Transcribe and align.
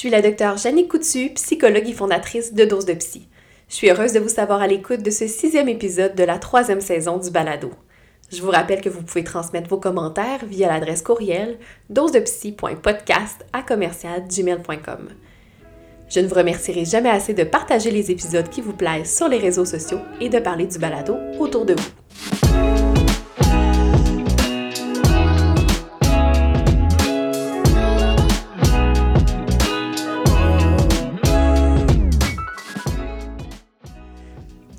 suis 0.00 0.08
la 0.08 0.22
docteure 0.22 0.56
Janine 0.56 0.88
Coutu, 0.88 1.28
psychologue 1.34 1.86
et 1.86 1.92
fondatrice 1.92 2.54
de 2.54 2.64
Dose 2.64 2.86
de 2.86 2.94
Psy. 2.94 3.28
Je 3.68 3.74
suis 3.74 3.90
heureuse 3.90 4.14
de 4.14 4.18
vous 4.18 4.30
savoir 4.30 4.62
à 4.62 4.66
l'écoute 4.66 5.02
de 5.02 5.10
ce 5.10 5.26
sixième 5.26 5.68
épisode 5.68 6.14
de 6.14 6.24
la 6.24 6.38
troisième 6.38 6.80
saison 6.80 7.18
du 7.18 7.30
balado. 7.30 7.70
Je 8.32 8.40
vous 8.40 8.50
rappelle 8.50 8.80
que 8.80 8.88
vous 8.88 9.02
pouvez 9.02 9.24
transmettre 9.24 9.68
vos 9.68 9.76
commentaires 9.76 10.46
via 10.46 10.68
l'adresse 10.68 11.02
courriel 11.02 11.58
dosedepsy.podcast 11.90 13.44
à 13.52 13.60
commercialgmail.com. 13.60 15.10
Je 16.08 16.20
ne 16.20 16.26
vous 16.26 16.34
remercierai 16.34 16.86
jamais 16.86 17.10
assez 17.10 17.34
de 17.34 17.44
partager 17.44 17.90
les 17.90 18.10
épisodes 18.10 18.48
qui 18.48 18.62
vous 18.62 18.72
plaisent 18.72 19.14
sur 19.14 19.28
les 19.28 19.36
réseaux 19.36 19.66
sociaux 19.66 20.00
et 20.18 20.30
de 20.30 20.38
parler 20.38 20.64
du 20.64 20.78
balado 20.78 21.18
autour 21.38 21.66
de 21.66 21.74
vous. 21.74 21.90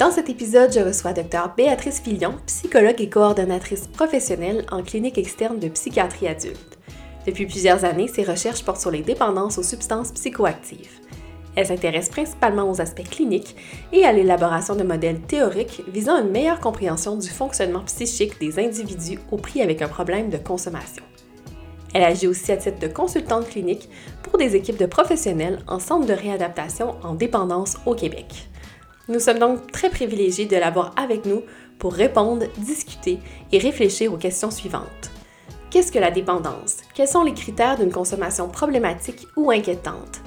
Dans 0.01 0.09
cet 0.09 0.29
épisode, 0.29 0.73
je 0.73 0.79
reçois 0.79 1.13
Dr 1.13 1.53
Béatrice 1.55 2.01
Filion, 2.01 2.33
psychologue 2.47 2.99
et 2.99 3.07
coordonnatrice 3.07 3.85
professionnelle 3.85 4.65
en 4.71 4.81
clinique 4.81 5.19
externe 5.19 5.59
de 5.59 5.69
psychiatrie 5.69 6.27
adulte. 6.27 6.79
Depuis 7.27 7.45
plusieurs 7.45 7.85
années, 7.85 8.07
ses 8.07 8.23
recherches 8.23 8.65
portent 8.65 8.81
sur 8.81 8.89
les 8.89 9.03
dépendances 9.03 9.59
aux 9.59 9.63
substances 9.63 10.11
psychoactives. 10.11 10.89
Elle 11.55 11.67
s'intéresse 11.67 12.09
principalement 12.09 12.67
aux 12.67 12.81
aspects 12.81 13.07
cliniques 13.07 13.55
et 13.93 14.03
à 14.03 14.11
l'élaboration 14.11 14.75
de 14.75 14.81
modèles 14.81 15.21
théoriques 15.21 15.83
visant 15.87 16.17
une 16.17 16.31
meilleure 16.31 16.61
compréhension 16.61 17.15
du 17.15 17.29
fonctionnement 17.29 17.81
psychique 17.81 18.39
des 18.39 18.57
individus 18.57 19.19
au 19.29 19.37
prix 19.37 19.61
avec 19.61 19.83
un 19.83 19.87
problème 19.87 20.31
de 20.31 20.37
consommation. 20.37 21.03
Elle 21.93 22.05
agit 22.05 22.27
aussi 22.27 22.51
à 22.51 22.57
titre 22.57 22.79
de 22.79 22.87
consultante 22.87 23.49
clinique 23.49 23.87
pour 24.23 24.39
des 24.39 24.55
équipes 24.55 24.79
de 24.79 24.87
professionnels 24.87 25.59
en 25.67 25.77
centre 25.77 26.07
de 26.07 26.13
réadaptation 26.13 26.95
en 27.03 27.13
dépendance 27.13 27.77
au 27.85 27.93
Québec. 27.93 28.47
Nous 29.11 29.19
sommes 29.19 29.39
donc 29.39 29.69
très 29.73 29.89
privilégiés 29.89 30.45
de 30.45 30.55
l'avoir 30.55 30.93
avec 30.95 31.25
nous 31.25 31.43
pour 31.79 31.93
répondre, 31.93 32.45
discuter 32.59 33.19
et 33.51 33.57
réfléchir 33.57 34.13
aux 34.13 34.17
questions 34.17 34.51
suivantes. 34.51 35.11
Qu'est-ce 35.69 35.91
que 35.91 35.99
la 35.99 36.11
dépendance? 36.11 36.77
Quels 36.93 37.09
sont 37.09 37.23
les 37.23 37.33
critères 37.33 37.77
d'une 37.77 37.91
consommation 37.91 38.47
problématique 38.47 39.27
ou 39.35 39.51
inquiétante? 39.51 40.21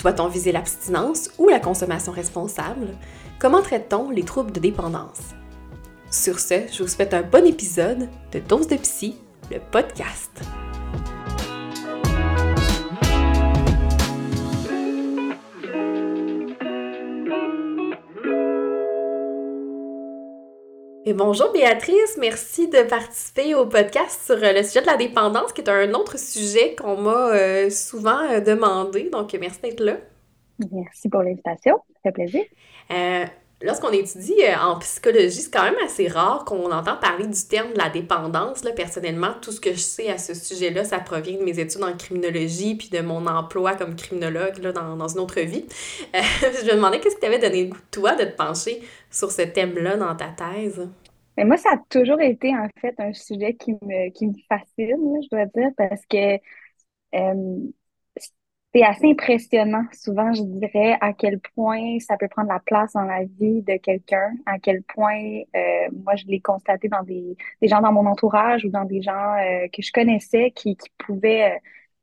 Doit-on 0.00 0.28
viser 0.28 0.52
l'abstinence 0.52 1.28
ou 1.36 1.50
la 1.50 1.60
consommation 1.60 2.12
responsable? 2.12 2.96
Comment 3.38 3.60
traite-t-on 3.60 4.08
les 4.08 4.24
troubles 4.24 4.52
de 4.52 4.60
dépendance? 4.60 5.20
Sur 6.10 6.38
ce, 6.38 6.66
je 6.72 6.82
vous 6.82 6.88
souhaite 6.88 7.12
un 7.12 7.22
bon 7.22 7.44
épisode 7.44 8.08
de 8.32 8.38
Dose 8.38 8.68
de 8.68 8.76
Psy, 8.76 9.16
le 9.50 9.58
podcast. 9.70 10.30
Et 21.10 21.12
bonjour 21.12 21.50
Béatrice, 21.50 22.16
merci 22.20 22.68
de 22.68 22.84
participer 22.84 23.56
au 23.56 23.66
podcast 23.66 24.26
sur 24.26 24.36
euh, 24.36 24.52
le 24.52 24.62
sujet 24.62 24.80
de 24.80 24.86
la 24.86 24.96
dépendance, 24.96 25.52
qui 25.52 25.60
est 25.60 25.68
un 25.68 25.92
autre 25.94 26.16
sujet 26.16 26.76
qu'on 26.76 26.96
m'a 26.98 27.34
euh, 27.34 27.68
souvent 27.68 28.20
euh, 28.30 28.38
demandé. 28.38 29.10
Donc, 29.10 29.36
merci 29.40 29.60
d'être 29.60 29.80
là. 29.80 29.96
Merci 30.70 31.08
pour 31.08 31.24
l'invitation, 31.24 31.78
ça 31.88 31.98
fait 32.04 32.12
plaisir. 32.12 32.42
Lorsqu'on 33.62 33.90
étudie 33.90 34.36
en 34.62 34.78
psychologie, 34.78 35.42
c'est 35.42 35.50
quand 35.50 35.64
même 35.64 35.74
assez 35.84 36.06
rare 36.06 36.44
qu'on 36.44 36.70
entend 36.70 36.96
parler 36.96 37.26
du 37.26 37.42
terme 37.46 37.72
de 37.72 37.78
la 37.78 37.90
dépendance. 37.90 38.62
Là, 38.62 38.70
personnellement, 38.70 39.32
tout 39.42 39.50
ce 39.50 39.60
que 39.60 39.72
je 39.72 39.80
sais 39.80 40.08
à 40.08 40.16
ce 40.16 40.32
sujet-là, 40.32 40.84
ça 40.84 41.00
provient 41.00 41.38
de 41.38 41.42
mes 41.42 41.58
études 41.58 41.82
en 41.82 41.94
criminologie 41.94 42.76
puis 42.76 42.88
de 42.88 43.00
mon 43.00 43.26
emploi 43.26 43.74
comme 43.74 43.96
criminologue 43.96 44.58
là, 44.62 44.72
dans, 44.72 44.96
dans 44.96 45.08
une 45.08 45.18
autre 45.18 45.40
vie. 45.40 45.66
je 46.14 46.70
me 46.70 46.76
demandais 46.76 47.00
qu'est-ce 47.00 47.16
qui 47.16 47.20
t'avait 47.20 47.40
donné 47.40 47.64
le 47.64 47.70
goût, 47.70 47.80
toi, 47.90 48.14
de 48.14 48.24
te 48.24 48.36
pencher 48.36 48.80
sur 49.10 49.32
ce 49.32 49.42
thème-là 49.42 49.96
dans 49.96 50.14
ta 50.14 50.28
thèse? 50.28 50.88
Mais 51.40 51.46
moi, 51.46 51.56
ça 51.56 51.70
a 51.72 51.78
toujours 51.88 52.20
été 52.20 52.54
en 52.54 52.68
fait 52.82 52.94
un 53.00 53.14
sujet 53.14 53.54
qui 53.54 53.72
me, 53.72 54.10
qui 54.10 54.26
me 54.26 54.34
fascine, 54.46 55.22
je 55.22 55.28
dois 55.30 55.46
dire, 55.46 55.70
parce 55.74 56.04
que 56.04 56.34
euh, 57.14 57.70
c'est 58.74 58.82
assez 58.84 59.06
impressionnant, 59.10 59.84
souvent, 59.92 60.34
je 60.34 60.42
dirais, 60.42 60.98
à 61.00 61.14
quel 61.14 61.40
point 61.54 61.98
ça 61.98 62.18
peut 62.18 62.28
prendre 62.28 62.50
la 62.50 62.60
place 62.60 62.92
dans 62.92 63.04
la 63.04 63.24
vie 63.24 63.62
de 63.62 63.78
quelqu'un, 63.78 64.34
à 64.44 64.58
quel 64.58 64.82
point, 64.82 65.40
euh, 65.56 65.88
moi, 66.04 66.14
je 66.16 66.26
l'ai 66.26 66.40
constaté 66.40 66.88
dans 66.88 67.02
des, 67.02 67.36
des 67.62 67.68
gens 67.68 67.80
dans 67.80 67.92
mon 67.92 68.04
entourage 68.04 68.66
ou 68.66 68.68
dans 68.68 68.84
des 68.84 69.00
gens 69.00 69.34
euh, 69.38 69.66
que 69.72 69.80
je 69.80 69.90
connaissais 69.92 70.50
qui, 70.50 70.76
qui 70.76 70.90
pouvaient 70.98 71.58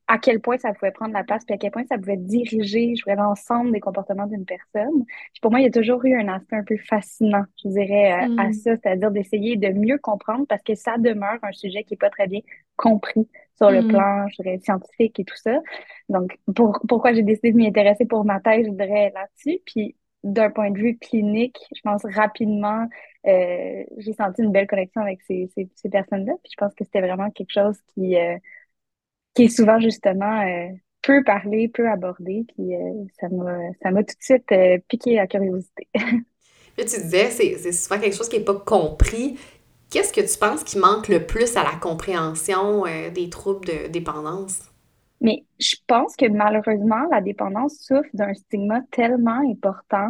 à 0.07 0.18
quel 0.18 0.40
point 0.40 0.57
ça 0.57 0.73
pouvait 0.73 0.91
prendre 0.91 1.13
la 1.13 1.23
place, 1.23 1.44
puis 1.44 1.53
à 1.53 1.57
quel 1.57 1.72
point 1.72 1.84
ça 1.85 1.97
pouvait 1.97 2.18
diriger, 2.18 2.95
je 2.95 3.03
dirais, 3.03 3.18
l'ensemble 3.18 3.73
des 3.73 3.81
comportements 3.81 4.25
d'une 4.25 4.45
personne. 4.45 5.03
Puis 5.06 5.41
pour 5.41 5.51
moi, 5.51 5.59
il 5.59 5.63
y 5.63 5.68
a 5.68 5.72
toujours 5.72 6.03
eu 6.06 6.18
un 6.18 6.29
aspect 6.29 6.56
un 6.56 6.63
peu 6.63 6.78
fascinant, 6.78 7.44
je 7.62 7.69
dirais, 7.69 8.12
à 8.12 8.28
mm. 8.28 8.53
ça, 8.53 8.72
c'est-à-dire 8.78 9.12
d'essayer 9.12 9.57
de 9.57 9.67
mieux 9.69 9.97
comprendre 9.97 10.46
parce 10.47 10.63
que 10.63 10.75
ça 10.75 10.97
demeure 10.97 11.38
un 11.44 11.51
sujet 11.51 11.84
qui 11.84 11.96
est 11.96 11.97
pas 11.97 12.09
très 12.09 12.28
bien 12.28 12.40
compris 12.78 13.28
sur 13.57 13.69
le 13.69 13.81
mm. 13.81 13.88
plan, 13.90 14.28
je 14.29 14.41
dirais, 14.41 14.59
scientifique 14.59 15.19
et 15.19 15.25
tout 15.25 15.38
ça. 15.38 15.59
Donc, 16.07 16.38
pour, 16.56 16.79
pourquoi 16.88 17.13
j'ai 17.13 17.23
décidé 17.23 17.51
de 17.51 17.57
m'y 17.57 17.67
intéresser 17.67 18.06
pour 18.06 18.23
ma 18.23 18.40
thèse, 18.40 18.66
je 18.66 18.72
dirais, 18.72 19.12
là-dessus. 19.13 19.59
Puis 19.66 19.97
d'un 20.23 20.50
point 20.50 20.72
de 20.72 20.78
vue 20.78 20.97
clinique, 20.97 21.57
je 21.75 21.81
pense 21.84 22.03
rapidement, 22.06 22.88
euh, 23.28 23.84
j'ai 23.97 24.13
senti 24.13 24.41
une 24.41 24.51
belle 24.53 24.67
connexion 24.67 25.01
avec 25.01 25.22
ces, 25.23 25.50
ces, 25.53 25.69
ces 25.75 25.90
personnes-là. 25.90 26.34
Puis 26.44 26.53
je 26.53 26.57
pense 26.57 26.73
que 26.75 26.85
c'était 26.85 27.01
vraiment 27.01 27.29
quelque 27.29 27.51
chose 27.51 27.78
qui... 27.94 28.16
Euh, 28.16 28.38
qui 29.38 29.44
est 29.44 29.50
souvent 29.50 29.80
justement 29.80 30.42
euh, 30.42 30.70
peu 31.03 31.24
parlé, 31.24 31.68
peu 31.68 31.88
abordé, 31.88 32.44
puis 32.48 32.75
euh, 32.75 33.06
ça 33.20 33.30
m'a 33.92 34.03
tout 34.03 34.16
de 34.18 34.24
suite 34.24 34.52
euh, 34.52 34.80
piqué 34.88 35.14
la 35.14 35.28
curiosité. 35.28 35.88
Là, 35.94 36.84
tu 36.86 37.00
disais, 37.02 37.30
c'est 37.30 37.72
souvent 37.72 38.00
quelque 38.00 38.16
chose 38.16 38.30
qui 38.30 38.40
n'est 38.40 38.44
pas 38.44 38.56
compris. 38.56 39.38
Qu'est-ce 39.92 40.12
que 40.12 40.22
tu 40.22 40.40
penses 40.40 40.64
qui 40.64 40.80
manque 40.80 41.08
le 41.08 41.24
plus 41.26 41.56
à 41.56 41.64
la 41.64 41.76
compréhension 41.80 42.84
des 43.14 43.30
troubles 43.30 43.66
de 43.66 43.88
dépendance? 43.88 44.59
Mais 45.22 45.44
je 45.59 45.76
pense 45.88 46.16
que 46.16 46.28
malheureusement, 46.28 47.08
la 47.09 47.22
dépendance 47.22 47.78
souffre 47.80 48.09
d'un 48.14 48.34
stigma 48.36 48.81
tellement 48.92 49.42
important 49.50 50.09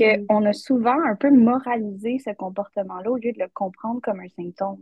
qu'on 0.00 0.40
mm. 0.40 0.46
a 0.46 0.52
souvent 0.52 1.00
un 1.04 1.14
peu 1.14 1.30
moralisé 1.30 2.18
ce 2.18 2.30
comportement-là 2.30 3.10
au 3.10 3.16
lieu 3.16 3.32
de 3.32 3.38
le 3.38 3.48
comprendre 3.52 4.00
comme 4.02 4.20
un 4.20 4.28
symptôme. 4.28 4.78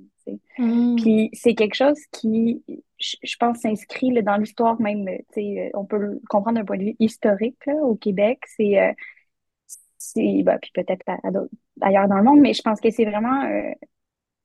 Mm. 0.58 0.96
Puis 0.96 1.30
c'est 1.32 1.54
quelque 1.54 1.74
chose 1.74 1.98
qui, 2.12 2.62
je, 2.98 3.36
pense, 3.38 3.58
s'inscrit 3.58 4.22
dans 4.22 4.36
l'histoire 4.36 4.80
même. 4.80 5.08
Euh, 5.08 5.70
on 5.74 5.84
peut 5.84 5.98
le 5.98 6.20
comprendre 6.28 6.58
d'un 6.58 6.64
point 6.64 6.78
de 6.78 6.84
vue 6.84 6.96
historique 6.98 7.68
au 7.82 7.94
Québec. 7.96 8.40
C'est, 8.46 8.78
euh, 8.80 10.42
bah, 10.42 10.58
puis 10.60 10.70
peut-être 10.74 11.04
ailleurs 11.80 12.08
dans 12.08 12.18
le 12.18 12.24
monde, 12.24 12.40
mais 12.40 12.54
je 12.54 12.62
pense 12.62 12.80
que 12.80 12.90
c'est 12.90 13.04
vraiment 13.04 13.44
euh, 13.44 13.72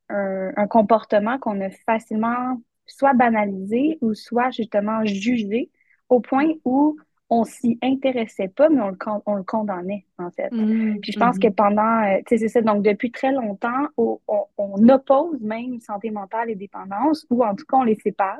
un, 0.09 0.51
un, 0.55 0.67
comportement 0.67 1.39
qu'on 1.39 1.61
a 1.61 1.69
facilement 1.69 2.57
soit 2.85 3.13
banalisé 3.13 3.97
ou 4.01 4.13
soit 4.13 4.51
justement 4.51 5.05
jugé 5.05 5.71
au 6.09 6.19
point 6.19 6.51
où 6.65 6.97
on 7.29 7.43
s'y 7.45 7.79
intéressait 7.81 8.47
pas, 8.47 8.69
mais 8.69 8.81
on 8.81 8.89
le, 8.89 8.97
on 9.25 9.35
le 9.35 9.43
condamnait, 9.43 10.05
en 10.17 10.29
fait. 10.31 10.51
Mmh, 10.51 10.99
puis 11.01 11.11
je 11.11 11.19
pense 11.19 11.37
mmh. 11.37 11.39
que 11.39 11.47
pendant, 11.47 12.03
euh, 12.03 12.17
tu 12.19 12.23
sais, 12.29 12.37
c'est 12.37 12.47
ça, 12.47 12.61
donc 12.61 12.83
depuis 12.83 13.11
très 13.11 13.31
longtemps, 13.31 13.87
on, 13.97 14.19
oppose 14.89 15.41
même 15.41 15.79
santé 15.79 16.11
mentale 16.11 16.49
et 16.49 16.55
dépendance, 16.55 17.25
ou 17.29 17.43
en 17.43 17.55
tout 17.55 17.65
cas, 17.65 17.77
on 17.77 17.83
les 17.83 17.95
sépare. 17.95 18.39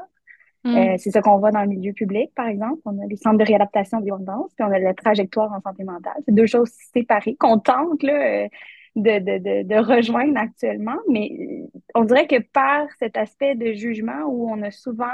Mmh. 0.63 0.77
Euh, 0.77 0.95
c'est 0.97 1.11
ça 1.11 1.21
qu'on 1.21 1.37
voit 1.39 1.51
dans 1.51 1.61
le 1.61 1.67
milieu 1.67 1.93
public, 1.93 2.31
par 2.35 2.47
exemple. 2.47 2.81
On 2.85 3.01
a 3.01 3.05
les 3.05 3.17
centres 3.17 3.37
de 3.37 3.43
réadaptation 3.43 3.99
des 3.99 4.05
dépendance, 4.05 4.51
puis 4.55 4.65
on 4.65 4.71
a 4.71 4.79
la 4.79 4.93
trajectoire 4.93 5.51
en 5.51 5.61
santé 5.61 5.83
mentale. 5.83 6.21
C'est 6.25 6.35
deux 6.35 6.45
choses 6.45 6.71
séparées 6.93 7.35
qu'on 7.35 7.59
tente 7.59 8.03
là, 8.03 8.43
euh, 8.43 8.47
de, 8.95 9.19
de, 9.19 9.37
de, 9.39 9.67
de, 9.67 9.75
rejoindre 9.75 10.37
actuellement, 10.37 10.97
mais 11.09 11.31
on 11.95 12.03
dirait 12.03 12.27
que 12.27 12.39
par 12.39 12.87
cet 12.99 13.17
aspect 13.17 13.55
de 13.55 13.73
jugement 13.73 14.23
où 14.27 14.49
on 14.49 14.61
a 14.61 14.71
souvent 14.71 15.07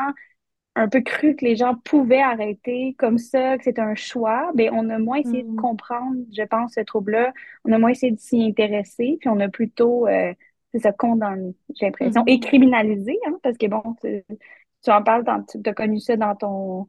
un 0.80 0.88
peu 0.88 1.02
cru 1.02 1.36
que 1.36 1.44
les 1.44 1.56
gens 1.58 1.76
pouvaient 1.76 2.22
arrêter 2.22 2.96
comme 2.98 3.18
ça, 3.18 3.58
que 3.58 3.66
c'était 3.66 3.82
un 3.82 3.96
choix, 3.96 4.50
ben 4.56 4.70
on 4.74 4.90
a 4.90 4.98
moins 4.98 5.18
essayé 5.18 5.44
de 5.44 5.50
mm. 5.50 5.56
comprendre, 5.58 6.18
je 6.32 6.44
pense, 6.44 6.74
ce 6.74 6.82
trouble-là. 6.82 7.34
On 7.66 7.72
a 7.74 7.78
moins 7.78 7.90
essayé 7.90 8.14
de 8.14 8.20
s'y 8.20 8.44
intéresser, 8.44 9.18
puis 9.20 9.30
on 9.30 9.40
a 9.42 9.50
plutôt, 9.50 10.08
euh, 10.08 10.34
c'est 10.74 10.80
ça, 10.80 10.94
condamné, 10.94 11.54
j'ai 11.76 11.88
l'impression, 11.88 12.22
mm. 12.24 12.30
et 12.30 12.40
criminalisé, 12.40 13.20
hein, 13.28 13.38
parce 13.44 13.58
que 13.58 13.68
bon, 13.68 13.82
tu, 14.02 14.92
en 14.92 15.04
parles, 15.04 15.26
tu 15.50 15.70
as 15.70 15.74
connu 15.74 16.00
ça 16.00 16.16
dans 16.16 16.36
ton, 16.36 16.88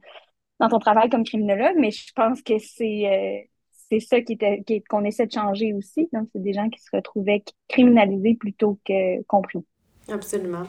dans 0.60 0.68
ton 0.68 0.78
travail 0.78 1.10
comme 1.10 1.24
criminologue, 1.24 1.76
mais 1.76 1.90
je 1.90 2.12
pense 2.14 2.42
que 2.42 2.58
c'est 2.58 3.06
euh, 3.06 3.50
c'est 3.90 4.00
ça 4.00 4.20
qui 4.20 4.34
était 4.34 4.62
qu'on 4.88 5.04
essaie 5.04 5.26
de 5.26 5.32
changer 5.32 5.74
aussi. 5.74 6.08
Donc, 6.12 6.28
c'est 6.32 6.42
des 6.42 6.52
gens 6.52 6.68
qui 6.68 6.80
se 6.80 6.90
retrouvaient 6.92 7.42
criminalisés 7.68 8.36
plutôt 8.36 8.78
que 8.84 9.22
compris. 9.24 9.58
Absolument. 10.10 10.66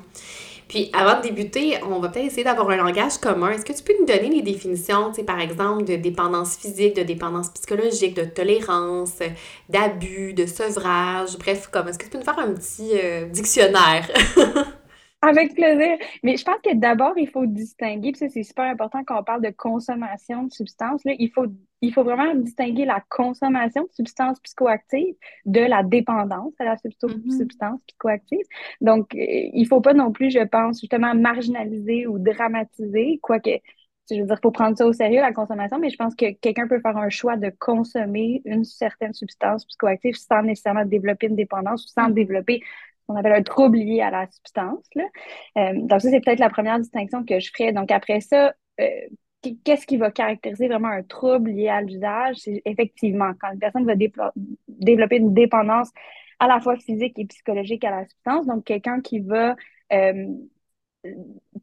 Puis 0.72 0.90
avant 0.94 1.18
de 1.18 1.24
débuter, 1.24 1.84
on 1.84 2.00
va 2.00 2.08
peut-être 2.08 2.28
essayer 2.28 2.46
d'avoir 2.46 2.70
un 2.70 2.78
langage 2.78 3.18
commun. 3.18 3.52
Est-ce 3.52 3.66
que 3.66 3.74
tu 3.74 3.84
peux 3.84 3.94
nous 4.00 4.06
donner 4.06 4.30
les 4.30 4.42
définitions, 4.42 5.12
par 5.28 5.42
exemple, 5.42 5.84
de 5.84 5.98
dépendance 5.98 6.56
physique, 6.56 6.96
de 6.96 7.04
dépendance 7.04 7.50
psychologique, 7.50 8.16
de 8.16 8.24
tolérance, 8.24 9.20
d'abus, 9.68 10.34
de 10.34 10.46
sevrage, 10.46 11.38
bref, 11.38 11.68
comme 11.68 11.90
est-ce 11.90 12.00
que 12.00 12.06
tu 12.06 12.12
peux 12.12 12.20
nous 12.20 12.24
faire 12.24 12.40
un 12.40 12.54
petit 12.54 12.92
euh, 12.94 13.26
dictionnaire? 13.26 14.10
Avec 15.22 15.56
plaisir. 15.56 15.98
Mais 16.24 16.38
je 16.38 16.46
pense 16.46 16.62
que 16.64 16.74
d'abord, 16.74 17.18
il 17.18 17.30
faut 17.30 17.46
distinguer, 17.46 18.14
puis 18.14 18.30
c'est 18.30 18.44
super 18.44 18.66
important 18.66 19.04
quand 19.06 19.20
on 19.20 19.24
parle 19.24 19.44
de 19.44 19.52
consommation 19.52 20.44
de 20.44 20.54
substances, 20.54 21.04
là, 21.04 21.12
il 21.20 21.30
faut, 21.32 21.48
il 21.82 21.94
faut 21.94 22.04
vraiment 22.04 22.34
distinguer 22.36 22.86
la 22.86 23.04
consommation 23.10 23.84
de 23.84 23.92
substances 23.92 24.40
psychoactives 24.40 25.16
de 25.46 25.62
la 25.62 25.84
dépendance 25.84 26.54
à 26.60 26.66
la 26.66 26.76
mm-hmm. 26.76 27.38
substance 27.38 27.82
psychoactive. 27.88 28.46
Donc, 28.82 29.14
euh, 29.16 29.20
il 29.20 29.66
faut 29.68 29.82
pas 29.82 29.94
non 29.94 30.12
plus, 30.12 30.32
je 30.32 30.46
pense, 30.46 30.80
justement 30.80 31.14
marginaliser 31.16 32.08
ou 32.08 32.20
dramatiser, 32.20 33.20
quoique 33.22 33.52
je 34.10 34.20
veux 34.20 34.26
dire, 34.26 34.36
il 34.38 34.42
faut 34.44 34.52
prendre 34.52 34.78
ça 34.78 34.86
au 34.86 34.92
sérieux, 34.92 35.22
la 35.22 35.32
consommation, 35.32 35.80
mais 35.80 35.90
je 35.90 35.96
pense 35.96 36.16
que 36.16 36.32
quelqu'un 36.32 36.68
peut 36.68 36.82
faire 36.82 36.98
un 36.98 37.10
choix 37.10 37.38
de 37.38 37.50
consommer 37.60 38.42
une 38.44 38.66
certaine 38.66 39.14
substance 39.14 39.66
psychoactive 39.66 40.16
sans 40.16 40.44
nécessairement 40.44 40.84
développer 40.84 41.28
une 41.28 41.38
dépendance 41.38 41.86
ou 41.86 41.88
sans 41.88 42.10
mm-hmm. 42.10 42.14
développer 42.14 42.62
on 43.08 43.16
appelle 43.16 43.34
un 43.34 43.44
trouble 43.44 43.78
lié 43.78 44.02
à 44.02 44.10
la 44.10 44.28
substance. 44.32 44.88
Là. 44.96 45.04
Euh, 45.58 45.74
donc, 45.76 46.02
ça, 46.02 46.10
c'est 46.10 46.22
peut-être 46.22 46.40
la 46.40 46.50
première 46.50 46.80
distinction 46.80 47.26
que 47.26 47.40
je 47.40 47.52
ferais. 47.56 47.74
Donc, 47.74 47.92
après 47.92 48.22
ça, 48.22 48.54
euh, 48.80 48.86
qu'est-ce 49.64 49.86
qui 49.86 49.98
va 49.98 50.12
caractériser 50.12 50.68
vraiment 50.68 50.90
un 50.90 51.04
trouble 51.04 51.52
lié 51.52 51.70
à 51.70 51.82
l'usage? 51.82 52.38
C'est 52.38 52.62
effectivement 52.66 53.32
quand 53.40 53.52
une 53.52 53.60
personne 53.60 53.86
va 53.86 53.96
développer 53.96 55.18
une 55.18 55.34
dépendance 55.34 55.90
à 56.40 56.48
la 56.48 56.60
fois 56.60 56.76
physique 56.76 57.18
et 57.20 57.26
psychologique 57.26 57.84
à 57.84 57.92
la 57.92 58.06
substance. 58.08 58.46
Donc, 58.48 58.64
quelqu'un 58.64 59.02
qui 59.02 59.20
va, 59.20 59.56
euh, 59.94 60.28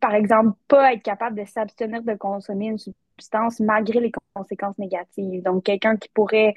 par 0.01 0.15
exemple, 0.15 0.57
pas 0.69 0.93
être 0.93 1.03
capable 1.03 1.39
de 1.39 1.45
s'abstenir 1.45 2.03
de 2.03 2.15
consommer 2.15 2.67
une 2.67 2.79
substance 2.79 3.61
malgré 3.61 4.01
les 4.01 4.13
conséquences 4.35 4.79
négatives. 4.79 5.43
Donc, 5.43 5.65
quelqu'un 5.65 5.97
qui 5.97 6.09
pourrait 6.11 6.55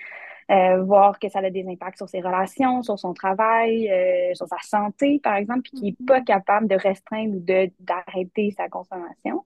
euh, 0.51 0.83
voir 0.83 1.17
que 1.17 1.29
ça 1.29 1.39
a 1.39 1.49
des 1.49 1.65
impacts 1.67 1.97
sur 1.97 2.09
ses 2.09 2.21
relations, 2.21 2.83
sur 2.83 2.99
son 2.99 3.13
travail, 3.13 3.89
euh, 3.89 4.33
sur 4.33 4.47
sa 4.47 4.57
santé, 4.63 5.19
par 5.23 5.35
exemple, 5.35 5.61
puis 5.61 5.71
qui 5.71 5.83
n'est 5.85 6.05
pas 6.05 6.19
mm-hmm. 6.19 6.25
capable 6.25 6.67
de 6.67 6.75
restreindre 6.75 7.35
ou 7.37 7.71
d'arrêter 7.79 8.51
sa 8.51 8.67
consommation. 8.69 9.45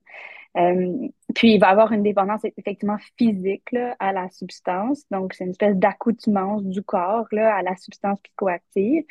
Euh, 0.57 1.07
puis, 1.33 1.55
il 1.55 1.59
va 1.59 1.69
avoir 1.69 1.91
une 1.91 2.03
dépendance 2.03 2.41
effectivement 2.57 2.97
physique 3.17 3.71
là, 3.71 3.95
à 3.99 4.13
la 4.13 4.29
substance. 4.29 5.03
Donc, 5.11 5.33
c'est 5.33 5.43
une 5.43 5.51
espèce 5.51 5.75
d'accoutumance 5.75 6.63
du 6.63 6.81
corps 6.81 7.27
là, 7.31 7.55
à 7.55 7.61
la 7.61 7.75
substance 7.75 8.19
psychoactive 8.21 9.03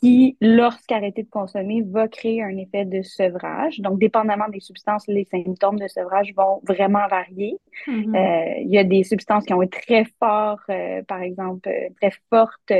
qui, 0.00 0.36
lorsqu'arrêté 0.40 1.22
de 1.22 1.28
consommer, 1.28 1.82
va 1.82 2.08
créer 2.08 2.42
un 2.42 2.56
effet 2.56 2.84
de 2.84 3.02
sevrage. 3.02 3.80
Donc, 3.80 3.98
dépendamment 3.98 4.48
des 4.48 4.60
substances, 4.60 5.06
les 5.08 5.24
symptômes 5.24 5.78
de 5.78 5.88
sevrage 5.88 6.32
vont 6.36 6.60
vraiment 6.64 7.06
varier. 7.08 7.56
Mm-hmm. 7.86 8.16
Euh, 8.16 8.60
il 8.60 8.70
y 8.70 8.78
a 8.78 8.84
des 8.84 9.02
substances 9.02 9.44
qui 9.44 9.54
ont 9.54 9.60
un 9.60 9.66
très 9.66 10.04
fort, 10.18 10.60
euh, 10.70 11.02
par 11.02 11.22
exemple, 11.22 11.68
euh, 11.68 11.88
très 12.00 12.12
forte 12.30 12.72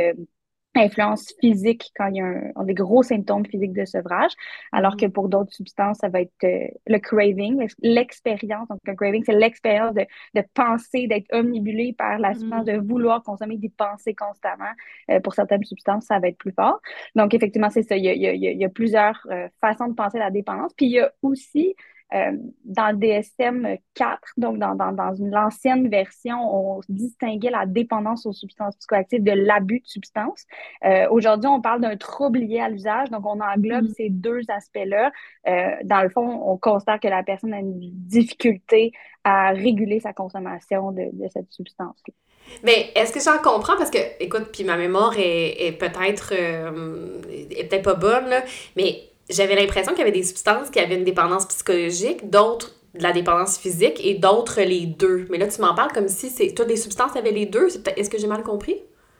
influence 0.78 1.32
physique 1.40 1.90
quand 1.96 2.06
il 2.08 2.16
y 2.16 2.20
a 2.20 2.26
un, 2.56 2.64
des 2.64 2.74
gros 2.74 3.02
symptômes 3.02 3.46
physiques 3.46 3.72
de 3.72 3.84
sevrage, 3.84 4.32
alors 4.72 4.96
que 4.96 5.06
mm. 5.06 5.12
pour 5.12 5.28
d'autres 5.28 5.52
substances, 5.52 5.98
ça 5.98 6.08
va 6.08 6.20
être 6.20 6.32
euh, 6.44 6.66
le 6.86 6.98
craving, 6.98 7.66
l'expérience. 7.82 8.68
Donc, 8.68 8.80
le 8.84 8.94
craving, 8.94 9.22
c'est 9.24 9.34
l'expérience 9.34 9.94
de, 9.94 10.06
de, 10.34 10.42
penser, 10.54 11.06
d'être 11.06 11.26
omnibulé 11.32 11.94
par 11.96 12.18
la 12.18 12.34
substance, 12.34 12.62
mm. 12.62 12.72
de 12.72 12.76
vouloir 12.78 13.22
consommer 13.22 13.56
des 13.56 13.70
pensées 13.70 14.14
constamment. 14.14 14.72
Euh, 15.10 15.20
pour 15.20 15.34
certaines 15.34 15.64
substances, 15.64 16.06
ça 16.06 16.18
va 16.18 16.28
être 16.28 16.38
plus 16.38 16.52
fort. 16.52 16.80
Donc, 17.14 17.34
effectivement, 17.34 17.70
c'est 17.70 17.82
ça. 17.82 17.96
Il 17.96 18.04
y 18.04 18.08
a, 18.08 18.14
il 18.14 18.22
y 18.22 18.26
a, 18.26 18.32
il 18.32 18.58
y 18.58 18.64
a 18.64 18.68
plusieurs 18.68 19.20
euh, 19.30 19.48
façons 19.60 19.88
de 19.88 19.94
penser 19.94 20.18
la 20.18 20.30
dépendance. 20.30 20.72
Puis, 20.74 20.86
il 20.86 20.92
y 20.92 21.00
a 21.00 21.10
aussi 21.22 21.74
euh, 22.14 22.32
dans 22.64 22.90
le 22.90 22.96
DSM 22.96 23.76
4, 23.94 24.18
donc 24.38 24.58
dans, 24.58 24.74
dans, 24.74 24.92
dans 24.92 25.14
une 25.14 25.36
ancienne 25.36 25.88
version, 25.88 26.38
on 26.40 26.80
distinguait 26.88 27.50
la 27.50 27.66
dépendance 27.66 28.24
aux 28.24 28.32
substances 28.32 28.76
psychoactives 28.76 29.22
de 29.22 29.32
l'abus 29.32 29.80
de 29.80 29.86
substances. 29.86 30.46
Euh, 30.84 31.06
Aujourd'hui, 31.10 31.48
on 31.48 31.60
parle 31.60 31.80
d'un 31.80 31.96
trouble 31.96 32.38
lié 32.38 32.60
à 32.60 32.68
l'usage, 32.70 33.10
donc 33.10 33.26
on 33.26 33.40
englobe 33.40 33.84
mm. 33.84 33.94
ces 33.96 34.08
deux 34.08 34.40
aspects-là. 34.48 35.12
Euh, 35.48 35.70
dans 35.84 36.02
le 36.02 36.08
fond, 36.08 36.42
on 36.46 36.56
constate 36.56 37.02
que 37.02 37.08
la 37.08 37.22
personne 37.22 37.52
a 37.52 37.58
une 37.58 37.78
difficulté 37.78 38.92
à 39.24 39.50
réguler 39.50 40.00
sa 40.00 40.14
consommation 40.14 40.92
de, 40.92 41.10
de 41.12 41.28
cette 41.28 41.52
substance. 41.52 42.00
-là. 42.08 42.14
Mais 42.62 42.90
est-ce 42.94 43.12
que 43.12 43.20
j'en 43.20 43.42
comprends? 43.42 43.76
Parce 43.76 43.90
que, 43.90 43.98
écoute, 44.20 44.48
puis 44.52 44.64
ma 44.64 44.78
mémoire 44.78 45.14
est, 45.18 45.66
est 45.66 45.72
peut-être 45.72 46.32
est 46.32 47.68
peut-être 47.68 47.84
pas 47.84 47.94
bonne, 47.94 48.28
là, 48.30 48.42
mais 48.74 49.10
j'avais 49.30 49.54
l'impression 49.54 49.92
qu'il 49.92 50.00
y 50.00 50.02
avait 50.02 50.12
des 50.12 50.24
substances 50.24 50.70
qui 50.70 50.80
avaient 50.80 50.96
une 50.96 51.04
dépendance 51.04 51.46
psychologique, 51.46 52.30
d'autres 52.30 52.74
de 52.94 53.02
la 53.02 53.12
dépendance 53.12 53.58
physique 53.58 54.00
et 54.04 54.14
d'autres 54.14 54.60
les 54.62 54.86
deux. 54.86 55.26
Mais 55.30 55.38
là, 55.38 55.46
tu 55.48 55.60
m'en 55.60 55.74
parles 55.74 55.92
comme 55.92 56.08
si 56.08 56.30
c'est 56.30 56.54
toutes 56.54 56.68
les 56.68 56.76
substances 56.76 57.14
avaient 57.16 57.32
les 57.32 57.46
deux. 57.46 57.68
Est-ce 57.96 58.10
que 58.10 58.18
j'ai 58.18 58.26
mal 58.26 58.42
compris? 58.42 58.76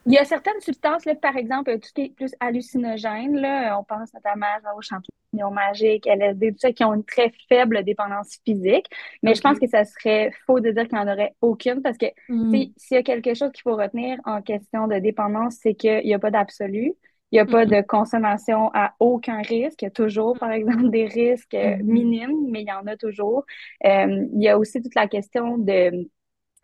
Il 0.06 0.14
y 0.14 0.18
a 0.18 0.24
certaines 0.24 0.60
substances, 0.60 1.04
là, 1.04 1.14
par 1.14 1.36
exemple, 1.36 1.78
tout 1.78 1.88
ce 1.88 1.92
qui 1.92 2.02
est 2.02 2.14
plus 2.14 2.34
hallucinogène, 2.40 3.36
là, 3.36 3.78
on 3.78 3.84
pense 3.84 4.12
notamment 4.14 4.46
aux 4.74 4.80
champignons 4.80 5.50
magiques, 5.50 6.06
LSD, 6.06 6.52
tout 6.52 6.58
ça, 6.60 6.72
qui 6.72 6.82
ont 6.82 6.94
une 6.94 7.04
très 7.04 7.30
faible 7.50 7.84
dépendance 7.84 8.38
physique. 8.42 8.86
Mais 9.22 9.34
je 9.34 9.42
pense 9.42 9.58
que 9.58 9.66
ça 9.66 9.84
serait 9.84 10.32
faux 10.46 10.60
de 10.60 10.70
dire 10.70 10.88
qu'il 10.88 10.96
n'y 10.96 11.04
en 11.04 11.12
aurait 11.12 11.34
aucune 11.42 11.82
parce 11.82 11.98
que 11.98 12.06
mm. 12.30 12.72
s'il 12.78 12.94
y 12.94 12.96
a 12.96 13.02
quelque 13.02 13.34
chose 13.34 13.52
qu'il 13.52 13.62
faut 13.62 13.76
retenir 13.76 14.18
en 14.24 14.40
question 14.40 14.86
de 14.86 14.98
dépendance, 14.98 15.56
c'est 15.60 15.74
qu'il 15.74 16.02
n'y 16.04 16.14
a 16.14 16.18
pas 16.18 16.30
d'absolu. 16.30 16.94
Il 17.30 17.36
n'y 17.36 17.40
a 17.40 17.46
pas 17.46 17.64
mm-hmm. 17.64 17.82
de 17.82 17.86
consommation 17.86 18.70
à 18.74 18.94
aucun 19.00 19.42
risque. 19.42 19.82
Il 19.82 19.86
y 19.86 19.88
a 19.88 19.90
toujours, 19.90 20.38
par 20.38 20.50
exemple, 20.50 20.90
des 20.90 21.06
risques 21.06 21.54
euh, 21.54 21.76
mm-hmm. 21.76 21.82
minimes, 21.82 22.50
mais 22.50 22.62
il 22.62 22.68
y 22.68 22.72
en 22.72 22.86
a 22.86 22.96
toujours. 22.96 23.44
Euh, 23.84 24.26
il 24.32 24.42
y 24.42 24.48
a 24.48 24.58
aussi 24.58 24.80
toute 24.82 24.94
la 24.94 25.08
question 25.08 25.58
de 25.58 26.08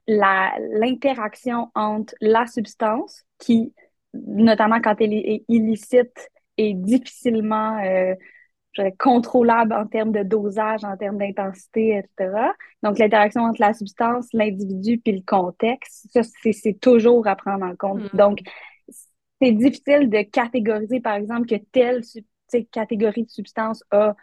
l'interaction 0.06 1.70
entre 1.74 2.14
la 2.20 2.46
substance, 2.46 3.24
qui, 3.38 3.74
notamment 4.12 4.80
quand 4.80 4.96
elle 5.00 5.14
est 5.14 5.44
illicite, 5.48 6.30
est 6.56 6.74
difficilement 6.74 7.78
euh, 7.82 8.14
contrôlable 8.98 9.72
en 9.72 9.86
termes 9.86 10.12
de 10.12 10.22
dosage, 10.22 10.84
en 10.84 10.96
termes 10.96 11.18
d'intensité, 11.18 11.98
etc. 11.98 12.52
Donc, 12.82 12.98
l'interaction 12.98 13.42
entre 13.42 13.60
la 13.60 13.72
substance, 13.72 14.28
l'individu 14.32 14.98
puis 14.98 15.12
le 15.12 15.22
contexte, 15.26 16.06
ça, 16.12 16.22
c'est 16.22 16.80
toujours 16.80 17.26
à 17.26 17.36
prendre 17.36 17.64
en 17.64 17.76
compte. 17.76 18.02
Mm-hmm. 18.02 18.16
Donc, 18.16 18.38
c'est 19.40 19.52
difficile 19.52 20.08
de 20.10 20.22
catégoriser, 20.22 21.00
par 21.00 21.14
exemple, 21.14 21.46
que 21.46 21.56
telle 21.72 22.02
catégorie 22.70 23.24
de 23.24 23.30
substance 23.30 23.82
a 23.90 24.14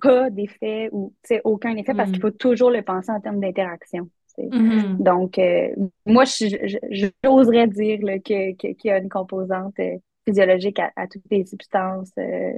pas 0.00 0.30
d'effet 0.30 0.90
ou 0.92 1.14
aucun 1.44 1.76
effet 1.76 1.94
parce 1.94 2.10
qu'il 2.10 2.18
mm. 2.18 2.22
faut 2.22 2.30
toujours 2.30 2.70
le 2.70 2.82
penser 2.82 3.10
en 3.10 3.20
termes 3.20 3.40
d'interaction. 3.40 4.08
Mm-hmm. 4.38 5.02
Donc, 5.02 5.38
euh, 5.38 5.68
moi, 6.06 6.24
j'oserais 6.24 7.66
dire 7.66 7.98
qu'il 8.22 8.76
y 8.84 8.90
a 8.90 8.98
une 8.98 9.08
composante 9.08 9.78
euh, 9.80 9.96
physiologique 10.26 10.78
à, 10.78 11.06
toutes 11.08 11.24
les 11.30 11.44
substances 11.44 12.12
euh, 12.18 12.52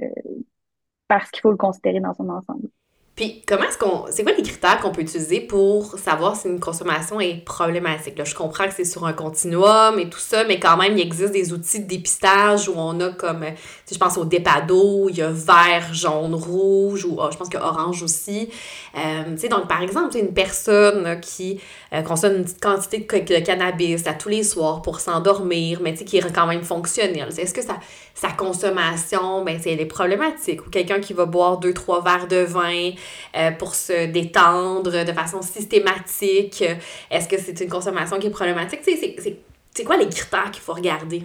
parce 1.07 1.31
qu'il 1.31 1.41
faut 1.41 1.51
le 1.51 1.57
considérer 1.57 1.99
dans 1.99 2.13
son 2.13 2.29
ensemble. 2.29 2.67
Puis, 3.15 3.43
comment 3.45 3.63
est-ce 3.63 3.77
qu'on. 3.77 4.05
C'est 4.09 4.23
quoi 4.23 4.31
les 4.31 4.41
critères 4.41 4.79
qu'on 4.79 4.91
peut 4.91 5.01
utiliser 5.01 5.41
pour 5.41 5.99
savoir 5.99 6.37
si 6.37 6.47
une 6.47 6.61
consommation 6.61 7.19
est 7.19 7.43
problématique? 7.43 8.17
Là, 8.17 8.23
je 8.23 8.33
comprends 8.33 8.65
que 8.67 8.73
c'est 8.73 8.85
sur 8.85 9.05
un 9.05 9.11
continuum 9.11 9.99
et 9.99 10.09
tout 10.09 10.17
ça, 10.19 10.45
mais 10.45 10.61
quand 10.61 10.77
même, 10.77 10.97
il 10.97 11.01
existe 11.01 11.33
des 11.33 11.51
outils 11.51 11.81
de 11.81 11.87
dépistage 11.87 12.69
où 12.69 12.73
on 12.77 12.97
a 13.01 13.09
comme. 13.09 13.43
je 13.91 13.97
pense 13.97 14.17
au 14.17 14.23
Dépado, 14.23 15.09
il 15.09 15.17
y 15.17 15.21
a 15.21 15.29
vert, 15.29 15.93
jaune, 15.93 16.33
rouge, 16.33 17.03
ou 17.03 17.17
oh, 17.19 17.27
je 17.29 17.37
pense 17.37 17.49
qu'il 17.49 17.59
y 17.59 17.61
a 17.61 17.65
orange 17.65 18.01
aussi. 18.01 18.49
Euh, 18.95 19.23
tu 19.31 19.41
sais, 19.41 19.49
donc, 19.49 19.67
par 19.67 19.81
exemple, 19.81 20.15
une 20.15 20.33
personne 20.33 21.19
qui 21.19 21.59
euh, 21.93 22.01
consomme 22.03 22.37
une 22.37 22.43
petite 22.43 22.61
quantité 22.61 22.99
de, 22.99 23.39
cannabis 23.45 24.07
à 24.07 24.13
tous 24.13 24.29
les 24.29 24.43
soirs 24.43 24.81
pour 24.81 25.01
s'endormir, 25.01 25.81
mais 25.81 25.91
tu 25.91 25.99
sais, 25.99 26.05
qui 26.05 26.17
est 26.17 26.33
quand 26.33 26.47
même 26.47 26.63
fonctionnel. 26.63 27.27
Est-ce 27.37 27.53
que 27.53 27.61
ça, 27.61 27.77
sa 28.15 28.29
consommation, 28.29 29.43
ben, 29.43 29.59
elle 29.65 29.81
est 29.81 29.85
problématique? 29.85 30.65
Ou 30.65 30.69
quelqu'un 30.69 31.01
qui 31.01 31.13
va 31.13 31.25
boire 31.25 31.57
deux, 31.57 31.73
trois 31.73 32.01
verres 32.01 32.27
de 32.27 32.37
vin 32.37 32.91
euh, 33.35 33.51
pour 33.51 33.75
se 33.75 34.07
détendre 34.07 35.05
de 35.05 35.13
façon 35.13 35.41
systématique, 35.41 36.63
est-ce 37.09 37.27
que 37.27 37.37
c'est 37.37 37.59
une 37.61 37.69
consommation 37.69 38.19
qui 38.19 38.27
est 38.27 38.31
problématique? 38.31 38.81
C'est 38.83 39.83
quoi 39.83 39.97
les 39.97 40.09
critères 40.09 40.51
qu'il 40.51 40.61
faut 40.61 40.73
regarder? 40.73 41.23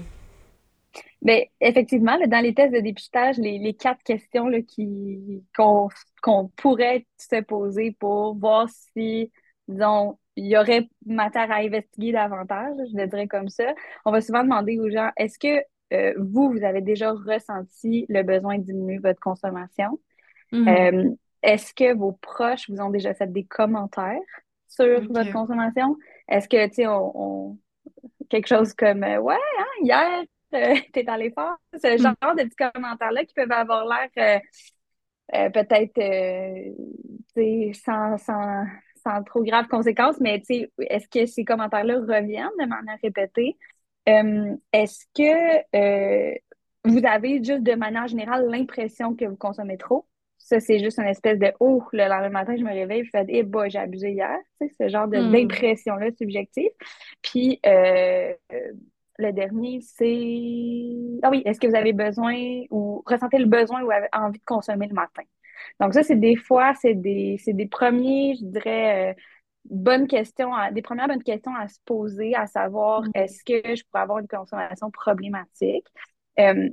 Bien, 1.23 1.42
effectivement, 1.61 2.16
dans 2.26 2.40
les 2.40 2.54
tests 2.54 2.73
de 2.73 2.80
dépistage, 2.80 3.38
les, 3.38 3.75
quatre 3.75 4.02
questions 4.02 4.49
qu'on 5.56 6.49
pourrait 6.56 7.06
se 7.16 7.40
poser 7.42 7.97
pour 7.99 8.37
voir 8.37 8.68
si, 8.68 9.33
disons, 9.66 10.18
il 10.37 10.47
y 10.47 10.56
aurait 10.56 10.88
matière 11.06 11.50
à 11.50 11.56
investiguer 11.56 12.12
davantage, 12.12 12.76
je 12.92 12.97
le 12.97 13.06
dirais 13.06 13.26
comme 13.26 13.49
ça. 13.49 13.75
On 14.04 14.12
va 14.12 14.21
souvent 14.21 14.42
demander 14.42 14.78
aux 14.78 14.90
gens, 14.90 15.11
est-ce 15.16 15.38
que 15.38 15.62
euh, 15.92 16.12
vous, 16.18 16.50
vous 16.50 16.62
avez 16.62 16.83
déjà 16.83 17.12
ressenti 17.12 18.04
le 18.09 18.23
besoin 18.23 18.59
de 18.59 18.64
diminuer 18.64 18.99
votre 18.99 19.21
consommation? 19.21 19.99
Mm-hmm. 20.52 21.09
Euh, 21.09 21.16
est-ce 21.47 21.73
que 21.73 21.95
vos 21.95 22.12
proches 22.12 22.69
vous 22.69 22.81
ont 22.81 22.91
déjà 22.91 23.15
fait 23.15 23.33
des 23.33 23.45
commentaires 23.45 24.19
sur 24.69 25.00
votre 25.12 25.33
consommation? 25.33 25.97
Est-ce 26.29 26.49
que, 26.49 26.67
tu 26.69 26.75
sais, 26.75 26.87
on, 26.87 27.59
quelque 28.29 28.49
chose 28.49 28.75
comme 28.75 29.05
euh, 29.05 29.19
Ouais, 29.19 29.37
hein, 29.59 29.65
hier, 29.83 30.25
t'es 30.93 31.05
dans 31.05 31.17
l'effort, 31.17 31.57
ce 31.73 31.95
mm. 31.95 31.99
genre 31.99 32.35
de 32.35 32.43
petits 32.45 32.71
commentaires-là 32.73 33.25
qui 33.25 33.35
peuvent 33.35 33.53
avoir 33.53 33.87
l'air 33.87 34.41
peut-être 35.53 36.00
sans, 37.75 38.19
sans, 38.19 38.65
sans 39.03 39.23
trop 39.23 39.43
graves 39.43 39.69
conséquences, 39.69 40.21
mais 40.21 40.43
est-ce 40.81 41.09
que 41.09 41.26
ces 41.26 41.45
commentaires-là 41.45 41.99
reviennent 42.00 42.50
de 42.59 42.67
manière 42.67 42.99
répétée? 43.03 43.57
Euh, 44.09 44.57
est-ce 44.73 45.05
que 45.15 45.76
euh, 45.76 46.35
vous 46.85 47.05
avez 47.05 47.43
juste 47.43 47.62
de 47.62 47.75
manière 47.75 48.07
générale 48.07 48.49
l'impression 48.49 49.15
que 49.15 49.25
vous 49.25 49.37
consommez 49.37 49.76
trop? 49.76 50.07
Ça, 50.47 50.61
c'est 50.61 50.79
juste 50.79 50.99
une 50.99 51.07
espèce 51.07 51.38
de 51.38 51.53
oh, 51.61 51.83
le 51.93 52.09
lendemain 52.09 52.31
matin, 52.31 52.57
je 52.57 52.62
me 52.65 52.71
réveille, 52.73 53.05
je 53.05 53.11
fais 53.11 53.25
eh 53.29 53.43
bah, 53.43 53.69
j'ai 53.69 53.79
abusé 53.79 54.12
hier, 54.12 54.38
tu 54.61 54.69
sais, 54.69 54.75
ce 54.81 54.88
genre 54.88 55.09
Hmm. 55.12 55.67
d'impression-là 55.88 56.11
subjective. 56.19 56.71
Puis 57.23 57.61
euh, 57.67 58.33
le 59.19 59.33
dernier, 59.33 59.81
c'est 59.83 61.21
ah 61.23 61.31
oui, 61.31 61.43
est-ce 61.47 61.59
que 61.61 61.67
vous 61.67 61.75
avez 61.76 61.93
besoin 61.93 62.35
ou 62.71 63.03
ressentez 63.07 63.38
le 63.38 63.47
besoin 63.47 63.83
ou 63.83 63.91
avez 63.91 64.09
envie 64.12 64.38
de 64.38 64.45
consommer 64.45 64.87
le 64.88 64.95
matin? 64.95 65.23
Donc, 65.81 65.95
ça, 65.95 66.03
c'est 66.03 66.17
des 66.17 66.37
fois, 66.37 66.75
c'est 66.75 66.95
des, 66.95 67.38
c'est 67.45 67.53
des 67.55 67.67
premiers, 67.67 68.37
je 68.41 68.45
dirais, 68.45 69.12
euh, 69.12 69.15
bonnes 69.67 70.07
questions, 70.07 70.55
à- 70.55 70.71
des 70.71 70.83
premières 70.83 71.09
bonnes 71.09 71.23
questions 71.23 71.55
à 71.57 71.69
se 71.69 71.79
poser, 71.85 72.35
à 72.35 72.47
savoir 72.47 73.05
Hmm. 73.05 73.11
est-ce 73.15 73.43
que 73.45 73.75
je 73.76 73.83
pourrais 73.85 74.03
avoir 74.03 74.19
une 74.19 74.29
consommation 74.29 74.91
problématique? 74.91 75.87
Euh, 76.38 76.69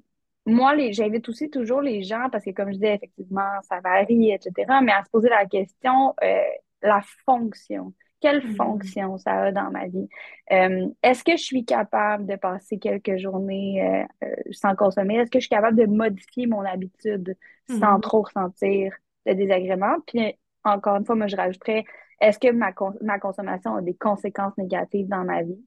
moi, 0.45 0.75
j'invite 0.91 1.29
aussi 1.29 1.49
toujours 1.49 1.81
les 1.81 2.03
gens, 2.03 2.29
parce 2.31 2.43
que 2.45 2.51
comme 2.51 2.69
je 2.69 2.73
disais, 2.75 2.95
effectivement, 2.95 3.61
ça 3.63 3.79
varie, 3.81 4.31
etc., 4.31 4.81
mais 4.81 4.91
à 4.91 5.03
se 5.03 5.09
poser 5.09 5.29
la 5.29 5.45
question, 5.45 6.13
euh, 6.23 6.41
la 6.81 7.01
fonction. 7.25 7.93
Quelle 8.19 8.41
Hmm. 8.43 8.55
fonction 8.55 9.17
ça 9.17 9.43
a 9.43 9.51
dans 9.51 9.69
ma 9.71 9.87
vie? 9.87 10.07
Euh, 10.51 10.87
est-ce 11.03 11.23
que 11.23 11.33
je 11.37 11.43
suis 11.43 11.65
capable 11.65 12.25
de 12.25 12.35
passer 12.35 12.77
quelques 12.79 13.17
journées 13.17 14.05
euh, 14.23 14.27
euh, 14.27 14.35
sans 14.51 14.75
consommer? 14.75 15.15
Est-ce 15.15 15.31
que 15.31 15.39
je 15.39 15.43
suis 15.47 15.49
capable 15.49 15.77
de 15.77 15.85
modifier 15.85 16.47
mon 16.47 16.61
habitude 16.61 17.35
sans 17.67 17.99
Hmm. 17.99 18.01
trop 18.01 18.21
ressentir 18.21 18.93
le 19.25 19.35
désagrément? 19.35 19.95
Puis, 20.07 20.37
encore 20.63 20.95
une 20.97 21.05
fois, 21.05 21.15
moi, 21.15 21.27
je 21.27 21.35
rajouterais, 21.35 21.85
est-ce 22.21 22.39
que 22.39 22.51
ma, 22.51 22.71
con- 22.71 22.95
ma 23.01 23.19
consommation 23.19 23.75
a 23.75 23.81
des 23.81 23.95
conséquences 23.95 24.57
négatives 24.57 25.07
dans 25.07 25.23
ma 25.25 25.41
vie? 25.43 25.59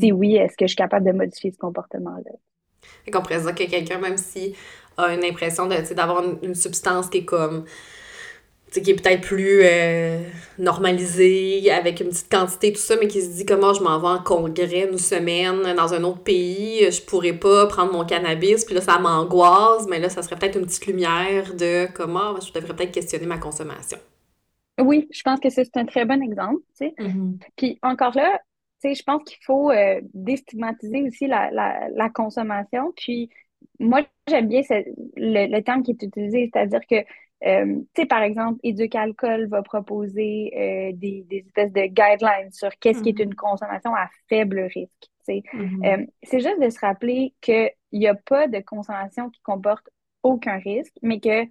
Si 0.00 0.10
Hmm. 0.10 0.12
oui, 0.12 0.36
est-ce 0.36 0.56
que 0.56 0.64
je 0.66 0.70
suis 0.70 0.76
capable 0.76 1.06
de 1.06 1.12
modifier 1.12 1.52
ce 1.52 1.58
comportement-là? 1.58 2.32
Fait 3.04 3.10
qu'on 3.10 3.22
pourrait 3.22 3.40
dire 3.40 3.54
que 3.54 3.64
quelqu'un, 3.64 3.98
même 3.98 4.16
si 4.16 4.54
a 4.96 5.12
une 5.12 5.24
impression 5.24 5.66
d'avoir 5.66 6.22
une, 6.22 6.38
une 6.42 6.54
substance 6.54 7.08
qui 7.08 7.18
est 7.18 7.24
comme, 7.24 7.64
qui 8.80 8.90
est 8.90 8.94
peut-être 8.94 9.20
plus 9.20 9.60
euh, 9.62 10.20
normalisée, 10.58 11.70
avec 11.70 12.00
une 12.00 12.08
petite 12.08 12.30
quantité, 12.30 12.72
tout 12.72 12.80
ça, 12.80 12.96
mais 13.00 13.08
qui 13.08 13.22
se 13.22 13.36
dit 13.36 13.46
comment 13.46 13.72
je 13.72 13.82
m'en 13.82 13.98
vais 13.98 14.08
en 14.08 14.22
congrès 14.22 14.88
une 14.90 14.98
semaine 14.98 15.74
dans 15.76 15.94
un 15.94 16.02
autre 16.04 16.22
pays, 16.22 16.90
je 16.90 17.02
pourrais 17.02 17.32
pas 17.32 17.66
prendre 17.66 17.92
mon 17.92 18.04
cannabis, 18.04 18.64
puis 18.64 18.74
là, 18.74 18.80
ça 18.80 18.98
m'angoisse, 18.98 19.86
mais 19.88 19.98
là, 19.98 20.08
ça 20.08 20.22
serait 20.22 20.36
peut-être 20.36 20.58
une 20.58 20.66
petite 20.66 20.86
lumière 20.86 21.54
de 21.54 21.86
comment 21.92 22.40
je 22.40 22.52
devrais 22.52 22.74
peut-être 22.74 22.92
questionner 22.92 23.26
ma 23.26 23.38
consommation. 23.38 23.98
Oui, 24.80 25.06
je 25.12 25.22
pense 25.22 25.38
que 25.38 25.50
c'est 25.50 25.76
un 25.76 25.84
très 25.84 26.04
bon 26.04 26.20
exemple, 26.20 26.60
tu 26.76 26.86
sais. 26.86 26.94
Mhm. 26.98 27.38
Puis 27.56 27.78
encore 27.82 28.14
là, 28.16 28.40
je 28.92 29.02
pense 29.02 29.22
qu'il 29.24 29.38
faut 29.44 29.70
euh, 29.70 30.00
déstigmatiser 30.14 31.02
aussi 31.02 31.26
la, 31.26 31.50
la, 31.50 31.88
la 31.90 32.10
consommation. 32.10 32.92
Puis 32.96 33.30
moi, 33.78 34.02
j'aime 34.28 34.48
bien 34.48 34.62
ce- 34.62 34.74
le, 35.16 35.46
le 35.54 35.62
terme 35.62 35.82
qui 35.82 35.92
est 35.92 36.02
utilisé, 36.02 36.50
c'est-à-dire 36.52 36.80
que, 36.88 36.96
euh, 37.46 37.76
tu 37.94 38.02
sais, 38.02 38.06
par 38.06 38.22
exemple, 38.22 38.60
Éduc-Alcool 38.62 39.46
va 39.48 39.62
proposer 39.62 40.52
euh, 40.56 40.92
des, 40.96 41.22
des 41.28 41.38
espèces 41.46 41.72
de 41.72 41.82
guidelines 41.86 42.52
sur 42.52 42.70
qu'est-ce 42.80 43.02
qui 43.02 43.10
est 43.10 43.18
une 43.20 43.34
Mhm. 43.34 43.36
consommation 43.36 43.94
à 43.94 44.08
faible 44.28 44.60
risque. 44.74 45.08
Mhm. 45.52 45.84
Euh, 45.86 46.06
c'est 46.22 46.40
juste 46.40 46.60
de 46.60 46.70
se 46.70 46.78
rappeler 46.80 47.34
qu'il 47.40 47.70
n'y 47.92 48.06
a 48.08 48.14
pas 48.14 48.48
de 48.48 48.60
consommation 48.60 49.30
qui 49.30 49.40
comporte 49.42 49.88
aucun 50.22 50.58
risque, 50.58 50.94
mais 51.02 51.20
que 51.20 51.46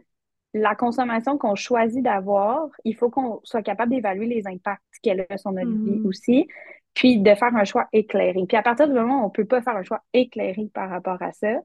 la 0.54 0.76
consommation 0.76 1.38
qu'on 1.38 1.56
choisit 1.56 2.04
d'avoir, 2.04 2.70
il 2.86 2.96
faut 2.96 3.10
qu'on 3.10 3.42
soit 3.44 3.64
capable 3.64 3.92
d'évaluer 3.92 4.28
les 4.28 4.48
impacts 4.48 4.84
qu'elle 5.02 5.26
a 5.30 5.38
sur 5.38 5.52
notre 5.52 5.72
vie 5.84 6.00
Mhm. 6.00 6.04
aussi, 6.04 6.48
puis 6.94 7.20
de 7.20 7.36
faire 7.36 7.56
un 7.56 7.66
choix 7.66 7.88
éclairé. 7.94 8.46
Puis 8.48 8.58
à 8.58 8.64
partir 8.64 8.88
du 8.88 8.94
moment 8.94 9.24
où 9.24 9.26
on 9.28 9.30
peut 9.30 9.46
pas 9.46 9.62
faire 9.62 9.76
un 9.76 9.84
choix 9.84 10.04
éclairé 10.14 10.70
par 10.74 10.90
rapport 10.90 11.22
à 11.22 11.32
ça, 11.34 11.60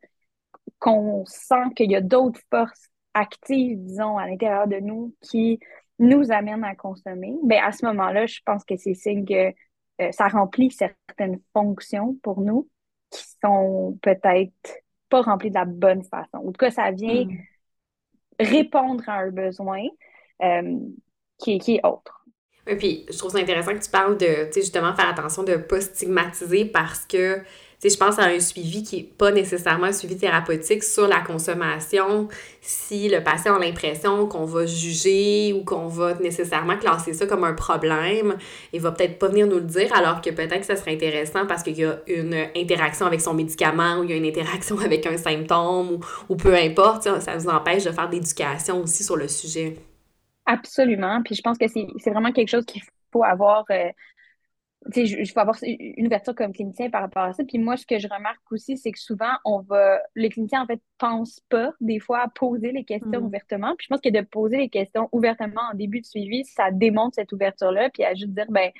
qu'on 0.78 1.24
sent 1.26 1.74
qu'il 1.76 1.90
y 1.90 1.96
a 1.96 2.00
d'autres 2.00 2.40
forces 2.50 2.88
actives, 3.14 3.78
disons, 3.84 4.18
à 4.18 4.26
l'intérieur 4.28 4.68
de 4.68 4.76
nous 4.78 5.14
qui 5.22 5.58
nous 5.98 6.30
amènent 6.30 6.64
à 6.64 6.76
consommer, 6.76 7.34
ben 7.42 7.60
à 7.64 7.72
ce 7.72 7.84
moment-là, 7.86 8.26
je 8.26 8.40
pense 8.44 8.64
que 8.64 8.76
c'est 8.76 8.94
signe 8.94 9.24
que 9.24 9.52
euh, 10.00 10.12
ça 10.12 10.28
remplit 10.28 10.70
certaines 10.70 11.40
fonctions 11.52 12.16
pour 12.22 12.40
nous 12.40 12.68
qui 13.10 13.24
sont 13.42 13.98
peut-être 14.02 14.52
pas 15.08 15.22
remplies 15.22 15.50
de 15.50 15.54
la 15.56 15.64
bonne 15.64 16.04
façon. 16.04 16.38
En 16.38 16.44
tout 16.46 16.52
cas, 16.52 16.70
ça 16.70 16.90
vient 16.92 17.24
Mhm. 17.24 17.38
répondre 18.40 19.08
à 19.08 19.18
un 19.18 19.30
besoin 19.30 19.82
euh, 20.42 20.78
qui, 21.38 21.54
est, 21.54 21.58
qui 21.58 21.74
est 21.76 21.86
autre. 21.86 22.17
Et 22.68 22.76
puis, 22.76 23.06
je 23.10 23.16
trouve 23.16 23.30
ça 23.30 23.38
intéressant 23.38 23.72
que 23.72 23.82
tu 23.82 23.90
parles 23.90 24.18
de, 24.18 24.26
tu 24.26 24.52
sais, 24.52 24.60
justement, 24.60 24.94
faire 24.94 25.08
attention 25.08 25.42
de 25.42 25.52
ne 25.52 25.56
pas 25.56 25.80
stigmatiser 25.80 26.66
parce 26.66 27.06
que, 27.06 27.36
tu 27.36 27.42
sais, 27.78 27.88
je 27.88 27.96
pense 27.96 28.18
à 28.18 28.24
un 28.24 28.40
suivi 28.40 28.82
qui 28.82 28.96
n'est 28.98 29.02
pas 29.04 29.30
nécessairement 29.30 29.86
un 29.86 29.92
suivi 29.92 30.18
thérapeutique 30.18 30.84
sur 30.84 31.08
la 31.08 31.20
consommation. 31.20 32.28
Si 32.60 33.08
le 33.08 33.24
patient 33.24 33.56
a 33.56 33.58
l'impression 33.58 34.26
qu'on 34.26 34.44
va 34.44 34.66
juger 34.66 35.54
ou 35.54 35.64
qu'on 35.64 35.86
va 35.86 36.12
nécessairement 36.16 36.76
classer 36.76 37.14
ça 37.14 37.26
comme 37.26 37.44
un 37.44 37.54
problème, 37.54 38.36
il 38.74 38.82
va 38.82 38.92
peut-être 38.92 39.18
pas 39.18 39.28
venir 39.28 39.46
nous 39.46 39.56
le 39.56 39.62
dire, 39.62 39.90
alors 39.96 40.20
que 40.20 40.28
peut-être 40.28 40.60
que 40.60 40.66
ça 40.66 40.76
serait 40.76 40.92
intéressant 40.92 41.46
parce 41.46 41.62
qu'il 41.62 41.78
y 41.78 41.84
a 41.86 42.00
une 42.06 42.36
interaction 42.54 43.06
avec 43.06 43.22
son 43.22 43.32
médicament 43.32 44.00
ou 44.00 44.04
il 44.04 44.10
y 44.10 44.12
a 44.12 44.16
une 44.16 44.26
interaction 44.26 44.78
avec 44.84 45.06
un 45.06 45.16
symptôme 45.16 45.92
ou, 45.92 46.00
ou 46.28 46.36
peu 46.36 46.54
importe, 46.54 47.04
ça, 47.04 47.36
vous 47.38 47.48
empêche 47.48 47.84
de 47.84 47.92
faire 47.92 48.10
d'éducation 48.10 48.82
aussi 48.82 49.04
sur 49.04 49.16
le 49.16 49.26
sujet. 49.26 49.76
Absolument. 50.48 51.22
Puis 51.24 51.34
je 51.34 51.42
pense 51.42 51.58
que 51.58 51.68
c'est 51.68 52.10
vraiment 52.10 52.32
quelque 52.32 52.48
chose 52.48 52.64
qu'il 52.64 52.82
faut 53.12 53.22
avoir. 53.24 53.64
euh, 53.70 53.90
tu 54.92 55.06
sais, 55.06 55.24
je 55.24 55.32
faut 55.32 55.40
avoir 55.40 55.56
une 55.62 56.06
ouverture 56.06 56.34
comme 56.34 56.52
clinicien 56.52 56.88
par 56.88 57.02
rapport 57.02 57.24
à 57.24 57.32
ça. 57.34 57.44
Puis 57.44 57.58
moi, 57.58 57.76
ce 57.76 57.84
que 57.84 57.98
je 57.98 58.08
remarque 58.08 58.40
aussi, 58.52 58.78
c'est 58.78 58.92
que 58.92 58.98
souvent, 58.98 59.32
on 59.44 59.60
va. 59.60 60.00
Les 60.14 60.30
cliniciens, 60.30 60.62
en 60.62 60.66
fait, 60.66 60.80
pensent 60.98 61.40
pas, 61.50 61.72
des 61.80 61.98
fois, 62.00 62.20
à 62.22 62.28
poser 62.28 62.72
les 62.72 62.84
questions 62.84 63.20
Mm. 63.20 63.26
ouvertement. 63.26 63.74
Puis 63.76 63.86
je 63.90 63.94
pense 63.94 64.00
que 64.00 64.08
de 64.10 64.22
poser 64.22 64.56
les 64.56 64.68
questions 64.70 65.08
ouvertement 65.12 65.60
en 65.72 65.74
début 65.74 66.00
de 66.00 66.06
suivi, 66.06 66.44
ça 66.44 66.70
démontre 66.70 67.16
cette 67.16 67.32
ouverture-là. 67.32 67.90
Puis 67.90 68.04
à 68.04 68.14
juste 68.14 68.30
dire, 68.32 68.46
ben, 68.50 68.70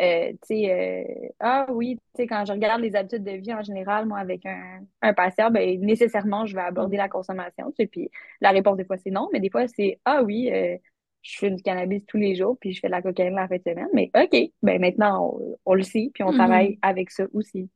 euh, 0.00 0.32
tu 0.32 0.38
sais, 0.44 0.72
euh, 0.72 1.28
ah 1.40 1.66
oui, 1.70 1.96
tu 2.14 2.22
sais, 2.22 2.26
quand 2.28 2.44
je 2.46 2.52
regarde 2.52 2.80
les 2.80 2.96
habitudes 2.96 3.24
de 3.24 3.32
vie 3.32 3.52
en 3.54 3.62
général, 3.62 4.06
moi, 4.06 4.18
avec 4.20 4.46
un, 4.46 4.80
un 5.02 5.12
patient, 5.14 5.50
ben, 5.50 5.80
nécessairement, 5.80 6.46
je 6.46 6.54
vais 6.56 6.62
aborder 6.62 6.96
Mm. 6.96 7.00
la 7.00 7.08
consommation. 7.08 7.72
Puis 7.76 8.10
la 8.40 8.50
réponse, 8.52 8.76
des 8.78 8.84
fois, 8.86 8.96
c'est 8.98 9.10
non, 9.10 9.28
mais 9.32 9.40
des 9.40 9.50
fois, 9.50 9.68
c'est 9.68 10.00
ah 10.06 10.22
oui, 10.22 10.50
euh, 10.52 10.76
je 11.22 11.38
fais 11.38 11.50
du 11.50 11.62
cannabis 11.62 12.02
tous 12.06 12.16
les 12.18 12.34
jours, 12.36 12.56
puis 12.60 12.72
je 12.72 12.80
fais 12.80 12.88
de 12.88 12.92
la 12.92 13.02
cocaïne 13.02 13.34
la 13.34 13.48
fin 13.48 13.56
de 13.56 13.62
semaine. 13.62 13.88
Mais 13.94 14.10
OK, 14.14 14.36
ben 14.62 14.80
maintenant, 14.80 15.36
on, 15.40 15.58
on 15.66 15.74
le 15.74 15.82
sait, 15.82 16.10
puis 16.14 16.22
on 16.24 16.32
Mhm. 16.32 16.32
travaille 16.32 16.78
avec 16.82 17.10
ça 17.10 17.26
aussi. 17.34 17.70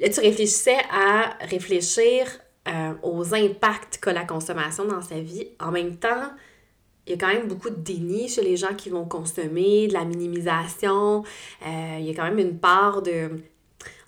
Là, 0.00 0.08
tu 0.08 0.20
réfléchissais 0.20 0.78
à 0.90 1.36
réfléchir 1.46 2.26
euh, 2.68 2.94
aux 3.02 3.34
impacts 3.34 3.98
qu'a 4.02 4.12
la 4.12 4.24
consommation 4.24 4.84
dans 4.86 5.02
sa 5.02 5.20
vie. 5.20 5.48
En 5.60 5.70
même 5.70 5.96
temps, 5.98 6.30
il 7.06 7.12
y 7.12 7.14
a 7.14 7.18
quand 7.18 7.28
même 7.32 7.48
beaucoup 7.48 7.70
de 7.70 7.76
déni 7.76 8.28
chez 8.28 8.42
les 8.42 8.56
gens 8.56 8.74
qui 8.76 8.90
vont 8.90 9.06
consommer, 9.06 9.88
de 9.88 9.94
la 9.94 10.04
minimisation. 10.04 11.24
Euh, 11.66 11.96
il 12.00 12.06
y 12.06 12.10
a 12.10 12.14
quand 12.14 12.24
même 12.24 12.38
une 12.40 12.58
part 12.58 13.02
de... 13.02 13.30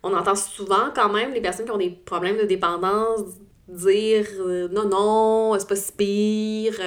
On 0.02 0.14
entend 0.14 0.34
souvent 0.36 0.90
quand 0.94 1.12
même 1.12 1.32
les 1.34 1.40
personnes 1.42 1.66
qui 1.66 1.72
ont 1.72 1.78
des 1.78 1.90
problèmes 1.90 2.38
de 2.38 2.44
dépendance 2.44 3.22
dire 3.68 4.26
euh, 4.40 4.68
non, 4.68 4.88
non, 4.88 5.56
c'est 5.58 5.68
pas 5.68 5.76
si 5.76 5.92
pire. 5.92 6.80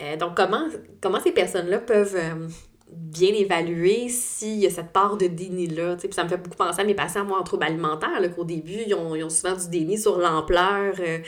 Euh, 0.00 0.16
donc, 0.16 0.36
comment, 0.36 0.66
comment 1.00 1.20
ces 1.20 1.32
personnes-là 1.32 1.78
peuvent 1.78 2.14
euh, 2.16 2.48
bien 2.92 3.30
évaluer 3.34 4.08
s'il 4.08 4.56
y 4.58 4.66
a 4.66 4.70
cette 4.70 4.92
part 4.92 5.16
de 5.16 5.26
déni-là? 5.26 5.96
Puis 5.96 6.12
ça 6.12 6.24
me 6.24 6.28
fait 6.28 6.36
beaucoup 6.36 6.56
penser 6.56 6.80
à 6.82 6.84
mes 6.84 6.94
patients, 6.94 7.24
moi, 7.24 7.38
en 7.40 7.42
troubles 7.44 7.64
alimentaires, 7.64 8.20
là, 8.20 8.28
qu'au 8.28 8.44
début, 8.44 8.78
ils 8.86 8.94
ont, 8.94 9.14
ils 9.14 9.24
ont 9.24 9.30
souvent 9.30 9.56
du 9.56 9.68
déni 9.68 9.98
sur 9.98 10.18
l'ampleur 10.18 10.94
euh, 11.00 11.18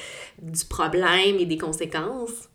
du 0.42 0.64
problème 0.66 1.36
et 1.38 1.46
des 1.46 1.58
conséquences. 1.58 2.48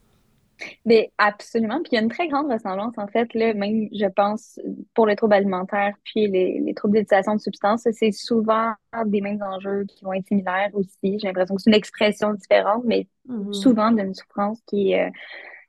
Mais 0.86 1.12
absolument. 1.18 1.82
Puis 1.82 1.90
il 1.92 1.96
y 1.96 1.98
a 1.98 2.02
une 2.02 2.10
très 2.10 2.28
grande 2.28 2.52
ressemblance, 2.52 2.98
en 2.98 3.08
fait, 3.08 3.34
là, 3.34 3.54
même, 3.54 3.88
je 3.92 4.06
pense, 4.08 4.60
pour 4.94 5.06
les 5.08 5.16
troubles 5.16 5.34
alimentaires, 5.34 5.96
puis 6.06 6.28
les, 6.28 6.60
les 6.60 6.74
troubles 6.74 6.98
d'utilisation 6.98 7.36
de 7.36 7.42
substances, 7.42 7.88
c'est 7.92 8.12
souvent 8.12 8.72
des 9.06 9.22
mêmes 9.22 9.42
enjeux 9.42 9.84
qui 9.86 10.04
vont 10.06 10.14
être 10.14 10.28
similaires 10.28 10.70
aussi. 10.74 11.20
J'ai 11.20 11.28
l'impression 11.28 11.56
que 11.56 11.62
c'est 11.62 11.70
une 11.70 11.76
expression 11.76 12.34
différente, 12.34 12.84
mais 12.86 13.08
Mhm. 13.28 13.54
souvent 13.54 13.92
d'une 13.92 14.14
souffrance 14.14 14.60
qui, 14.68 14.96
euh, 14.96 15.10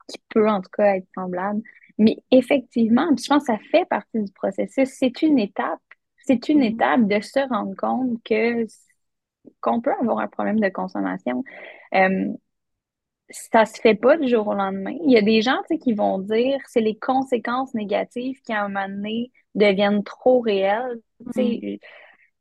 qui 0.08 0.18
peut 0.30 0.48
en 0.48 0.60
tout 0.60 0.70
cas 0.76 0.96
être 0.96 1.08
semblable. 1.14 1.62
Mais 1.98 2.16
effectivement, 2.30 3.08
je 3.16 3.26
pense 3.28 3.46
que 3.46 3.52
ça 3.54 3.58
fait 3.70 3.86
partie 3.86 4.22
du 4.22 4.32
processus. 4.32 4.88
C'est 4.90 5.22
une 5.22 5.38
étape. 5.38 5.80
C'est 6.26 6.48
une 6.48 6.60
Mhm. 6.60 6.64
étape 6.64 7.08
de 7.08 7.20
se 7.20 7.40
rendre 7.48 7.74
compte 7.76 8.22
que 8.24 8.66
qu'on 9.60 9.80
peut 9.80 9.92
avoir 10.00 10.18
un 10.20 10.28
problème 10.28 10.60
de 10.60 10.68
consommation. 10.68 11.44
Euh, 11.94 12.32
ça 13.30 13.64
se 13.66 13.80
fait 13.80 13.94
pas 13.94 14.16
du 14.16 14.28
jour 14.28 14.46
au 14.46 14.54
lendemain. 14.54 14.94
Il 15.04 15.10
y 15.10 15.16
a 15.18 15.22
des 15.22 15.42
gens, 15.42 15.58
qui 15.82 15.94
vont 15.94 16.18
dire 16.18 16.58
c'est 16.68 16.80
les 16.80 16.96
conséquences 16.96 17.74
négatives 17.74 18.40
qui, 18.42 18.52
à 18.52 18.64
un 18.64 18.68
moment 18.68 18.88
donné, 18.88 19.32
deviennent 19.54 20.04
trop 20.04 20.40
réelles. 20.40 21.00
Sais, 21.32 21.60
Mhm. 21.60 21.78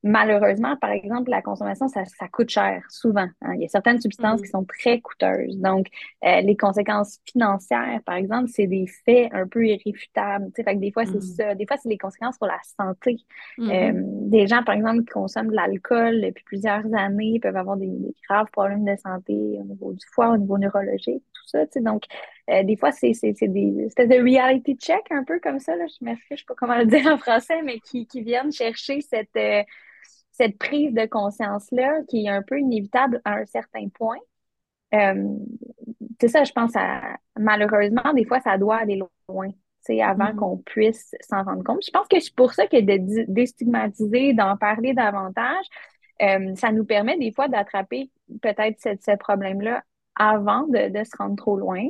Malheureusement, 0.06 0.78
par 0.78 0.92
exemple, 0.92 1.32
la 1.32 1.42
consommation, 1.42 1.88
ça, 1.90 2.06
ça 2.06 2.28
coûte 2.30 2.50
cher, 2.50 2.84
souvent. 2.90 3.28
hein. 3.42 3.54
Il 3.56 3.62
y 3.62 3.66
a 3.66 3.70
certaines 3.70 4.00
substances 4.00 4.42
qui 4.42 4.48
Mhm. 4.48 4.52
sont 4.52 4.66
très 4.66 5.02
coûteuses. 5.02 5.58
Donc, 5.60 5.88
euh, 6.24 6.42
les 6.42 6.56
conséquences 6.56 7.20
financières, 7.26 8.02
par 8.06 8.16
exemple, 8.16 8.50
c'est 8.50 8.68
des 8.68 8.88
faits 9.06 9.30
un 9.34 9.48
peu 9.48 9.66
irréfutables. 9.68 10.52
Fait 10.56 10.64
que 10.64 10.80
des 10.80 10.92
fois, 10.94 11.06
c'est 11.08 11.16
Mhm. 11.18 11.22
ça. 11.22 11.56
Des 11.56 11.66
fois, 11.68 11.78
c'est 11.78 11.90
les 11.90 11.98
conséquences 11.98 12.38
pour 12.38 12.48
la 12.48 12.60
santé. 12.80 13.18
Mhm. 13.58 13.70
Euh, 13.72 14.02
des 14.30 14.48
gens, 14.48 14.64
par 14.64 14.76
exemple, 14.76 15.00
qui 15.02 15.06
consomment 15.08 15.50
de 15.50 15.56
l'alcool 15.56 16.22
depuis 16.22 16.44
plusieurs 16.46 16.86
années 16.96 17.40
peuvent 17.42 17.58
avoir 17.58 17.78
des, 17.78 17.88
des 17.88 18.16
graves 18.30 18.50
problèmes 18.52 18.86
de 18.86 18.96
santé 18.98 19.34
au 19.60 19.64
niveau 19.66 19.94
du 19.94 20.06
foie, 20.14 20.30
au 20.30 20.38
niveau 20.38 20.58
neurologique, 20.58 21.24
tout 21.34 21.48
ça. 21.48 21.66
tu 21.66 21.74
sais. 21.74 21.82
Donc, 21.82 22.04
Euh, 22.50 22.64
des 22.64 22.76
fois, 22.78 22.92
c'est 22.92 23.12
des 23.12 23.86
espèces 23.86 24.10
de 24.10 24.22
reality 24.22 24.76
check 24.76 25.04
un 25.10 25.24
peu 25.24 25.40
comme 25.40 25.60
ça, 25.60 25.76
là, 25.76 25.86
je 25.88 26.06
m'excuse, 26.06 26.38
je 26.38 26.42
sais 26.42 26.46
pas 26.48 26.54
comment 26.56 26.78
le 26.78 26.86
dire 26.86 27.08
en 27.08 27.18
français, 27.18 27.62
mais 27.64 27.80
qui, 27.80 28.06
qui 28.06 28.22
viennent 28.22 28.52
chercher 28.52 29.02
cette, 29.02 29.36
euh, 29.36 29.64
cette 30.32 30.58
prise 30.58 30.94
de 30.94 31.06
conscience-là 31.06 32.02
qui 32.08 32.26
est 32.26 32.30
un 32.30 32.44
peu 32.44 32.60
inévitable 32.60 33.22
à 33.26 33.38
un 33.38 33.46
certain 33.46 33.88
point. 33.90 34.20
Euh, 34.94 35.38
c'est 36.22 36.28
ça, 36.28 36.44
je 36.44 36.52
pense, 36.52 36.76
à, 36.76 37.18
malheureusement, 37.38 38.14
des 38.14 38.26
fois, 38.26 38.40
ça 38.42 38.58
doit 38.58 38.78
aller 38.78 39.00
loin 39.28 39.50
avant 40.02 40.26
mm-hmm. 40.26 40.36
qu'on 40.36 40.58
puisse 40.58 41.16
s'en 41.22 41.44
rendre 41.44 41.64
compte. 41.64 41.84
Je 41.86 41.92
pense 41.92 42.08
que 42.08 42.20
c'est 42.20 42.34
pour 42.36 42.54
ça 42.54 42.68
que 42.68 42.82
de 42.82 43.26
déstigmatiser, 43.28 44.34
d'en 44.34 44.58
parler 44.58 44.94
davantage, 44.94 45.66
euh, 46.22 46.56
ça 46.56 46.72
nous 46.72 46.86
permet 46.86 47.18
des 47.18 47.32
fois 47.32 47.48
d'attraper 47.48 48.10
peut-être 48.42 48.80
ce, 48.82 49.16
problème-là 49.18 49.84
avant 50.16 50.66
de, 50.68 51.04
se 51.04 51.18
rendre 51.18 51.36
trop 51.36 51.58
loin. 51.58 51.84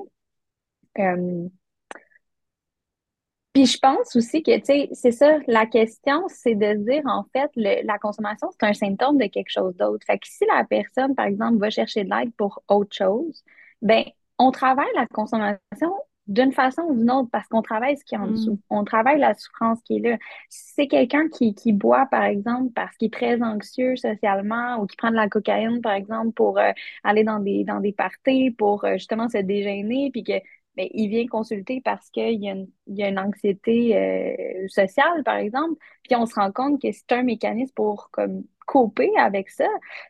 Puis 3.56 3.68
je 3.68 3.78
pense 3.78 4.14
aussi 4.18 4.44
que, 4.44 4.58
tu 4.58 4.66
sais, 4.66 4.90
c'est 4.92 5.14
ça, 5.14 5.38
la 5.48 5.66
question, 5.66 6.24
c'est 6.28 6.56
de 6.56 6.74
dire, 6.74 7.04
en 7.06 7.24
fait, 7.32 7.50
la 7.56 7.98
consommation, 7.98 8.50
c'est 8.52 8.68
un 8.68 8.74
symptôme 8.74 9.18
de 9.18 9.28
quelque 9.28 9.50
chose 9.50 9.74
d'autre. 9.78 10.06
Fait 10.06 10.20
que 10.20 10.28
si 10.28 10.46
la 10.46 10.66
personne, 10.66 11.16
par 11.16 11.26
exemple, 11.26 11.58
va 11.60 11.70
chercher 11.70 12.04
de 12.04 12.10
l'aide 12.10 12.34
pour 12.36 12.62
autre 12.68 12.94
chose, 12.94 13.46
ben 13.82 14.04
on 14.38 14.52
travaille 14.52 14.92
la 14.96 15.08
consommation 15.08 15.94
d'une 16.28 16.52
façon 16.52 16.82
ou 16.82 16.96
d'une 16.96 17.12
autre 17.12 17.30
parce 17.32 17.48
qu'on 17.48 17.62
travaille 17.62 17.96
ce 17.98 18.04
qui 18.04 18.16
est 18.16 18.18
en 18.18 18.28
dessous. 18.28 18.54
Mm. 18.54 18.60
On 18.72 18.84
travaille 18.84 19.20
la 19.20 19.36
souffrance 19.36 19.80
qui 19.84 19.98
est 19.98 20.00
là. 20.00 20.18
Si 20.50 20.74
c'est 20.76 20.88
quelqu'un 20.88 21.30
qui, 21.30 21.54
qui 21.56 21.72
boit, 21.72 22.08
par 22.08 22.24
exemple, 22.24 22.74
parce 22.74 22.98
qu'il 22.98 23.08
est 23.08 23.14
très 23.14 23.42
anxieux 23.42 23.96
socialement 23.96 24.78
ou 24.82 24.86
qui 24.88 24.98
prend 24.98 25.12
de 25.12 25.16
la 25.16 25.30
cocaïne, 25.30 25.82
par 25.82 25.94
exemple, 25.94 26.32
pour 26.32 26.58
euh, 26.58 26.72
aller 27.04 27.24
dans 27.24 27.40
des, 27.40 27.64
dans 27.64 27.80
des 27.80 27.94
parties, 27.94 28.52
pour 28.52 28.84
euh, 28.86 28.94
justement 28.94 29.30
se 29.30 29.38
déjeuner, 29.38 30.10
puis 30.12 30.24
que 30.24 30.34
ben, 30.76 30.88
il 30.94 31.10
vient 31.10 31.28
consulter 31.28 31.82
parce 31.84 32.10
qu'il 32.10 32.42
y, 32.42 32.50
a 32.50 32.54
une, 32.54 32.68
il 32.88 32.98
y 32.98 33.04
a 33.04 33.10
une 33.10 33.20
anxiété 33.20 33.96
euh, 33.96 34.68
sociale, 34.68 35.24
par 35.24 35.38
exemple, 35.38 35.76
puis 36.04 36.16
on 36.16 36.26
se 36.26 36.36
rend 36.36 36.52
compte 36.52 36.82
que 36.82 36.92
c'est 36.92 37.12
un 37.12 37.24
mécanisme 37.24 37.74
pour 37.76 38.10
comme 38.12 38.44
couper 38.68 39.12
avec 39.18 39.50
ça, 39.50 39.68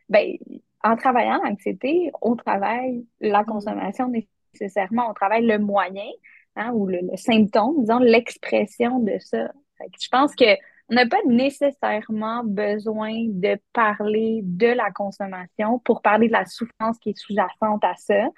ben, 0.08 0.36
en 0.82 0.96
travaillant 0.96 1.40
l'anxiété, 1.44 2.10
on 2.22 2.36
travaille 2.36 3.06
la 3.20 3.42
mm. 3.42 3.46
consommation 3.46 4.10
nécessairement, 4.52 5.10
on 5.10 5.14
travaille 5.14 5.46
le 5.46 5.58
moyen 5.58 6.08
hein, 6.56 6.72
ou 6.72 6.86
le, 6.86 7.00
symptôme, 7.16 7.80
disons, 7.80 7.98
l'expression 7.98 9.00
de 9.00 9.18
ça. 9.18 9.50
je 9.80 10.08
pense 10.10 10.34
que 10.34 10.56
on 10.88 10.94
n'a 10.94 11.06
pas 11.06 11.22
nécessairement 11.26 12.44
besoin 12.44 13.12
de 13.26 13.58
parler 13.72 14.40
de 14.44 14.68
la 14.68 14.92
consommation 14.92 15.80
pour 15.80 16.00
parler 16.00 16.28
de 16.28 16.32
la 16.32 16.46
souffrance 16.46 16.96
qui 17.00 17.10
est 17.10 17.18
sous-jacente 17.18 17.82
à 17.82 17.94
ça. 17.96 18.28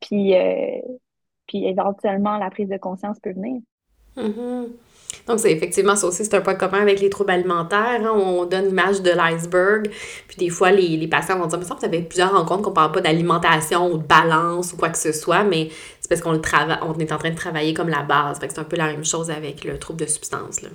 Puis, 0.00 0.36
euh, 0.36 0.80
puis 1.48 1.66
éventuellement, 1.66 2.38
la 2.38 2.50
prise 2.50 2.68
de 2.68 2.76
conscience 2.76 3.18
peut 3.20 3.32
venir. 3.32 3.60
Mm-hmm. 4.16 4.66
Donc, 5.26 5.40
c'est 5.40 5.52
effectivement 5.52 5.96
ça 5.96 6.06
aussi, 6.06 6.24
c'est 6.24 6.34
un 6.34 6.40
point 6.40 6.54
commun 6.54 6.80
avec 6.80 7.00
les 7.00 7.10
troubles 7.10 7.30
alimentaires. 7.30 8.00
Hein. 8.04 8.12
on 8.14 8.44
donne 8.44 8.66
l'image 8.66 9.02
de 9.02 9.10
l'iceberg. 9.10 9.88
Puis 10.26 10.36
des 10.36 10.50
fois, 10.50 10.70
les, 10.70 10.96
les 10.96 11.08
patients 11.08 11.38
vont 11.38 11.46
dire, 11.46 11.58
mais 11.58 11.64
ça, 11.64 11.74
vous 11.74 11.84
avez 11.84 12.02
plusieurs 12.02 12.32
rencontres 12.32 12.62
qu'on 12.62 12.72
parle 12.72 12.92
pas 12.92 13.00
d'alimentation 13.00 13.90
ou 13.92 13.98
de 13.98 14.06
balance 14.06 14.72
ou 14.72 14.76
quoi 14.76 14.90
que 14.90 14.98
ce 14.98 15.12
soit, 15.12 15.44
mais 15.44 15.68
c'est 16.00 16.08
parce 16.08 16.20
qu'on 16.20 16.32
le 16.32 16.40
travaille, 16.40 16.78
on 16.82 16.94
est 16.98 17.12
en 17.12 17.18
train 17.18 17.30
de 17.30 17.36
travailler 17.36 17.74
comme 17.74 17.88
la 17.88 18.02
base. 18.02 18.38
Fait 18.38 18.48
que 18.48 18.54
c'est 18.54 18.60
un 18.60 18.64
peu 18.64 18.76
la 18.76 18.86
même 18.86 19.04
chose 19.04 19.30
avec 19.30 19.64
le 19.64 19.78
trouble 19.78 20.00
de 20.00 20.06
substance. 20.06 20.62
Là. 20.62 20.68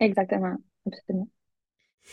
Exactement, 0.00 0.56
absolument. 0.86 1.28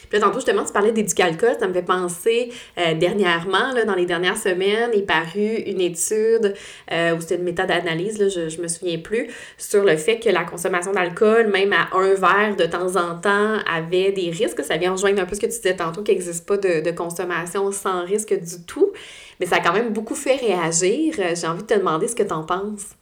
Puis 0.10 0.18
là, 0.18 0.26
tantôt, 0.26 0.38
justement, 0.38 0.64
tu 0.64 0.72
parlais 0.72 0.92
d'éducalcool, 0.92 1.58
ça 1.60 1.68
me 1.68 1.74
fait 1.74 1.84
penser, 1.84 2.52
euh, 2.78 2.94
dernièrement, 2.94 3.74
là, 3.74 3.86
dans 3.86 3.96
les 3.96 4.06
dernières 4.06 4.38
semaines, 4.38 4.92
est 4.94 5.06
paru 5.06 5.56
une 5.66 5.82
étude, 5.82 6.54
euh, 6.92 7.16
ou 7.16 7.22
c'était 7.22 7.36
une 7.36 7.44
méthode 7.44 7.68
d'analyse, 7.68 8.18
je, 8.18 8.50
je 8.50 8.62
me 8.62 8.68
souviens 8.68 8.98
plus, 9.00 9.28
sur 9.58 9.84
le 9.84 9.98
fait 9.98 10.20
que 10.20 10.30
la 10.30 10.44
consommation 10.44 10.92
d'alcool, 10.92 11.48
même 11.48 11.74
à 11.74 11.90
un 11.96 12.14
verre 12.14 12.56
de 12.58 12.66
temps 12.66 12.96
en 12.96 13.16
temps, 13.20 13.58
avait 13.70 14.12
des 14.12 14.32
risques. 14.32 14.64
Ça 14.64 14.78
vient 14.78 14.92
rejoindre 14.92 15.22
un 15.22 15.26
peu 15.26 15.36
ce 15.36 15.42
que 15.42 15.48
tu 15.48 15.54
disais 15.54 15.76
tantôt, 15.76 16.02
qu'il 16.02 16.16
n'existe 16.16 16.46
pas 16.46 16.58
de, 16.58 16.82
de 16.82 16.92
consommation 16.92 17.72
sans 17.72 18.04
risque 18.06 18.34
du 18.34 18.64
tout. 18.66 18.92
Mais 19.40 19.46
ça 19.46 19.58
a 19.58 19.60
quand 19.60 19.74
même 19.74 19.94
beaucoup 19.94 20.16
fait 20.16 20.36
réagir. 20.36 21.14
J'ai 21.18 21.48
envie 21.48 21.62
de 21.62 21.68
te 21.68 21.74
demander 21.74 22.08
ce 22.08 22.16
que 22.16 22.24
tu 22.24 22.34
en 22.34 22.44
penses. 22.44 22.99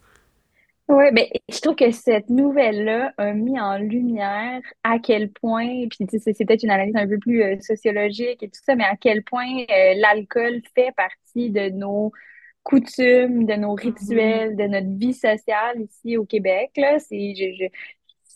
Oui, 0.88 1.04
mais 1.12 1.30
je 1.50 1.60
trouve 1.60 1.74
que 1.76 1.90
cette 1.90 2.30
nouvelle-là 2.30 3.12
a 3.18 3.34
mis 3.34 3.60
en 3.60 3.76
lumière 3.76 4.62
à 4.82 4.98
quel 4.98 5.30
point, 5.30 5.86
puis 5.90 6.06
c'est 6.08 6.46
peut-être 6.46 6.62
une 6.62 6.70
analyse 6.70 6.96
un 6.96 7.06
peu 7.06 7.18
plus 7.18 7.42
euh, 7.42 7.60
sociologique 7.60 8.42
et 8.42 8.48
tout 8.48 8.60
ça, 8.64 8.74
mais 8.74 8.84
à 8.84 8.96
quel 8.96 9.22
point 9.22 9.64
euh, 9.70 9.94
l'alcool 9.96 10.62
fait 10.74 10.92
partie 10.96 11.50
de 11.50 11.68
nos 11.68 12.10
coutumes, 12.62 13.44
de 13.44 13.54
nos 13.54 13.76
mm-hmm. 13.76 13.80
rituels, 13.82 14.56
de 14.56 14.64
notre 14.64 14.98
vie 14.98 15.12
sociale 15.12 15.78
ici 15.82 16.16
au 16.16 16.24
Québec. 16.24 16.70
Là, 16.78 16.98
c'est, 16.98 17.34
je, 17.34 17.68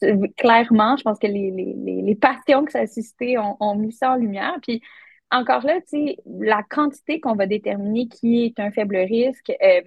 je, 0.03 0.27
clairement, 0.37 0.99
je 0.99 1.05
pense 1.05 1.19
que 1.19 1.27
les, 1.27 1.51
les, 1.51 2.03
les 2.03 2.15
passions 2.15 2.67
que 2.67 2.73
ça 2.73 2.81
a 2.81 2.87
suscité 2.87 3.39
ont, 3.39 3.57
ont 3.61 3.77
mis 3.77 3.93
ça 3.93 4.13
en 4.13 4.17
lumière. 4.17 4.59
Puis 4.63 4.83
encore 5.31 5.65
là, 5.65 5.81
tu 5.81 6.07
sais, 6.07 6.17
la 6.27 6.63
quantité 6.63 7.19
qu'on 7.19 7.35
va 7.35 7.47
déterminer 7.47 8.09
qui 8.09 8.45
est 8.45 8.61
un 8.61 8.71
faible 8.71 8.97
risque, 8.97 9.51
euh, 9.63 9.81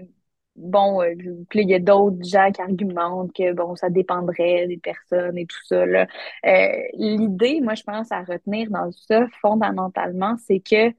bon, 0.56 1.02
euh, 1.02 1.14
il 1.54 1.70
y 1.70 1.74
a 1.74 1.80
d'autres 1.80 2.24
gens 2.24 2.52
qui 2.52 2.62
argumentent 2.62 3.34
que 3.34 3.54
bon, 3.54 3.76
ça 3.76 3.90
dépendrait 3.90 4.68
des 4.68 4.78
personnes 4.78 5.38
et 5.38 5.46
tout 5.46 5.66
ça. 5.66 5.86
Là. 5.86 6.08
Euh, 6.46 6.84
l'idée, 6.94 7.62
moi, 7.62 7.76
je 7.76 7.84
pense 7.84 8.12
à 8.12 8.24
retenir 8.24 8.70
dans 8.70 8.92
ça, 8.92 9.28
fondamentalement, 9.42 10.36
c'est 10.46 10.60
que 10.60 10.94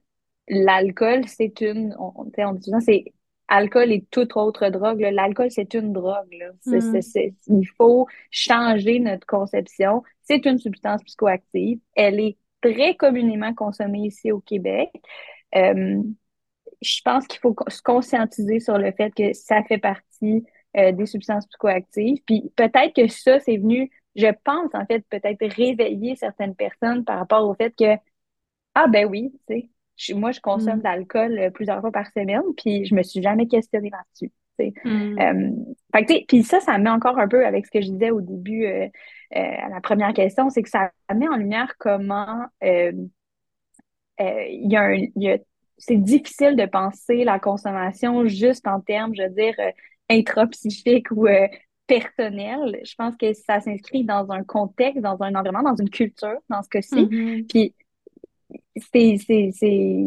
l'alcool, 0.49 1.27
c'est 1.27 1.61
une. 1.61 1.95
On, 1.99 2.31
on 2.39 2.53
dit 2.53 2.71
c'est 2.81 3.05
alcool 3.49 3.93
et 3.93 4.05
toute 4.11 4.37
autre 4.37 4.69
drogue. 4.69 5.01
L'alcool, 5.01 5.51
c'est 5.51 5.75
une 5.75 5.93
drogue. 5.93 6.33
Là. 6.33 6.53
Mm. 6.67 7.01
il 7.49 7.67
faut 7.77 8.07
changer 8.31 8.99
notre 9.01 9.27
conception. 9.27 10.03
C'est 10.23 10.45
une 10.47 10.59
substance 10.59 11.03
psychoactive. 11.05 11.79
Elle 11.95 12.21
est 12.21 12.37
très 12.61 12.97
communément 12.97 13.55
consommée 13.55 14.07
ici 14.07 14.33
au 14.33 14.41
Québec. 14.41 14.91
Euh, 15.55 16.03
je 16.87 17.03
pense 17.03 17.27
qu'il 17.27 17.41
faut 17.41 17.55
se 17.69 17.83
conscientiser 17.83 18.61
sur 18.61 18.79
le 18.79 18.93
fait 18.93 19.11
que 19.11 19.33
ça 19.33 19.63
fait 19.65 19.79
partie 19.79 20.45
euh, 20.77 20.93
des 20.93 21.07
substances 21.07 21.47
psychoactives. 21.47 22.19
Puis 22.27 22.53
peut-être 22.55 22.95
que 22.95 23.09
ça, 23.09 23.41
c'est 23.41 23.57
venu, 23.57 23.91
je 24.15 24.29
pense 24.45 24.75
en 24.75 24.87
fait, 24.87 25.05
peut-être 25.11 25.45
réveiller 25.55 26.17
certaines 26.17 26.55
personnes 26.55 27.05
par 27.05 27.19
rapport 27.19 27.49
au 27.49 27.55
fait 27.55 27.75
que, 27.77 27.97
ah 28.75 28.87
ben 28.87 29.07
oui, 29.07 29.33
tu 29.49 29.71
sais, 29.97 30.15
moi 30.15 30.31
je 30.33 30.41
consomme 30.41 30.77
mm. 30.77 30.79
de 30.79 30.85
l'alcool 30.85 31.39
euh, 31.39 31.51
plusieurs 31.51 31.81
fois 31.81 31.91
par 31.91 32.07
semaine, 32.13 32.43
puis 32.57 32.85
je 32.85 32.95
me 32.95 33.03
suis 33.03 33.23
jamais 33.23 33.47
questionnée 33.47 33.91
là-dessus. 33.91 34.33
Mm. 34.85 35.19
Euh, 35.21 36.23
puis 36.29 36.43
ça, 36.43 36.61
ça 36.61 36.79
met 36.79 36.91
encore 36.91 37.19
un 37.19 37.29
peu 37.29 37.45
avec 37.45 37.67
ce 37.67 37.71
que 37.71 37.81
je 37.81 37.91
disais 37.91 38.11
au 38.11 38.21
début 38.21 38.67
à 39.33 39.69
la 39.69 39.81
première 39.83 40.13
question, 40.15 40.51
c'est 40.51 40.63
que 40.63 40.71
ça 40.71 40.91
met 41.15 41.29
en 41.29 41.37
lumière 41.37 41.75
comment 41.79 42.45
il 42.63 43.09
y, 44.29 44.77
a 44.77 44.83
un, 44.83 45.07
y 45.17 45.31
a 45.31 45.39
c'est 45.79 45.97
difficile 45.97 46.57
de 46.57 46.67
penser 46.67 47.25
la 47.25 47.39
consommation 47.39 48.27
juste 48.27 48.67
en 48.67 48.81
termes, 48.81 49.15
je 49.15 49.23
veux 49.23 49.31
dire, 49.31 49.55
euh, 49.59 49.71
intrapsychiques 50.09 51.11
ou 51.11 51.27
euh, 51.27 51.47
personnels. 51.87 52.81
Je 52.85 52.95
pense 52.97 53.17
que 53.17 53.33
ça 53.33 53.61
s'inscrit 53.61 54.05
dans 54.05 54.31
un 54.31 54.43
contexte, 54.43 55.03
dans 55.03 55.21
un 55.23 55.35
environnement, 55.35 55.71
dans 55.71 55.77
une 55.77 55.91
culture, 55.91 56.39
dans 56.49 56.63
ce 56.63 56.69
cas-ci. 56.69 56.95
Mm-hmm. 56.95 57.47
Puis, 57.47 57.75
c'est, 58.93 59.17
c'est, 59.25 59.51
c'est, 59.53 60.05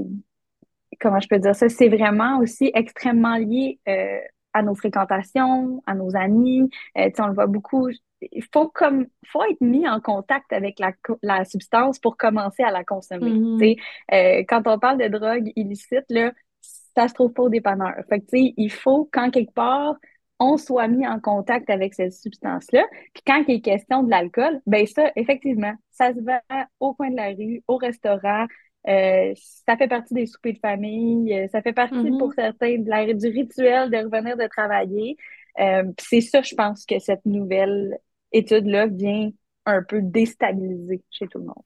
comment 0.99 1.19
je 1.19 1.27
peux 1.27 1.39
dire 1.39 1.55
ça? 1.55 1.69
C'est 1.69 1.89
vraiment 1.89 2.39
aussi 2.39 2.71
extrêmement 2.73 3.37
lié 3.37 3.79
euh, 3.87 4.19
à 4.53 4.63
nos 4.63 4.75
fréquentations, 4.75 5.81
à 5.85 5.93
nos 5.93 6.15
amis. 6.15 6.69
Euh, 6.97 7.09
on 7.19 7.27
le 7.27 7.33
voit 7.33 7.47
beaucoup 7.47 7.89
il 8.21 8.43
faut 8.53 8.67
comme 8.67 9.07
faut 9.27 9.43
être 9.43 9.61
mis 9.61 9.87
en 9.87 9.99
contact 9.99 10.51
avec 10.51 10.79
la, 10.79 10.91
la 11.21 11.45
substance 11.45 11.99
pour 11.99 12.17
commencer 12.17 12.63
à 12.63 12.71
la 12.71 12.83
consommer. 12.83 13.31
Mm-hmm. 13.31 13.79
Euh, 14.13 14.43
quand 14.47 14.67
on 14.67 14.79
parle 14.79 14.97
de 14.97 15.07
drogue 15.07 15.51
illicite, 15.55 16.05
là, 16.09 16.33
ça 16.61 17.07
se 17.07 17.13
trouve 17.13 17.33
pas 17.33 17.43
au 17.43 17.49
dépanneur. 17.49 17.93
Fait 18.09 18.19
que, 18.19 18.25
il 18.31 18.71
faut 18.71 19.09
qu'en 19.11 19.29
quelque 19.29 19.53
part, 19.53 19.95
on 20.39 20.57
soit 20.57 20.87
mis 20.87 21.07
en 21.07 21.19
contact 21.19 21.69
avec 21.69 21.93
cette 21.93 22.13
substance-là. 22.13 22.85
Puis 23.13 23.23
quand 23.25 23.43
il 23.47 23.55
est 23.55 23.61
question 23.61 24.03
de 24.03 24.09
l'alcool, 24.09 24.61
ben 24.65 24.85
ça, 24.85 25.11
effectivement, 25.15 25.73
ça 25.91 26.13
se 26.13 26.19
vend 26.19 26.39
au 26.79 26.93
coin 26.93 27.09
de 27.11 27.17
la 27.17 27.29
rue, 27.29 27.61
au 27.67 27.77
restaurant. 27.77 28.47
Euh, 28.89 29.33
ça 29.67 29.77
fait 29.77 29.87
partie 29.87 30.13
des 30.15 30.25
soupers 30.25 30.53
de 30.53 30.59
famille, 30.59 31.33
euh, 31.33 31.47
ça 31.51 31.61
fait 31.61 31.73
partie 31.73 31.95
mm-hmm. 31.95 32.17
pour 32.17 32.33
certains 32.33 32.79
de 32.79 32.89
la, 32.89 33.13
du 33.13 33.27
rituel 33.27 33.91
de 33.91 33.97
revenir 33.97 34.35
de 34.35 34.47
travailler. 34.47 35.15
Euh, 35.59 35.83
c'est 35.99 36.21
ça, 36.21 36.41
je 36.41 36.55
pense, 36.55 36.85
que 36.85 36.97
cette 36.97 37.25
nouvelle 37.25 37.99
étude-là 38.31 38.87
vient 38.87 39.29
un 39.65 39.83
peu 39.83 40.01
déstabiliser 40.01 41.01
chez 41.11 41.27
tout 41.27 41.37
le 41.37 41.45
monde. 41.45 41.63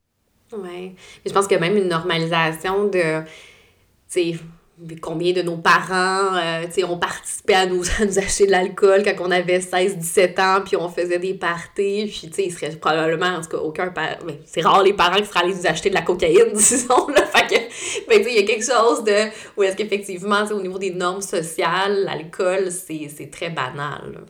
Oui. 0.52 0.94
Je 1.24 1.32
pense 1.32 1.46
que 1.46 1.54
même 1.54 1.76
une 1.76 1.88
normalisation 1.88 2.88
de 2.88 3.22
combien 5.00 5.32
de 5.32 5.42
nos 5.42 5.56
parents 5.56 6.36
euh, 6.36 6.86
ont 6.88 6.98
participé 6.98 7.54
à 7.54 7.66
nous, 7.66 7.82
nous 8.00 8.18
acheter 8.18 8.46
de 8.46 8.50
l'alcool 8.50 9.02
quand 9.04 9.14
on 9.20 9.30
avait 9.30 9.58
16-17 9.58 10.40
ans, 10.40 10.62
puis 10.64 10.76
on 10.76 10.88
faisait 10.88 11.18
des 11.18 11.34
parties, 11.34 12.06
puis 12.06 12.28
tu 12.28 12.32
sais, 12.32 12.44
il 12.46 12.52
serait 12.52 12.70
probablement, 12.76 13.36
en 13.36 13.40
tout 13.40 13.50
cas, 13.50 13.58
aucun 13.58 13.88
parent, 13.88 14.16
c'est 14.44 14.62
rare 14.62 14.82
les 14.82 14.92
parents 14.92 15.16
qui 15.16 15.26
seraient 15.26 15.44
allés 15.44 15.54
nous 15.54 15.66
acheter 15.66 15.90
de 15.90 15.94
la 15.94 16.02
cocaïne, 16.02 16.50
disons, 16.54 17.08
là, 17.08 17.24
fait 17.26 17.46
que, 17.46 18.08
ben, 18.08 18.18
tu 18.18 18.24
sais, 18.24 18.30
il 18.34 18.40
y 18.40 18.42
a 18.42 18.46
quelque 18.46 18.64
chose 18.64 19.04
de, 19.04 19.30
où 19.56 19.62
est-ce 19.62 19.76
qu'effectivement, 19.76 20.44
au 20.50 20.60
niveau 20.60 20.78
des 20.78 20.92
normes 20.92 21.22
sociales, 21.22 22.04
l'alcool, 22.04 22.70
c'est 22.70 23.30
très 23.30 23.50
banal. 23.50 24.24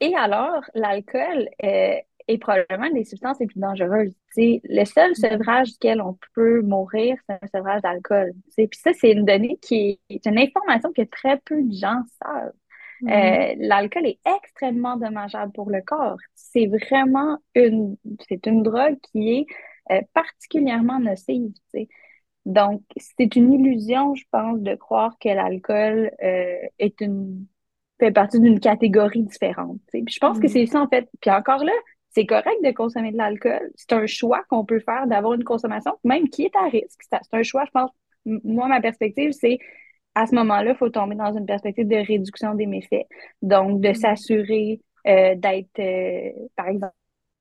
Et 0.00 0.14
alors, 0.14 0.60
l'alcool, 0.74 1.48
euh, 1.64 1.94
est 2.28 2.38
probablement 2.38 2.90
des 2.90 3.04
substances 3.04 3.38
les 3.40 3.46
plus 3.46 3.60
dangereuses. 3.60 4.14
Le 4.36 4.84
seul 4.84 5.14
sevrage 5.14 5.72
duquel 5.72 6.00
on 6.00 6.18
peut 6.34 6.60
mourir, 6.62 7.16
c'est 7.28 7.38
un 7.40 7.46
sevrage 7.46 7.82
d'alcool. 7.82 8.32
Puis 8.56 8.68
ça, 8.72 8.90
c'est 8.94 9.12
une 9.12 9.24
donnée 9.24 9.58
qui 9.62 10.00
est, 10.08 10.26
une 10.26 10.38
information 10.38 10.92
que 10.92 11.02
très 11.02 11.38
peu 11.44 11.62
de 11.62 11.72
gens 11.72 12.02
savent. 12.22 12.52
Mm. 13.02 13.08
Euh, 13.08 13.54
l'alcool 13.58 14.06
est 14.06 14.18
extrêmement 14.24 14.96
dommageable 14.96 15.52
pour 15.52 15.70
le 15.70 15.82
corps. 15.82 16.18
C'est 16.34 16.66
vraiment 16.66 17.38
une, 17.54 17.96
c'est 18.28 18.46
une 18.46 18.62
drogue 18.62 18.98
qui 19.12 19.32
est 19.32 19.46
euh, 19.92 20.00
particulièrement 20.14 20.98
nocive. 20.98 21.52
Donc, 22.44 22.82
c'est 22.96 23.34
une 23.36 23.52
illusion, 23.52 24.14
je 24.14 24.24
pense, 24.30 24.60
de 24.60 24.74
croire 24.76 25.16
que 25.18 25.28
l'alcool 25.28 26.10
euh, 26.22 26.56
est 26.78 27.00
une 27.00 27.46
fait 27.98 28.10
partie 28.10 28.40
d'une 28.40 28.60
catégorie 28.60 29.22
différente. 29.22 29.78
Puis 29.90 30.04
je 30.08 30.18
pense 30.18 30.38
que 30.38 30.46
mm. 30.46 30.50
c'est 30.50 30.66
ça, 30.66 30.82
en 30.82 30.88
fait. 30.88 31.08
Puis 31.20 31.30
encore 31.30 31.64
là, 31.64 31.72
c'est 32.16 32.24
correct 32.24 32.64
de 32.64 32.70
consommer 32.70 33.12
de 33.12 33.18
l'alcool. 33.18 33.70
C'est 33.74 33.92
un 33.92 34.06
choix 34.06 34.42
qu'on 34.48 34.64
peut 34.64 34.80
faire 34.80 35.06
d'avoir 35.06 35.34
une 35.34 35.44
consommation, 35.44 35.92
même 36.02 36.30
qui 36.30 36.44
est 36.44 36.56
à 36.56 36.66
risque. 36.66 37.02
C'est 37.02 37.18
un 37.32 37.42
choix, 37.42 37.64
je 37.66 37.70
pense. 37.72 37.90
Moi, 38.24 38.68
ma 38.68 38.80
perspective, 38.80 39.32
c'est 39.32 39.58
à 40.14 40.26
ce 40.26 40.34
moment-là, 40.36 40.70
il 40.70 40.76
faut 40.76 40.88
tomber 40.88 41.14
dans 41.14 41.36
une 41.36 41.44
perspective 41.44 41.86
de 41.86 41.96
réduction 41.96 42.54
des 42.54 42.64
méfaits. 42.64 43.06
Donc, 43.42 43.82
de 43.82 43.90
mm. 43.90 43.94
s'assurer 43.94 44.80
euh, 45.06 45.34
d'être, 45.34 45.78
euh, 45.78 46.32
par 46.56 46.68
exemple, 46.68 46.94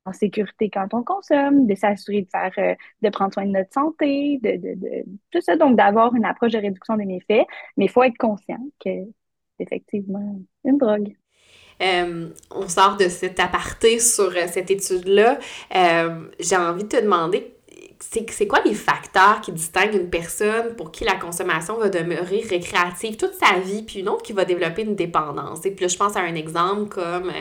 en 0.03 0.11
sécurité 0.11 0.69
quand 0.69 0.93
on 0.93 1.03
consomme, 1.03 1.67
de 1.67 1.75
s'assurer 1.75 2.23
de 2.23 2.29
faire, 2.29 2.51
euh, 2.57 2.75
de 3.01 3.09
prendre 3.09 3.33
soin 3.33 3.45
de 3.45 3.51
notre 3.51 3.71
santé, 3.71 4.39
de, 4.43 4.57
de, 4.57 4.75
de 4.75 5.05
tout 5.31 5.41
ça. 5.41 5.55
Donc, 5.55 5.77
d'avoir 5.77 6.13
une 6.15 6.25
approche 6.25 6.51
de 6.51 6.59
réduction 6.59 6.97
des 6.97 7.05
méfaits. 7.05 7.47
Mais 7.77 7.85
il 7.85 7.89
faut 7.89 8.03
être 8.03 8.17
conscient 8.17 8.59
que 8.83 8.89
c'est 9.57 9.63
effectivement 9.63 10.37
une 10.65 10.77
drogue. 10.77 11.15
Euh, 11.81 12.27
on 12.51 12.67
sort 12.67 12.95
de 12.97 13.09
cet 13.09 13.39
aparté 13.39 13.99
sur 13.99 14.29
euh, 14.29 14.47
cette 14.51 14.71
étude-là. 14.71 15.39
Euh, 15.75 16.21
j'ai 16.39 16.55
envie 16.55 16.83
de 16.83 16.89
te 16.89 17.01
demander, 17.01 17.51
c'est 17.99 18.47
quoi 18.47 18.59
les 18.65 18.73
facteurs 18.73 19.41
qui 19.41 19.51
distinguent 19.51 19.95
une 19.95 20.09
personne 20.09 20.75
pour 20.77 20.91
qui 20.91 21.03
la 21.03 21.15
consommation 21.15 21.77
va 21.77 21.89
demeurer 21.89 22.45
récréative 22.49 23.17
toute 23.17 23.33
sa 23.33 23.59
vie, 23.59 23.83
puis 23.83 23.99
une 23.99 24.09
autre 24.09 24.23
qui 24.23 24.31
va 24.31 24.45
développer 24.45 24.83
une 24.83 24.95
dépendance? 24.95 25.65
Et 25.65 25.71
puis 25.71 25.83
là, 25.83 25.89
je 25.89 25.97
pense 25.97 26.15
à 26.15 26.21
un 26.21 26.35
exemple 26.35 26.87
comme, 26.87 27.31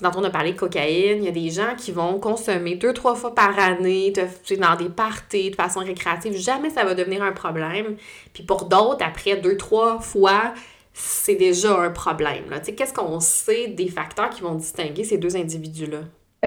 tantôt 0.00 0.18
on 0.18 0.24
a 0.24 0.30
parlé 0.30 0.52
de 0.52 0.58
cocaïne, 0.58 1.18
il 1.18 1.24
y 1.24 1.28
a 1.28 1.32
des 1.32 1.50
gens 1.50 1.74
qui 1.76 1.92
vont 1.92 2.18
consommer 2.18 2.74
deux, 2.74 2.92
trois 2.92 3.14
fois 3.14 3.34
par 3.34 3.56
année, 3.58 4.12
dans 4.12 4.76
des 4.76 4.88
parties, 4.88 5.50
de 5.50 5.56
façon 5.56 5.80
récréative, 5.80 6.36
jamais 6.36 6.70
ça 6.70 6.84
va 6.84 6.94
devenir 6.94 7.22
un 7.22 7.32
problème. 7.32 7.96
Puis 8.32 8.42
pour 8.42 8.64
d'autres, 8.64 9.04
après 9.04 9.36
deux, 9.36 9.56
trois 9.56 10.00
fois, 10.00 10.52
c'est 10.98 11.36
déjà 11.36 11.80
un 11.80 11.90
problème. 11.90 12.44
Qu'est-ce 12.76 12.92
qu'on 12.92 13.20
sait 13.20 13.68
des 13.68 13.88
facteurs 13.88 14.30
qui 14.30 14.42
vont 14.42 14.54
distinguer 14.54 15.04
ces 15.04 15.18
deux 15.18 15.36
individus-là? 15.36 16.00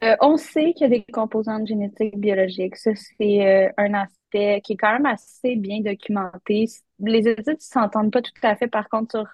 Euh, 0.04 0.16
on 0.22 0.38
sait 0.38 0.74
qu'il 0.74 0.90
y 0.90 0.96
a 0.96 0.98
des 0.98 1.04
composantes 1.12 1.68
génétiques 1.68 2.18
biologiques. 2.18 2.76
Ça, 2.76 2.92
c'est 2.96 3.46
euh, 3.46 3.70
un 3.78 3.94
aspect 3.94 4.62
qui 4.64 4.74
est 4.74 4.78
quand 4.78 4.94
même 4.94 5.06
assez 5.06 5.56
bien 5.56 5.82
documenté. 5.82 6.66
Les 7.00 7.28
études 7.28 7.48
ne 7.48 7.56
s'entendent 7.60 8.12
pas 8.12 8.22
tout 8.22 8.32
à 8.44 8.56
fait, 8.56 8.68
par 8.68 8.90
contre, 8.90 9.12
sur 9.12 9.26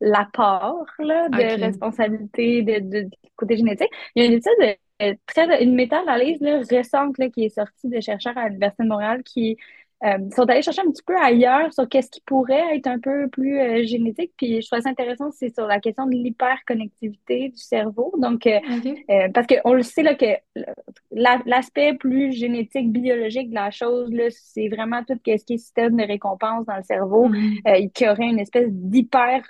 l'apport 0.00 0.86
de 0.98 1.60
responsabilité 1.60 2.62
de, 2.62 3.08
côté 3.36 3.56
génétique. 3.56 3.90
Il 4.14 4.22
y 4.22 4.26
a 4.26 4.28
une 4.28 4.38
étude, 4.38 4.76
euh, 5.02 5.14
très, 5.26 5.62
une 5.62 5.74
méta-analyse 5.74 6.42
récente 6.70 7.16
qui 7.34 7.44
est 7.44 7.54
sortie 7.54 7.88
de 7.88 8.00
chercheurs 8.00 8.36
à 8.36 8.48
l'Université 8.48 8.82
de 8.82 8.88
Montréal 8.88 9.22
qui 9.22 9.56
euh, 10.02 10.16
ils 10.18 10.34
sont 10.34 10.48
allés 10.48 10.62
chercher 10.62 10.80
un 10.80 10.90
petit 10.90 11.02
peu 11.02 11.16
ailleurs 11.16 11.72
sur 11.74 11.86
qu'est-ce 11.86 12.10
qui 12.10 12.22
pourrait 12.22 12.76
être 12.76 12.86
un 12.86 12.98
peu 12.98 13.28
plus 13.28 13.60
euh, 13.60 13.84
génétique. 13.84 14.32
Puis 14.36 14.62
je 14.62 14.66
trouve 14.66 14.80
ça 14.80 14.88
intéressant, 14.88 15.30
c'est 15.30 15.52
sur 15.54 15.66
la 15.66 15.78
question 15.78 16.06
de 16.06 16.12
l'hyperconnectivité 16.12 17.50
du 17.50 17.58
cerveau. 17.58 18.12
Donc, 18.16 18.46
euh, 18.46 18.60
parce 19.34 19.46
qu'on 19.46 19.74
le 19.74 19.82
sait 19.82 20.02
là, 20.02 20.14
que 20.14 20.24
l'aspect 21.10 21.94
plus 21.94 22.32
génétique, 22.32 22.90
biologique 22.90 23.50
de 23.50 23.54
la 23.54 23.70
chose, 23.70 24.10
là, 24.10 24.28
c'est 24.30 24.68
vraiment 24.68 25.04
tout 25.04 25.14
ce 25.14 25.22
qui 25.22 25.32
est 25.32 25.58
système 25.58 25.96
de 25.96 26.04
récompense 26.04 26.64
dans 26.64 26.76
le 26.76 26.82
cerveau, 26.82 27.30
qui 27.94 28.08
aurait 28.08 28.28
une 28.28 28.38
espèce 28.38 28.68
d'hyper 28.70 29.42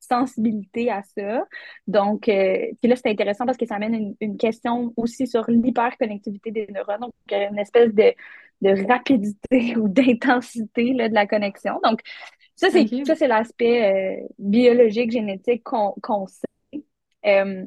sensibilité 0.00 0.90
à 0.90 1.02
ça. 1.02 1.44
Donc, 1.86 2.22
puis 2.22 2.90
là, 2.90 2.96
c'est 2.96 3.08
intéressant 3.08 3.46
parce 3.46 3.56
que 3.56 3.66
ça 3.66 3.76
amène 3.76 3.94
une, 3.94 4.16
une 4.20 4.36
question 4.36 4.92
aussi 4.96 5.26
sur 5.26 5.48
l'hyperconnectivité 5.48 6.50
des 6.50 6.66
neurones. 6.66 7.00
Donc, 7.00 7.12
une 7.30 7.58
espèce 7.58 7.94
de, 7.94 8.12
de 8.62 8.88
rapidité 8.88 9.76
ou 9.76 9.88
d'intensité 9.88 10.94
de 10.94 11.14
la 11.14 11.26
connexion. 11.26 11.78
Donc, 11.84 12.00
ça, 12.56 12.68
c'est 12.70 13.28
l'aspect 13.28 14.22
euh, 14.22 14.26
biologique, 14.38 15.10
génétique 15.10 15.62
qu'on 15.64 16.26
sait. 16.26 16.82
Euh, 17.26 17.64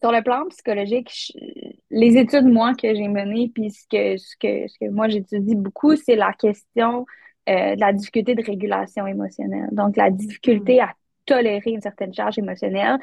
sur 0.00 0.10
le 0.10 0.22
plan 0.22 0.48
psychologique, 0.48 1.32
les 1.90 2.16
études, 2.16 2.46
moi, 2.46 2.74
que 2.74 2.94
j'ai 2.94 3.08
menées, 3.08 3.50
puis 3.54 3.70
ce 3.70 3.86
que, 3.88 4.16
ce 4.16 4.36
que, 4.36 4.66
ce 4.66 4.78
que 4.78 4.90
moi 4.90 5.08
j'étudie 5.08 5.54
beaucoup, 5.54 5.94
c'est 5.96 6.16
la 6.16 6.32
question 6.32 7.06
euh, 7.48 7.76
de 7.76 7.80
la 7.80 7.92
difficulté 7.92 8.34
de 8.34 8.42
régulation 8.42 9.06
émotionnelle. 9.06 9.68
Donc, 9.72 9.96
la 9.96 10.10
difficulté 10.10 10.78
mm. 10.78 10.80
à 10.80 10.94
tolérer 11.26 11.70
une 11.70 11.80
certaine 11.80 12.12
charge 12.12 12.38
émotionnelle 12.38 12.98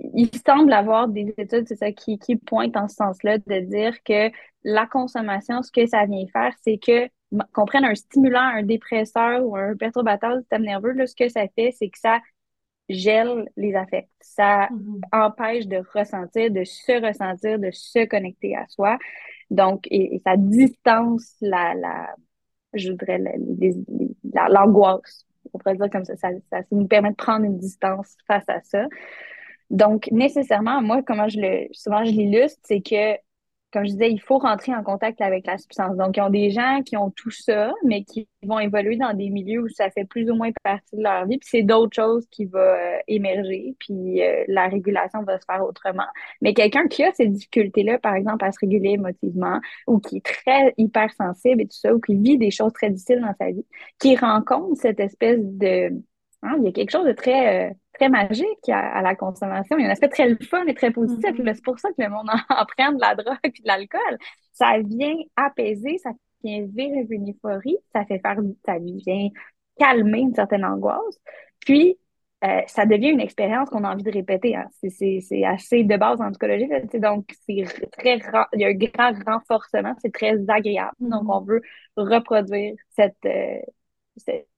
il 0.00 0.30
semble 0.46 0.72
avoir 0.72 1.08
des 1.08 1.34
études, 1.38 1.66
c'est 1.66 1.76
ça, 1.76 1.92
qui, 1.92 2.18
qui 2.18 2.36
pointent 2.36 2.76
en 2.76 2.88
ce 2.88 2.96
sens-là, 2.96 3.38
de 3.38 3.60
dire 3.60 4.02
que 4.02 4.30
la 4.64 4.86
consommation, 4.86 5.62
ce 5.62 5.70
que 5.70 5.86
ça 5.86 6.04
vient 6.06 6.26
faire, 6.32 6.52
c'est 6.62 6.78
que 6.78 7.08
qu'on 7.52 7.66
prenne 7.66 7.84
un 7.84 7.94
stimulant, 7.94 8.40
un 8.40 8.62
dépresseur 8.62 9.44
ou 9.44 9.56
un 9.56 9.74
perturbateur 9.76 10.34
du 10.34 10.40
système 10.40 10.62
nerveux, 10.62 10.92
là, 10.92 11.06
ce 11.06 11.14
que 11.14 11.28
ça 11.28 11.42
fait, 11.56 11.72
c'est 11.72 11.88
que 11.88 11.98
ça 11.98 12.20
gèle 12.88 13.48
les 13.56 13.74
affects. 13.74 14.08
Ça 14.20 14.68
mm-hmm. 14.68 15.00
empêche 15.12 15.66
de 15.66 15.82
ressentir, 15.92 16.50
de 16.52 16.64
se 16.64 17.04
ressentir, 17.04 17.58
de 17.58 17.70
se 17.72 18.06
connecter 18.06 18.54
à 18.56 18.66
soi. 18.68 18.96
Donc, 19.50 19.86
et, 19.90 20.20
ça 20.24 20.36
distance 20.36 21.34
la, 21.40 21.74
la 21.74 22.14
je 22.74 22.90
voudrais, 22.90 23.20
l'angoisse. 24.48 25.26
On 25.52 25.58
pourrait 25.58 25.76
dire 25.76 25.90
comme 25.90 26.04
ça. 26.04 26.16
Ça, 26.16 26.30
ça. 26.50 26.62
ça 26.62 26.66
nous 26.70 26.86
permet 26.86 27.10
de 27.10 27.16
prendre 27.16 27.44
une 27.44 27.58
distance 27.58 28.16
face 28.26 28.48
à 28.48 28.60
ça. 28.62 28.86
Donc, 29.70 30.08
nécessairement, 30.12 30.82
moi, 30.82 31.02
comment 31.02 31.28
je 31.28 31.40
le, 31.40 31.68
souvent 31.72 32.04
je 32.04 32.10
l'illustre, 32.10 32.60
c'est 32.64 32.80
que 32.80 33.16
comme 33.76 33.84
je 33.84 33.90
disais, 33.90 34.10
il 34.10 34.20
faut 34.20 34.38
rentrer 34.38 34.74
en 34.74 34.82
contact 34.82 35.20
avec 35.20 35.46
la 35.46 35.58
substance. 35.58 35.96
Donc, 35.96 36.16
il 36.16 36.20
y 36.20 36.22
a 36.22 36.30
des 36.30 36.50
gens 36.50 36.80
qui 36.82 36.96
ont 36.96 37.10
tout 37.10 37.30
ça, 37.30 37.74
mais 37.84 38.04
qui 38.04 38.26
vont 38.42 38.58
évoluer 38.58 38.96
dans 38.96 39.12
des 39.12 39.28
milieux 39.28 39.60
où 39.64 39.68
ça 39.68 39.90
fait 39.90 40.06
plus 40.06 40.30
ou 40.30 40.34
moins 40.34 40.50
partie 40.62 40.96
de 40.96 41.02
leur 41.02 41.26
vie. 41.26 41.36
Puis 41.36 41.48
c'est 41.50 41.62
d'autres 41.62 41.94
choses 41.94 42.26
qui 42.30 42.46
vont 42.46 42.58
euh, 42.58 42.96
émerger, 43.06 43.74
puis 43.78 44.22
euh, 44.22 44.44
la 44.48 44.68
régulation 44.68 45.22
va 45.24 45.38
se 45.38 45.44
faire 45.44 45.62
autrement. 45.62 46.06
Mais 46.40 46.54
quelqu'un 46.54 46.86
qui 46.88 47.04
a 47.04 47.12
ces 47.12 47.26
difficultés-là, 47.26 47.98
par 47.98 48.14
exemple, 48.14 48.44
à 48.46 48.52
se 48.52 48.58
réguler 48.60 48.92
émotivement, 48.92 49.60
ou 49.86 49.98
qui 49.98 50.18
est 50.18 50.24
très 50.24 50.72
hypersensible 50.78 51.60
et 51.62 51.66
tout 51.66 51.76
ça, 51.76 51.94
ou 51.94 52.00
qui 52.00 52.14
vit 52.16 52.38
des 52.38 52.50
choses 52.50 52.72
très 52.72 52.90
difficiles 52.90 53.20
dans 53.20 53.34
sa 53.38 53.50
vie, 53.50 53.66
qui 53.98 54.16
rencontre 54.16 54.80
cette 54.80 55.00
espèce 55.00 55.40
de... 55.42 55.90
Hein, 56.46 56.56
il 56.58 56.64
y 56.64 56.68
a 56.68 56.72
quelque 56.72 56.90
chose 56.90 57.06
de 57.06 57.12
très... 57.12 57.70
Euh, 57.70 57.74
très 57.96 58.08
magique 58.08 58.68
à, 58.68 59.02
la 59.02 59.14
consommation. 59.14 59.76
Il 59.78 59.82
y 59.82 59.86
a 59.86 59.88
un 59.88 59.92
aspect 59.92 60.08
très 60.08 60.34
fun 60.36 60.64
et 60.66 60.74
très 60.74 60.90
positif. 60.90 61.30
Mm-hmm. 61.30 61.54
C'est 61.54 61.64
pour 61.64 61.78
ça 61.78 61.88
que 61.90 62.02
le 62.02 62.08
monde 62.08 62.28
en, 62.48 62.66
prend 62.76 62.92
de 62.92 63.00
la 63.00 63.14
drogue 63.14 63.38
et 63.42 63.50
de 63.50 63.54
l'alcool. 63.64 64.18
Ça 64.52 64.78
vient 64.84 65.16
apaiser, 65.36 65.98
ça 65.98 66.10
vient 66.42 66.66
vivre 66.66 67.06
une 67.10 67.30
euphorie, 67.30 67.78
ça 67.92 68.04
fait 68.04 68.18
faire, 68.20 68.36
ça 68.64 68.78
vient 68.78 69.28
calmer 69.78 70.20
une 70.20 70.34
certaine 70.34 70.64
angoisse. 70.64 71.20
Puis, 71.60 71.98
euh, 72.44 72.60
ça 72.66 72.86
devient 72.86 73.10
une 73.10 73.20
expérience 73.20 73.70
qu'on 73.70 73.84
a 73.84 73.92
envie 73.92 74.02
de 74.02 74.12
répéter. 74.12 74.56
Hein. 74.56 74.66
C'est 74.72 75.44
assez 75.44 75.84
de 75.84 75.96
base 75.96 76.20
en 76.20 76.30
psychologie. 76.30 76.68
donc, 76.94 77.30
c'est 77.46 77.64
très 77.92 78.20
il 78.52 78.60
y 78.60 78.64
a 78.64 78.68
un 78.68 78.74
grand 78.74 79.12
renforcement, 79.26 79.94
c'est 80.00 80.12
très 80.12 80.36
agréable. 80.48 80.92
Donc, 81.00 81.24
mm-hmm. 81.24 81.36
on 81.36 81.40
veut 81.40 81.62
reproduire 81.96 82.74
cette, 82.90 83.16
euh, 83.24 83.58
cette 84.16 84.48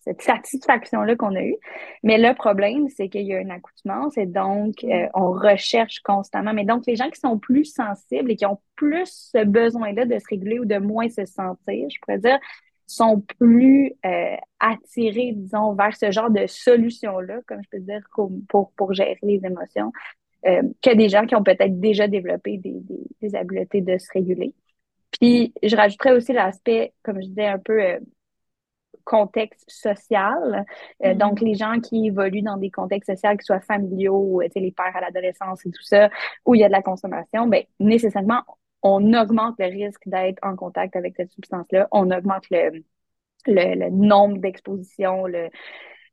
cette 0.00 0.22
satisfaction-là 0.22 1.16
qu'on 1.16 1.34
a 1.34 1.42
eue. 1.42 1.56
Mais 2.02 2.18
le 2.18 2.34
problème, 2.34 2.88
c'est 2.88 3.08
qu'il 3.08 3.26
y 3.26 3.34
a 3.34 3.40
une 3.40 3.50
accoutumance 3.50 4.16
et 4.18 4.26
donc 4.26 4.82
mm. 4.82 4.90
euh, 4.90 5.06
on 5.14 5.30
recherche 5.32 6.00
constamment. 6.00 6.52
Mais 6.52 6.64
donc, 6.64 6.84
les 6.86 6.96
gens 6.96 7.10
qui 7.10 7.20
sont 7.20 7.38
plus 7.38 7.64
sensibles 7.64 8.30
et 8.30 8.36
qui 8.36 8.46
ont 8.46 8.60
plus 8.76 9.30
ce 9.32 9.44
besoin-là 9.44 10.04
de 10.04 10.18
se 10.18 10.26
réguler 10.28 10.58
ou 10.58 10.64
de 10.64 10.78
moins 10.78 11.08
se 11.08 11.24
sentir, 11.24 11.88
je 11.90 11.98
pourrais 12.00 12.18
dire, 12.18 12.38
sont 12.86 13.22
plus 13.38 13.92
euh, 14.06 14.36
attirés, 14.60 15.32
disons, 15.34 15.74
vers 15.74 15.94
ce 15.94 16.10
genre 16.10 16.30
de 16.30 16.46
solution-là, 16.46 17.40
comme 17.46 17.62
je 17.62 17.68
peux 17.70 17.84
dire, 17.84 18.00
pour, 18.48 18.72
pour 18.72 18.94
gérer 18.94 19.18
les 19.22 19.40
émotions, 19.44 19.92
euh, 20.46 20.62
que 20.82 20.94
des 20.94 21.08
gens 21.08 21.26
qui 21.26 21.34
ont 21.34 21.42
peut-être 21.42 21.78
déjà 21.78 22.08
développé 22.08 22.56
des, 22.56 22.80
des, 22.80 23.00
des, 23.20 23.34
habiletés 23.34 23.82
de 23.82 23.98
se 23.98 24.06
réguler. 24.12 24.54
Puis, 25.20 25.52
je 25.62 25.76
rajouterais 25.76 26.12
aussi 26.12 26.32
l'aspect, 26.32 26.92
comme 27.02 27.20
je 27.20 27.26
disais, 27.26 27.46
un 27.46 27.58
peu 27.58 27.98
contexte 29.08 29.64
social. 29.68 30.66
Euh, 31.02 31.08
mm-hmm. 31.08 31.16
Donc, 31.16 31.40
les 31.40 31.54
gens 31.54 31.80
qui 31.80 32.06
évoluent 32.06 32.42
dans 32.42 32.58
des 32.58 32.70
contextes 32.70 33.10
sociaux, 33.10 33.36
qui 33.36 33.44
soient 33.44 33.60
familiaux, 33.60 34.42
les 34.54 34.72
pères 34.72 34.94
à 34.94 35.00
l'adolescence 35.00 35.64
et 35.64 35.70
tout 35.70 35.82
ça, 35.82 36.10
où 36.44 36.54
il 36.54 36.60
y 36.60 36.64
a 36.64 36.68
de 36.68 36.72
la 36.72 36.82
consommation, 36.82 37.46
ben, 37.46 37.64
nécessairement, 37.80 38.42
on 38.82 39.12
augmente 39.14 39.56
le 39.58 39.66
risque 39.66 40.02
d'être 40.06 40.38
en 40.42 40.54
contact 40.56 40.94
avec 40.94 41.16
cette 41.16 41.32
substance-là. 41.32 41.88
On 41.90 42.10
augmente 42.10 42.44
le, 42.50 42.82
le, 43.46 43.90
nombre 43.90 44.38
d'expositions, 44.38 45.26
le, 45.26 45.48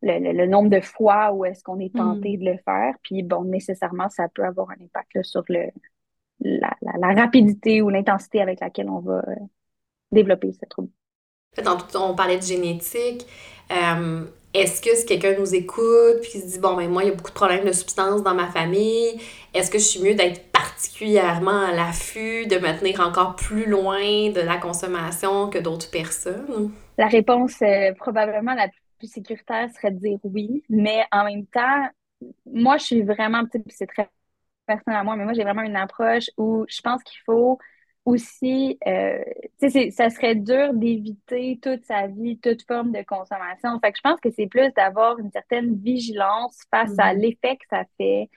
le, 0.02 0.46
nombre 0.46 0.70
de 0.70 0.80
fois 0.80 1.34
où 1.34 1.46
est-ce 1.46 1.64
qu'on 1.64 1.80
est 1.80 1.94
tenté 1.94 2.38
mm. 2.38 2.40
de 2.40 2.46
le 2.52 2.58
faire. 2.64 2.96
Puis, 3.04 3.24
bon, 3.24 3.44
nécessairement, 3.44 4.10
ça 4.10 4.28
peut 4.34 4.46
avoir 4.46 4.70
un 4.72 4.84
impact 4.84 5.22
sur 5.24 5.44
le, 5.50 5.66
la, 6.40 7.14
rapidité 7.14 7.82
ou 7.82 7.90
l'intensité 7.90 8.42
avec 8.42 8.62
laquelle 8.62 8.90
on 8.90 9.00
va 9.00 9.20
euh, 9.28 9.36
développer 10.12 10.54
ce 10.54 10.66
trouble. 10.66 10.90
On 11.96 12.16
parlait 12.16 12.38
de 12.38 12.44
génétique. 12.44 13.26
Euh, 13.72 14.26
est-ce 14.54 14.82
que 14.82 14.96
si 14.96 15.06
quelqu'un 15.06 15.38
nous 15.38 15.54
écoute 15.54 16.22
puis 16.22 16.40
se 16.40 16.46
dit 16.46 16.60
bon 16.60 16.76
ben 16.76 16.90
moi 16.90 17.04
il 17.04 17.10
y 17.10 17.12
a 17.12 17.16
beaucoup 17.16 17.32
de 17.32 17.36
problèmes 17.36 17.66
de 17.66 17.74
substances 17.74 18.24
dans 18.24 18.34
ma 18.34 18.48
famille, 18.48 19.20
est-ce 19.54 19.70
que 19.70 19.78
je 19.78 19.84
suis 19.84 20.02
mieux 20.02 20.16
d'être 20.16 20.50
particulièrement 20.52 21.66
à 21.66 21.74
l'affût, 21.74 22.48
de 22.48 22.58
me 22.58 22.80
tenir 22.80 23.02
encore 23.02 23.36
plus 23.36 23.66
loin 23.66 24.30
de 24.30 24.40
la 24.40 24.58
consommation 24.58 25.50
que 25.50 25.58
d'autres 25.58 25.92
personnes? 25.92 26.72
La 26.98 27.08
réponse 27.08 27.62
euh, 27.62 27.94
probablement 27.96 28.54
la 28.54 28.70
plus 28.98 29.12
sécuritaire 29.12 29.70
serait 29.76 29.92
de 29.92 30.00
dire 30.00 30.20
oui, 30.24 30.64
mais 30.70 31.04
en 31.12 31.26
même 31.26 31.46
temps, 31.48 31.90
moi 32.46 32.78
je 32.78 32.86
suis 32.86 33.02
vraiment 33.02 33.44
c'est 33.70 33.88
très 33.88 34.10
personnel 34.66 35.00
à 35.00 35.04
moi, 35.04 35.18
mais 35.18 35.26
moi 35.26 35.34
j'ai 35.34 35.44
vraiment 35.44 35.64
une 35.64 35.76
approche 35.76 36.30
où 36.38 36.66
je 36.70 36.80
pense 36.82 37.04
qu'il 37.04 37.20
faut 37.26 37.60
aussi, 38.06 38.78
euh, 38.88 39.24
tu 39.60 39.70
sais, 39.70 39.92
ça 39.92 40.10
serait 40.10 40.36
dur 40.36 40.74
d'éviter 40.74 41.60
toute 41.62 41.84
sa 41.86 42.08
vie, 42.08 42.40
toute 42.40 42.62
forme 42.68 42.92
de 42.92 43.02
consommation. 43.02 43.80
Fait 43.80 43.92
que 43.92 43.98
je 43.98 44.02
pense 44.02 44.20
que 44.20 44.30
c'est 44.32 44.48
plus 44.48 44.72
d'avoir 44.74 45.18
une 45.20 45.32
certaine 45.32 45.76
vigilance 45.76 46.60
face 46.72 46.94
à 47.00 47.14
mm-hmm. 47.14 47.20
l'effet 47.20 47.58
que 47.58 47.66
ça 47.70 47.84
fait. 47.98 48.30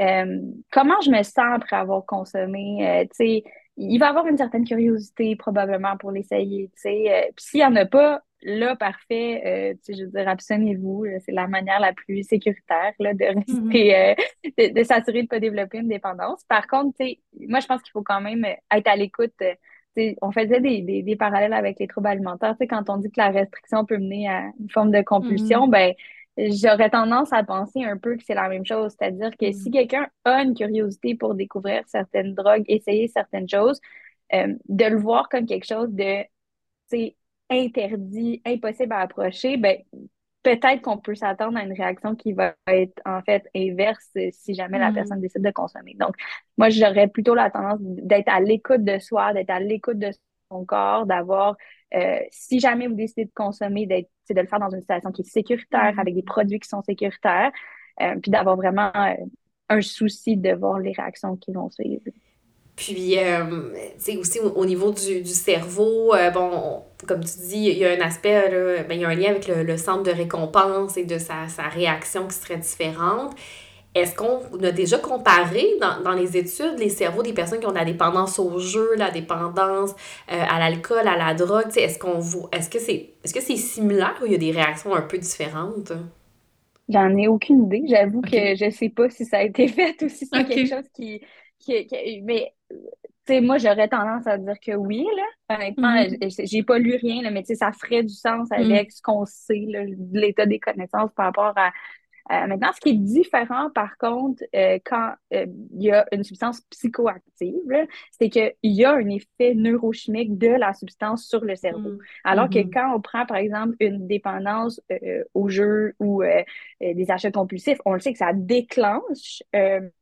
Euh, 0.00 0.40
comment 0.70 1.00
je 1.00 1.10
me 1.10 1.22
sens 1.22 1.54
après 1.54 1.76
avoir 1.76 2.04
consommé, 2.04 2.86
euh, 2.86 3.04
tu 3.04 3.10
sais, 3.12 3.44
il 3.78 3.98
va 3.98 4.08
avoir 4.08 4.26
une 4.26 4.36
certaine 4.36 4.64
curiosité 4.66 5.36
probablement 5.36 5.96
pour 5.96 6.10
l'essayer, 6.10 6.70
tu 6.74 6.82
sais. 6.82 7.04
Euh, 7.10 7.32
puis 7.34 7.44
s'il 7.46 7.60
n'y 7.60 7.66
en 7.66 7.76
a 7.76 7.86
pas, 7.86 8.22
là, 8.42 8.76
parfait, 8.76 9.42
euh, 9.44 9.74
tu 9.74 9.94
sais, 9.94 9.94
je 9.94 10.04
veux 10.04 10.10
dire, 10.10 10.28
abstenez-vous. 10.28 11.06
C'est 11.24 11.32
la 11.32 11.46
manière 11.46 11.80
la 11.80 11.92
plus 11.92 12.22
sécuritaire 12.22 12.92
là, 12.98 13.14
de 13.14 13.24
mm-hmm. 13.24 13.64
rester, 13.68 13.96
euh, 13.96 14.72
de, 14.72 14.84
s'assurer 14.84 15.18
de 15.18 15.22
ne 15.22 15.28
pas 15.28 15.40
développer 15.40 15.78
une 15.78 15.88
dépendance. 15.88 16.44
Par 16.44 16.66
contre, 16.66 16.96
tu 16.98 17.06
sais, 17.06 17.20
moi, 17.48 17.60
je 17.60 17.66
pense 17.66 17.82
qu'il 17.82 17.92
faut 17.92 18.02
quand 18.02 18.20
même 18.20 18.44
être 18.44 18.86
à 18.86 18.96
l'écoute. 18.96 19.34
on 20.22 20.32
faisait 20.32 20.60
des, 20.60 20.82
des, 20.82 21.02
des, 21.02 21.16
parallèles 21.16 21.54
avec 21.54 21.78
les 21.78 21.86
troubles 21.86 22.08
alimentaires. 22.08 22.52
Tu 22.52 22.58
sais, 22.58 22.66
quand 22.66 22.88
on 22.90 22.98
dit 22.98 23.08
que 23.08 23.20
la 23.20 23.30
restriction 23.30 23.84
peut 23.84 23.98
mener 23.98 24.28
à 24.28 24.50
une 24.60 24.70
forme 24.70 24.90
de 24.90 25.02
compulsion, 25.02 25.66
mm-hmm. 25.66 25.70
ben 25.70 25.94
j'aurais 26.36 26.90
tendance 26.90 27.32
à 27.32 27.42
penser 27.42 27.82
un 27.84 27.96
peu 27.96 28.16
que 28.16 28.22
c'est 28.24 28.34
la 28.34 28.48
même 28.48 28.66
chose. 28.66 28.94
C'est-à-dire 28.98 29.30
que 29.36 29.52
si 29.52 29.70
mm. 29.70 29.72
quelqu'un 29.72 30.06
a 30.24 30.42
une 30.42 30.54
curiosité 30.54 31.14
pour 31.14 31.34
découvrir 31.34 31.82
certaines 31.86 32.34
drogues, 32.34 32.64
essayer 32.68 33.08
certaines 33.08 33.48
choses, 33.48 33.80
euh, 34.34 34.54
de 34.68 34.84
le 34.84 34.98
voir 34.98 35.28
comme 35.28 35.46
quelque 35.46 35.66
chose 35.66 35.90
de 35.92 36.24
interdit, 37.50 38.42
impossible 38.44 38.92
à 38.92 39.00
approcher, 39.00 39.56
ben, 39.56 39.78
peut-être 40.42 40.82
qu'on 40.82 40.98
peut 40.98 41.14
s'attendre 41.14 41.58
à 41.58 41.64
une 41.64 41.72
réaction 41.72 42.14
qui 42.14 42.32
va 42.32 42.54
être 42.68 43.00
en 43.04 43.20
fait 43.22 43.48
inverse 43.54 44.10
si 44.32 44.54
jamais 44.54 44.78
la 44.78 44.90
mm. 44.90 44.94
personne 44.94 45.20
décide 45.20 45.42
de 45.42 45.50
consommer. 45.50 45.96
Donc, 45.98 46.14
moi, 46.56 46.70
j'aurais 46.70 47.08
plutôt 47.08 47.34
la 47.34 47.50
tendance 47.50 47.78
d'être 47.80 48.28
à 48.28 48.40
l'écoute 48.40 48.84
de 48.84 48.98
soi, 48.98 49.32
d'être 49.32 49.50
à 49.50 49.58
l'écoute 49.60 49.98
de 49.98 50.10
son 50.50 50.64
corps, 50.64 51.06
d'avoir 51.06 51.56
euh, 51.94 52.18
si 52.30 52.60
jamais 52.60 52.86
vous 52.86 52.94
décidez 52.94 53.24
de 53.24 53.32
consommer, 53.34 53.88
c'est 54.24 54.34
de 54.34 54.40
le 54.40 54.46
faire 54.46 54.60
dans 54.60 54.70
une 54.70 54.80
situation 54.80 55.10
qui 55.12 55.22
est 55.22 55.24
sécuritaire, 55.24 55.94
mm-hmm. 55.94 56.00
avec 56.00 56.14
des 56.14 56.22
produits 56.22 56.60
qui 56.60 56.68
sont 56.68 56.82
sécuritaires, 56.82 57.50
euh, 58.00 58.14
puis 58.20 58.30
d'avoir 58.30 58.56
vraiment 58.56 58.92
euh, 58.94 59.14
un 59.68 59.80
souci 59.80 60.36
de 60.36 60.52
voir 60.52 60.78
les 60.78 60.92
réactions 60.92 61.36
qui 61.36 61.52
vont 61.52 61.70
suivre. 61.70 62.02
Puis, 62.76 63.16
sais 63.98 64.16
aussi 64.18 64.38
au, 64.40 64.64
niveau 64.66 64.92
du, 64.92 65.22
du 65.22 65.30
cerveau, 65.30 66.14
bon, 66.34 66.82
comme 67.06 67.20
tu 67.24 67.38
dis, 67.48 67.68
il 67.70 67.78
y 67.78 67.84
a 67.86 67.92
un 67.92 68.00
aspect, 68.00 68.50
là, 68.50 68.82
ben, 68.84 68.94
il 68.94 69.00
y 69.00 69.04
a 69.04 69.08
un 69.08 69.14
lien 69.14 69.30
avec 69.30 69.48
le, 69.48 69.62
le, 69.62 69.76
centre 69.76 70.02
de 70.02 70.10
récompense 70.10 70.96
et 70.96 71.04
de 71.04 71.18
sa, 71.18 71.48
sa 71.48 71.64
réaction 71.64 72.28
qui 72.28 72.34
serait 72.34 72.58
différente. 72.58 73.34
Est-ce 73.94 74.14
qu'on 74.14 74.42
a 74.62 74.72
déjà 74.72 74.98
comparé 74.98 75.64
dans, 75.80 76.02
dans, 76.02 76.12
les 76.12 76.36
études 76.36 76.78
les 76.78 76.90
cerveaux 76.90 77.22
des 77.22 77.32
personnes 77.32 77.60
qui 77.60 77.66
ont 77.66 77.72
la 77.72 77.86
dépendance 77.86 78.38
au 78.38 78.58
jeu, 78.58 78.94
la 78.96 79.10
dépendance 79.10 79.92
euh, 80.30 80.44
à 80.50 80.58
l'alcool, 80.58 81.08
à 81.08 81.16
la 81.16 81.32
drogue? 81.34 81.74
Est-ce 81.76 81.98
qu'on 81.98 82.20
est-ce 82.52 82.68
que 82.68 82.78
c'est 82.78 83.14
est-ce 83.24 83.32
que 83.32 83.40
c'est 83.40 83.56
similaire 83.56 84.14
ou 84.22 84.26
il 84.26 84.32
y 84.32 84.34
a 84.34 84.38
des 84.38 84.50
réactions 84.50 84.94
un 84.94 85.00
peu 85.00 85.16
différentes? 85.16 85.92
J'en 86.90 87.16
ai 87.16 87.26
aucune 87.26 87.64
idée. 87.64 87.84
J'avoue 87.88 88.20
que 88.20 88.54
je 88.54 88.70
sais 88.70 88.90
pas 88.90 89.08
si 89.08 89.24
ça 89.24 89.38
a 89.38 89.42
été 89.44 89.66
fait 89.68 89.96
ou 90.02 90.08
si 90.10 90.26
c'est 90.26 90.44
quelque 90.44 90.68
chose 90.68 90.88
qui, 90.94 91.22
qui, 91.58 92.20
Mais 92.22 92.52
moi, 93.28 93.58
j'aurais 93.58 93.88
tendance 93.88 94.26
à 94.26 94.38
dire 94.38 94.58
que 94.64 94.72
oui, 94.72 95.04
là. 95.16 95.56
Honnêtement, 95.56 95.94
mm-hmm. 95.94 96.48
j'ai 96.48 96.62
pas 96.62 96.78
lu 96.78 96.96
rien, 96.96 97.22
là, 97.22 97.30
mais 97.30 97.44
ça 97.44 97.72
ferait 97.72 98.02
du 98.02 98.14
sens 98.14 98.48
mm. 98.50 98.54
avec 98.54 98.92
ce 98.92 99.02
qu'on 99.02 99.24
sait, 99.26 99.66
l'état 100.12 100.46
des 100.46 100.60
connaissances 100.60 101.12
par 101.14 101.26
rapport 101.26 101.52
à 101.56 101.72
euh, 102.32 102.46
maintenant, 102.48 102.72
ce 102.74 102.80
qui 102.80 102.90
est 102.90 102.94
différent, 102.94 103.70
par 103.70 103.96
contre, 103.98 104.42
euh, 104.54 104.78
quand 104.84 105.12
euh, 105.32 105.46
il 105.74 105.82
y 105.82 105.92
a 105.92 106.06
une 106.10 106.24
substance 106.24 106.60
psychoactive, 106.70 107.86
c'est 108.10 108.28
qu'il 108.30 108.52
y 108.64 108.84
a 108.84 108.94
un 108.94 109.08
effet 109.08 109.54
neurochimique 109.54 110.36
de 110.36 110.48
la 110.48 110.74
substance 110.74 111.24
sur 111.24 111.44
le 111.44 111.54
cerveau. 111.54 111.90
Mm. 111.90 111.98
Alors 112.24 112.48
que 112.48 112.58
mm-hmm. 112.58 112.72
quand 112.72 112.96
on 112.96 113.00
prend, 113.00 113.26
par 113.26 113.36
exemple, 113.36 113.76
une 113.78 114.08
dépendance 114.08 114.80
au 115.34 115.48
jeu 115.48 115.94
ou 116.00 116.22
des 116.80 117.10
achats 117.10 117.30
compulsifs, 117.30 117.78
on 117.84 117.94
le 117.94 118.00
sait 118.00 118.12
que 118.12 118.18
ça 118.18 118.32
déclenche 118.32 119.42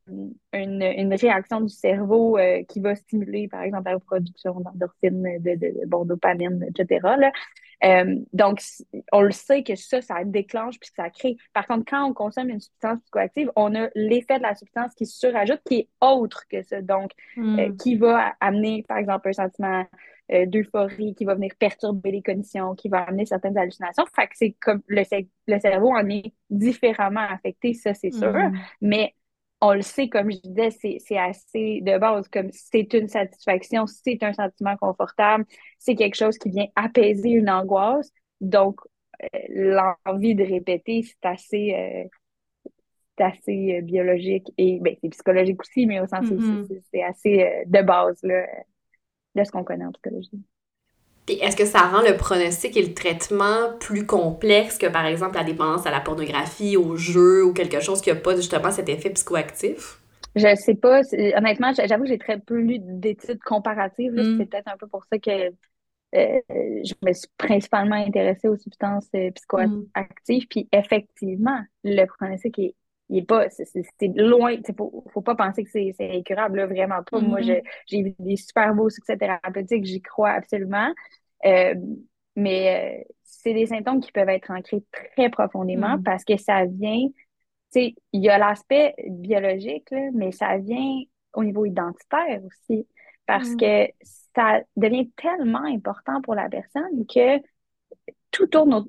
une, 0.07 0.81
une, 0.81 1.13
réaction 1.13 1.61
du 1.61 1.73
cerveau 1.73 2.37
qui 2.67 2.79
va 2.79 2.95
stimuler, 2.95 3.47
par 3.47 3.63
exemple, 3.63 3.89
la 3.89 3.99
production 3.99 4.59
d'endorphines, 4.59 5.39
de, 5.39 5.55
de, 5.55 5.85
bon, 5.87 6.05
dopamine, 6.05 6.65
etc. 6.69 6.99
Là. 7.17 7.31
Euh, 7.83 8.15
donc, 8.33 8.61
on 9.11 9.21
le 9.21 9.31
sait 9.31 9.63
que 9.63 9.75
ça, 9.75 10.01
ça 10.01 10.23
déclenche 10.23 10.79
puis 10.79 10.89
ça 10.95 11.09
crée. 11.09 11.37
Par 11.53 11.67
contre, 11.67 11.85
quand 11.89 12.03
on 12.05 12.13
consomme 12.13 12.49
une 12.49 12.59
substance 12.59 12.99
psychoactive, 13.01 13.51
on 13.55 13.75
a 13.75 13.89
l'effet 13.95 14.37
de 14.37 14.43
la 14.43 14.55
substance 14.55 14.93
qui 14.95 15.05
se 15.05 15.19
surajoute, 15.19 15.61
qui 15.65 15.75
est 15.75 15.89
autre 16.01 16.43
que 16.49 16.61
ça. 16.63 16.81
Donc, 16.81 17.11
euh, 17.37 17.41
hmm. 17.41 17.77
qui 17.77 17.95
va 17.95 18.33
amener, 18.39 18.83
par 18.87 18.97
exemple, 18.97 19.29
un 19.29 19.33
sentiment 19.33 19.85
euh, 20.31 20.45
d'euphorie, 20.45 21.13
qui 21.15 21.25
va 21.25 21.35
venir 21.35 21.51
perturber 21.59 22.11
les 22.11 22.23
conditions, 22.23 22.75
qui 22.75 22.89
va 22.89 23.03
amener 23.03 23.25
certaines 23.25 23.57
hallucinations. 23.57 24.05
Fait 24.15 24.27
que 24.27 24.33
c'est 24.35 24.55
comme 24.59 24.81
le, 24.87 25.03
le, 25.47 25.59
cerveau 25.59 25.93
en 25.93 26.07
est 26.09 26.33
différemment 26.49 27.27
affecté, 27.29 27.73
ça, 27.73 27.93
c'est 27.93 28.11
sûr. 28.11 28.33
Hmm. 28.33 28.53
Mais 28.81 29.13
on 29.65 29.73
le 29.73 29.81
sait, 29.81 30.09
comme 30.09 30.31
je 30.31 30.37
disais, 30.37 30.99
c'est 30.99 31.17
assez 31.17 31.81
de 31.81 31.97
base, 31.97 32.27
comme 32.29 32.49
c'est 32.51 32.93
une 32.93 33.07
satisfaction, 33.07 33.85
c'est 33.87 34.21
un 34.23 34.33
sentiment 34.33 34.77
confortable, 34.77 35.45
c'est 35.79 35.95
quelque 35.95 36.15
chose 36.15 36.37
qui 36.37 36.49
vient 36.49 36.67
apaiser 36.75 37.29
une 37.29 37.49
angoisse. 37.49 38.11
Donc, 38.41 38.79
euh, 39.23 39.39
l'envie 40.05 40.35
de 40.35 40.43
répéter, 40.43 41.03
c'est 41.03 41.27
assez, 41.27 41.73
euh, 41.73 43.23
assez 43.23 43.77
euh, 43.77 43.81
biologique 43.81 44.47
et 44.57 44.79
ben, 44.81 44.95
c'est 45.01 45.09
psychologique 45.09 45.61
aussi, 45.61 45.85
mais 45.85 45.99
au 45.99 46.07
sens 46.07 46.29
où 46.29 46.35
mm-hmm. 46.35 46.81
c'est 46.91 47.03
assez 47.03 47.63
de 47.65 47.81
base 47.81 48.19
là, 48.23 48.45
de 49.35 49.43
ce 49.43 49.51
qu'on 49.51 49.63
connaît 49.63 49.85
en 49.85 49.91
psychologie 49.91 50.43
est-ce 51.27 51.55
que 51.55 51.65
ça 51.65 51.79
rend 51.79 52.01
le 52.01 52.15
pronostic 52.17 52.77
et 52.77 52.83
le 52.83 52.93
traitement 52.93 53.73
plus 53.79 54.05
complexe 54.05 54.77
que, 54.77 54.85
par 54.85 55.05
exemple, 55.05 55.35
la 55.35 55.43
dépendance 55.43 55.85
à 55.87 55.91
la 55.91 55.99
pornographie, 55.99 56.77
au 56.77 56.95
jeu 56.95 57.43
ou 57.43 57.53
quelque 57.53 57.79
chose 57.79 58.01
qui 58.01 58.09
n'a 58.09 58.15
pas 58.15 58.35
justement 58.35 58.71
cet 58.71 58.89
effet 58.89 59.09
psychoactif? 59.09 59.99
Je 60.35 60.53
sais 60.55 60.75
pas. 60.75 61.01
Honnêtement, 61.37 61.71
j'avoue 61.73 62.03
que 62.03 62.09
j'ai 62.09 62.17
très 62.17 62.39
peu 62.39 62.59
lu 62.59 62.77
d'études 62.79 63.41
comparatives. 63.43 64.13
Mm. 64.13 64.37
C'est 64.37 64.45
peut-être 64.45 64.67
un 64.67 64.77
peu 64.77 64.87
pour 64.87 65.03
ça 65.11 65.17
que 65.17 65.47
euh, 66.15 66.39
je 66.49 66.93
me 67.01 67.13
suis 67.13 67.27
principalement 67.37 67.95
intéressée 67.95 68.47
aux 68.47 68.57
substances 68.57 69.07
euh, 69.15 69.31
psychoactives. 69.31 70.43
Mm. 70.43 70.47
Puis 70.49 70.69
effectivement, 70.71 71.59
le 71.83 72.05
pronostic 72.05 72.59
est 72.59 72.75
il 73.09 73.19
est 73.19 73.25
pas, 73.25 73.49
c'est 73.49 74.07
loin, 74.15 74.51
il 74.51 74.63
faut, 74.75 75.03
faut 75.13 75.21
pas 75.21 75.35
penser 75.35 75.63
que 75.63 75.69
c'est 75.69 75.93
incurable, 75.99 76.57
là, 76.57 76.65
vraiment 76.65 77.03
pas. 77.03 77.19
Moi, 77.19 77.41
mm-hmm. 77.41 77.61
j'ai 77.87 78.03
vu 78.03 78.15
des 78.19 78.35
super 78.35 78.73
beaux 78.73 78.89
succès 78.89 79.17
thérapeutiques, 79.17 79.85
j'y 79.85 80.01
crois 80.01 80.31
absolument. 80.31 80.91
Euh, 81.45 81.75
mais 82.35 83.03
euh, 83.03 83.13
c'est 83.23 83.53
des 83.53 83.67
symptômes 83.67 84.01
qui 84.01 84.11
peuvent 84.11 84.29
être 84.29 84.51
ancrés 84.51 84.83
très 84.91 85.29
profondément 85.29 85.97
mm. 85.97 86.03
parce 86.03 86.23
que 86.23 86.37
ça 86.37 86.65
vient, 86.65 87.07
tu 87.07 87.13
sais, 87.69 87.95
il 88.11 88.23
y 88.23 88.29
a 88.29 88.37
l'aspect 88.37 88.95
biologique, 89.07 89.93
mais 90.13 90.31
ça 90.31 90.57
vient 90.57 91.01
au 91.33 91.43
niveau 91.43 91.65
identitaire 91.65 92.41
aussi 92.43 92.87
parce 93.27 93.49
mm. 93.49 93.57
que 93.57 93.87
ça 94.35 94.61
devient 94.75 95.09
tellement 95.11 95.63
important 95.63 96.21
pour 96.21 96.35
la 96.35 96.49
personne 96.49 97.05
que 97.07 97.39
tout 98.31 98.47
tourne, 98.47 98.85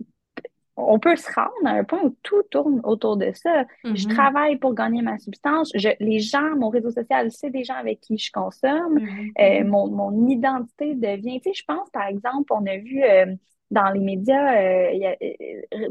on 0.77 0.99
peut 0.99 1.17
se 1.17 1.33
rendre 1.33 1.51
à 1.65 1.71
un 1.71 1.85
point 1.85 2.03
où 2.03 2.15
tout 2.23 2.43
tourne 2.51 2.81
autour 2.85 3.17
de 3.17 3.33
ça. 3.35 3.65
Je 3.85 3.91
mm-hmm. 3.91 4.15
travaille 4.15 4.57
pour 4.57 4.75
gagner 4.75 5.01
ma 5.01 5.19
substance. 5.19 5.71
Je, 5.75 5.89
les 6.01 6.21
gens, 6.21 6.55
mon 6.57 6.69
réseau 6.69 6.91
social, 6.91 7.31
c'est 7.31 7.51
des 7.51 7.65
gens 7.65 7.77
avec 7.77 8.01
qui 8.01 8.19
je 8.19 8.31
consomme. 8.31 8.99
Mm-hmm. 8.99 9.63
Euh, 9.63 9.65
mon, 9.65 9.89
mon, 9.89 10.29
identité 10.29 10.95
devient. 10.95 11.41
Tu 11.41 11.51
sais, 11.51 11.55
je 11.55 11.65
pense, 11.67 11.89
par 11.91 12.07
exemple, 12.07 12.53
on 12.53 12.67
a 12.67 12.77
vu 12.77 13.03
euh, 13.03 13.27
dans 13.71 13.91
les 13.91 14.01
médias, 14.01 14.55
euh, 14.55 14.91
il 14.93 15.01
y 15.01 15.07
a, 15.07 15.17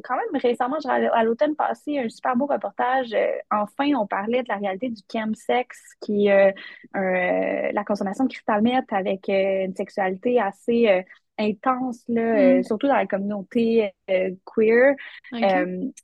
quand 0.04 0.16
même 0.16 0.42
récemment, 0.42 0.78
à 0.86 1.24
l'automne 1.24 1.56
passé, 1.56 1.98
un 1.98 2.08
super 2.08 2.36
beau 2.36 2.46
reportage. 2.46 3.16
Enfin, 3.52 3.92
on 4.00 4.06
parlait 4.06 4.44
de 4.44 4.50
la 4.50 4.58
réalité 4.58 4.90
du 4.90 5.02
chemsex, 5.12 5.80
qui 6.00 6.28
est 6.28 6.54
la 6.94 7.84
consommation 7.84 8.26
de 8.26 8.30
cristal 8.30 8.64
avec 8.92 9.28
une 9.28 9.76
sexualité 9.76 10.40
assez 10.40 11.04
intense, 11.38 12.04
là, 12.08 12.60
mm. 12.60 12.64
surtout 12.64 12.88
dans 12.88 12.96
la 12.96 13.08
communauté 13.08 13.92
queer. 14.08 14.96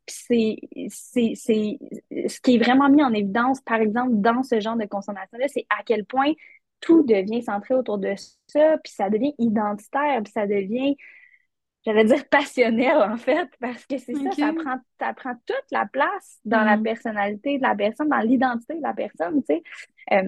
c'est, 0.08 0.58
c'est, 0.90 1.34
c'est 1.36 1.78
ce 2.28 2.40
qui 2.42 2.56
est 2.56 2.64
vraiment 2.64 2.90
mis 2.90 3.04
en 3.04 3.14
évidence, 3.14 3.62
par 3.62 3.80
exemple, 3.80 4.14
dans 4.16 4.44
ce 4.44 4.60
genre 4.60 4.78
de 4.78 4.86
consommation-là, 4.86 5.48
c'est 5.48 5.66
à 5.70 5.84
quel 5.86 6.06
point 6.06 6.34
tout 6.82 7.04
devient 7.04 7.44
centré 7.44 7.76
autour 7.76 8.00
de 8.00 8.14
ça, 8.48 8.78
puis 8.84 8.92
ça 8.92 9.10
devient 9.10 9.34
identitaire, 9.38 10.22
puis 10.24 10.34
ça 10.34 10.48
devient 10.48 10.96
j'allais 11.86 12.06
dire 12.06 12.26
passionnel 12.30 12.98
en 12.98 13.18
fait, 13.18 13.50
parce 13.60 13.86
que 13.86 13.98
c'est 13.98 14.14
ça, 14.14 14.32
ça 14.32 14.54
prend, 14.54 14.78
ça 15.00 15.14
prend 15.14 15.34
toute 15.46 15.66
la 15.72 15.86
place 15.86 16.40
dans 16.46 16.64
la 16.64 16.78
mm. 16.78 16.84
personnalité 16.84 17.58
de 17.58 17.64
la 17.64 17.76
personne, 17.76 18.10
dans 18.10 18.20
l'identité 18.20 18.76
de 18.76 18.84
la 18.84 18.94
personne, 18.94 19.42
tu 19.48 19.56
sais. 19.56 19.64
Euh, 20.14 20.24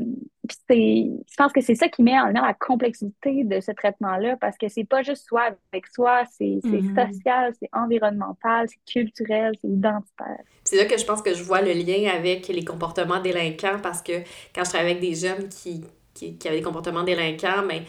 je 0.69 1.35
pense 1.37 1.51
que 1.51 1.61
c'est 1.61 1.75
ça 1.75 1.87
qui 1.87 2.03
met 2.03 2.19
en 2.19 2.27
lien 2.27 2.45
la 2.45 2.53
complexité 2.53 3.43
de 3.43 3.59
ce 3.59 3.71
traitement-là, 3.71 4.37
parce 4.37 4.57
que 4.57 4.67
c'est 4.67 4.83
pas 4.83 5.01
juste 5.01 5.27
soi 5.27 5.49
avec 5.71 5.87
soi, 5.87 6.23
c'est 6.31 6.59
mm-hmm. 6.63 7.13
social, 7.13 7.53
c'est 7.59 7.69
environnemental, 7.73 8.67
c'est 8.69 8.91
culturel, 8.91 9.53
c'est 9.61 9.67
identitaire. 9.67 10.43
C'est 10.63 10.77
là 10.77 10.85
que 10.85 10.97
je 10.97 11.05
pense 11.05 11.21
que 11.21 11.33
je 11.33 11.43
vois 11.43 11.61
le 11.61 11.73
lien 11.73 12.11
avec 12.13 12.47
les 12.47 12.65
comportements 12.65 13.19
délinquants, 13.19 13.79
parce 13.81 14.01
que 14.01 14.21
quand 14.53 14.63
je 14.63 14.69
travaille 14.69 14.91
avec 14.91 15.01
des 15.01 15.15
jeunes 15.15 15.49
qui, 15.49 15.85
qui, 16.13 16.37
qui 16.37 16.47
avaient 16.47 16.57
des 16.57 16.63
comportements 16.63 17.03
délinquants, 17.03 17.63
mais 17.67 17.83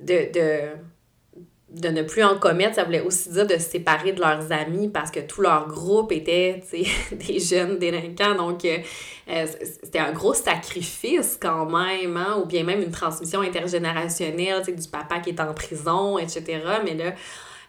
de, 0.00 0.32
de 0.32 0.76
de 1.68 1.88
ne 1.88 2.02
plus 2.02 2.22
en 2.22 2.38
commettre, 2.38 2.76
ça 2.76 2.84
voulait 2.84 3.00
aussi 3.00 3.30
dire 3.30 3.46
de 3.46 3.54
se 3.54 3.70
séparer 3.70 4.12
de 4.12 4.20
leurs 4.20 4.52
amis 4.52 4.88
parce 4.88 5.10
que 5.10 5.18
tout 5.18 5.40
leur 5.40 5.66
groupe 5.66 6.12
était 6.12 6.62
des 7.12 7.40
jeunes 7.40 7.78
délinquants. 7.78 8.36
Donc, 8.36 8.64
euh, 8.64 8.78
euh, 9.28 9.46
c'était 9.82 9.98
un 9.98 10.12
gros 10.12 10.32
sacrifice 10.32 11.36
quand 11.40 11.66
même, 11.66 12.16
hein, 12.16 12.40
ou 12.40 12.46
bien 12.46 12.62
même 12.62 12.82
une 12.82 12.92
transmission 12.92 13.40
intergénérationnelle 13.40 14.62
du 14.62 14.88
papa 14.88 15.18
qui 15.18 15.30
est 15.30 15.40
en 15.40 15.52
prison, 15.54 16.18
etc. 16.18 16.60
Mais 16.84 16.94
là, 16.94 17.14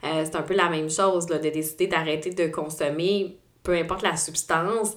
euh, 0.04 0.24
c'est 0.26 0.36
un 0.36 0.44
peu 0.44 0.54
la 0.54 0.70
même 0.70 0.92
chose 0.92 1.26
de 1.26 1.38
décider 1.38 1.88
d'arrêter 1.88 2.30
de 2.30 2.48
consommer, 2.48 3.40
peu 3.64 3.74
importe 3.74 4.04
la 4.04 4.16
substance. 4.16 4.96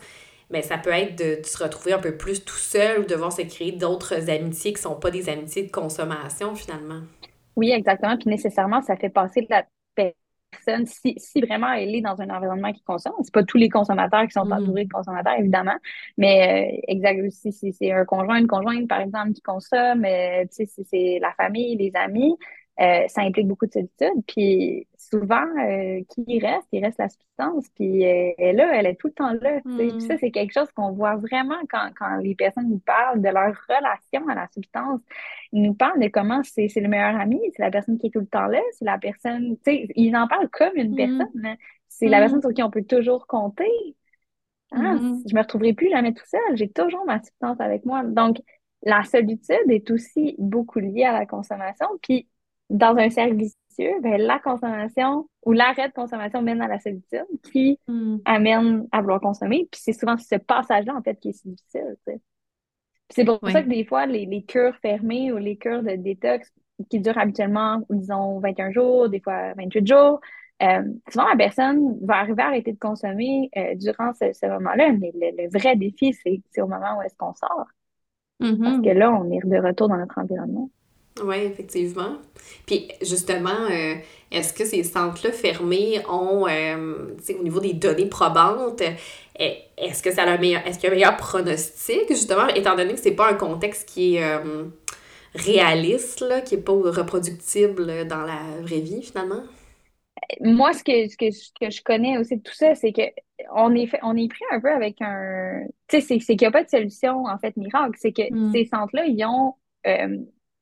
Mais 0.51 0.63
ça 0.63 0.77
peut 0.77 0.91
être 0.91 1.17
de, 1.17 1.41
de, 1.41 1.47
se 1.47 1.63
retrouver 1.63 1.95
un 1.95 2.01
peu 2.01 2.17
plus 2.17 2.45
tout 2.45 2.57
seul 2.57 2.99
ou 2.99 3.03
de 3.05 3.09
devoir 3.09 3.33
se 3.33 3.43
créer 3.43 3.73
d'autres 3.73 4.29
amitiés 4.29 4.73
qui 4.73 4.81
ne 4.81 4.91
sont 4.91 4.97
pas 4.97 5.11
des 5.11 5.29
amitiés 5.31 5.63
de 5.63 5.71
consommation 5.71 6.55
finalement. 6.55 7.01
Oui, 7.57 7.71
exactement. 7.71 8.17
Puis 8.17 8.29
nécessairement, 8.29 8.83
ça 8.83 8.97
fait 8.97 9.11
passer 9.11 9.43
de 9.43 9.49
la 9.51 9.65
personne, 9.95 10.87
si, 10.87 11.15
si 11.17 11.41
vraiment 11.41 11.73
elle 11.73 11.95
est 11.95 12.01
dans 12.01 12.21
un 12.21 12.31
environnement 12.31 12.73
qui 12.73 12.83
consomme, 12.83 13.15
c'est 13.23 13.33
pas 13.33 13.45
tous 13.45 13.57
les 13.57 13.69
consommateurs 13.69 14.27
qui 14.27 14.33
sont 14.33 14.45
mm-hmm. 14.45 14.63
entourés 14.63 14.85
de 14.85 14.93
consommateurs, 14.93 15.35
évidemment, 15.39 15.77
mais 16.17 16.75
euh, 16.75 16.81
exact, 16.89 17.31
si, 17.31 17.53
c'est 17.73 17.93
un 17.93 18.05
conjoint, 18.05 18.39
une 18.39 18.47
conjointe, 18.47 18.89
par 18.89 19.01
exemple, 19.01 19.33
qui 19.33 19.43
consomme, 19.43 20.05
euh, 20.05 20.43
tu 20.43 20.49
sais, 20.51 20.67
si 20.67 20.85
c'est 20.85 21.19
la 21.21 21.33
famille, 21.35 21.77
les 21.77 21.93
amis, 21.95 22.37
euh, 22.81 23.07
ça 23.09 23.23
implique 23.23 23.47
beaucoup 23.47 23.66
de 23.66 23.73
solitude. 23.73 24.25
Puis 24.27 24.87
souvent, 24.97 25.45
euh, 25.59 26.01
qui 26.09 26.38
reste, 26.38 26.66
il 26.73 26.83
reste 26.83 26.99
la 26.99 27.09
substance. 27.11 27.66
Puis 27.75 28.07
euh, 28.07 28.33
elle, 28.38 28.57
là, 28.57 28.75
elle 28.75 28.87
est 28.87 28.95
tout 28.95 29.09
le 29.09 29.12
temps 29.12 29.33
là. 29.33 29.61
Puis 29.64 30.01
ça, 30.01 30.14
mm. 30.14 30.19
c'est 30.19 30.31
quelque 30.31 30.53
chose 30.53 30.71
qu'on 30.73 30.93
voit 30.93 31.16
vraiment 31.16 31.59
quand, 31.69 31.90
quand 31.99 32.16
les 32.16 32.35
personnes 32.35 32.71
nous 32.71 32.79
parlent 32.79 33.21
de 33.21 33.29
leur 33.29 33.55
relation 33.69 34.27
à 34.29 34.35
la 34.35 34.49
substance. 34.55 35.01
Ils 35.53 35.62
nous 35.62 35.75
parlent 35.75 36.01
de 36.01 36.09
comment 36.09 36.43
c'est 36.43 36.69
le 36.77 36.88
meilleur 36.88 37.21
ami, 37.21 37.38
c'est 37.55 37.62
la 37.62 37.71
personne 37.71 37.99
qui 37.99 38.07
est 38.07 38.11
tout 38.11 38.21
le 38.21 38.27
temps 38.27 38.47
là, 38.47 38.61
c'est 38.73 38.85
la 38.85 38.99
personne, 38.99 39.57
tu 39.59 39.73
sais, 39.73 39.87
ils 39.97 40.16
en 40.16 40.27
parlent 40.27 40.49
comme 40.49 40.77
une 40.77 40.93
mm. 40.93 40.97
personne. 40.97 41.45
Hein. 41.45 41.57
C'est 41.88 42.09
la 42.09 42.19
mm. 42.19 42.21
personne 42.21 42.40
sur 42.40 42.55
qui 42.55 42.62
on 42.62 42.71
peut 42.71 42.85
toujours 42.85 43.27
compter. 43.27 43.69
Ah, 44.73 44.97
Je 45.27 45.35
me 45.35 45.40
retrouverai 45.40 45.73
plus 45.75 45.90
jamais 45.90 46.14
tout 46.14 46.25
seul. 46.27 46.57
J'ai 46.57 46.71
toujours 46.71 47.05
ma 47.05 47.19
substance 47.19 47.61
avec 47.61 47.85
moi. 47.85 48.05
Donc, 48.05 48.38
la 48.85 49.03
solitude 49.03 49.69
est 49.69 49.90
aussi 49.90 50.37
beaucoup 50.38 50.79
liée 50.79 51.05
à 51.05 51.12
la 51.12 51.27
consommation. 51.27 51.88
Puis, 52.01 52.29
dans 52.71 52.97
un 52.97 53.11
cercle 53.11 53.37
vicieux, 53.37 54.01
ben, 54.03 54.21
la 54.21 54.39
consommation 54.39 55.29
ou 55.45 55.53
l'arrêt 55.53 55.89
de 55.89 55.93
consommation 55.93 56.43
mène 56.43 56.63
à 56.63 56.69
la 56.69 56.79
solitude 56.79 57.27
qui 57.53 57.79
hmm. 57.89 58.19
amène 58.25 58.87
à 58.93 59.01
vouloir 59.01 59.21
consommer. 59.21 59.69
Puis 59.71 59.81
c'est 59.83 59.93
souvent 59.93 60.17
ce 60.17 60.37
passage-là, 60.37 60.95
en 60.95 61.03
fait, 61.03 61.19
qui 61.21 61.31
est 61.31 61.33
si 61.33 61.49
difficile. 61.49 61.97
C'est 63.11 63.25
pour 63.25 63.41
ça 63.51 63.63
que 63.63 63.69
des 63.69 63.85
fois, 63.85 64.07
les, 64.07 64.25
les, 64.25 64.43
cures 64.43 64.77
fermées 64.77 65.33
ou 65.33 65.37
les 65.37 65.57
cures 65.57 65.83
de 65.83 65.97
détox 65.97 66.49
qui 66.89 67.01
durent 67.01 67.19
habituellement, 67.19 67.81
disons, 67.91 68.39
21 68.39 68.71
jours, 68.71 69.09
des 69.09 69.21
fois 69.21 69.53
28 69.55 69.87
jours, 69.87 70.21
euh, 70.63 70.83
souvent 71.09 71.27
la 71.27 71.37
personne 71.37 71.99
va 72.05 72.19
arriver 72.19 72.43
à 72.43 72.47
arrêter 72.47 72.73
de 72.73 72.79
consommer 72.79 73.51
euh, 73.57 73.75
durant 73.77 74.13
ce, 74.13 74.47
moment-là, 74.47 74.93
mais 74.93 75.11
le, 75.15 75.49
vrai 75.59 75.75
défi, 75.77 76.13
c'est 76.13 76.61
au 76.61 76.67
moment 76.67 76.99
où 76.99 77.03
est-ce 77.03 77.17
qu'on 77.17 77.35
sort. 77.35 77.67
Parce 78.39 78.53
mm-hmm. 78.53 78.85
que 78.85 78.91
là, 78.91 79.11
on 79.11 79.31
est 79.31 79.41
de 79.45 79.67
retour 79.67 79.89
dans 79.89 79.97
notre 79.97 80.19
environnement. 80.19 80.71
Oui, 81.23 81.37
effectivement. 81.37 82.16
Puis 82.66 82.88
justement, 83.03 83.66
euh, 83.70 83.94
est-ce 84.31 84.53
que 84.53 84.64
ces 84.64 84.85
centres-là 84.85 85.33
fermés 85.33 86.01
ont, 86.09 86.46
euh, 86.46 87.14
au 87.38 87.42
niveau 87.42 87.61
des 87.61 87.75
données 87.75 88.07
probantes, 88.07 88.83
eh, 89.38 89.59
est-ce 89.77 90.03
que 90.03 90.12
ça 90.12 90.23
a 90.23 90.31
un 90.31 90.38
meilleur, 90.38 90.66
est-ce 90.66 90.79
qu'il 90.79 90.88
y 90.88 90.90
a 90.90 90.92
un 90.92 90.94
meilleur 90.96 91.16
pronostic, 91.16 92.09
justement, 92.09 92.46
étant 92.49 92.77
donné 92.77 92.94
que 92.94 93.01
c'est 93.01 93.14
pas 93.14 93.29
un 93.31 93.35
contexte 93.35 93.88
qui 93.88 94.16
est 94.16 94.25
euh, 94.25 94.64
réaliste, 95.35 96.20
là, 96.20 96.40
qui 96.40 96.55
est 96.55 96.62
pas 96.64 96.73
reproductible 96.73 98.07
dans 98.07 98.23
la 98.23 98.40
vraie 98.62 98.81
vie, 98.81 99.03
finalement? 99.03 99.42
Moi, 100.40 100.73
ce 100.73 100.85
que, 100.85 101.09
ce 101.09 101.16
que, 101.16 101.64
que 101.64 101.70
je 101.70 101.83
connais 101.83 102.18
aussi 102.18 102.37
de 102.37 102.42
tout 102.42 102.55
ça, 102.55 102.75
c'est 102.75 102.92
que 102.92 103.03
on 103.53 103.75
est, 103.75 103.87
fait, 103.87 103.99
on 104.03 104.16
est 104.16 104.29
pris 104.29 104.44
un 104.53 104.61
peu 104.61 104.70
avec 104.70 104.96
un... 105.01 105.64
Tu 105.88 106.01
sais, 106.01 106.18
c'est 106.20 106.37
qu'il 106.37 106.42
n'y 106.42 106.46
a 106.46 106.51
pas 106.53 106.62
de 106.62 106.68
solution, 106.68 107.25
en 107.25 107.38
fait, 107.38 107.57
miracle. 107.57 107.96
C'est 107.99 108.12
que 108.12 108.31
hmm. 108.31 108.53
ces 108.53 108.66
centres-là, 108.66 109.07
ils 109.07 109.25
ont 109.25 109.55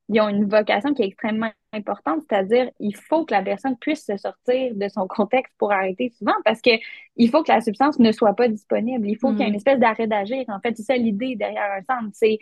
ils 0.09 0.21
ont 0.21 0.29
une 0.29 0.49
vocation 0.49 0.95
qui 0.95 1.03
est 1.03 1.07
extrêmement 1.07 1.51
importante, 1.73 2.23
c'est-à-dire 2.29 2.71
il 2.81 2.97
faut 2.97 3.25
que 3.25 3.35
la 3.35 3.43
personne 3.43 3.77
puisse 3.77 4.05
se 4.07 4.17
sortir 4.17 4.75
de 4.75 4.89
son 4.89 5.07
contexte 5.07 5.53
pour 5.59 5.71
arrêter 5.73 6.11
souvent 6.17 6.35
parce 6.45 6.63
que 6.63 6.71
il 7.17 7.31
faut 7.31 7.43
que 7.43 7.53
la 7.53 7.61
substance 7.61 7.99
ne 7.99 8.11
soit 8.13 8.35
pas 8.35 8.49
disponible. 8.49 9.09
Il 9.09 9.19
faut 9.19 9.31
qu'il 9.31 9.41
y 9.41 9.43
ait 9.43 9.49
une 9.49 9.53
mm. 9.53 9.57
espèce 9.57 9.79
d'arrêt 9.79 10.07
d'agir. 10.07 10.45
En 10.49 10.61
fait, 10.61 10.77
c'est 10.77 10.85
ça 10.85 10.97
l'idée 10.97 11.37
derrière 11.37 11.73
un 11.73 11.83
centre. 11.83 12.11
C'est 12.15 12.39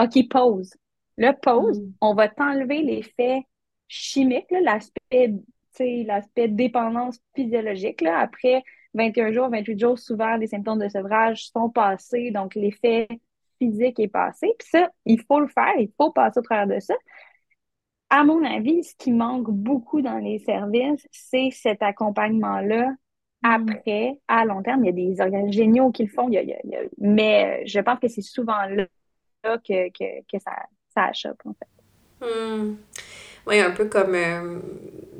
OK, 0.00 0.28
pause. 0.28 0.74
Le 1.18 1.32
pause, 1.32 1.80
mm. 1.80 1.92
on 2.00 2.14
va 2.14 2.28
t'enlever 2.28 2.82
l'effet 2.82 3.42
chimique, 3.86 4.50
l'aspect 4.50 5.34
l'aspect 5.78 6.48
dépendance 6.48 7.18
physiologique. 7.34 8.00
Là. 8.00 8.18
Après 8.18 8.62
21 8.94 9.32
jours, 9.32 9.48
28 9.50 9.78
jours, 9.78 9.98
souvent, 9.98 10.36
les 10.36 10.48
symptômes 10.48 10.80
de 10.80 10.88
sevrage 10.88 11.46
sont 11.48 11.70
passés, 11.70 12.30
donc 12.30 12.54
l'effet 12.54 13.08
physique 13.60 14.00
est 14.00 14.08
passé. 14.08 14.54
Puis 14.58 14.68
ça, 14.68 14.90
il 15.04 15.20
faut 15.22 15.40
le 15.40 15.48
faire, 15.48 15.74
il 15.78 15.90
faut 15.96 16.10
passer 16.10 16.40
au 16.40 16.42
travers 16.42 16.66
de 16.66 16.80
ça. 16.80 16.94
À 18.08 18.24
mon 18.24 18.44
avis, 18.44 18.82
ce 18.82 18.94
qui 18.96 19.12
manque 19.12 19.50
beaucoup 19.50 20.02
dans 20.02 20.18
les 20.18 20.40
services, 20.40 21.06
c'est 21.12 21.50
cet 21.52 21.82
accompagnement-là 21.82 22.88
mm. 22.88 22.94
après, 23.42 24.18
à 24.26 24.44
long 24.44 24.62
terme. 24.62 24.84
Il 24.84 24.86
y 24.86 24.88
a 24.88 24.92
des 24.92 25.20
organismes 25.20 25.52
géniaux 25.52 25.90
qui 25.92 26.04
le 26.04 26.08
font, 26.08 26.28
mais 26.98 27.64
je 27.66 27.80
pense 27.80 28.00
que 28.00 28.08
c'est 28.08 28.22
souvent 28.22 28.64
là 28.64 28.86
que, 29.44 29.88
que, 29.90 30.38
ça, 30.38 30.52
ça 30.88 31.04
achoppe, 31.04 31.40
en 31.44 31.54
fait. 31.54 32.26
Mm. 32.26 32.76
Oui, 33.50 33.58
un 33.58 33.72
peu 33.72 33.86
comme, 33.86 34.14
euh, 34.14 34.60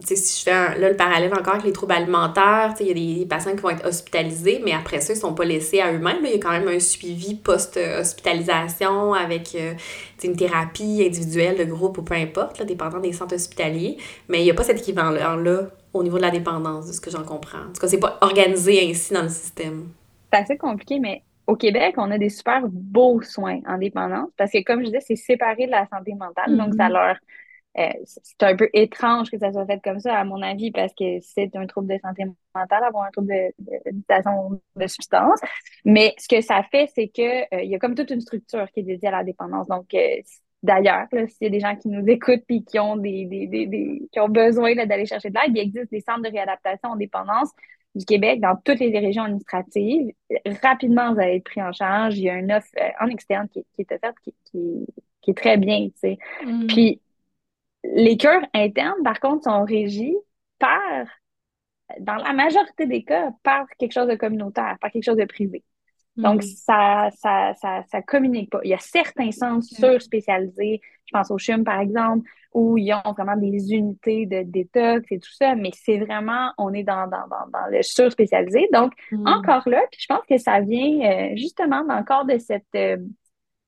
si 0.05 0.39
je 0.39 0.45
fais 0.45 0.79
là, 0.79 0.91
le 0.91 0.97
parallèle 0.97 1.33
encore 1.35 1.55
avec 1.55 1.65
les 1.65 1.73
troubles 1.73 1.95
alimentaires, 1.95 2.75
il 2.79 2.87
y 2.87 2.91
a 2.91 2.95
des, 3.19 3.27
patients 3.27 3.51
qui 3.57 3.59
vont 3.59 3.71
être 3.71 3.85
hospitalisés, 3.85 4.61
mais 4.65 4.73
après 4.73 5.01
ça, 5.01 5.13
ils 5.13 5.17
ne 5.17 5.21
sont 5.21 5.35
pas 5.35 5.45
laissés 5.45 5.81
à 5.81 5.93
eux-mêmes. 5.93 6.19
Il 6.23 6.31
y 6.31 6.35
a 6.35 6.39
quand 6.39 6.53
même 6.53 6.69
un 6.69 6.79
suivi 6.79 7.35
post-hospitalisation 7.35 9.15
avec 9.15 9.57
euh, 9.57 9.75
une 10.23 10.37
thérapie 10.37 11.03
individuelle, 11.05 11.59
de 11.59 11.65
groupe 11.65 11.99
ou 11.99 12.03
peu 12.03 12.15
importe, 12.15 12.61
là, 12.61 12.65
dépendant 12.65 13.01
des 13.01 13.13
centres 13.13 13.35
hospitaliers. 13.35 13.97
Mais 14.29 14.41
il 14.41 14.45
n'y 14.45 14.51
a 14.51 14.55
pas 14.55 14.63
cet 14.63 14.79
équivalent-là 14.79 15.63
au 15.93 16.03
niveau 16.05 16.19
de 16.19 16.23
la 16.23 16.31
dépendance, 16.31 16.87
de 16.87 16.93
ce 16.93 17.01
que 17.01 17.11
j'en 17.11 17.25
comprends. 17.25 17.59
En 17.59 17.73
tout 17.73 17.81
cas, 17.81 17.89
c'est 17.89 17.99
pas 17.99 18.17
organisé 18.21 18.89
ainsi 18.89 19.13
dans 19.13 19.23
le 19.23 19.29
système. 19.29 19.89
C'est 20.33 20.39
assez 20.39 20.57
compliqué, 20.57 21.01
mais 21.01 21.25
au 21.49 21.57
Québec, 21.57 21.97
on 21.97 22.13
a 22.13 22.19
des 22.19 22.29
super 22.29 22.63
beaux 22.69 23.21
soins 23.23 23.59
en 23.67 23.77
dépendance 23.77 24.29
parce 24.37 24.53
que, 24.53 24.63
comme 24.63 24.83
je 24.83 24.87
disais, 24.87 25.01
c'est 25.01 25.17
séparé 25.17 25.67
de 25.67 25.73
la 25.73 25.89
santé 25.89 26.15
mentale. 26.15 26.57
Donc, 26.57 26.75
ça 26.75 26.89
mm-hmm. 26.89 26.93
leur 26.93 27.17
euh, 27.79 27.89
c'est 28.05 28.43
un 28.43 28.57
peu 28.57 28.69
étrange 28.73 29.31
que 29.31 29.39
ça 29.39 29.53
soit 29.53 29.65
fait 29.65 29.81
comme 29.83 30.01
ça, 30.01 30.19
à 30.19 30.25
mon 30.25 30.43
avis, 30.43 30.73
parce 30.73 30.93
que 30.93 31.21
c'est 31.21 31.55
un 31.55 31.67
trouble 31.67 31.93
de 31.93 31.99
santé 32.01 32.25
mentale, 32.55 32.83
avoir 32.83 33.05
un 33.05 33.11
trouble 33.11 33.29
de, 33.29 33.53
de, 34.77 34.87
substance. 34.89 35.41
Mais 35.85 36.15
ce 36.19 36.27
que 36.27 36.41
ça 36.41 36.63
fait, 36.71 36.91
c'est 36.95 37.09
que 37.09 37.55
euh, 37.55 37.63
il 37.63 37.71
y 37.71 37.75
a 37.77 37.79
comme 37.79 37.95
toute 37.95 38.11
une 38.11 38.21
structure 38.21 38.67
qui 38.73 38.81
est 38.81 38.85
dédiée 38.85 39.09
à 39.09 39.13
la 39.13 39.25
dépendance. 39.25 39.69
Donc, 39.69 39.95
euh, 39.95 40.17
d'ailleurs, 40.65 41.07
s'il 41.13 41.43
y 41.43 41.47
a 41.47 41.51
des 41.51 41.61
gens 41.61 41.77
qui 41.77 41.89
nous 41.89 42.05
écoutent 42.09 42.45
puis 42.47 42.65
qui 42.65 42.81
ont 42.81 42.97
des, 42.97 43.25
des, 43.27 43.47
des, 43.47 44.03
qui 44.11 44.19
ont 44.19 44.29
besoin 44.29 44.75
d'aller 44.75 45.07
chercher 45.07 45.31
de 45.31 45.35
l'aide, 45.35 45.57
il 45.57 45.61
existe 45.61 45.93
des 45.93 46.01
centres 46.01 46.23
de 46.23 46.31
réadaptation 46.31 46.91
en 46.91 46.97
dépendance 46.97 47.51
du 47.95 48.05
Québec 48.05 48.41
dans 48.41 48.57
toutes 48.65 48.81
les 48.81 48.97
régions 48.99 49.25
administratives. 49.25 50.13
Rapidement, 50.63 51.13
vous 51.15 51.21
allez 51.21 51.37
être 51.37 51.45
pris 51.45 51.63
en 51.63 51.73
charge. 51.73 52.19
Il 52.19 52.25
y 52.25 52.31
a 52.31 52.35
un 52.35 52.51
offre 52.51 52.69
en 53.01 53.07
externe 53.07 53.49
qui, 53.49 53.65
qui 53.75 53.83
est 53.83 53.93
offerte 53.93 54.17
qui, 54.25 54.35
qui, 54.45 54.87
qui, 55.23 55.31
est 55.31 55.35
très 55.35 55.57
bien, 55.57 55.89
tu 55.89 55.93
sais. 55.97 56.19
Mm. 56.45 56.67
Puis 56.67 57.01
les 57.85 58.17
cœurs 58.17 58.43
internes, 58.55 59.03
par 59.05 59.21
contre, 59.21 59.45
sont 59.45 59.65
régis 59.65 60.17
par 60.59 61.07
dans 61.99 62.15
la 62.15 62.33
majorité 62.33 62.87
des 62.87 63.03
cas, 63.03 63.33
par 63.43 63.67
quelque 63.79 63.93
chose 63.93 64.07
de 64.07 64.15
communautaire, 64.15 64.77
par 64.81 64.91
quelque 64.91 65.05
chose 65.05 65.17
de 65.17 65.25
privé. 65.25 65.65
Donc, 66.17 66.43
mm. 66.43 66.47
ça, 66.47 67.09
ça, 67.17 67.55
ça, 67.61 67.83
ça, 67.91 68.03
communique 68.03 68.51
pas. 68.51 68.61
Il 68.65 68.71
y 68.71 68.75
a 68.75 68.79
certains 68.79 69.31
centres 69.31 69.65
surspécialisés, 69.65 70.81
je 71.07 71.13
pense 71.13 71.31
au 71.31 71.39
CHUM 71.39 71.65
par 71.65 71.81
exemple, 71.81 72.29
où 72.53 72.77
ils 72.77 72.93
ont 72.93 73.13
vraiment 73.13 73.37
des 73.37 73.73
unités 73.73 74.27
de 74.27 74.43
détox 74.43 75.07
et 75.11 75.19
tout 75.21 75.33
ça, 75.33 75.55
mais 75.55 75.71
c'est 75.73 75.99
vraiment, 75.99 76.53
on 76.59 76.73
est 76.73 76.83
dans, 76.83 77.07
dans, 77.07 77.29
dans, 77.29 77.49
dans 77.53 77.67
le 77.71 77.83
surspécialisé. 77.83 78.69
Donc, 78.73 78.93
mm. 79.13 79.27
encore 79.27 79.69
là, 79.69 79.83
puis 79.91 80.01
je 80.01 80.07
pense 80.07 80.25
que 80.29 80.37
ça 80.37 80.61
vient 80.61 81.01
euh, 81.11 81.37
justement 81.37 81.85
encore 81.89 82.25
de 82.25 82.39
cette, 82.39 82.65
euh, 82.75 82.97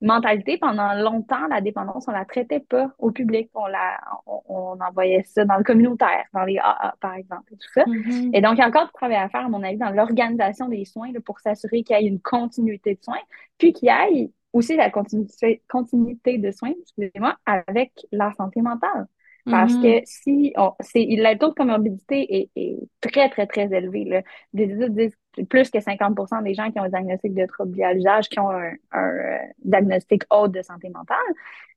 mentalité, 0.03 0.59
pendant 0.59 0.92
longtemps, 0.94 1.46
la 1.48 1.61
dépendance, 1.61 2.07
on 2.09 2.12
la 2.12 2.24
traitait 2.24 2.61
pas 2.61 2.92
au 2.98 3.11
public. 3.11 3.48
On, 3.55 3.66
la, 3.66 3.98
on, 4.26 4.76
envoyait 4.80 5.22
ça 5.22 5.44
dans 5.44 5.57
le 5.57 5.64
communautaire, 5.64 6.24
dans 6.34 6.44
les 6.44 6.59
AA, 6.59 6.94
par 7.00 7.14
exemple, 7.14 7.55
et 7.55 7.57
tout 7.57 7.68
ça. 7.72 7.84
Mm-hmm. 7.84 8.30
Et 8.34 8.40
donc, 8.40 8.55
il 8.55 8.59
y 8.59 8.62
a 8.62 8.68
encore 8.68 8.86
du 8.86 8.92
travail 8.92 9.16
à 9.16 9.28
faire, 9.28 9.46
à 9.46 9.48
mon 9.48 9.62
avis, 9.62 9.78
dans 9.78 9.90
l'organisation 9.90 10.68
des 10.68 10.84
soins 10.84 11.12
pour 11.24 11.40
s'assurer 11.40 11.82
qu'il 11.82 11.96
y 11.96 12.00
ait 12.00 12.07
une 12.07 12.20
continuité 12.20 12.94
de 12.94 13.03
soins, 13.03 13.20
puis 13.59 13.72
qu'il 13.72 13.88
y 13.88 13.90
ait 13.90 14.30
aussi 14.53 14.76
la 14.76 14.90
continuité, 14.90 15.62
continuité 15.68 16.38
de 16.38 16.50
soins, 16.50 16.72
excusez-moi, 16.80 17.36
avec 17.46 17.92
la 18.11 18.32
santé 18.32 18.61
mentale. 18.61 19.07
Parce 19.44 19.72
mm-hmm. 19.72 20.00
que 20.00 20.07
si 20.07 20.53
on, 20.57 20.72
c'est, 20.80 21.05
le 21.09 21.36
taux 21.36 21.48
de 21.48 21.55
comorbidité 21.55 22.48
est, 22.55 22.78
très, 23.00 23.28
très, 23.28 23.46
très 23.46 23.72
élevé. 23.72 24.05
Là. 24.05 24.22
Des 24.53 24.64
études 24.64 24.94
disent 24.94 25.16
plus 25.49 25.70
que 25.70 25.78
50% 25.78 26.43
des 26.43 26.55
gens 26.55 26.70
qui 26.70 26.78
ont 26.78 26.85
un 26.85 26.89
diagnostic 26.89 27.35
de 27.35 27.47
trouble 27.47 27.83
à 27.83 27.93
l'usage 27.93 28.28
qui 28.28 28.39
ont 28.39 28.51
un, 28.51 28.72
euh, 28.95 29.39
diagnostic 29.64 30.22
haut 30.30 30.49
de 30.49 30.62
santé 30.62 30.91
mentale. 30.91 31.16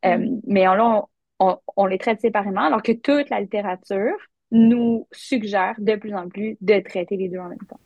Euh, 0.06 0.18
mm. 0.18 0.42
mais 0.48 0.68
on, 0.68 1.08
on, 1.40 1.58
on, 1.76 1.86
les 1.86 1.98
traite 1.98 2.22
séparément, 2.22 2.62
alors 2.62 2.84
que 2.84 2.92
toute 2.92 3.30
la 3.30 3.40
littérature 3.40 4.16
nous 4.52 5.08
suggère 5.12 5.76
de 5.78 5.96
plus 5.96 6.14
en 6.14 6.30
plus 6.30 6.58
de 6.62 6.80
traiter 6.80 7.18
les 7.18 7.30
deux 7.30 7.40
en 7.40 7.50
même 7.50 7.58
temps. 7.70 7.80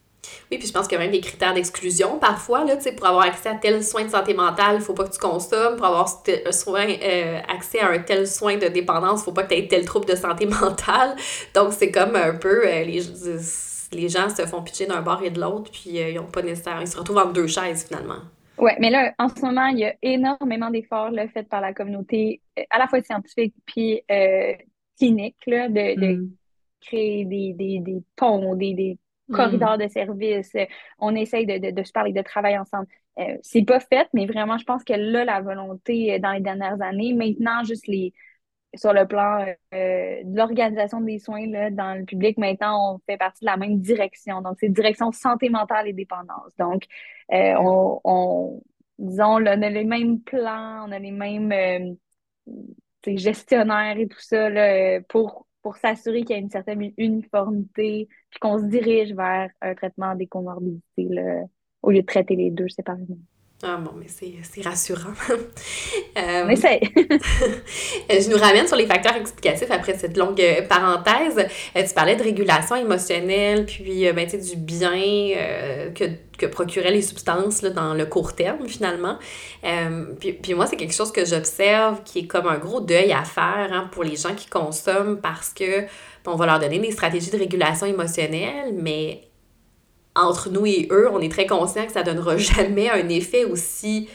Oui, 0.51 0.57
puis 0.57 0.67
je 0.67 0.73
pense 0.73 0.87
qu'il 0.87 0.97
y 0.97 1.01
a 1.01 1.03
même 1.03 1.11
des 1.11 1.21
critères 1.21 1.53
d'exclusion 1.53 2.19
parfois. 2.19 2.65
Là, 2.65 2.75
pour 2.97 3.07
avoir 3.07 3.25
accès 3.25 3.49
à 3.49 3.55
tel 3.55 3.83
soin 3.83 4.03
de 4.03 4.09
santé 4.09 4.33
mentale, 4.33 4.75
il 4.75 4.79
ne 4.79 4.83
faut 4.83 4.93
pas 4.93 5.05
que 5.05 5.13
tu 5.13 5.19
consommes. 5.19 5.77
Pour 5.77 5.85
avoir 5.85 6.09
soin, 6.51 6.87
euh, 6.87 7.39
accès 7.47 7.79
à 7.79 7.89
un 7.89 7.99
tel 7.99 8.27
soin 8.27 8.57
de 8.57 8.67
dépendance, 8.67 9.19
il 9.19 9.21
ne 9.21 9.25
faut 9.25 9.31
pas 9.31 9.43
que 9.43 9.53
tu 9.53 9.59
aies 9.59 9.67
tel 9.67 9.85
trouble 9.85 10.05
de 10.05 10.15
santé 10.15 10.45
mentale. 10.61 11.15
Donc, 11.55 11.73
c'est 11.73 11.91
comme 11.91 12.15
un 12.15 12.35
peu 12.35 12.65
les 12.65 13.01
les 13.91 14.09
gens 14.09 14.29
se 14.29 14.45
font 14.45 14.61
pitcher 14.61 14.85
d'un 14.85 15.01
bord 15.01 15.23
et 15.23 15.29
de 15.29 15.39
l'autre, 15.39 15.71
puis 15.71 15.99
euh, 15.99 16.09
ils 16.09 16.19
ont 16.19 16.25
pas 16.25 16.41
nécessairement. 16.41 16.81
Ils 16.81 16.87
se 16.87 16.97
retrouvent 16.97 17.17
entre 17.17 17.33
deux 17.33 17.47
chaises 17.47 17.87
finalement. 17.87 18.21
Oui, 18.57 18.71
mais 18.79 18.89
là, 18.89 19.13
en 19.17 19.29
ce 19.29 19.41
moment, 19.41 19.67
il 19.67 19.79
y 19.79 19.85
a 19.85 19.95
énormément 20.01 20.69
d'efforts 20.69 21.11
faits 21.33 21.47
par 21.47 21.61
la 21.61 21.73
communauté, 21.73 22.41
euh, 22.57 22.63
à 22.69 22.77
la 22.77 22.87
fois 22.87 23.01
scientifique 23.01 23.55
puis 23.65 24.01
euh, 24.11 24.53
clinique, 24.97 25.37
là, 25.47 25.69
de, 25.69 25.99
de 25.99 26.13
mm. 26.17 26.31
créer 26.81 27.25
des, 27.25 27.53
des, 27.53 27.79
des, 27.79 28.03
ponts, 28.15 28.55
des, 28.55 28.73
des 28.73 28.97
mm. 29.29 29.35
corridors 29.35 29.77
de 29.77 29.87
services. 29.87 30.55
On 30.99 31.15
essaye 31.15 31.45
de, 31.45 31.57
de, 31.57 31.71
de, 31.71 31.83
se 31.83 31.91
parler, 31.91 32.11
de 32.11 32.21
travailler 32.21 32.57
ensemble. 32.57 32.87
Euh, 33.17 33.37
c'est 33.41 33.63
pas 33.63 33.79
fait, 33.79 34.07
mais 34.13 34.25
vraiment, 34.25 34.57
je 34.57 34.65
pense 34.65 34.83
que 34.83 34.93
là, 34.93 35.23
la 35.25 35.41
volonté 35.41 36.19
dans 36.19 36.31
les 36.31 36.41
dernières 36.41 36.81
années, 36.81 37.13
maintenant, 37.13 37.63
juste 37.63 37.87
les, 37.87 38.13
sur 38.75 38.93
le 38.93 39.05
plan 39.07 39.45
euh, 39.73 40.23
de 40.23 40.37
l'organisation 40.37 41.01
des 41.01 41.19
soins 41.19 41.47
là, 41.47 41.71
dans 41.71 41.97
le 41.97 42.05
public, 42.05 42.37
maintenant, 42.37 42.95
on 42.95 42.99
fait 43.05 43.17
partie 43.17 43.43
de 43.43 43.49
la 43.49 43.57
même 43.57 43.79
direction. 43.79 44.41
Donc, 44.41 44.57
c'est 44.59 44.69
direction 44.69 45.11
santé 45.11 45.49
mentale 45.49 45.87
et 45.87 45.93
dépendance. 45.93 46.51
Donc, 46.57 46.83
euh, 47.31 47.55
on, 47.59 47.99
on, 48.03 48.63
disons, 48.99 49.41
on 49.41 49.45
a 49.45 49.55
les 49.55 49.83
mêmes 49.83 50.21
plans, 50.21 50.85
on 50.87 50.91
a 50.91 50.99
les 50.99 51.11
mêmes 51.11 51.51
euh, 51.51 51.95
gestionnaires 53.07 53.97
et 53.97 54.07
tout 54.07 54.19
ça 54.21 54.49
là, 54.49 55.01
pour, 55.09 55.47
pour 55.61 55.77
s'assurer 55.77 56.21
qu'il 56.21 56.35
y 56.35 56.39
a 56.39 56.41
une 56.41 56.49
certaine 56.49 56.91
uniformité, 56.97 58.07
puis 58.29 58.39
qu'on 58.39 58.59
se 58.59 58.65
dirige 58.65 59.13
vers 59.13 59.49
un 59.61 59.73
traitement 59.73 60.15
des 60.15 60.27
comorbidités 60.27 61.07
là, 61.09 61.43
au 61.81 61.91
lieu 61.91 62.01
de 62.01 62.05
traiter 62.05 62.35
les 62.35 62.51
deux 62.51 62.69
séparément. 62.69 63.17
Ah 63.61 63.75
bon, 63.75 63.91
mais 63.97 64.05
c'est 64.07 64.61
rassurant. 64.61 65.11
euh, 65.29 66.43
On 66.45 66.49
essaie. 66.49 66.79
je 66.95 68.29
nous 68.29 68.37
ramène 68.37 68.65
sur 68.67 68.77
les 68.77 68.85
facteurs 68.85 69.17
explicatifs 69.17 69.69
après 69.69 69.97
cette 69.97 70.15
longue 70.15 70.39
euh, 70.39 70.61
parenthèse. 70.61 71.45
Euh, 71.75 71.83
tu 71.85 71.93
parlais 71.93 72.15
de 72.15 72.23
régulation 72.23 72.77
émotionnelle, 72.77 73.65
puis 73.65 74.07
euh, 74.07 74.13
ben, 74.13 74.25
du 74.27 74.55
bien 74.55 74.89
que, 75.93 76.05
que 76.37 76.45
procuraient 76.45 76.91
les 76.91 77.01
substances 77.01 77.61
là, 77.61 77.71
dans 77.71 77.93
le 77.93 78.05
court 78.05 78.33
terme, 78.33 78.65
finalement. 78.65 79.17
puis, 80.21 80.33
puis 80.33 80.53
moi, 80.53 80.65
c'est 80.65 80.77
quelque 80.77 80.95
chose 80.95 81.11
que 81.11 81.25
j'observe 81.25 82.01
qui 82.03 82.19
est 82.19 82.27
comme 82.27 82.47
un 82.47 82.57
gros 82.57 82.79
deuil 82.79 83.11
à 83.11 83.25
faire 83.25 83.69
hein, 83.73 83.89
pour 83.91 84.05
les 84.05 84.15
gens 84.15 84.35
qui 84.35 84.47
consomment 84.47 85.19
parce 85.19 85.49
que 85.49 85.83
on 86.25 86.35
va 86.35 86.45
leur 86.45 86.59
donner 86.59 86.79
des 86.79 86.91
stratégies 86.91 87.31
de 87.31 87.37
régulation 87.37 87.87
émotionnelle, 87.87 88.73
mais 88.73 89.28
entre 90.15 90.49
nous 90.49 90.65
et 90.65 90.87
eux, 90.91 91.09
on 91.11 91.19
est 91.19 91.31
très 91.31 91.45
conscient 91.45 91.85
que 91.85 91.91
ça 91.91 92.03
donnera 92.03 92.37
jamais 92.37 92.89
un 92.89 93.07
effet 93.09 93.45
aussi 93.45 94.09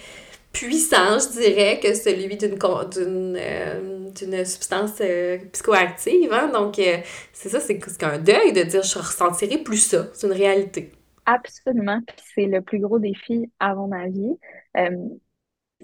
puissant, 0.55 1.19
je 1.19 1.41
dirais, 1.41 1.81
que 1.83 1.95
celui 1.95 2.37
d'une 2.37 3.37
euh, 3.37 4.11
d'une 4.11 4.45
substance 4.45 5.01
euh, 5.01 5.39
psychoactive. 5.53 6.33
Hein? 6.33 6.49
Donc, 6.53 6.79
euh, 6.79 6.99
c'est 7.33 7.49
ça, 7.49 7.61
c'est 7.61 8.03
un 8.05 8.19
deuil 8.19 8.53
de 8.53 8.63
dire 8.63 8.83
je 8.83 8.99
ressentirai 8.99 9.59
plus 9.59 9.85
ça. 9.85 10.07
C'est 10.15 10.27
une 10.27 10.33
réalité. 10.33 10.93
Absolument. 11.27 12.01
C'est 12.35 12.47
le 12.47 12.63
plus 12.63 12.79
gros 12.79 12.99
défi, 12.99 13.51
à 13.59 13.75
mon 13.75 13.91
avis. 13.93 14.39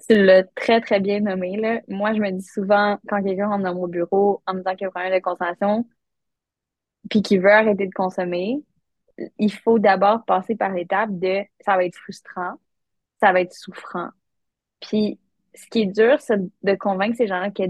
tu 0.08 0.14
l'as 0.14 0.44
très, 0.54 0.80
très 0.80 1.00
bien 1.00 1.20
nommé. 1.20 1.56
Là. 1.56 1.80
Moi, 1.88 2.14
je 2.14 2.20
me 2.20 2.30
dis 2.30 2.44
souvent, 2.44 2.98
quand 3.08 3.22
quelqu'un 3.22 3.48
rentre 3.48 3.64
dans 3.64 3.74
mon 3.74 3.88
bureau 3.88 4.42
en 4.46 4.54
me 4.54 4.58
disant 4.58 4.72
qu'il 4.76 4.82
y 4.82 4.84
a 4.84 4.88
un 4.88 4.90
problème 4.90 5.14
de 5.14 5.22
consommation, 5.22 5.86
puis 7.08 7.22
qu'il 7.22 7.40
veut 7.40 7.50
arrêter 7.50 7.86
de 7.86 7.94
consommer, 7.94 8.62
il 9.38 9.52
faut 9.52 9.78
d'abord 9.78 10.24
passer 10.24 10.54
par 10.54 10.72
l'étape 10.72 11.10
de 11.12 11.40
ça 11.60 11.76
va 11.76 11.84
être 11.84 11.96
frustrant, 11.96 12.54
ça 13.20 13.32
va 13.32 13.40
être 13.40 13.52
souffrant. 13.52 14.08
Puis 14.80 15.18
ce 15.54 15.66
qui 15.66 15.82
est 15.82 15.86
dur, 15.86 16.20
c'est 16.20 16.40
de 16.62 16.74
convaincre 16.74 17.16
ces 17.16 17.26
gens-là 17.26 17.50
que 17.50 17.62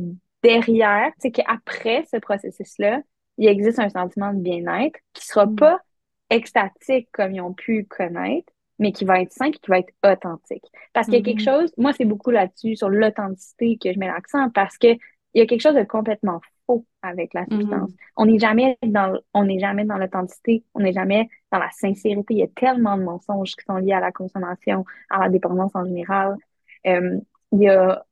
derrière, 0.42 1.11
sais, 1.18 1.30
qu'après 1.30 2.05
ce 2.11 2.18
processus-là, 2.18 3.03
il 3.38 3.48
existe 3.48 3.78
un 3.78 3.88
sentiment 3.88 4.32
de 4.32 4.40
bien-être 4.40 4.98
qui 5.12 5.26
sera 5.26 5.46
mm. 5.46 5.57
pas 5.57 5.80
extatique 6.28 7.09
comme 7.12 7.34
ils 7.34 7.40
ont 7.40 7.55
pu 7.55 7.84
connaître, 7.84 8.53
mais 8.78 8.92
qui 8.92 9.05
va 9.05 9.20
être 9.20 9.32
sain 9.32 9.46
et 9.46 9.53
qui 9.53 9.68
va 9.68 9.78
être 9.78 9.92
authentique. 10.05 10.64
Parce 10.92 11.07
qu'il 11.07 11.16
y 11.16 11.18
a 11.18 11.22
quelque 11.22 11.42
mm-hmm. 11.42 11.61
chose, 11.62 11.74
moi, 11.76 11.92
c'est 11.92 12.05
beaucoup 12.05 12.30
là-dessus, 12.30 12.76
sur 12.76 12.88
l'authenticité 12.88 13.78
que 13.82 13.92
je 13.92 13.98
mets 13.98 14.09
l'accent, 14.09 14.48
parce 14.51 14.78
que 14.78 14.88
il 15.34 15.38
y 15.38 15.40
a 15.40 15.46
quelque 15.46 15.61
chose 15.61 15.74
de 15.74 15.84
complètement 15.84 16.40
avec 17.02 17.34
la 17.34 17.44
substance. 17.46 17.90
Mm-hmm. 17.90 18.12
On 18.16 18.26
n'est 18.26 18.38
jamais 18.38 18.78
dans 18.82 19.18
on 19.34 19.44
n'est 19.44 19.58
jamais 19.58 19.84
dans 19.84 19.96
l'authenticité, 19.96 20.64
on 20.74 20.80
n'est 20.80 20.92
jamais 20.92 21.28
dans 21.50 21.58
la 21.58 21.70
sincérité. 21.70 22.34
Il 22.34 22.38
y 22.38 22.42
a 22.42 22.48
tellement 22.48 22.96
de 22.96 23.02
mensonges 23.02 23.52
qui 23.56 23.64
sont 23.64 23.76
liés 23.76 23.92
à 23.92 24.00
la 24.00 24.12
consommation, 24.12 24.84
à 25.08 25.20
la 25.20 25.28
dépendance 25.28 25.74
en 25.74 25.84
général. 25.84 26.36
Euh, 26.86 27.18
il 27.52 27.62
y 27.62 27.68
a 27.68 28.04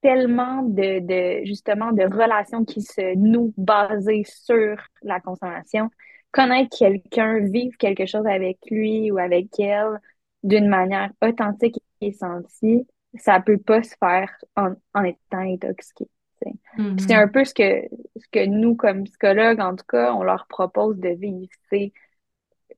tellement 0.00 0.62
de, 0.62 1.00
de 1.00 1.44
justement 1.44 1.92
de 1.92 2.02
relations 2.02 2.64
qui 2.64 2.82
se 2.82 3.16
nouent 3.16 3.52
basées 3.56 4.24
sur 4.24 4.76
la 5.02 5.20
consommation. 5.20 5.90
Connaître 6.30 6.76
quelqu'un, 6.76 7.40
vivre 7.40 7.76
quelque 7.78 8.06
chose 8.06 8.26
avec 8.26 8.58
lui 8.70 9.10
ou 9.10 9.18
avec 9.18 9.58
elle 9.58 9.98
d'une 10.42 10.68
manière 10.68 11.10
authentique 11.22 11.80
et 12.00 12.12
sentie, 12.12 12.86
ça 13.14 13.40
peut 13.40 13.58
pas 13.58 13.82
se 13.82 13.94
faire 13.98 14.30
en, 14.56 14.74
en 14.94 15.04
étant 15.04 15.38
intoxiqué. 15.38 16.06
C'est 16.40 16.82
mm-hmm. 16.82 17.22
un 17.22 17.28
peu 17.28 17.44
ce 17.44 17.54
que, 17.54 17.88
ce 18.16 18.28
que 18.30 18.46
nous, 18.46 18.76
comme 18.76 19.04
psychologues, 19.04 19.60
en 19.60 19.74
tout 19.74 19.84
cas, 19.88 20.12
on 20.14 20.22
leur 20.22 20.46
propose 20.46 20.98
de 20.98 21.10
vivre. 21.10 21.48
C'est 21.70 21.92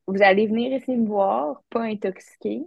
vous 0.07 0.23
allez 0.23 0.47
venir 0.47 0.73
ici 0.73 0.97
me 0.97 1.07
voir, 1.07 1.63
pas 1.71 1.83
intoxiqué, 1.83 2.63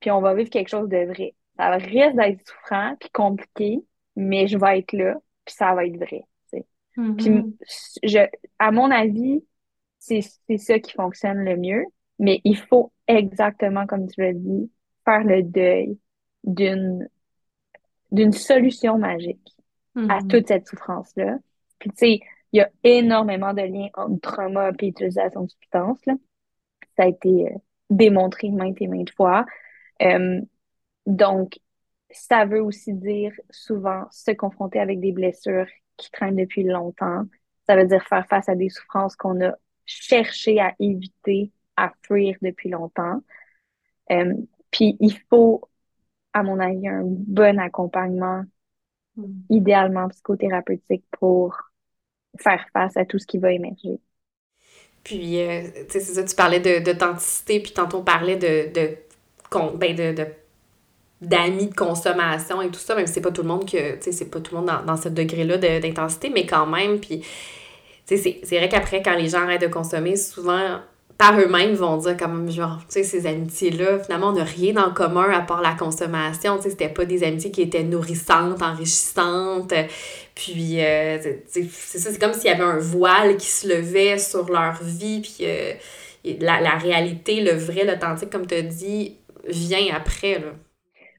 puis 0.00 0.10
on 0.10 0.20
va 0.20 0.34
vivre 0.34 0.50
quelque 0.50 0.68
chose 0.68 0.88
de 0.88 1.04
vrai. 1.04 1.34
Ça 1.56 1.70
risque 1.70 2.16
d'être 2.16 2.46
souffrant 2.46 2.96
puis 2.98 3.10
compliqué, 3.10 3.84
mais 4.14 4.46
je 4.46 4.58
vais 4.58 4.78
être 4.78 4.92
là, 4.92 5.14
puis 5.44 5.54
ça 5.54 5.74
va 5.74 5.84
être 5.84 5.96
vrai. 5.96 6.24
Mm-hmm. 6.96 7.16
Puis 7.16 7.56
je, 8.02 8.18
à 8.58 8.70
mon 8.70 8.90
avis, 8.90 9.44
c'est 9.98 10.22
ça 10.58 10.78
qui 10.78 10.92
fonctionne 10.92 11.44
le 11.44 11.56
mieux, 11.56 11.84
mais 12.18 12.40
il 12.44 12.56
faut 12.56 12.92
exactement, 13.06 13.86
comme 13.86 14.08
tu 14.08 14.20
l'as 14.20 14.32
dit, 14.32 14.70
faire 15.04 15.24
le 15.24 15.42
deuil 15.42 15.98
d'une 16.44 17.08
d'une 18.12 18.32
solution 18.32 18.98
magique 18.98 19.55
à 19.96 20.00
mm-hmm. 20.00 20.28
toute 20.28 20.48
cette 20.48 20.66
souffrance-là. 20.68 21.38
Puis, 21.78 21.90
tu 21.90 21.96
sais, 21.96 22.20
il 22.52 22.58
y 22.58 22.60
a 22.60 22.70
énormément 22.84 23.52
de 23.52 23.62
liens 23.62 23.88
entre 23.94 24.20
trauma 24.20 24.70
et 24.70 24.86
utilisation 24.86 25.44
de 25.44 25.50
substances. 25.50 26.04
Là. 26.06 26.14
Ça 26.96 27.04
a 27.04 27.06
été 27.08 27.48
euh, 27.48 27.58
démontré 27.90 28.50
maintes 28.50 28.80
et 28.80 28.86
maintes 28.86 29.10
fois. 29.10 29.44
Euh, 30.02 30.40
donc, 31.06 31.58
ça 32.10 32.44
veut 32.44 32.62
aussi 32.62 32.94
dire 32.94 33.32
souvent 33.50 34.04
se 34.10 34.30
confronter 34.30 34.78
avec 34.78 35.00
des 35.00 35.12
blessures 35.12 35.66
qui 35.96 36.10
traînent 36.10 36.36
depuis 36.36 36.62
longtemps. 36.62 37.24
Ça 37.66 37.76
veut 37.76 37.86
dire 37.86 38.06
faire 38.06 38.26
face 38.26 38.48
à 38.48 38.54
des 38.54 38.68
souffrances 38.68 39.16
qu'on 39.16 39.44
a 39.44 39.54
cherché 39.84 40.60
à 40.60 40.74
éviter, 40.78 41.52
à 41.76 41.92
fuir 42.02 42.36
depuis 42.42 42.70
longtemps. 42.70 43.20
Euh, 44.10 44.34
puis 44.70 44.96
il 45.00 45.18
faut, 45.28 45.62
à 46.32 46.42
mon 46.42 46.58
avis, 46.58 46.88
un 46.88 47.02
bon 47.04 47.58
accompagnement 47.58 48.44
Mm. 49.16 49.48
idéalement 49.50 50.08
psychothérapeutique 50.08 51.04
pour 51.18 51.56
faire 52.40 52.66
face 52.72 52.96
à 52.96 53.04
tout 53.06 53.18
ce 53.18 53.26
qui 53.26 53.38
va 53.38 53.52
émerger. 53.52 54.00
Puis, 55.04 55.40
euh, 55.40 55.62
tu 55.86 55.92
sais, 55.92 56.00
c'est 56.00 56.14
ça, 56.14 56.24
tu 56.24 56.34
parlais 56.34 56.60
d'authenticité, 56.80 57.60
puis 57.60 57.72
tantôt 57.72 57.98
on 57.98 58.02
parlait 58.04 58.36
de, 58.36 58.72
de, 58.72 58.96
ben 59.76 59.94
de, 59.94 60.26
d'amis 61.20 61.68
de 61.68 61.74
consommation 61.74 62.62
et 62.62 62.68
tout 62.70 62.78
ça, 62.80 62.94
même 62.94 63.06
si 63.06 63.14
c'est 63.14 63.20
pas 63.22 63.32
tout 63.32 63.42
le 63.42 63.48
monde 63.48 63.64
que, 63.70 63.96
tu 63.96 64.02
sais, 64.02 64.12
c'est 64.12 64.30
pas 64.30 64.40
tout 64.40 64.54
le 64.54 64.60
monde 64.62 64.68
dans, 64.70 64.84
dans 64.84 64.96
ce 64.96 65.08
degré-là 65.08 65.58
d'intensité, 65.58 66.30
mais 66.30 66.46
quand 66.46 66.66
même, 66.66 67.00
puis, 67.00 67.20
tu 68.06 68.18
sais, 68.18 68.40
c'est 68.44 68.58
vrai 68.58 68.68
qu'après, 68.68 69.02
quand 69.02 69.16
les 69.16 69.30
gens 69.30 69.42
arrêtent 69.42 69.62
de 69.62 69.68
consommer, 69.68 70.16
souvent, 70.16 70.80
par 71.18 71.38
eux-mêmes 71.40 71.74
vont 71.74 71.96
dire 71.96 72.16
comme 72.16 72.50
genre 72.50 72.78
tu 72.88 72.94
sais 72.94 73.02
ces 73.02 73.26
amitiés 73.26 73.70
là 73.70 73.98
finalement 73.98 74.28
on 74.28 74.32
n'a 74.32 74.44
rien 74.44 74.76
en 74.76 74.92
commun 74.92 75.30
à 75.30 75.40
part 75.40 75.62
la 75.62 75.72
consommation. 75.72 76.56
Tu 76.56 76.64
sais 76.64 76.70
c'était 76.70 76.88
pas 76.88 77.04
des 77.04 77.24
amitiés 77.24 77.50
qui 77.50 77.62
étaient 77.62 77.84
nourrissantes 77.84 78.62
enrichissantes. 78.62 79.72
Puis 80.34 80.82
euh, 80.84 81.18
c'est 81.46 81.68
c'est 81.70 82.18
comme 82.20 82.34
s'il 82.34 82.46
y 82.46 82.54
avait 82.54 82.64
un 82.64 82.78
voile 82.78 83.36
qui 83.36 83.46
se 83.46 83.66
levait 83.68 84.18
sur 84.18 84.50
leur 84.50 84.82
vie 84.82 85.20
puis 85.20 85.38
euh, 85.42 85.72
la, 86.40 86.60
la 86.60 86.76
réalité 86.76 87.40
le 87.40 87.52
vrai 87.52 87.84
l'authentique 87.84 88.30
comme 88.30 88.46
tu 88.46 88.62
dit 88.62 89.16
vient 89.48 89.94
après 89.94 90.38
là 90.38 90.52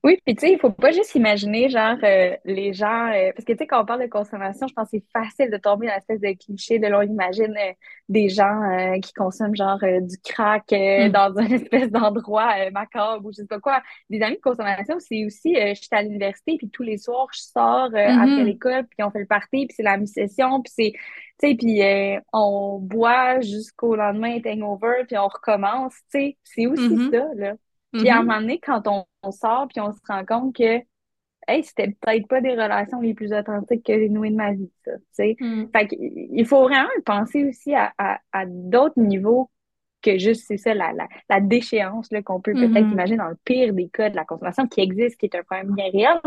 oui, 0.08 0.18
puis 0.26 0.36
tu 0.36 0.48
sais, 0.48 0.54
il 0.54 0.58
faut 0.58 0.72
pas 0.72 0.92
juste 0.92 1.16
imaginer, 1.16 1.68
genre, 1.68 1.98
euh, 2.02 2.34
les 2.46 2.72
gens. 2.72 3.12
Euh, 3.12 3.34
parce 3.36 3.44
que 3.44 3.52
tu 3.52 3.58
sais, 3.58 3.68
quand 3.68 3.82
on 3.82 3.86
parle 3.86 4.04
de 4.04 4.08
consommation, 4.08 4.66
je 4.66 4.74
pense 4.74 4.90
que 4.90 4.98
c'est 4.98 5.06
facile 5.12 5.52
de 5.52 5.58
tomber 5.58 5.88
dans 5.88 5.96
l'espèce 5.96 6.22
de 6.22 6.32
cliché 6.42 6.80
de 6.80 6.88
l'on 6.88 7.02
imagine 7.02 7.54
euh, 7.58 7.74
des 8.08 8.30
gens 8.30 8.62
qui 9.04 9.12
consomment, 9.12 9.54
genre, 9.54 9.80
du 9.80 10.18
crack 10.24 10.72
mm. 10.72 11.10
dans 11.10 11.38
un 11.38 11.46
espèce 11.52 11.92
d'endroit 11.92 12.70
macabre 12.72 13.26
ou 13.26 13.34
je 13.34 13.42
sais 13.42 13.48
pas 13.48 13.60
quoi. 13.60 13.84
Des 14.10 14.22
amis 14.22 14.38
de 14.38 14.42
consommation, 14.42 14.96
c'est 15.00 15.26
aussi, 15.26 15.56
je 15.56 15.74
suis 15.74 15.90
à 15.92 16.02
l'université, 16.02 16.56
puis 16.58 16.70
tous 16.70 16.84
les 16.84 16.98
soirs, 16.98 17.28
je 17.34 17.42
sors 17.42 17.88
après 17.88 18.08
mm-hmm. 18.08 18.44
l'école, 18.46 18.88
puis 18.88 19.04
on 19.04 19.12
fait 19.12 19.20
le 19.20 19.26
party, 19.26 19.66
puis 19.66 19.76
c'est 19.76 19.84
la 19.84 19.98
mi-session, 19.98 20.62
puis 20.62 20.72
c'est. 20.74 20.94
Tu 21.40 21.50
sais, 21.50 21.56
puis 21.56 21.82
on 22.32 22.80
boit 22.80 23.42
jusqu'au 23.42 23.98
lendemain, 23.98 24.40
hangover, 24.46 25.04
puis 25.06 25.18
on 25.18 25.28
recommence, 25.28 25.96
tu 26.14 26.20
sais. 26.20 26.38
C'est 26.46 26.66
aussi 26.66 26.82
mm-hmm. 26.82 27.12
ça, 27.12 27.28
là. 27.36 27.54
Puis 27.94 28.10
à 28.10 28.18
un 28.18 28.22
mm-hmm. 28.22 28.26
moment 28.26 28.42
donné, 28.42 28.60
quand 28.60 28.88
on, 28.88 29.32
sort, 29.32 29.68
puis 29.68 29.82
on 29.82 29.92
se 29.92 30.00
rend 30.08 30.26
compte 30.26 30.56
que 30.56 30.82
hey, 31.48 31.64
c'était 31.64 31.96
peut-être 32.02 32.28
pas 32.28 32.42
des 32.42 32.52
relations 32.52 33.00
les 33.00 33.14
plus 33.14 33.34
authentiques 33.34 33.86
que 33.86 33.94
j'ai 33.94 34.10
nouées 34.10 34.32
de 34.32 34.36
ma 34.36 34.52
vie, 34.54 34.72
ça, 34.84 34.92
tu 34.98 35.04
sais. 35.14 35.36
Mm. 35.40 35.68
Fait 35.72 35.88
il 35.92 36.46
faut 36.46 36.64
vraiment 36.64 36.90
penser 37.06 37.46
aussi 37.46 37.74
à, 37.74 37.94
à, 37.98 38.46
d'autres 38.46 39.00
niveaux 39.00 39.50
que 40.02 40.18
juste, 40.18 40.46
c'est 40.48 40.58
ça, 40.58 40.74
la, 40.74 40.92
la, 40.94 41.08
la 41.30 41.42
déchéance 41.42 42.10
qu'on 42.26 42.42
peut 42.42 42.54
peut-être 42.54 42.72
mm-hmm. 42.72 42.92
imaginer 42.92 43.18
dans 43.18 43.30
le 43.30 43.38
pire 43.44 43.74
des 43.74 43.90
cas 43.90 44.10
de 44.10 44.16
la 44.16 44.26
consommation 44.26 44.68
qui 44.68 44.82
existe, 44.82 45.18
qui 45.18 45.26
est 45.26 45.36
un 45.36 45.44
problème 45.44 45.74
bien 45.74 45.90
réel, 45.92 46.20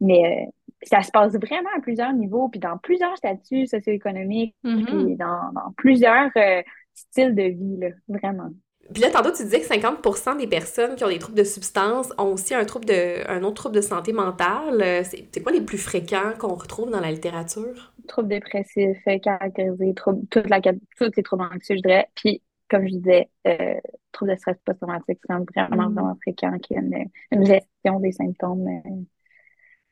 mais 0.00 0.46
euh, 0.46 0.50
ça 0.82 1.02
se 1.02 1.10
passe 1.10 1.32
vraiment 1.32 1.70
à 1.76 1.80
plusieurs 1.80 2.12
niveaux, 2.12 2.48
puis 2.48 2.60
dans 2.60 2.78
plusieurs 2.78 3.16
statuts 3.16 3.66
socio-économiques, 3.66 4.54
mm-hmm. 4.64 4.84
puis 4.84 5.16
dans, 5.16 5.52
dans 5.52 5.72
plusieurs 5.76 6.30
euh, 6.36 6.62
styles 6.94 7.34
de 7.34 7.42
vie, 7.42 7.76
là, 7.78 7.88
vraiment. 8.08 8.50
Puis 8.92 9.02
là, 9.02 9.10
tantôt, 9.10 9.30
tu 9.30 9.42
disais 9.44 9.60
que 9.60 9.66
50% 9.66 10.38
des 10.38 10.46
personnes 10.46 10.96
qui 10.96 11.04
ont 11.04 11.08
des 11.08 11.18
troubles 11.18 11.36
de 11.36 11.44
substance 11.44 12.10
ont 12.16 12.32
aussi 12.32 12.54
un, 12.54 12.64
trouble 12.64 12.86
de, 12.86 13.28
un 13.28 13.42
autre 13.42 13.54
trouble 13.54 13.74
de 13.76 13.80
santé 13.82 14.12
mentale. 14.12 14.80
Euh, 14.80 15.02
c'est 15.04 15.42
quoi 15.42 15.52
les 15.52 15.60
plus 15.60 15.78
fréquents 15.78 16.32
qu'on 16.38 16.54
retrouve 16.54 16.90
dans 16.90 17.00
la 17.00 17.10
littérature? 17.10 17.92
Troubles 18.06 18.28
dépressifs, 18.28 19.02
caractérisés, 19.22 19.92
troubles, 19.94 20.26
toute 20.30 20.48
la, 20.48 20.60
les 20.60 21.22
troubles 21.22 21.42
anxieux, 21.42 21.76
je 21.76 21.82
dirais. 21.82 22.06
Puis, 22.14 22.42
comme 22.70 22.86
je 22.86 22.94
disais, 22.94 23.28
euh, 23.46 23.74
troubles 24.12 24.32
de 24.32 24.38
stress 24.38 24.56
post-traumatique, 24.64 25.18
c'est 25.20 25.32
vraiment, 25.32 25.90
mm. 25.90 25.94
vraiment 25.94 26.16
fréquent 26.22 26.58
qu'il 26.58 26.76
y 26.76 26.80
ait 26.80 27.06
une, 27.32 27.44
gestion 27.44 28.00
des 28.00 28.12
symptômes 28.12 28.68
euh, 28.68 28.90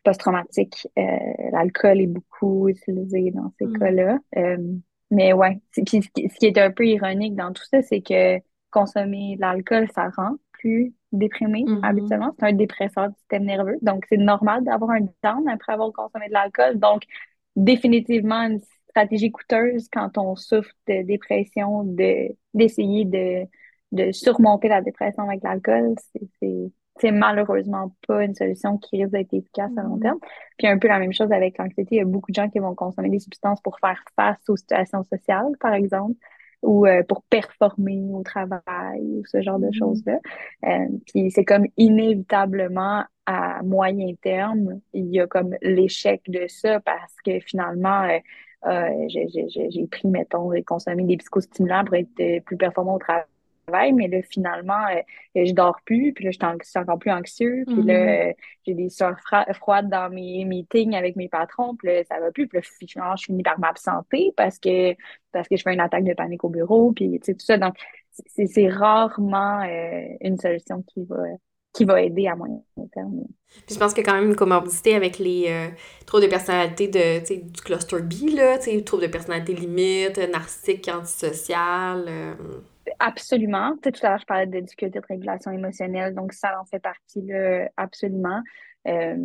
post-traumatiques. 0.05 0.88
L'alcool 1.53 2.01
est 2.01 2.07
beaucoup 2.07 2.68
utilisé 2.68 3.30
dans 3.30 3.53
ces 3.59 3.66
mm. 3.66 3.78
cas-là. 3.78 4.18
mais 5.11 5.34
ouais, 5.34 5.61
puis 5.72 5.84
ce 5.84 6.38
qui 6.38 6.47
est 6.47 6.59
un 6.59 6.70
peu 6.70 6.86
ironique 6.86 7.36
dans 7.36 7.53
tout 7.53 7.64
ça, 7.70 7.82
c'est 7.82 8.01
que 8.01 8.40
consommer 8.77 9.37
de 9.37 9.41
l'alcool, 9.41 9.89
ça 9.95 10.11
rend 10.11 10.37
plus 10.53 10.95
déprimé 11.12 11.64
mm-hmm. 11.64 11.85
habituellement. 11.85 12.35
C'est 12.39 12.47
un 12.47 12.53
dépresseur 12.53 13.09
du 13.09 13.14
système 13.16 13.45
nerveux. 13.45 13.79
Donc, 13.83 14.05
c'est 14.09 14.18
normal 14.18 14.64
d'avoir 14.64 14.91
un 14.91 15.01
down 15.22 15.49
après 15.49 15.72
avoir 15.72 15.93
consommé 15.93 16.29
de 16.29 16.33
l'alcool. 16.33 16.79
Donc, 16.79 17.03
définitivement, 17.55 18.43
une 18.43 18.61
stratégie 18.91 19.31
coûteuse 19.31 19.89
quand 19.91 20.18
on 20.18 20.37
souffre 20.37 20.72
de 20.89 21.03
dépression, 21.03 21.85
de, 21.85 22.29
d'essayer 22.55 23.05
de, 23.05 23.47
de 23.93 24.12
surmonter 24.12 24.68
la 24.68 24.83
dépression 24.83 25.24
avec 25.24 25.43
l'alcool. 25.43 25.95
C'est, 26.12 26.70
c'est, 27.01 27.12
malheureusement 27.12 27.95
pas 28.09 28.24
une 28.24 28.35
solution 28.35 28.79
qui 28.79 28.97
risque 28.97 29.12
d'être 29.12 29.33
efficace 29.33 29.70
à 29.77 29.83
long 29.83 29.97
mm-hmm. 29.97 30.03
terme. 30.03 30.18
Puis 30.59 30.66
un 30.66 30.79
peu 30.79 30.89
la 30.89 30.99
même 30.99 31.12
chose 31.12 31.33
avec 31.33 31.57
l'anxiété. 31.59 31.97
Il 31.97 31.99
y 31.99 32.03
a 32.03 32.05
beaucoup 32.05 32.31
de 32.31 32.37
gens 32.37 32.49
qui 32.49 32.59
vont 32.59 32.74
consommer 32.74 33.11
des 33.11 33.20
substances 33.20 33.61
pour 33.62 33.79
faire 33.79 34.03
face 34.16 34.43
aux 34.49 34.57
situations 34.57 35.03
sociales, 35.05 35.53
par 35.61 35.72
exemple 35.72 36.16
ou 36.63 36.87
euh, 36.87 37.03
pour 37.03 37.23
performer 37.25 38.03
au 38.13 38.23
travail 38.23 39.01
ou 39.01 39.23
ce 39.27 39.41
genre 39.43 39.59
de 39.59 39.69
mm-hmm. 39.69 39.79
choses-là. 39.79 40.19
Euh, 40.65 40.87
puis 41.07 41.31
c'est 41.31 41.45
comme 41.45 41.67
inévitablement 41.77 43.05
à 43.27 43.63
moyen 43.63 44.15
terme, 44.23 44.81
il 44.93 45.07
y 45.07 45.21
a 45.21 45.27
comme 45.27 45.57
l'échec 45.61 46.23
de 46.29 46.47
ça 46.49 46.81
parce 46.81 47.15
que 47.25 47.41
finalement, 47.41 48.05
euh, 48.05 48.19
euh 48.67 49.07
j'ai 49.09 49.87
pris, 49.91 50.09
mettons, 50.09 50.53
et 50.53 50.63
consommé 50.63 51.05
des 51.05 51.17
psychostimulants 51.17 51.85
pour 51.85 51.97
être 51.97 52.45
plus 52.45 52.57
performant 52.57 52.95
au 52.95 52.99
travail 52.99 53.25
mais 53.69 54.09
là, 54.09 54.23
finalement, 54.23 54.87
euh, 54.91 55.45
je 55.45 55.53
dors 55.53 55.81
plus, 55.85 56.12
puis 56.12 56.25
là, 56.25 56.31
je 56.31 56.39
suis 56.62 56.79
encore 56.79 56.99
plus 56.99 57.11
anxieux, 57.11 57.64
puis 57.67 57.83
là, 57.83 57.95
mm-hmm. 57.95 58.31
euh, 58.31 58.33
j'ai 58.67 58.75
des 58.75 58.89
soeurs 58.89 59.19
froides 59.55 59.89
dans 59.89 60.11
mes 60.11 60.45
meetings 60.45 60.95
avec 60.95 61.17
mes 61.17 61.29
patrons, 61.29 61.75
puis 61.77 61.89
là, 61.89 62.05
ça 62.05 62.21
va 62.21 62.31
plus, 62.31 62.47
puis 62.47 62.59
là, 62.59 62.62
finalement, 62.89 63.17
je 63.17 63.25
finis 63.25 63.43
par 63.43 63.59
m'absenter 63.59 64.33
parce 64.37 64.59
que, 64.59 64.95
parce 65.33 65.49
que 65.49 65.57
je 65.57 65.62
fais 65.62 65.75
une 65.75 65.81
attaque 65.81 66.05
de 66.05 66.14
panique 66.14 66.45
au 66.45 66.49
bureau, 66.49 66.93
puis 66.93 67.19
tu 67.21 67.27
sais, 67.27 67.35
tout 67.35 67.45
ça. 67.45 67.59
Donc, 67.59 67.75
c'est 68.29 68.69
rarement 68.69 69.62
euh, 69.62 70.07
une 70.21 70.39
solution 70.39 70.83
qui 70.83 71.05
va 71.05 71.17
qui 71.75 71.85
va 71.85 72.01
aider 72.01 72.27
à 72.27 72.35
moyen 72.35 72.62
terme. 72.95 73.25
Puis 73.67 73.75
je 73.75 73.79
pense 73.79 73.93
qu'il 73.93 74.03
y 74.03 74.09
a 74.09 74.11
quand 74.11 74.19
même 74.19 74.31
une 74.31 74.35
comorbidité 74.35 74.95
avec 74.95 75.19
les 75.19 75.55
troubles 76.07 76.25
de 76.25 76.31
personnalité 76.31 76.89
de, 76.89 77.51
du 77.51 77.61
cluster 77.61 78.01
B, 78.01 78.35
là, 78.35 78.57
troubles 78.83 79.03
de 79.03 79.09
personnalité 79.11 79.53
limite, 79.53 80.17
narcissique, 80.33 80.89
antisocial. 80.89 82.09
Absolument. 82.99 83.76
tout 83.82 83.91
à 84.03 84.11
l'heure, 84.11 84.18
je 84.18 84.26
parlais 84.26 84.47
de 84.47 84.61
difficultés 84.61 85.01
de 85.01 85.07
régulation 85.07 85.51
émotionnelle, 85.51 86.14
donc 86.14 86.32
ça 86.32 86.61
en 86.61 86.64
fait 86.64 86.78
partie, 86.78 87.22
là, 87.22 87.68
absolument. 87.76 88.43
Euh, 88.87 89.16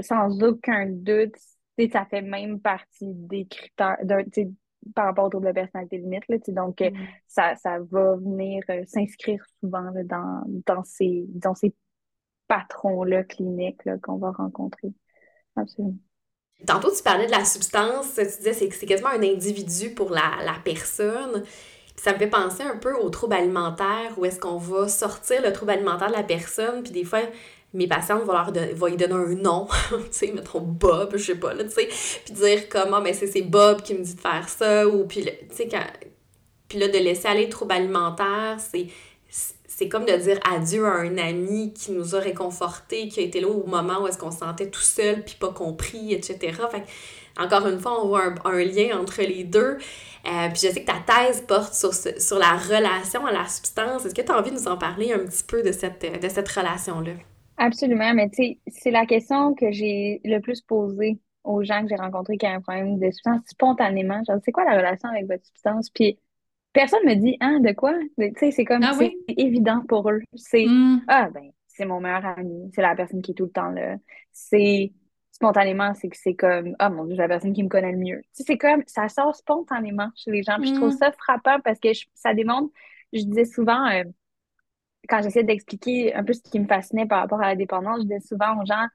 sans 0.00 0.42
aucun 0.42 0.86
doute, 0.88 1.36
ça 1.90 2.04
fait 2.06 2.22
même 2.22 2.60
partie 2.60 3.06
des 3.06 3.46
critères 3.46 3.98
par 4.94 5.06
rapport 5.06 5.26
au 5.26 5.28
trouble 5.28 5.46
de 5.46 5.52
personnalité 5.52 5.98
limite. 5.98 6.24
Là, 6.28 6.36
donc, 6.48 6.80
euh, 6.80 6.90
mm. 6.90 6.96
ça, 7.28 7.54
ça 7.56 7.78
va 7.90 8.16
venir 8.16 8.62
euh, 8.70 8.82
s'inscrire 8.86 9.44
souvent 9.60 9.92
dans, 10.04 10.42
dans 10.66 10.82
ces, 10.84 11.24
dans 11.28 11.54
ces 11.54 11.74
patrons-là 12.48 13.24
cliniques 13.24 13.82
qu'on 14.02 14.16
va 14.16 14.32
rencontrer. 14.32 14.92
Absolument. 15.56 15.96
Tantôt, 16.66 16.90
tu 16.94 17.02
parlais 17.02 17.26
de 17.26 17.32
la 17.32 17.44
substance, 17.44 18.14
tu 18.14 18.22
disais 18.22 18.68
que 18.68 18.74
c'est 18.74 18.86
quasiment 18.86 19.10
un 19.10 19.22
individu 19.22 19.90
pour 19.90 20.10
la, 20.10 20.38
la 20.44 20.56
personne 20.64 21.42
ça 21.96 22.12
me 22.12 22.18
fait 22.18 22.26
penser 22.26 22.62
un 22.62 22.76
peu 22.76 22.94
au 22.94 23.10
trouble 23.10 23.34
alimentaire, 23.34 24.12
où 24.16 24.24
est-ce 24.24 24.40
qu'on 24.40 24.58
va 24.58 24.88
sortir 24.88 25.42
le 25.42 25.52
trouble 25.52 25.72
alimentaire 25.72 26.08
de 26.08 26.16
la 26.16 26.22
personne, 26.22 26.82
puis 26.82 26.92
des 26.92 27.04
fois, 27.04 27.20
mes 27.74 27.86
patientes 27.86 28.24
vont, 28.24 28.32
leur 28.32 28.52
vont 28.74 28.90
donner 28.90 29.14
un 29.14 29.34
nom, 29.34 29.68
tu 29.90 29.98
sais, 30.10 30.32
mettons 30.32 30.60
Bob, 30.60 31.12
je 31.16 31.24
sais 31.24 31.34
pas, 31.36 31.54
là, 31.54 31.64
tu 31.64 31.70
sais, 31.70 31.88
puis 32.24 32.34
dire 32.34 32.68
comment, 32.68 33.00
mais 33.00 33.12
ah, 33.14 33.26
c'est 33.30 33.42
Bob 33.42 33.82
qui 33.82 33.94
me 33.94 34.02
dit 34.02 34.14
de 34.14 34.20
faire 34.20 34.48
ça, 34.48 34.86
ou 34.88 35.06
puis, 35.06 35.24
tu 35.24 35.56
sais, 35.56 35.68
quand... 35.68 35.84
Puis 36.68 36.78
là, 36.78 36.88
de 36.88 36.96
laisser 36.96 37.28
aller 37.28 37.44
le 37.44 37.50
trouble 37.50 37.72
alimentaire, 37.72 38.56
c'est 38.58 38.86
c'est 39.82 39.88
comme 39.88 40.04
de 40.04 40.12
dire 40.12 40.38
adieu 40.44 40.84
à 40.84 40.96
un 40.98 41.16
ami 41.16 41.72
qui 41.72 41.92
nous 41.92 42.14
a 42.14 42.18
réconforté, 42.20 43.08
qui 43.08 43.20
a 43.20 43.22
été 43.22 43.40
là 43.40 43.48
au 43.48 43.66
moment 43.66 44.02
où 44.02 44.06
est-ce 44.06 44.18
qu'on 44.18 44.30
se 44.30 44.38
sentait 44.38 44.68
tout 44.68 44.80
seul, 44.80 45.24
puis 45.24 45.36
pas 45.40 45.48
compris, 45.48 46.12
etc. 46.12 46.38
Fait 46.70 46.84
encore 47.38 47.66
une 47.66 47.78
fois, 47.78 48.02
on 48.02 48.08
voit 48.08 48.34
un, 48.44 48.64
lien 48.64 48.98
entre 48.98 49.22
les 49.22 49.44
deux. 49.44 49.78
Euh, 50.24 50.48
puis 50.48 50.60
je 50.62 50.68
sais 50.68 50.84
que 50.84 50.86
ta 50.86 51.00
thèse 51.04 51.40
porte 51.42 51.74
sur, 51.74 51.92
sur 51.92 52.38
la 52.38 52.52
relation 52.52 53.26
à 53.26 53.32
la 53.32 53.46
substance. 53.46 54.04
Est-ce 54.04 54.14
que 54.14 54.22
tu 54.22 54.30
as 54.30 54.38
envie 54.38 54.50
de 54.50 54.56
nous 54.56 54.68
en 54.68 54.76
parler 54.76 55.12
un 55.12 55.18
petit 55.18 55.44
peu 55.44 55.62
de 55.62 55.72
cette, 55.72 56.22
de 56.22 56.28
cette 56.28 56.48
relation-là? 56.48 57.12
Absolument, 57.56 58.14
mais 58.14 58.28
tu 58.30 58.36
sais, 58.36 58.58
c'est 58.66 58.90
la 58.90 59.06
question 59.06 59.54
que 59.54 59.72
j'ai 59.72 60.20
le 60.24 60.40
plus 60.40 60.60
posée 60.60 61.18
aux 61.44 61.62
gens 61.62 61.82
que 61.82 61.88
j'ai 61.88 61.96
rencontrés 61.96 62.36
qui 62.36 62.46
ont 62.46 62.50
un 62.50 62.60
problème 62.60 62.98
de 62.98 63.10
substance 63.10 63.40
spontanément. 63.46 64.22
Genre, 64.26 64.38
c'est 64.44 64.52
quoi 64.52 64.64
la 64.64 64.76
relation 64.76 65.08
avec 65.08 65.26
votre 65.26 65.44
substance? 65.44 65.90
Puis 65.90 66.18
personne 66.72 67.04
me 67.04 67.14
dit, 67.14 67.36
hein, 67.40 67.60
de 67.60 67.72
quoi? 67.72 67.94
Tu 68.18 68.32
sais, 68.38 68.50
c'est 68.50 68.64
comme, 68.64 68.82
ah 68.82 68.94
c'est 68.98 69.12
évident 69.28 69.82
pour 69.88 70.08
eux. 70.10 70.20
C'est, 70.34 70.66
hmm. 70.66 71.02
ah, 71.08 71.28
ben, 71.32 71.50
c'est 71.68 71.84
mon 71.84 72.00
meilleur 72.00 72.24
ami, 72.26 72.70
c'est 72.74 72.82
la 72.82 72.94
personne 72.94 73.22
qui 73.22 73.32
est 73.32 73.34
tout 73.34 73.46
le 73.46 73.50
temps 73.50 73.70
là. 73.70 73.96
C'est, 74.32 74.92
spontanément, 75.42 75.92
c'est 75.94 76.08
que 76.08 76.16
c'est 76.16 76.34
comme, 76.34 76.76
ah 76.78 76.88
mon 76.88 77.04
Dieu, 77.04 77.16
la 77.16 77.26
personne 77.26 77.52
qui 77.52 77.64
me 77.64 77.68
connaît 77.68 77.92
le 77.92 77.98
mieux. 77.98 78.20
Tu 78.22 78.28
sais, 78.32 78.44
c'est 78.46 78.58
comme, 78.58 78.82
ça 78.86 79.08
sort 79.08 79.34
spontanément 79.34 80.08
chez 80.14 80.30
les 80.30 80.42
gens. 80.42 80.56
Puis 80.58 80.68
je 80.68 80.74
trouve 80.74 80.94
mm. 80.94 80.98
ça 80.98 81.12
frappant 81.12 81.58
parce 81.64 81.80
que 81.80 81.88
ça 82.14 82.32
démontre, 82.32 82.72
je 83.12 83.22
disais 83.22 83.44
souvent, 83.44 83.86
euh, 83.90 84.04
quand 85.08 85.20
j'essaie 85.22 85.42
d'expliquer 85.42 86.14
un 86.14 86.22
peu 86.22 86.32
ce 86.32 86.42
qui 86.42 86.60
me 86.60 86.66
fascinait 86.66 87.06
par 87.06 87.20
rapport 87.20 87.40
à 87.40 87.48
la 87.48 87.56
dépendance, 87.56 87.98
je 87.98 88.02
disais 88.02 88.20
souvent 88.20 88.60
aux 88.62 88.66
gens, 88.66 88.86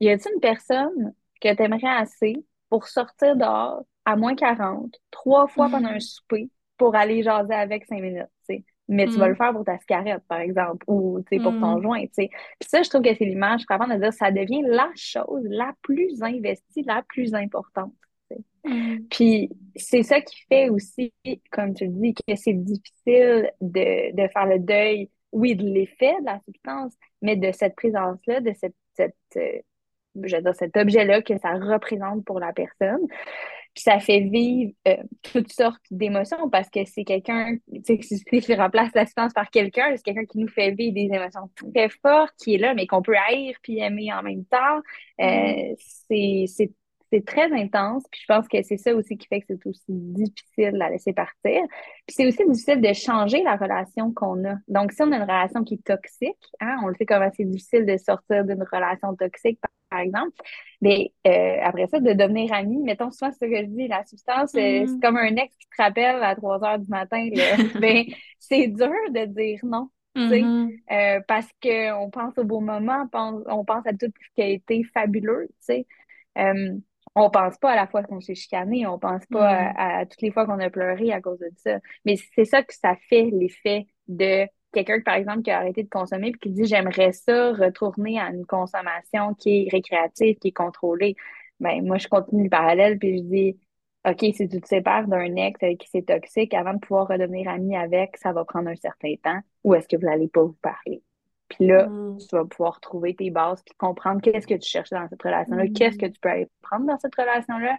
y 0.00 0.10
a-t-il 0.10 0.34
une 0.34 0.40
personne 0.40 1.14
que 1.40 1.54
tu 1.54 1.62
aimerais 1.62 1.96
assez 1.96 2.44
pour 2.68 2.86
sortir 2.86 3.36
dehors 3.36 3.82
à 4.04 4.16
moins 4.16 4.34
40, 4.34 4.94
trois 5.10 5.46
fois 5.46 5.68
pendant 5.70 5.88
un 5.88 6.00
souper, 6.00 6.50
pour 6.76 6.94
aller 6.94 7.22
jaser 7.22 7.54
avec 7.54 7.86
cinq 7.86 8.02
minutes? 8.02 8.33
Mais 8.88 9.06
tu 9.06 9.18
vas 9.18 9.26
Mm. 9.26 9.30
le 9.30 9.34
faire 9.34 9.52
pour 9.52 9.64
ta 9.64 9.78
cigarette, 9.78 10.22
par 10.28 10.40
exemple, 10.40 10.84
ou 10.86 11.20
tu 11.22 11.36
sais, 11.36 11.42
pour 11.42 11.52
ton 11.58 11.78
Mm. 11.78 11.82
joint. 11.82 12.04
Puis 12.16 12.30
ça, 12.60 12.82
je 12.82 12.90
trouve 12.90 13.02
que 13.02 13.14
c'est 13.14 13.24
l'image, 13.24 13.62
je 13.62 13.94
de 13.94 14.00
dire, 14.00 14.12
ça 14.12 14.30
devient 14.30 14.62
la 14.66 14.90
chose 14.94 15.42
la 15.44 15.72
plus 15.82 16.22
investie, 16.22 16.82
la 16.82 17.02
plus 17.08 17.34
importante. 17.34 17.92
Mm. 18.64 18.96
Puis 19.10 19.50
c'est 19.76 20.02
ça 20.02 20.20
qui 20.20 20.36
fait 20.48 20.68
aussi, 20.68 21.12
comme 21.50 21.74
tu 21.74 21.84
le 21.86 21.92
dis, 21.92 22.14
que 22.14 22.34
c'est 22.36 22.52
difficile 22.54 23.50
de, 23.60 24.14
de 24.14 24.28
faire 24.28 24.46
le 24.46 24.58
deuil, 24.58 25.10
oui, 25.32 25.56
de 25.56 25.64
l'effet 25.64 26.14
de 26.20 26.26
la 26.26 26.40
substance, 26.44 26.94
mais 27.22 27.36
de 27.36 27.52
cette 27.52 27.74
présence-là, 27.76 28.40
de 28.40 28.52
cette, 28.54 28.74
cette, 28.94 29.14
euh, 29.36 29.58
je 30.22 30.36
veux 30.36 30.42
dire, 30.42 30.54
cet 30.54 30.76
objet-là 30.76 31.22
que 31.22 31.36
ça 31.38 31.52
représente 31.54 32.24
pour 32.24 32.38
la 32.38 32.52
personne. 32.52 33.00
Puis 33.74 33.82
ça 33.82 33.98
fait 33.98 34.20
vivre 34.20 34.72
euh, 34.86 34.96
toutes 35.22 35.52
sortes 35.52 35.82
d'émotions 35.90 36.48
parce 36.50 36.70
que 36.70 36.84
c'est 36.84 37.04
quelqu'un, 37.04 37.56
tu 37.84 37.98
sais, 37.98 37.98
si 38.02 38.24
je 38.40 38.52
remplace 38.56 38.90
la 38.94 39.04
substance 39.04 39.32
par 39.32 39.50
quelqu'un, 39.50 39.96
c'est 39.96 40.02
quelqu'un 40.02 40.24
qui 40.24 40.38
nous 40.38 40.48
fait 40.48 40.70
vivre 40.70 40.94
des 40.94 41.14
émotions 41.14 41.50
très 41.74 41.88
fortes, 41.88 42.34
qui 42.38 42.54
est 42.54 42.58
là, 42.58 42.74
mais 42.74 42.86
qu'on 42.86 43.02
peut 43.02 43.16
haïr 43.28 43.56
puis 43.62 43.78
aimer 43.80 44.12
en 44.12 44.22
même 44.22 44.44
temps. 44.44 44.80
Euh, 45.20 45.74
c'est, 46.08 46.70
c'est 47.14 47.24
très 47.24 47.52
intense, 47.52 48.02
puis 48.10 48.20
je 48.22 48.26
pense 48.26 48.48
que 48.48 48.60
c'est 48.62 48.76
ça 48.76 48.92
aussi 48.94 49.16
qui 49.16 49.28
fait 49.28 49.40
que 49.40 49.46
c'est 49.48 49.66
aussi 49.66 49.84
difficile 49.88 50.72
de 50.72 50.78
la 50.78 50.90
laisser 50.90 51.12
partir. 51.12 51.62
Puis 52.06 52.16
c'est 52.16 52.26
aussi 52.26 52.44
difficile 52.48 52.80
de 52.80 52.92
changer 52.92 53.42
la 53.44 53.54
relation 53.56 54.12
qu'on 54.12 54.44
a. 54.44 54.56
Donc, 54.66 54.90
si 54.92 55.00
on 55.02 55.12
a 55.12 55.16
une 55.16 55.22
relation 55.22 55.62
qui 55.62 55.74
est 55.74 55.84
toxique, 55.84 56.36
hein, 56.60 56.76
on 56.82 56.88
le 56.88 56.94
sait 56.94 57.06
comment 57.06 57.30
c'est 57.36 57.44
difficile 57.44 57.86
de 57.86 57.96
sortir 57.98 58.44
d'une 58.44 58.64
relation 58.64 59.14
toxique, 59.14 59.60
par, 59.90 60.00
exemple, 60.00 60.32
mais 60.80 61.12
euh, 61.28 61.58
après 61.62 61.86
ça, 61.86 62.00
de 62.00 62.12
devenir 62.14 62.52
ami, 62.52 62.78
mettons 62.82 63.12
souvent 63.12 63.30
ce 63.30 63.38
que 63.38 63.56
je 63.56 63.66
dis, 63.66 63.86
la 63.86 64.04
substance, 64.04 64.52
euh, 64.56 64.82
Mm. 64.82 64.86
c'est 64.88 65.00
comme 65.00 65.16
un 65.16 65.36
ex 65.36 65.56
qui 65.56 65.68
te 65.68 65.80
rappelle 65.80 66.20
à 66.20 66.34
3 66.34 66.64
heures 66.64 66.78
du 66.80 66.88
matin. 66.88 67.28
Ben, 67.80 68.04
c'est 68.40 68.66
dur 68.66 68.90
de 69.10 69.26
dire 69.26 69.60
non. 69.62 69.88
tu 70.16 70.28
sais. 70.28 70.42
Mhm. 70.42 70.70
Euh, 70.90 71.20
parce 71.28 71.48
qu'on 71.62 72.10
pense 72.10 72.36
au 72.38 72.44
beau 72.44 72.58
moment, 72.58 73.02
on 73.04 73.08
pense, 73.08 73.42
on 73.46 73.64
pense 73.64 73.86
à 73.86 73.92
tout 73.92 74.06
ce 74.20 74.34
qui 74.34 74.42
a 74.42 74.48
été 74.48 74.82
fabuleux, 74.92 75.46
tu 75.48 75.54
sais. 75.60 75.86
Euh, 76.38 76.74
on 77.14 77.30
pense 77.30 77.58
pas 77.58 77.72
à 77.72 77.76
la 77.76 77.86
fois 77.86 78.02
qu'on 78.02 78.20
s'est 78.20 78.34
chicané, 78.34 78.86
on 78.86 78.98
pense 78.98 79.24
pas 79.26 79.52
Mm. 79.52 79.74
à, 79.76 79.98
à 80.00 80.06
toutes 80.06 80.22
les 80.22 80.32
fois 80.32 80.46
qu'on 80.46 80.58
a 80.60 80.70
pleuré 80.70 81.12
à 81.12 81.20
cause 81.20 81.38
de 81.38 81.50
ça. 81.56 81.78
Mais 82.04 82.16
c'est 82.34 82.44
ça 82.44 82.62
que 82.62 82.74
ça 82.74 82.96
fait, 83.08 83.30
l'effet 83.32 83.86
de 84.08 84.46
quelqu'un, 84.72 85.00
par 85.00 85.14
exemple, 85.14 85.42
qui 85.42 85.50
a 85.50 85.58
arrêté 85.58 85.82
de 85.84 85.88
consommer 85.88 86.32
puis 86.32 86.40
qui 86.40 86.50
dit 86.50 86.64
j'aimerais 86.66 87.12
ça 87.12 87.52
retourner 87.52 88.18
à 88.20 88.30
une 88.30 88.46
consommation 88.46 89.34
qui 89.34 89.66
est 89.66 89.70
récréative, 89.70 90.36
qui 90.38 90.48
est 90.48 90.52
contrôlée. 90.52 91.14
Ben, 91.60 91.84
moi, 91.84 91.98
je 91.98 92.08
continue 92.08 92.44
le 92.44 92.50
parallèle 92.50 92.98
puis 92.98 93.18
je 93.18 93.22
dis 93.22 93.58
OK, 94.06 94.18
si 94.34 94.48
tu 94.48 94.60
te 94.60 94.66
sépares 94.68 95.06
d'un 95.08 95.34
ex 95.36 95.62
avec 95.62 95.78
qui 95.78 95.88
c'est 95.90 96.02
toxique, 96.06 96.52
avant 96.54 96.74
de 96.74 96.78
pouvoir 96.80 97.08
redevenir 97.08 97.48
ami 97.48 97.76
avec, 97.76 98.16
ça 98.18 98.32
va 98.32 98.44
prendre 98.44 98.68
un 98.68 98.76
certain 98.76 99.14
temps. 99.22 99.40
Ou 99.64 99.74
est-ce 99.74 99.88
que 99.88 99.96
vous 99.96 100.06
n'allez 100.06 100.28
pas 100.28 100.42
vous 100.42 100.56
parler? 100.60 101.02
Puis 101.56 101.66
là, 101.66 101.86
Mm. 101.86 102.18
tu 102.18 102.36
vas 102.36 102.44
pouvoir 102.44 102.80
trouver 102.80 103.14
tes 103.14 103.30
bases 103.30 103.62
puis 103.64 103.74
comprendre 103.76 104.20
qu'est-ce 104.20 104.46
que 104.46 104.54
tu 104.54 104.68
cherches 104.68 104.90
dans 104.90 105.08
cette 105.08 105.22
relation-là, 105.22 105.64
Mm. 105.64 105.72
qu'est-ce 105.72 105.98
que 105.98 106.06
tu 106.06 106.20
peux 106.20 106.28
aller 106.28 106.48
prendre 106.62 106.86
dans 106.86 106.98
cette 106.98 107.14
relation-là, 107.14 107.76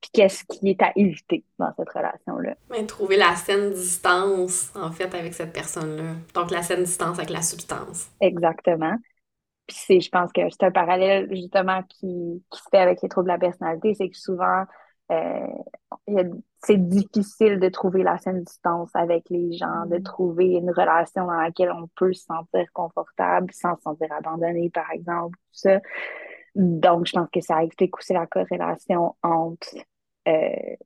puis 0.00 0.10
qu'est-ce 0.12 0.44
qui 0.44 0.70
est 0.70 0.82
à 0.82 0.92
éviter 0.96 1.44
dans 1.58 1.72
cette 1.76 1.88
relation-là. 1.90 2.54
Mais 2.70 2.86
trouver 2.86 3.16
la 3.16 3.34
saine 3.36 3.70
distance, 3.70 4.72
en 4.76 4.90
fait, 4.92 5.12
avec 5.14 5.34
cette 5.34 5.52
personne-là. 5.52 6.14
Donc, 6.34 6.50
la 6.50 6.62
saine 6.62 6.84
distance 6.84 7.18
avec 7.18 7.30
la 7.30 7.42
substance. 7.42 8.08
Exactement. 8.20 8.96
Puis 9.66 9.76
c'est, 9.86 10.00
je 10.00 10.08
pense 10.08 10.32
que 10.32 10.40
c'est 10.50 10.62
un 10.64 10.70
parallèle 10.70 11.28
justement 11.30 11.82
qui, 11.82 12.42
qui 12.50 12.58
se 12.58 12.68
fait 12.70 12.78
avec 12.78 13.02
les 13.02 13.08
troubles 13.08 13.26
de 13.28 13.32
la 13.32 13.38
personnalité, 13.38 13.92
c'est 13.94 14.08
que 14.08 14.16
souvent, 14.16 14.64
euh, 15.10 15.46
c'est 16.64 16.76
difficile 16.88 17.60
de 17.60 17.68
trouver 17.68 18.02
la 18.02 18.18
saine 18.18 18.42
distance 18.42 18.90
avec 18.94 19.24
les 19.30 19.52
gens, 19.52 19.86
de 19.86 19.98
Mm. 19.98 20.02
trouver 20.02 20.46
une 20.46 20.70
relation 20.70 21.26
dans 21.26 21.32
laquelle 21.40 21.70
on 21.72 21.88
peut 21.96 22.12
se 22.12 22.24
sentir 22.24 22.66
confortable 22.72 23.52
sans 23.52 23.76
se 23.76 23.82
sentir 23.82 24.08
abandonné, 24.12 24.70
par 24.70 24.90
exemple, 24.90 25.36
tout 25.38 25.60
ça. 25.60 25.80
Donc, 26.54 27.06
je 27.06 27.12
pense 27.12 27.28
que 27.32 27.40
ça 27.40 27.62
explique 27.62 27.96
aussi 27.96 28.12
la 28.12 28.26
corrélation 28.26 29.14
entre 29.22 29.76
euh, 30.28 30.76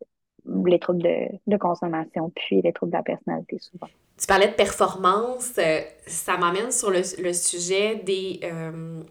les 0.66 0.78
troubles 0.78 1.02
de, 1.02 1.28
de 1.46 1.56
consommation 1.56 2.30
puis 2.34 2.60
les 2.62 2.72
troubles 2.72 2.92
de 2.92 2.98
la 2.98 3.02
personnalité, 3.02 3.58
souvent. 3.60 3.88
Tu 4.18 4.26
parlais 4.26 4.48
de 4.48 4.54
performance, 4.54 5.52
euh, 5.58 5.80
ça 6.06 6.36
m'amène 6.36 6.70
sur 6.72 6.90
le, 6.90 7.00
le 7.22 7.32
sujet 7.32 7.96
des, 7.96 8.40
euh, 8.44 9.02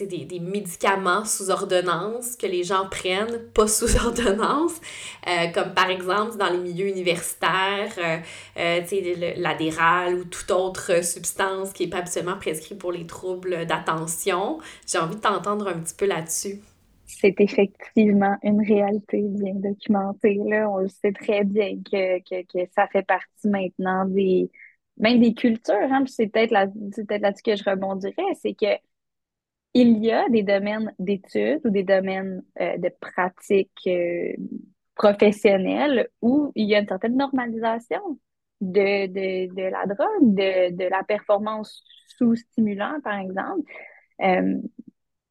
des, 0.00 0.24
des 0.24 0.40
médicaments 0.40 1.24
sous 1.24 1.50
ordonnance 1.50 2.36
que 2.36 2.46
les 2.46 2.64
gens 2.64 2.88
prennent, 2.90 3.38
pas 3.54 3.68
sous 3.68 3.96
ordonnance, 3.96 4.72
euh, 5.28 5.48
comme 5.52 5.74
par 5.74 5.90
exemple 5.90 6.36
dans 6.36 6.50
les 6.50 6.58
milieux 6.58 6.88
universitaires, 6.88 7.92
euh, 7.98 8.18
euh, 8.58 9.34
l'adéral 9.36 10.14
ou 10.14 10.24
toute 10.24 10.50
autre 10.50 11.04
substance 11.04 11.72
qui 11.72 11.84
n'est 11.84 11.90
pas 11.90 11.98
absolument 11.98 12.36
prescrite 12.36 12.78
pour 12.78 12.92
les 12.92 13.06
troubles 13.06 13.66
d'attention. 13.66 14.58
J'ai 14.86 14.98
envie 14.98 15.16
de 15.16 15.20
t'entendre 15.20 15.68
un 15.68 15.78
petit 15.80 15.94
peu 15.94 16.06
là-dessus. 16.06 16.60
C'est 17.06 17.34
effectivement 17.40 18.36
une 18.42 18.60
réalité 18.60 19.22
bien 19.22 19.54
documentée, 19.54 20.38
là. 20.46 20.70
On 20.70 20.78
le 20.78 20.88
sait 20.88 21.12
très 21.12 21.44
bien 21.44 21.76
que, 21.84 22.18
que, 22.20 22.42
que 22.46 22.70
ça 22.74 22.88
fait 22.88 23.02
partie 23.02 23.48
maintenant 23.48 24.06
des, 24.06 24.50
même 24.98 25.20
des 25.20 25.34
cultures, 25.34 25.74
hein. 25.74 26.04
C'est 26.06 26.28
peut-être 26.28 26.50
là, 26.50 26.66
c'est 26.92 27.06
peut-être 27.06 27.22
là-dessus 27.22 27.42
que 27.42 27.56
je 27.56 27.64
rebondirais, 27.64 28.22
c'est 28.42 28.54
que 28.54 28.66
il 29.74 29.98
y 30.04 30.12
a 30.12 30.28
des 30.28 30.44
domaines 30.44 30.94
d'études 30.98 31.60
ou 31.64 31.70
des 31.70 31.82
domaines 31.82 32.42
euh, 32.60 32.78
de 32.78 32.88
pratiques 33.00 33.86
euh, 33.88 34.32
professionnelles 34.94 36.08
où 36.22 36.52
il 36.54 36.68
y 36.68 36.76
a 36.76 36.78
une 36.78 36.86
certaine 36.86 37.16
normalisation 37.16 38.20
de, 38.60 39.06
de, 39.08 39.52
de 39.52 39.62
la 39.62 39.84
drogue, 39.86 40.34
de, 40.34 40.74
de 40.76 40.84
la 40.84 41.02
performance 41.02 41.82
sous 42.06 42.36
stimulant, 42.36 43.00
par 43.02 43.18
exemple. 43.18 43.68
Euh, 44.22 44.60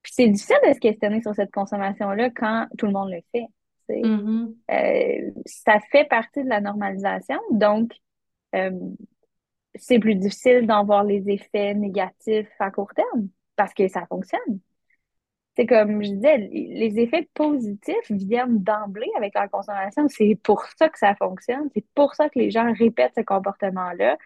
puis 0.02 0.12
c'est 0.14 0.28
difficile 0.28 0.58
de 0.68 0.74
se 0.74 0.80
questionner 0.80 1.22
sur 1.22 1.34
cette 1.34 1.52
consommation-là 1.52 2.30
quand 2.32 2.68
tout 2.78 2.86
le 2.86 2.92
monde 2.92 3.12
le 3.12 3.22
fait. 3.32 3.48
Mm-hmm. 3.90 5.34
Ça 5.46 5.80
fait 5.92 6.06
partie 6.06 6.44
de 6.44 6.50
la 6.50 6.60
normalisation, 6.60 7.40
donc 7.52 7.94
c'est 9.76 10.00
plus 10.00 10.16
difficile 10.16 10.68
d'en 10.68 10.86
voir 10.86 11.04
les 11.04 11.30
effets 11.30 11.74
négatifs 11.74 12.52
à 12.60 12.72
court 12.72 12.94
terme 12.94 13.30
parce 13.56 13.74
que 13.74 13.88
ça 13.88 14.06
fonctionne. 14.08 14.60
C'est 15.56 15.68
comme 15.68 16.04
je 16.04 16.10
disais, 16.10 16.38
les 16.38 17.00
effets 17.00 17.30
positifs 17.36 18.10
viennent 18.10 18.64
d'emblée 18.64 19.12
avec 19.18 19.36
la 19.36 19.48
consommation. 19.48 20.08
C'est 20.08 20.38
pour 20.44 20.66
ça 20.80 20.90
que 20.90 20.98
ça 20.98 21.16
fonctionne. 21.16 21.70
C'est 21.76 21.86
pour 21.94 22.16
ça 22.16 22.30
que 22.30 22.40
les 22.40 22.50
gens 22.50 22.74
répètent 22.74 23.14
ce 23.16 23.22
comportement-là. 23.22 24.18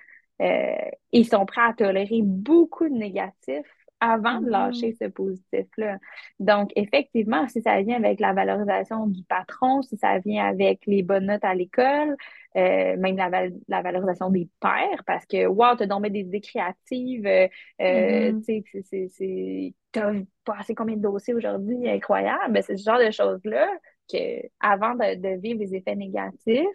Euh, 0.42 0.76
ils 1.12 1.28
sont 1.28 1.46
prêts 1.46 1.62
à 1.62 1.74
tolérer 1.74 2.22
beaucoup 2.24 2.88
de 2.88 2.94
négatifs 2.94 3.77
avant 4.00 4.42
de 4.42 4.50
lâcher 4.50 4.94
ce 5.00 5.06
positif-là. 5.06 5.98
Donc, 6.40 6.72
effectivement, 6.76 7.48
si 7.48 7.62
ça 7.62 7.82
vient 7.82 7.98
avec 7.98 8.20
la 8.20 8.34
valorisation 8.34 9.08
du 9.08 9.24
patron, 9.24 9.82
si 9.82 9.98
ça 9.98 10.20
vient 10.20 10.46
avec 10.46 10.82
les 10.86 11.02
bonnes 11.04 11.26
notes 11.28 11.44
à 11.44 11.56
l'école, 11.56 12.16
euh, 12.56 12.96
même 12.98 13.18
la, 13.18 13.30
val- 13.30 13.54
la 13.68 13.82
valorisation 13.82 14.30
des 14.30 14.50
pairs, 14.60 15.04
parce 15.06 15.26
que, 15.26 15.48
wow, 15.48 15.76
t'as 15.78 15.88
donc 15.88 16.08
des 16.08 16.20
idées 16.22 16.42
créatives, 16.42 17.26
euh, 17.26 17.48
euh, 17.82 18.34
Mhm. 18.34 18.46
tu 18.46 18.64
sais, 18.84 19.74
t'as 19.92 20.14
passé 20.46 20.76
combien 20.76 20.96
de 20.96 21.02
dossiers 21.02 21.34
aujourd'hui, 21.34 21.90
incroyable. 21.90 22.62
C'est 22.64 22.78
ce 22.78 22.84
genre 22.84 23.00
de 23.00 23.12
choses-là 23.12 23.68
que, 24.12 24.18
avant 24.60 24.94
de, 24.96 25.16
de 25.16 25.40
vivre 25.42 25.60
les 25.60 25.76
effets 25.76 25.96
négatifs, 25.96 26.66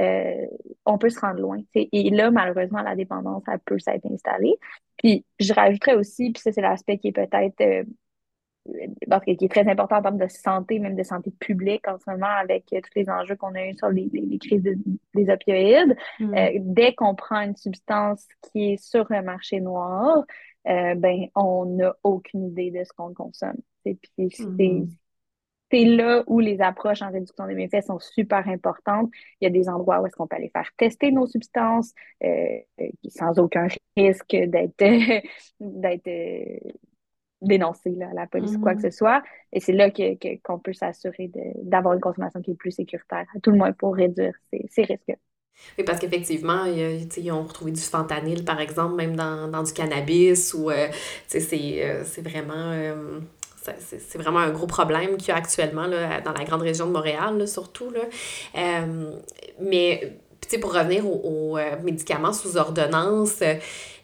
euh, 0.00 0.46
on 0.86 0.98
peut 0.98 1.10
se 1.10 1.18
rendre 1.20 1.40
loin. 1.40 1.60
Et 1.74 2.10
là, 2.10 2.30
malheureusement, 2.30 2.82
la 2.82 2.94
dépendance, 2.94 3.42
elle 3.50 3.58
peut 3.60 3.78
s'être 3.78 4.06
installée. 4.06 4.56
Puis, 4.96 5.24
je 5.40 5.52
rajouterais 5.52 5.94
aussi, 5.94 6.30
puis 6.32 6.40
ça, 6.42 6.52
c'est 6.52 6.60
l'aspect 6.60 6.98
qui 6.98 7.08
est 7.08 7.12
peut-être, 7.12 7.60
euh, 7.60 7.84
parce 9.08 9.24
que- 9.24 9.32
qui 9.32 9.46
est 9.46 9.48
très 9.48 9.66
important 9.68 9.96
en 9.96 10.02
termes 10.02 10.18
de 10.18 10.28
santé, 10.28 10.78
même 10.78 10.94
de 10.94 11.02
santé 11.02 11.30
publique 11.38 11.88
en 11.88 11.98
ce 11.98 12.10
moment, 12.10 12.26
avec 12.26 12.64
euh, 12.72 12.80
tous 12.80 12.90
les 12.96 13.08
enjeux 13.08 13.34
qu'on 13.36 13.54
a 13.54 13.66
eu 13.66 13.74
sur 13.74 13.88
les, 13.88 14.08
les- 14.12 14.20
les 14.26 14.38
crises 14.38 14.62
de- 14.62 14.76
des 15.14 15.30
opioïdes. 15.30 15.96
Mm. 16.20 16.34
Euh, 16.34 16.50
dès 16.60 16.94
qu'on 16.94 17.14
prend 17.14 17.40
une 17.40 17.56
substance 17.56 18.26
qui 18.42 18.72
est 18.72 18.76
sur 18.76 19.06
le 19.10 19.22
marché 19.22 19.60
noir, 19.60 20.24
euh, 20.68 20.94
ben, 20.96 21.28
on 21.34 21.64
n'a 21.64 21.96
aucune 22.02 22.48
idée 22.48 22.70
de 22.70 22.84
ce 22.84 22.92
qu'on 22.92 23.14
consomme. 23.14 23.56
Et 23.86 23.94
puis, 23.94 24.28
c'est 24.32 24.44
Mhm. 24.44 24.88
C'est 25.70 25.84
là 25.84 26.24
où 26.26 26.40
les 26.40 26.60
approches 26.60 27.02
en 27.02 27.10
réduction 27.10 27.46
des 27.46 27.54
méfaits 27.54 27.84
sont 27.84 27.98
super 27.98 28.46
importantes. 28.48 29.10
Il 29.40 29.44
y 29.44 29.46
a 29.48 29.50
des 29.50 29.68
endroits 29.68 30.00
où 30.00 30.06
est-ce 30.06 30.16
qu'on 30.16 30.26
peut 30.26 30.36
aller 30.36 30.50
faire 30.50 30.70
tester 30.76 31.12
nos 31.12 31.26
substances 31.26 31.92
euh, 32.24 32.58
sans 33.10 33.38
aucun 33.38 33.68
risque 33.96 34.36
d'être 34.36 34.74
d'être 35.60 36.08
euh, 36.08 36.70
dénoncé 37.42 37.90
là, 37.90 38.10
à 38.10 38.14
la 38.14 38.26
police 38.26 38.56
ou 38.56 38.60
quoi 38.60 38.74
que 38.76 38.80
Mhm. 38.80 38.90
ce 38.90 38.90
soit. 38.90 39.22
Et 39.52 39.60
c'est 39.60 39.72
là 39.72 39.90
que, 39.90 40.14
que- 40.16 40.40
qu'on 40.42 40.58
peut 40.58 40.72
s'assurer 40.72 41.30
d'avoir 41.62 41.94
une 41.94 42.00
consommation 42.00 42.42
qui 42.42 42.52
est 42.52 42.54
plus 42.56 42.72
sécuritaire, 42.72 43.26
à 43.36 43.40
tout 43.40 43.50
le 43.50 43.58
moins 43.58 43.72
pour 43.72 43.94
réduire 43.96 44.34
ces, 44.52 44.66
ces 44.70 44.82
risques. 44.84 45.12
Oui, 45.78 45.84
parce 45.84 45.98
qu'effectivement, 46.00 46.64
ils 46.64 47.30
ont 47.32 47.44
retrouvé 47.44 47.72
du 47.72 47.80
fentanyl, 47.80 48.44
par 48.44 48.60
exemple, 48.60 48.96
même 48.96 49.14
dans, 49.16 49.48
dans 49.48 49.62
du 49.62 49.72
cannabis, 49.72 50.52
ou 50.54 50.70
euh, 50.70 50.88
c'est 51.28 52.20
vraiment, 52.22 52.72
c'est 53.62 54.18
vraiment 54.18 54.38
un 54.38 54.50
gros 54.50 54.66
problème 54.66 55.16
qu'il 55.16 55.28
y 55.28 55.30
a 55.32 55.36
actuellement 55.36 55.86
là, 55.86 56.20
dans 56.20 56.32
la 56.32 56.44
grande 56.44 56.62
région 56.62 56.86
de 56.86 56.92
Montréal, 56.92 57.38
là, 57.38 57.46
surtout. 57.46 57.90
Là. 57.90 58.00
Euh, 58.56 59.12
mais 59.60 60.16
pour 60.60 60.72
revenir 60.72 61.06
aux, 61.06 61.58
médicaments 61.82 62.32
sous 62.32 62.56
ordonnance, 62.56 63.42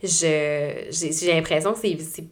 j'ai 0.03 0.91
l'impression 1.27 1.73
que 1.73 1.79
c'est 1.79 2.25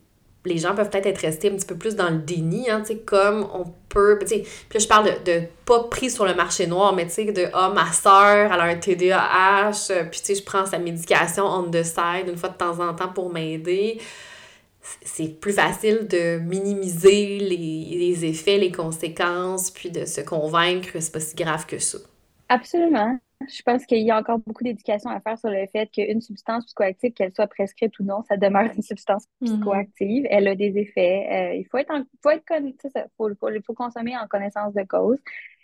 les 0.44 0.58
gens 0.58 0.74
peuvent 0.74 0.90
peut-être 0.90 1.06
être 1.06 1.20
restés 1.20 1.48
un 1.48 1.54
petit 1.54 1.66
peu 1.66 1.76
plus 1.76 1.94
dans 1.94 2.10
le 2.10 2.18
déni, 2.18 2.68
hein, 2.68 2.80
tu 2.80 2.94
sais, 2.94 2.98
comme 2.98 3.46
on 3.54 3.64
peut, 3.88 4.18
tu 4.22 4.28
sais, 4.28 4.44
puis 4.68 4.80
je 4.80 4.88
parle 4.88 5.06
de, 5.06 5.32
de, 5.32 5.42
pas 5.64 5.84
pris 5.84 6.10
sur 6.10 6.24
le 6.24 6.34
marché 6.34 6.66
noir, 6.66 6.94
mais 6.94 7.06
tu 7.06 7.12
sais, 7.12 7.24
de, 7.26 7.46
ah, 7.52 7.72
ma 7.74 7.92
soeur, 7.92 8.52
elle 8.52 8.60
a 8.60 8.64
un 8.64 8.76
TDAH, 8.76 9.70
euh, 9.90 10.04
puis 10.04 10.20
tu 10.20 10.26
sais, 10.26 10.34
je 10.34 10.42
prends 10.42 10.66
sa 10.66 10.78
médication 10.78 11.44
on 11.46 11.70
the 11.70 11.84
side 11.84 12.26
une 12.26 12.36
fois 12.36 12.48
de 12.48 12.56
temps 12.56 12.80
en 12.80 12.92
temps 12.94 13.08
pour 13.08 13.32
m'aider. 13.32 14.00
C'est 14.82 15.40
plus 15.40 15.52
facile 15.52 16.08
de 16.08 16.38
minimiser 16.38 17.38
les, 17.38 17.56
les 17.56 18.24
effets, 18.24 18.58
les 18.58 18.72
conséquences, 18.72 19.70
puis 19.70 19.90
de 19.90 20.04
se 20.04 20.20
convaincre 20.20 20.92
que 20.92 21.00
c'est 21.00 21.12
pas 21.12 21.20
si 21.20 21.36
grave 21.36 21.66
que 21.66 21.78
ça. 21.78 21.98
Absolument. 22.48 23.18
Je 23.48 23.62
pense 23.62 23.86
qu'il 23.86 24.02
y 24.02 24.10
a 24.10 24.18
encore 24.18 24.38
beaucoup 24.38 24.64
d'éducation 24.64 25.10
à 25.10 25.20
faire 25.20 25.38
sur 25.38 25.50
le 25.50 25.66
fait 25.66 25.90
qu'une 25.90 26.20
substance 26.20 26.66
psychoactive, 26.66 27.12
qu'elle 27.12 27.32
soit 27.32 27.46
prescrite 27.46 27.98
ou 27.98 28.04
non, 28.04 28.22
ça 28.28 28.36
demeure 28.36 28.70
une 28.76 28.82
substance 28.82 29.26
mhm. 29.40 29.48
psychoactive. 29.48 30.26
Elle 30.30 30.48
a 30.48 30.54
des 30.54 30.76
effets. 30.78 31.28
Euh, 31.30 31.54
il 31.54 31.64
faut 31.70 31.78
être, 31.78 31.92
en, 31.92 32.02
faut 32.22 32.30
être 32.30 32.44
ça, 32.92 33.06
faut, 33.16 33.30
faut, 33.40 33.74
consommer 33.74 34.16
en 34.16 34.26
connaissance 34.26 34.74
de 34.74 34.82
cause. 34.82 35.18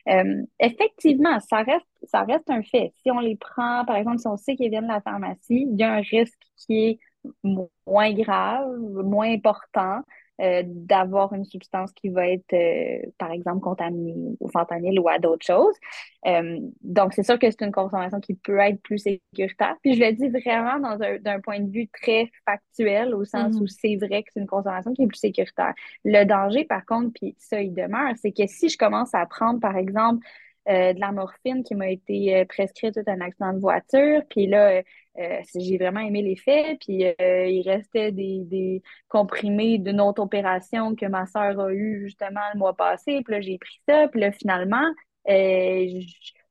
Euh, 0.08 0.42
effectivement, 0.58 1.38
ça 1.40 1.58
reste, 1.58 1.86
ça 2.04 2.22
reste 2.22 2.48
un 2.48 2.62
fait. 2.62 2.92
Si 3.02 3.10
on 3.10 3.20
les 3.20 3.36
prend, 3.36 3.84
par 3.84 3.96
exemple, 3.96 4.18
si 4.18 4.26
on 4.26 4.36
sait 4.36 4.56
qu'ils 4.56 4.70
viennent 4.70 4.84
de 4.84 4.92
la 4.92 5.02
pharmacie, 5.02 5.66
il 5.70 5.76
y 5.76 5.82
a 5.82 5.92
un 5.92 6.00
risque 6.00 6.40
qui 6.56 6.84
est 6.86 6.98
moins 7.42 8.12
grave, 8.12 8.78
moins 8.78 9.30
important 9.32 10.02
euh, 10.40 10.62
d'avoir 10.64 11.32
une 11.32 11.44
substance 11.44 11.92
qui 11.94 12.10
va 12.10 12.28
être, 12.28 12.52
euh, 12.52 13.10
par 13.18 13.32
exemple, 13.32 13.58
contaminée 13.58 14.14
au 14.38 14.46
fentanyl 14.46 15.00
ou 15.00 15.08
à 15.08 15.18
d'autres 15.18 15.44
choses. 15.44 15.74
Euh, 16.26 16.60
donc, 16.80 17.12
c'est 17.12 17.24
sûr 17.24 17.40
que 17.40 17.50
c'est 17.50 17.64
une 17.64 17.72
consommation 17.72 18.20
qui 18.20 18.34
peut 18.34 18.58
être 18.58 18.80
plus 18.80 18.98
sécuritaire. 18.98 19.74
Puis, 19.82 19.94
je 19.94 20.00
le 20.00 20.12
dis 20.12 20.28
vraiment 20.28 20.78
dans 20.78 21.02
un, 21.02 21.18
d'un 21.18 21.40
point 21.40 21.58
de 21.58 21.68
vue 21.68 21.88
très 21.88 22.30
factuel, 22.44 23.16
au 23.16 23.24
sens 23.24 23.56
où 23.56 23.64
mm-hmm. 23.64 23.78
c'est 23.80 23.96
vrai 23.96 24.22
que 24.22 24.28
c'est 24.32 24.38
une 24.38 24.46
consommation 24.46 24.92
qui 24.92 25.02
est 25.02 25.06
plus 25.08 25.18
sécuritaire. 25.18 25.74
Le 26.04 26.22
danger, 26.22 26.64
par 26.64 26.86
contre, 26.86 27.10
puis 27.14 27.34
ça, 27.40 27.60
il 27.60 27.74
demeure, 27.74 28.12
c'est 28.22 28.30
que 28.30 28.46
si 28.46 28.68
je 28.68 28.78
commence 28.78 29.12
à 29.16 29.26
prendre, 29.26 29.58
par 29.58 29.76
exemple, 29.76 30.24
de 30.68 31.00
la 31.00 31.12
morphine 31.12 31.64
qui 31.64 31.74
m'a 31.74 31.88
été 31.88 32.44
prescrite 32.44 32.92
suite 32.92 33.08
à 33.08 33.12
un 33.12 33.22
accident 33.22 33.54
de 33.54 33.58
voiture, 33.58 34.20
puis 34.28 34.46
là, 34.46 34.82
euh, 35.18 35.40
j'ai 35.54 35.78
vraiment 35.78 36.00
aimé 36.00 36.22
l'effet. 36.22 36.76
Puis 36.80 37.04
euh, 37.04 37.46
il 37.46 37.68
restait 37.68 38.12
des, 38.12 38.82
comprimés 39.08 39.78
d'une 39.78 40.00
autre 40.00 40.22
opération 40.22 40.94
que 40.94 41.06
ma 41.06 41.26
soeur 41.26 41.60
a 41.60 41.72
eu 41.72 42.02
justement 42.04 42.40
le 42.52 42.58
mois 42.58 42.76
passé. 42.76 43.22
Puis 43.24 43.34
là, 43.34 43.40
j'ai 43.40 43.58
pris 43.58 43.80
ça. 43.88 44.08
Puis 44.08 44.20
là, 44.20 44.32
finalement, 44.32 44.86
euh, 45.28 45.86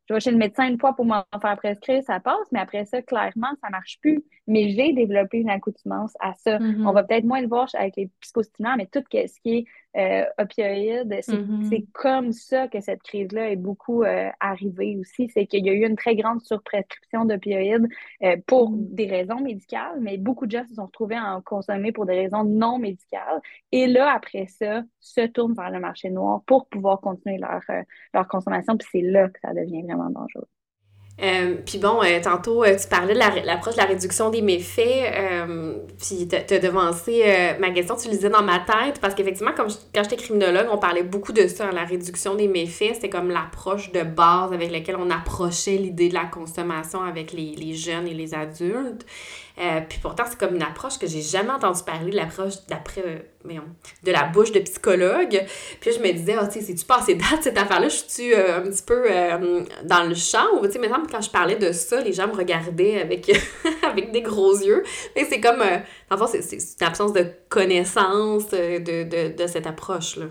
je 0.10 0.14
vais 0.14 0.20
chez 0.20 0.32
le 0.32 0.38
médecin 0.38 0.68
une 0.68 0.80
fois 0.80 0.96
pour 0.96 1.06
m'en 1.06 1.26
faire 1.42 1.58
prescrire, 1.58 2.02
ça 2.04 2.20
passe, 2.20 2.48
mais 2.52 2.60
après 2.60 2.86
ça, 2.86 3.02
clairement, 3.02 3.50
ça 3.62 3.70
marche 3.70 4.00
plus. 4.02 4.24
Mais 4.48 4.70
j'ai 4.70 4.94
développé 4.94 5.40
une 5.40 5.50
accoutumance 5.50 6.14
à 6.22 6.34
ça. 6.38 6.60
Mm-hmm. 6.60 6.88
On 6.88 6.94
va 6.94 7.04
peut-être 7.04 7.26
moins 7.26 7.42
le 7.42 7.48
voir 7.48 7.68
avec 7.78 7.96
les 7.98 8.10
psychostimulants, 8.22 8.78
mais 8.78 8.88
tout 8.88 9.04
ce 9.12 9.40
qui 9.42 9.58
est 9.58 9.66
euh, 9.96 10.26
opioïdes, 10.38 11.12
mm-hmm. 11.12 11.70
c'est 11.70 11.86
comme 11.94 12.32
ça 12.32 12.68
que 12.68 12.82
cette 12.82 13.02
crise-là 13.02 13.52
est 13.52 13.56
beaucoup 13.56 14.04
euh, 14.04 14.30
arrivée 14.40 14.98
aussi. 15.00 15.30
C'est 15.34 15.48
qu'il 15.48 15.66
y 15.66 15.70
a 15.70 15.74
eu 15.74 15.86
une 15.86 15.96
très 15.96 16.16
grande 16.16 16.42
surprescription 16.42 17.26
d'opioïdes 17.26 17.88
euh, 18.24 18.38
pour 18.46 18.72
mm-hmm. 18.72 18.94
des 18.94 19.08
raisons 19.08 19.40
médicales, 19.40 20.00
mais 20.02 20.18
beaucoup 20.18 20.46
de 20.46 20.52
gens 20.52 20.66
se 20.68 20.76
sont 20.76 20.86
retrouvés 20.86 21.16
à 21.16 21.36
en 21.36 21.42
consommer 21.42 21.92
pour 21.92 22.06
des 22.06 22.16
raisons 22.16 22.44
non 22.44 22.80
médicales. 22.80 23.42
Et 23.72 23.88
là, 23.88 24.14
après 24.14 24.48
ça, 24.48 24.84
se 25.00 25.22
tournent 25.28 25.56
vers 25.56 25.72
le 25.72 25.80
marché 25.80 26.10
noir 26.10 26.42
pour 26.46 26.68
pouvoir 26.68 27.00
continuer 27.00 27.38
leur, 27.38 27.62
leur 28.14 28.28
consommation. 28.28 28.78
Puis 28.78 28.88
c'est 28.92 29.02
là 29.02 29.30
que 29.30 29.40
ça 29.40 29.54
devient 29.54 29.84
vraiment 29.84 30.10
dangereux. 30.10 30.48
Euh, 31.20 31.56
puis 31.66 31.80
bon, 31.80 32.04
euh, 32.04 32.22
tantôt, 32.22 32.64
euh, 32.64 32.76
tu 32.76 32.88
parlais 32.88 33.16
de 33.16 33.20
l'approche 33.46 33.74
de 33.74 33.80
la 33.80 33.88
réduction 33.88 34.30
des 34.30 34.44
méfaits, 34.44 35.12
puis 36.00 36.28
tu 36.28 36.36
as 36.36 36.60
devancé 36.60 37.56
ma 37.60 37.72
question, 37.72 37.96
tu 37.96 38.10
le 38.10 38.16
disais 38.16 38.30
dans 38.30 38.44
ma 38.44 38.60
tête, 38.60 39.00
parce 39.02 39.16
qu'effectivement, 39.16 39.54
comme 39.54 39.68
quand 39.94 40.04
j'étais 40.04 40.16
criminologue, 40.16 40.68
on 40.72 40.78
parlait 40.78 41.04
beaucoup 41.04 41.34
de 41.34 41.48
ça, 41.48 41.66
hein, 41.66 41.72
la 41.74 41.86
réduction 41.86 42.36
des 42.36 42.48
méfaits, 42.48 42.94
c'était 42.94 43.10
comme 43.10 43.32
l'approche 43.32 43.92
de 43.92 44.04
base 44.04 44.54
avec 44.54 44.72
laquelle 44.72 44.98
on 44.98 45.10
approchait 45.10 45.78
l'idée 45.78 46.10
de 46.10 46.14
la 46.14 46.26
consommation 46.26 47.02
avec 47.02 47.32
les, 47.32 47.56
les 47.56 47.74
jeunes 47.74 48.08
et 48.08 48.14
les 48.14 48.36
adultes. 48.36 49.06
Euh, 49.60 49.82
puis 49.88 50.00
pourtant, 50.02 50.24
c'est 50.30 50.38
comme 50.38 50.56
une 50.56 50.62
approche 50.64 51.00
que 51.00 51.08
j'ai 51.08 51.22
jamais 51.22 51.50
entendu 51.50 51.82
parler 51.84 52.12
l'approche 52.12 52.54
d'après, 52.68 53.02
euh, 53.06 53.60
de 54.04 54.12
la 54.12 54.26
bouche 54.26 54.52
de 54.52 54.60
psychologue. 54.60 55.44
Puis 55.82 55.92
je 55.94 56.00
me 56.00 56.12
disais, 56.12 56.36
oh, 56.40 56.46
tu 56.46 56.60
sais, 56.60 56.62
c'est-tu 56.62 56.86
passé 56.86 57.16
date 57.16 57.42
cette 57.42 57.58
affaire-là? 57.58 57.90
Je 57.90 57.96
suis 58.08 58.34
euh, 58.34 58.60
un 58.60 58.62
petit 58.62 58.84
peu 58.84 59.06
dans 59.84 60.04
le 60.04 60.16
champ? 60.16 60.46
Ou, 60.60 60.66
tu 60.68 60.74
sais, 60.74 60.80
maintenant, 60.80 61.04
quand 61.10 61.22
je 61.22 61.32
parlais 61.32 61.56
de 61.56 61.72
ça, 61.72 62.02
les 62.02 62.14
gens 62.14 62.28
me 62.28 62.36
regardaient 62.36 63.02
avec, 63.02 63.32
avec 63.84 64.12
des 64.12 64.22
gros 64.22 64.56
yeux. 64.58 64.84
Mais 65.16 65.26
c'est 65.26 65.42
comme, 65.42 65.64
en 66.12 66.28
fait, 66.28 66.42
c'est 66.42 66.58
une 66.58 66.88
absence 66.88 67.14
de 67.14 67.26
connaissance 67.50 68.50
de, 68.50 69.04
de, 69.04 69.36
de 69.36 69.48
cette 69.48 69.68
approche-là. 69.68 70.26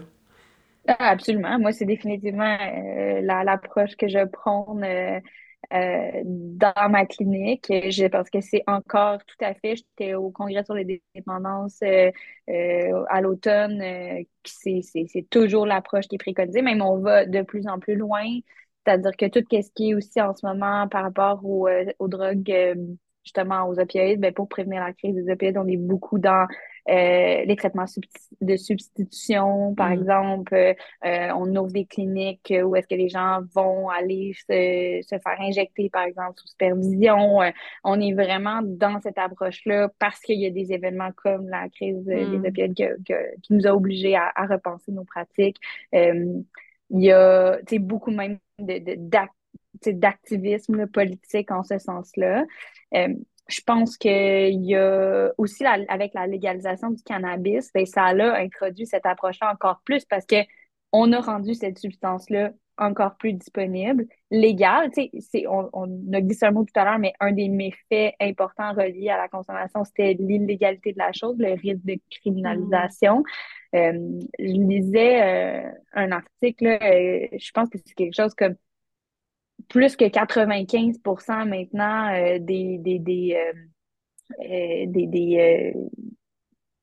Ah, 0.89 1.11
absolument. 1.11 1.59
Moi, 1.59 1.73
c'est 1.73 1.85
définitivement 1.85 2.57
l'approche 3.23 3.97
que 3.97 4.09
je 4.09 4.25
prône 4.27 4.85
euh, 4.85 5.21
dans 5.71 6.91
ma 6.91 7.07
clinique. 7.07 7.67
Je, 7.69 8.07
parce 8.09 8.31
que 8.31 8.41
c'est 8.41 8.63
encore 8.67 9.19
tout 9.25 9.45
à 9.45 9.55
fait, 9.55 9.77
j'étais 9.77 10.15
au 10.15 10.31
congrès 10.31 10.65
sur 10.65 10.75
les 10.75 11.03
dépendances 11.15 11.81
euh, 11.83 12.11
euh, 12.49 13.05
à 13.09 13.21
l'automne, 13.21 13.83
c'est 14.45 15.29
toujours 15.31 15.67
l'approche 15.67 16.07
qui 16.09 16.17
est 16.17 16.19
préconisée, 16.19 16.63
même 16.63 16.83
on 16.83 16.99
va 16.99 17.27
de 17.27 17.43
plus 17.43 17.67
en 17.67 17.79
plus 17.79 17.97
loin. 17.97 18.25
C'est-à-dire 18.87 19.17
que 19.17 19.27
tout 19.27 19.45
ce 19.51 19.71
qui 19.75 19.91
est 19.91 19.95
aussi 19.95 20.21
en 20.21 20.35
ce 20.35 20.47
moment 20.47 20.87
par 20.89 21.03
rapport 21.03 21.45
aux, 21.45 21.69
aux 21.99 22.09
drogues, 22.09 22.77
justement 23.25 23.69
aux 23.69 23.79
opioïdes, 23.81 24.21
ben 24.21 24.33
pour 24.33 24.49
prévenir 24.49 24.85
la 24.85 24.93
crise 24.93 25.15
des 25.17 25.31
opioïdes, 25.31 25.59
on 25.59 25.67
est 25.67 25.77
beaucoup 25.77 26.19
dans 26.19 26.47
euh, 26.89 27.45
les 27.45 27.57
traitements 27.57 27.87
de 28.41 28.57
substitution, 28.57 29.75
par 29.75 29.91
mm. 29.91 29.93
exemple. 29.93 30.55
Euh, 30.55 31.29
on 31.35 31.55
ouvre 31.57 31.73
des 31.73 31.85
cliniques 31.85 32.55
où 32.65 32.77
est-ce 32.77 32.87
que 32.87 32.95
les 32.95 33.09
gens 33.09 33.41
vont 33.55 33.89
aller 33.89 34.35
se, 34.35 35.01
se 35.03 35.19
faire 35.19 35.41
injecter, 35.41 35.91
par 35.91 36.05
exemple, 36.05 36.35
sous 36.37 36.47
supervision. 36.49 37.43
Euh, 37.43 37.51
on 37.83 38.01
est 38.01 38.13
vraiment 38.13 38.61
dans 38.63 39.01
cette 39.01 39.19
approche-là 39.19 39.91
parce 39.99 40.21
qu'il 40.21 40.41
y 40.41 40.47
a 40.47 40.51
des 40.51 40.73
événements 40.73 41.11
comme 41.17 41.49
la 41.49 41.69
crise 41.69 42.05
des 42.05 42.25
mm. 42.25 42.47
opioïdes 42.47 42.97
qui 43.43 43.53
nous 43.53 43.67
a 43.67 43.75
obligés 43.75 44.15
à, 44.15 44.31
à 44.37 44.47
repenser 44.47 44.93
nos 44.93 45.05
pratiques. 45.05 45.57
il 45.93 46.45
y 46.91 47.11
a 47.11 47.59
beaucoup 47.81 48.13
même 48.13 48.39
d'activisme 48.59 50.79
de, 50.79 50.85
politique 50.85 51.51
en 51.51 51.65
ce 51.65 51.79
sens-là 51.79 52.45
je 53.49 53.61
pense 53.65 53.97
qu'il 53.97 54.65
y 54.65 54.75
a 54.75 55.31
aussi 55.39 55.65
avec 55.65 56.15
la 56.15 56.27
légalisation 56.27 56.91
du 56.91 57.03
cannabis, 57.03 57.71
ben, 57.73 57.87
ça 57.87 58.05
a 58.05 58.39
introduit 58.39 58.87
cette 58.87 59.07
approche-là 59.07 59.53
encore 59.53 59.81
plus 59.85 60.05
parce 60.05 60.27
que 60.27 60.37
on 60.93 61.13
a 61.13 61.21
rendu 61.21 61.55
cette 61.55 61.79
substance-là 61.79 62.53
encore 62.79 63.17
plus 63.17 63.33
disponible, 63.33 64.07
légale. 64.31 64.91
On, 65.49 65.69
on 65.73 66.13
a 66.13 66.21
dit 66.21 66.37
un 66.43 66.51
mot 66.51 66.65
tout 66.65 66.79
à 66.79 66.85
l'heure, 66.85 66.99
mais 66.99 67.13
un 67.21 67.33
des 67.33 67.49
méfaits 67.49 68.15
importants 68.21 68.73
reliés 68.73 69.09
à 69.09 69.17
la 69.17 69.29
consommation, 69.29 69.85
c'était 69.85 70.15
l'illégalité 70.19 70.93
de 70.93 70.99
la 70.99 71.13
chose, 71.13 71.37
le 71.39 71.53
risque 71.55 71.85
de 71.85 71.99
criminalisation. 72.11 73.21
Mm. 73.21 73.77
Euh, 73.77 74.21
je 74.39 74.45
lisais 74.45 75.23
euh, 75.23 75.71
un 75.95 76.13
article, 76.13 76.67
euh, 76.67 77.27
je 77.37 77.51
pense 77.53 77.69
que 77.69 77.79
c'est 77.85 77.95
quelque 77.95 78.15
chose 78.15 78.35
comme 78.35 78.57
plus 79.69 79.97
que 79.97 80.05
95% 80.05 81.49
maintenant 81.49 82.13
euh, 82.15 82.39
des, 82.39 82.79
des, 82.79 82.99
des, 82.99 83.35
euh, 83.35 83.53
euh, 84.43 84.85
des, 84.87 85.07
des, 85.07 85.75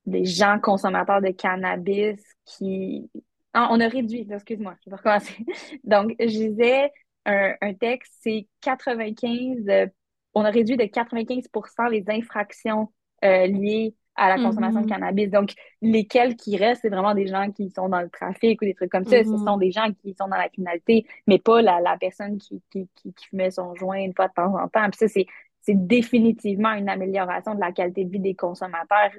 des, 0.06 0.26
gens 0.26 0.60
consommateurs 0.60 1.22
de 1.22 1.30
cannabis 1.30 2.22
qui... 2.46 3.10
Ah, 3.54 3.70
on 3.72 3.80
a 3.80 3.88
réduit, 3.88 4.28
excuse-moi, 4.30 4.76
je 4.84 4.90
vais 4.90 4.96
recommencer. 4.96 5.46
Donc, 5.84 6.16
je 6.20 6.26
disais 6.26 6.92
un, 7.26 7.54
un 7.62 7.74
texte, 7.74 8.14
c'est 8.22 8.48
95... 8.62 9.90
on 10.34 10.44
a 10.44 10.50
réduit 10.50 10.78
de 10.78 10.84
95% 10.84 11.90
les 11.90 12.04
infractions 12.08 12.92
liées 13.22 13.96
à 14.16 14.30
la 14.30 14.44
consommation 14.44 14.82
de 14.82 14.86
mm-hmm. 14.86 14.90
cannabis. 14.90 15.30
Donc, 15.30 15.54
lesquels 15.82 16.36
qui 16.36 16.58
restent, 16.58 16.82
c'est 16.84 16.90
vraiment 16.90 17.16
des 17.16 17.28
gens 17.28 17.52
qui 17.52 17.70
sont 17.70 17.90
dans 17.90 18.02
le 18.02 18.10
trafic 18.10 18.62
ou 18.62 18.66
des 18.66 18.74
trucs 18.74 18.92
comme 18.92 19.06
ça. 19.06 19.24
Ce 19.24 19.30
mm-hmm. 19.30 19.46
sont 19.46 19.58
des 19.58 19.72
gens 19.72 19.88
qui 20.02 20.14
sont 20.14 20.28
dans 20.28 20.38
la 20.38 20.50
criminalité, 20.50 21.06
mais 21.28 21.40
pas 21.40 21.62
la, 21.62 21.80
la 21.80 21.98
personne 21.98 22.38
qui, 22.38 22.62
qui, 22.72 22.88
qui, 22.96 23.14
fumait 23.30 23.52
son 23.52 23.74
joint 23.76 23.98
une 23.98 24.14
fois 24.14 24.28
de 24.28 24.34
temps 24.34 24.56
en 24.56 24.68
temps. 24.68 24.90
Puis 24.90 25.00
ça, 25.00 25.08
c'est, 25.08 25.26
c'est 25.62 25.88
définitivement 25.88 26.74
une 26.74 26.90
amélioration 26.90 27.56
de 27.56 27.60
la 27.60 27.72
qualité 27.72 28.06
de 28.06 28.12
vie 28.12 28.20
des 28.20 28.36
consommateurs, 28.36 29.12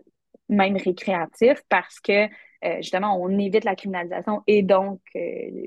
même 0.48 0.76
récréatifs, 0.76 1.62
parce 1.68 2.00
que 2.00 2.28
euh, 2.64 2.76
justement, 2.78 3.20
on 3.20 3.28
évite 3.38 3.64
la 3.64 3.74
criminalisation 3.74 4.42
et 4.46 4.62
donc 4.62 5.00
euh, 5.16 5.20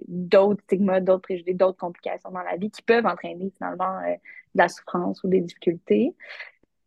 d'autres 0.07 0.63
stigmas, 0.63 0.99
d'autres 0.99 1.21
préjugés, 1.21 1.53
d'autres 1.53 1.78
complications 1.78 2.32
dans 2.32 2.41
la 2.41 2.57
vie 2.57 2.71
qui 2.71 2.82
peuvent 2.82 3.05
entraîner 3.05 3.51
finalement 3.55 3.99
euh, 3.99 4.13
de 4.13 4.57
la 4.57 4.67
souffrance 4.67 5.23
ou 5.23 5.28
des 5.28 5.41
difficultés. 5.41 6.15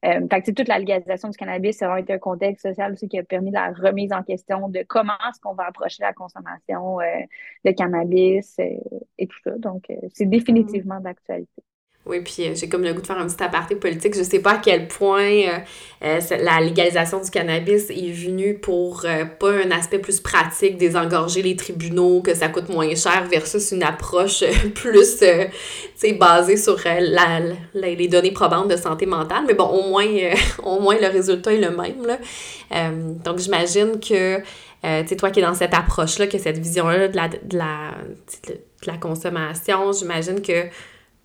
Euh, 0.04 0.26
toute 0.42 0.68
la 0.68 0.78
légalisation 0.78 1.28
du 1.28 1.36
cannabis, 1.36 1.76
ça 1.76 1.92
a 1.92 2.00
été 2.00 2.14
un 2.14 2.18
contexte 2.18 2.66
social 2.66 2.92
aussi 2.92 3.06
qui 3.06 3.18
a 3.18 3.22
permis 3.22 3.50
la 3.50 3.72
remise 3.72 4.12
en 4.12 4.22
question 4.22 4.68
de 4.68 4.82
comment 4.88 5.18
est-ce 5.28 5.40
qu'on 5.40 5.52
va 5.54 5.66
approcher 5.66 6.02
la 6.02 6.14
consommation 6.14 7.00
euh, 7.00 7.04
de 7.64 7.70
cannabis 7.72 8.56
euh, 8.60 8.64
et 9.18 9.26
tout 9.26 9.38
ça. 9.44 9.50
Donc, 9.58 9.90
euh, 9.90 9.96
c'est 10.14 10.26
définitivement 10.26 11.00
d'actualité. 11.00 11.62
Oui, 12.06 12.20
puis 12.22 12.48
euh, 12.48 12.54
j'ai 12.54 12.66
comme 12.66 12.82
le 12.82 12.94
goût 12.94 13.02
de 13.02 13.06
faire 13.06 13.18
un 13.18 13.26
petit 13.26 13.42
aparté 13.42 13.76
politique. 13.76 14.16
Je 14.16 14.22
sais 14.22 14.38
pas 14.38 14.52
à 14.52 14.56
quel 14.56 14.88
point 14.88 15.20
euh, 15.20 15.58
euh, 16.02 16.20
la 16.40 16.58
légalisation 16.60 17.20
du 17.20 17.30
cannabis 17.30 17.90
est 17.90 18.10
venue 18.10 18.54
pour 18.54 19.04
pas 19.38 19.50
un 19.50 19.70
aspect 19.70 19.98
plus 19.98 20.18
pratique, 20.18 20.78
désengorger 20.78 21.42
les 21.42 21.56
tribunaux, 21.56 22.22
que 22.22 22.34
ça 22.34 22.48
coûte 22.48 22.70
moins 22.70 22.94
cher, 22.94 23.26
versus 23.30 23.72
une 23.72 23.82
approche 23.82 24.42
plus, 24.74 25.22
basée 26.18 26.56
sur 26.56 26.78
les 27.74 28.08
données 28.08 28.32
probantes 28.32 28.68
de 28.68 28.76
santé 28.76 29.04
mentale. 29.04 29.44
Mais 29.46 29.54
bon, 29.54 29.66
au 29.66 29.90
moins, 29.90 30.06
au 30.62 30.80
moins 30.80 30.96
le 30.98 31.08
résultat 31.08 31.52
est 31.52 31.60
le 31.60 31.70
même, 31.70 32.06
là. 32.06 32.18
donc, 33.22 33.40
j'imagine 33.40 34.00
que, 34.00 34.38
tu 34.38 34.42
sais, 34.82 35.16
toi 35.16 35.30
qui 35.30 35.40
es 35.40 35.42
dans 35.42 35.54
cette 35.54 35.74
approche-là, 35.74 36.28
que 36.28 36.38
cette 36.38 36.58
vision-là 36.58 37.08
de 37.08 37.16
la, 37.16 37.28
de 37.28 37.58
la, 37.58 37.90
de 38.48 38.86
la 38.86 38.96
consommation, 38.96 39.92
j'imagine 39.92 40.40
que 40.40 40.64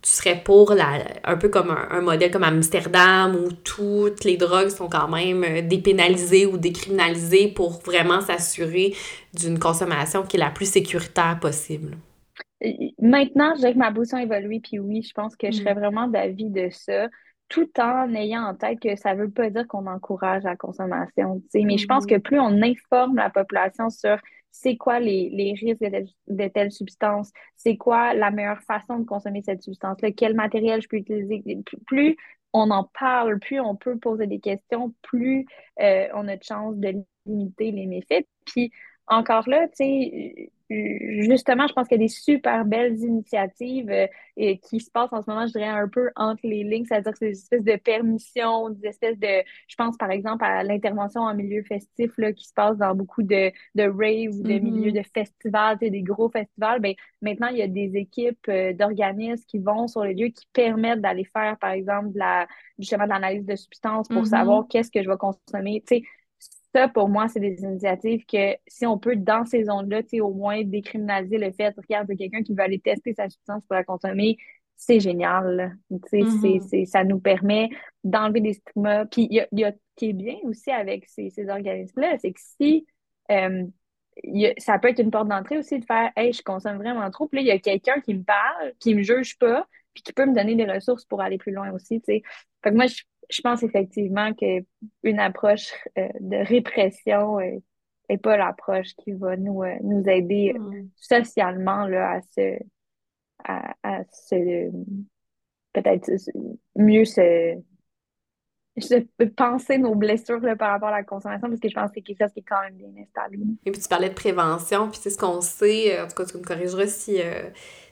tu 0.05 0.11
serais 0.11 0.39
pour 0.43 0.75
la, 0.75 0.99
un 1.23 1.35
peu 1.35 1.49
comme 1.49 1.71
un, 1.71 2.01
modèle 2.01 2.29
comme 2.29 2.43
Amsterdam 2.43 3.35
où 3.35 3.51
toutes 3.51 4.23
les 4.23 4.37
drogues 4.37 4.69
sont 4.69 4.87
quand 4.87 5.07
même 5.07 5.43
euh, 5.43 5.61
dépénalisées 5.63 6.45
ou 6.45 6.59
décriminalisées 6.59 7.47
pour 7.47 7.81
vraiment 7.81 8.21
s'assurer 8.21 8.93
d'une 9.33 9.57
consommation 9.57 10.21
qui 10.21 10.37
est 10.37 10.39
la 10.39 10.51
plus 10.51 10.71
sécuritaire 10.71 11.39
possible? 11.41 11.97
Maintenant, 13.01 13.53
je 13.55 13.61
dirais 13.61 13.73
que 13.73 13.79
ma 13.79 13.91
position 13.91 14.19
évolue, 14.19 14.61
puis 14.61 14.77
oui, 14.77 15.01
je 15.01 15.11
pense 15.11 15.35
que 15.35 15.47
je 15.47 15.57
serais 15.57 15.73
mm. 15.73 15.79
vraiment 15.79 16.07
d'avis 16.07 16.51
de 16.51 16.69
ça, 16.69 17.07
tout 17.49 17.69
en 17.79 18.13
ayant 18.13 18.43
en 18.43 18.53
tête 18.53 18.79
que 18.79 18.95
ça 18.95 19.15
ne 19.15 19.23
veut 19.23 19.31
pas 19.31 19.49
dire 19.49 19.67
qu'on 19.67 19.87
encourage 19.87 20.43
la 20.43 20.55
consommation. 20.55 21.41
Mais 21.55 21.79
je 21.79 21.87
pense 21.87 22.05
mm-hmm. 22.05 22.09
que 22.09 22.19
plus 22.19 22.39
on 22.39 22.61
informe 22.61 23.15
la 23.15 23.31
population 23.31 23.89
sur 23.89 24.17
c'est 24.61 24.77
quoi 24.77 24.99
les, 24.99 25.29
les 25.31 25.53
risques 25.53 25.81
de, 26.27 26.47
telle 26.47 26.71
substance, 26.71 27.31
c'est 27.55 27.75
quoi 27.75 28.13
la 28.13 28.31
meilleure 28.31 28.61
façon 28.61 28.99
de 28.99 29.05
consommer 29.05 29.41
cette 29.43 29.61
substance-là, 29.61 30.11
quel 30.11 30.33
matériel 30.33 30.81
je 30.81 30.87
peux 30.87 30.97
utiliser? 30.97 31.43
Plus 31.85 32.15
on 32.53 32.71
en 32.71 32.89
parle, 32.97 33.39
plus 33.39 33.59
on 33.59 33.75
peut 33.75 33.97
poser 33.97 34.27
des 34.27 34.39
questions, 34.39 34.93
plus 35.01 35.45
euh, 35.81 36.07
on 36.13 36.27
a 36.29 36.37
de 36.37 36.43
chance 36.43 36.77
de 36.77 37.03
limiter 37.25 37.71
les 37.71 37.85
méfaits. 37.85 38.25
Puis 38.45 38.71
encore 39.07 39.47
là, 39.49 39.67
tu 39.67 39.75
sais, 39.75 40.51
justement, 40.69 41.67
je 41.67 41.73
pense 41.73 41.87
qu'il 41.87 41.97
y 41.99 42.03
a 42.03 42.05
des 42.05 42.11
super 42.11 42.65
belles 42.65 42.97
initiatives 42.99 43.91
euh, 43.91 44.07
qui 44.35 44.79
se 44.79 44.89
passent 44.89 45.13
en 45.13 45.21
ce 45.21 45.29
moment, 45.29 45.45
je 45.45 45.51
dirais, 45.51 45.67
un 45.67 45.87
peu 45.87 46.09
entre 46.15 46.41
les 46.43 46.63
lignes, 46.63 46.85
c'est-à-dire 46.85 47.11
que 47.11 47.17
c'est 47.19 47.29
des 47.29 47.37
espèces 47.37 47.63
de 47.63 47.75
permissions, 47.75 48.69
des 48.71 48.87
espèces 48.87 49.19
de, 49.19 49.43
je 49.67 49.75
pense 49.75 49.95
par 49.97 50.09
exemple 50.09 50.43
à 50.43 50.63
l'intervention 50.63 51.21
en 51.21 51.35
milieu 51.35 51.61
festif 51.63 52.11
là, 52.17 52.33
qui 52.33 52.47
se 52.47 52.53
passe 52.53 52.77
dans 52.77 52.95
beaucoup 52.95 53.21
de, 53.21 53.51
de 53.75 53.83
raves 53.83 54.39
ou 54.39 54.43
de 54.43 54.53
mm-hmm. 54.53 54.61
milieux 54.61 54.91
de 54.91 55.03
festivals, 55.13 55.77
des 55.77 56.01
gros 56.01 56.29
festivals. 56.29 56.79
Ben, 56.79 56.95
maintenant, 57.21 57.47
il 57.47 57.57
y 57.57 57.61
a 57.61 57.67
des 57.67 57.95
équipes 57.95 58.47
euh, 58.49 58.73
d'organismes 58.73 59.45
qui 59.47 59.59
vont 59.59 59.87
sur 59.87 60.03
les 60.03 60.15
lieux 60.15 60.29
qui 60.29 60.47
permettent 60.51 61.01
d'aller 61.01 61.25
faire, 61.25 61.57
par 61.59 61.71
exemple, 61.71 62.11
de 62.11 62.19
la, 62.19 62.47
justement 62.79 63.03
de 63.03 63.09
l'analyse 63.09 63.45
de 63.45 63.55
substances 63.55 64.07
pour 64.07 64.23
mm-hmm. 64.23 64.29
savoir 64.29 64.67
qu'est-ce 64.67 64.89
que 64.89 65.03
je 65.03 65.09
vais 65.09 65.17
consommer. 65.17 65.83
Tu 65.87 65.97
sais, 65.97 66.03
ça, 66.75 66.89
pour 66.89 67.07
moi, 67.07 67.29
c'est 67.29 67.39
des 67.39 67.61
initiatives 67.63 68.25
que 68.25 68.53
si 68.67 68.85
on 68.85 68.97
peut, 68.97 69.15
dans 69.15 69.45
ces 69.45 69.63
zones-là, 69.63 70.01
au 70.21 70.33
moins 70.33 70.61
décriminaliser 70.63 71.37
le 71.37 71.51
fait, 71.53 71.73
regarde, 71.77 72.07
quelqu'un 72.17 72.43
qui 72.43 72.53
veut 72.53 72.61
aller 72.61 72.79
tester 72.79 73.13
sa 73.13 73.29
substance 73.29 73.63
pour 73.65 73.75
la 73.75 73.85
consommer, 73.85 74.37
c'est 74.75 74.99
génial. 74.99 75.77
Mm-hmm. 75.89 76.85
ça 76.85 77.05
nous 77.05 77.19
permet 77.19 77.69
d'enlever 78.03 78.41
des 78.41 78.53
stigmas. 78.53 79.05
Puis, 79.05 79.29
il 79.31 79.47
y 79.53 79.63
a, 79.63 79.71
qui 79.95 80.09
est 80.09 80.13
bien 80.13 80.35
aussi 80.43 80.69
avec 80.69 81.05
ces, 81.07 81.31
organismes-là, 81.47 82.17
c'est 82.17 82.33
que 82.33 82.41
si 82.41 82.85
euh, 83.31 83.63
ça 84.57 84.77
peut 84.77 84.89
être 84.89 84.99
une 84.99 85.11
porte 85.11 85.29
d'entrée 85.29 85.57
aussi 85.57 85.79
de 85.79 85.85
faire 85.85 86.11
Hey, 86.17 86.33
je 86.33 86.43
consomme 86.43 86.75
vraiment 86.75 87.09
trop. 87.09 87.29
Puis 87.29 87.37
là, 87.37 87.41
il 87.41 87.47
y 87.47 87.51
a 87.51 87.59
quelqu'un 87.59 88.01
qui 88.01 88.15
me 88.15 88.23
parle, 88.23 88.73
qui 88.79 88.95
me 88.95 89.01
juge 89.01 89.37
pas, 89.37 89.65
puis 89.95 90.03
qui 90.03 90.13
peut 90.13 90.27
me 90.27 90.35
donner 90.35 90.55
des 90.55 90.71
ressources 90.71 91.05
pour 91.05 91.21
aller 91.21 91.39
plus 91.39 91.53
loin 91.53 91.71
aussi. 91.71 91.99
Fait 92.05 92.21
que 92.63 92.69
moi, 92.69 92.85
je 92.85 93.01
je 93.29 93.41
pense 93.41 93.63
effectivement 93.63 94.33
qu'une 94.33 95.19
approche 95.19 95.71
euh, 95.97 96.09
de 96.19 96.37
répression 96.37 97.39
n'est 97.39 97.61
euh, 98.11 98.17
pas 98.17 98.37
l'approche 98.37 98.93
qui 98.95 99.13
va 99.13 99.35
nous, 99.37 99.63
euh, 99.63 99.75
nous 99.83 100.07
aider 100.07 100.53
mm. 100.53 100.89
socialement 100.95 101.87
là, 101.87 102.11
à 102.11 102.21
se, 102.21 102.59
à, 103.43 104.03
se 104.11 104.71
peut-être 105.73 106.09
mieux 106.75 107.05
se, 107.05 107.55
penser 109.35 109.77
nos 109.77 109.95
blessures 109.95 110.41
par 110.57 110.71
rapport 110.71 110.89
à 110.89 110.97
la 110.97 111.03
consommation 111.03 111.47
parce 111.47 111.59
que 111.59 111.69
je 111.69 111.73
pense 111.73 111.89
que 111.89 111.95
c'est 111.95 112.01
quelque 112.01 112.23
chose 112.23 112.33
qui 112.33 112.39
est 112.39 112.45
quand 112.47 112.61
même 112.61 112.75
bien 112.75 113.03
installé. 113.03 113.39
Et 113.65 113.71
puis 113.71 113.81
tu 113.81 113.87
parlais 113.87 114.09
de 114.09 114.13
prévention, 114.13 114.89
puis 114.89 114.99
c'est 115.01 115.09
ce 115.09 115.17
qu'on 115.17 115.41
sait, 115.41 115.99
en 116.01 116.07
tout 116.07 116.15
cas 116.15 116.25
tu 116.25 116.37
me 116.37 116.43
corrigeras 116.43 116.87
si, 116.87 117.19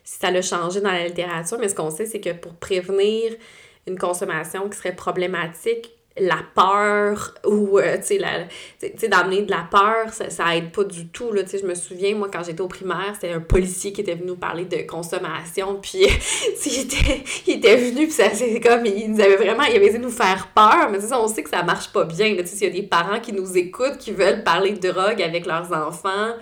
si 0.04 0.20
ça 0.20 0.32
l'a 0.32 0.42
changé 0.42 0.82
dans 0.82 0.92
la 0.92 1.08
littérature, 1.08 1.58
mais 1.60 1.70
ce 1.70 1.76
qu'on 1.76 1.90
sait 1.90 2.06
c'est 2.06 2.22
que 2.22 2.34
pour 2.34 2.54
prévenir 2.56 3.34
une 3.88 3.98
consommation 3.98 4.70
qui 4.70 4.78
serait 4.78 4.96
problématique, 4.96 5.92
la 6.18 6.42
peur 6.54 7.34
ou, 7.46 7.80
euh, 7.80 7.98
tu 7.98 8.20
sais, 8.20 9.08
d'amener 9.08 9.42
de 9.42 9.50
la 9.50 9.68
peur, 9.70 10.14
ça, 10.14 10.30
ça 10.30 10.56
aide 10.56 10.72
pas 10.72 10.84
du 10.84 11.08
tout, 11.08 11.32
là, 11.32 11.42
je 11.52 11.66
me 11.66 11.74
souviens, 11.74 12.16
moi, 12.16 12.30
quand 12.32 12.44
j'étais 12.44 12.62
au 12.62 12.68
primaire, 12.68 13.14
c'était 13.16 13.34
un 13.34 13.40
policier 13.40 13.94
qui 13.94 14.02
était 14.02 14.14
venu 14.14 14.28
nous 14.28 14.36
parler 14.36 14.66
de 14.66 14.78
consommation, 14.88 15.80
puis, 15.82 16.06
il 16.66 16.80
était, 16.82 17.24
il 17.48 17.54
était 17.56 17.78
venu, 17.78 18.06
puis 18.06 18.12
ça, 18.12 18.30
c'est 18.32 18.60
comme, 18.60 18.86
il 18.86 19.12
nous 19.12 19.20
avait 19.20 19.38
vraiment, 19.38 19.64
il 19.64 19.76
avait 19.76 19.86
essayé 19.86 20.00
de 20.00 20.04
nous 20.04 20.12
faire 20.12 20.50
peur, 20.54 20.90
mais 20.92 21.00
sais, 21.00 21.14
on 21.16 21.28
sait 21.28 21.44
que 21.44 21.50
ça 21.50 21.64
marche 21.64 21.92
pas 21.92 22.06
bien, 22.06 22.36
tu 22.36 22.46
sais, 22.46 22.56
s'il 22.56 22.68
y 22.68 22.72
a 22.72 22.82
des 22.82 22.88
parents 22.88 23.20
qui 23.20 23.34
nous 23.34 23.58
écoutent, 23.58 23.98
qui 23.98 24.12
veulent 24.12 24.44
parler 24.44 24.74
de 24.74 24.92
drogue 24.92 25.22
avec 25.22 25.48
leurs 25.48 25.72
enfants, 25.74 26.34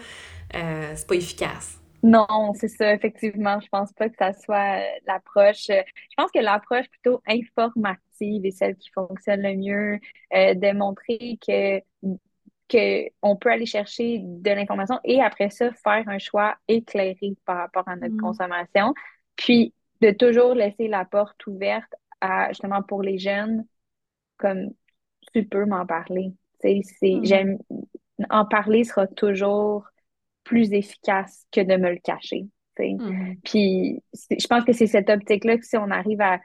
euh, 0.54 0.92
c'est 0.96 1.08
pas 1.08 1.16
efficace. 1.16 1.82
Non, 2.04 2.54
c'est 2.56 2.68
ça, 2.68 2.94
effectivement. 2.94 3.60
Je 3.60 3.68
pense 3.70 3.94
pas 3.94 4.10
que 4.10 4.16
ça 4.18 4.34
soit 4.34 4.80
euh, 4.80 4.86
l'approche. 5.06 5.70
Euh, 5.70 5.82
je 6.10 6.16
pense 6.18 6.32
que 6.32 6.40
l'approche 6.40 6.88
plutôt 6.90 7.22
informative 7.28 8.11
est 8.22 8.52
celle 8.52 8.76
qui 8.76 8.90
fonctionne 8.92 9.42
le 9.42 9.56
mieux, 9.56 10.00
euh, 10.34 10.54
de 10.54 10.78
montrer 10.78 11.38
que, 11.46 11.80
que 12.68 13.10
on 13.22 13.36
peut 13.36 13.52
aller 13.52 13.66
chercher 13.66 14.20
de 14.24 14.52
l'information 14.52 15.00
et 15.04 15.22
après 15.22 15.50
ça, 15.50 15.72
faire 15.72 16.08
un 16.08 16.20
choix 16.20 16.56
éclairé 16.68 17.36
par 17.46 17.58
rapport 17.58 17.88
à 17.88 17.96
notre 17.96 18.16
mm. 18.16 18.22
consommation. 18.22 18.94
Puis 19.36 19.74
de 20.02 20.12
toujours 20.12 20.54
laisser 20.54 20.88
la 20.88 21.06
porte 21.06 21.46
ouverte 21.48 21.94
à 22.22 22.50
justement 22.50 22.82
pour 22.82 23.02
les 23.04 23.18
jeunes, 23.18 23.66
comme 24.38 24.72
tu 25.34 25.46
peux 25.46 25.66
m'en 25.66 25.86
parler. 25.86 26.34
C'est, 26.60 26.82
mm. 27.02 27.26
j'aime 27.26 27.58
en 28.30 28.46
parler 28.46 28.84
sera 28.84 29.08
toujours 29.08 29.88
plus 30.44 30.74
efficace 30.74 31.46
que 31.52 31.62
de 31.62 31.76
me 31.76 31.90
le 31.90 32.00
cacher. 32.04 32.48
Mm-hmm. 32.80 33.38
Puis 33.44 34.02
je 34.14 34.48
pense 34.48 34.64
que 34.64 34.74
c'est 34.74 34.88
cette 34.88 35.10
optique-là 35.10 35.58
que 35.58 35.66
si 35.66 35.78
on 35.78 35.90
arrive 35.92 36.22
à 36.22 36.40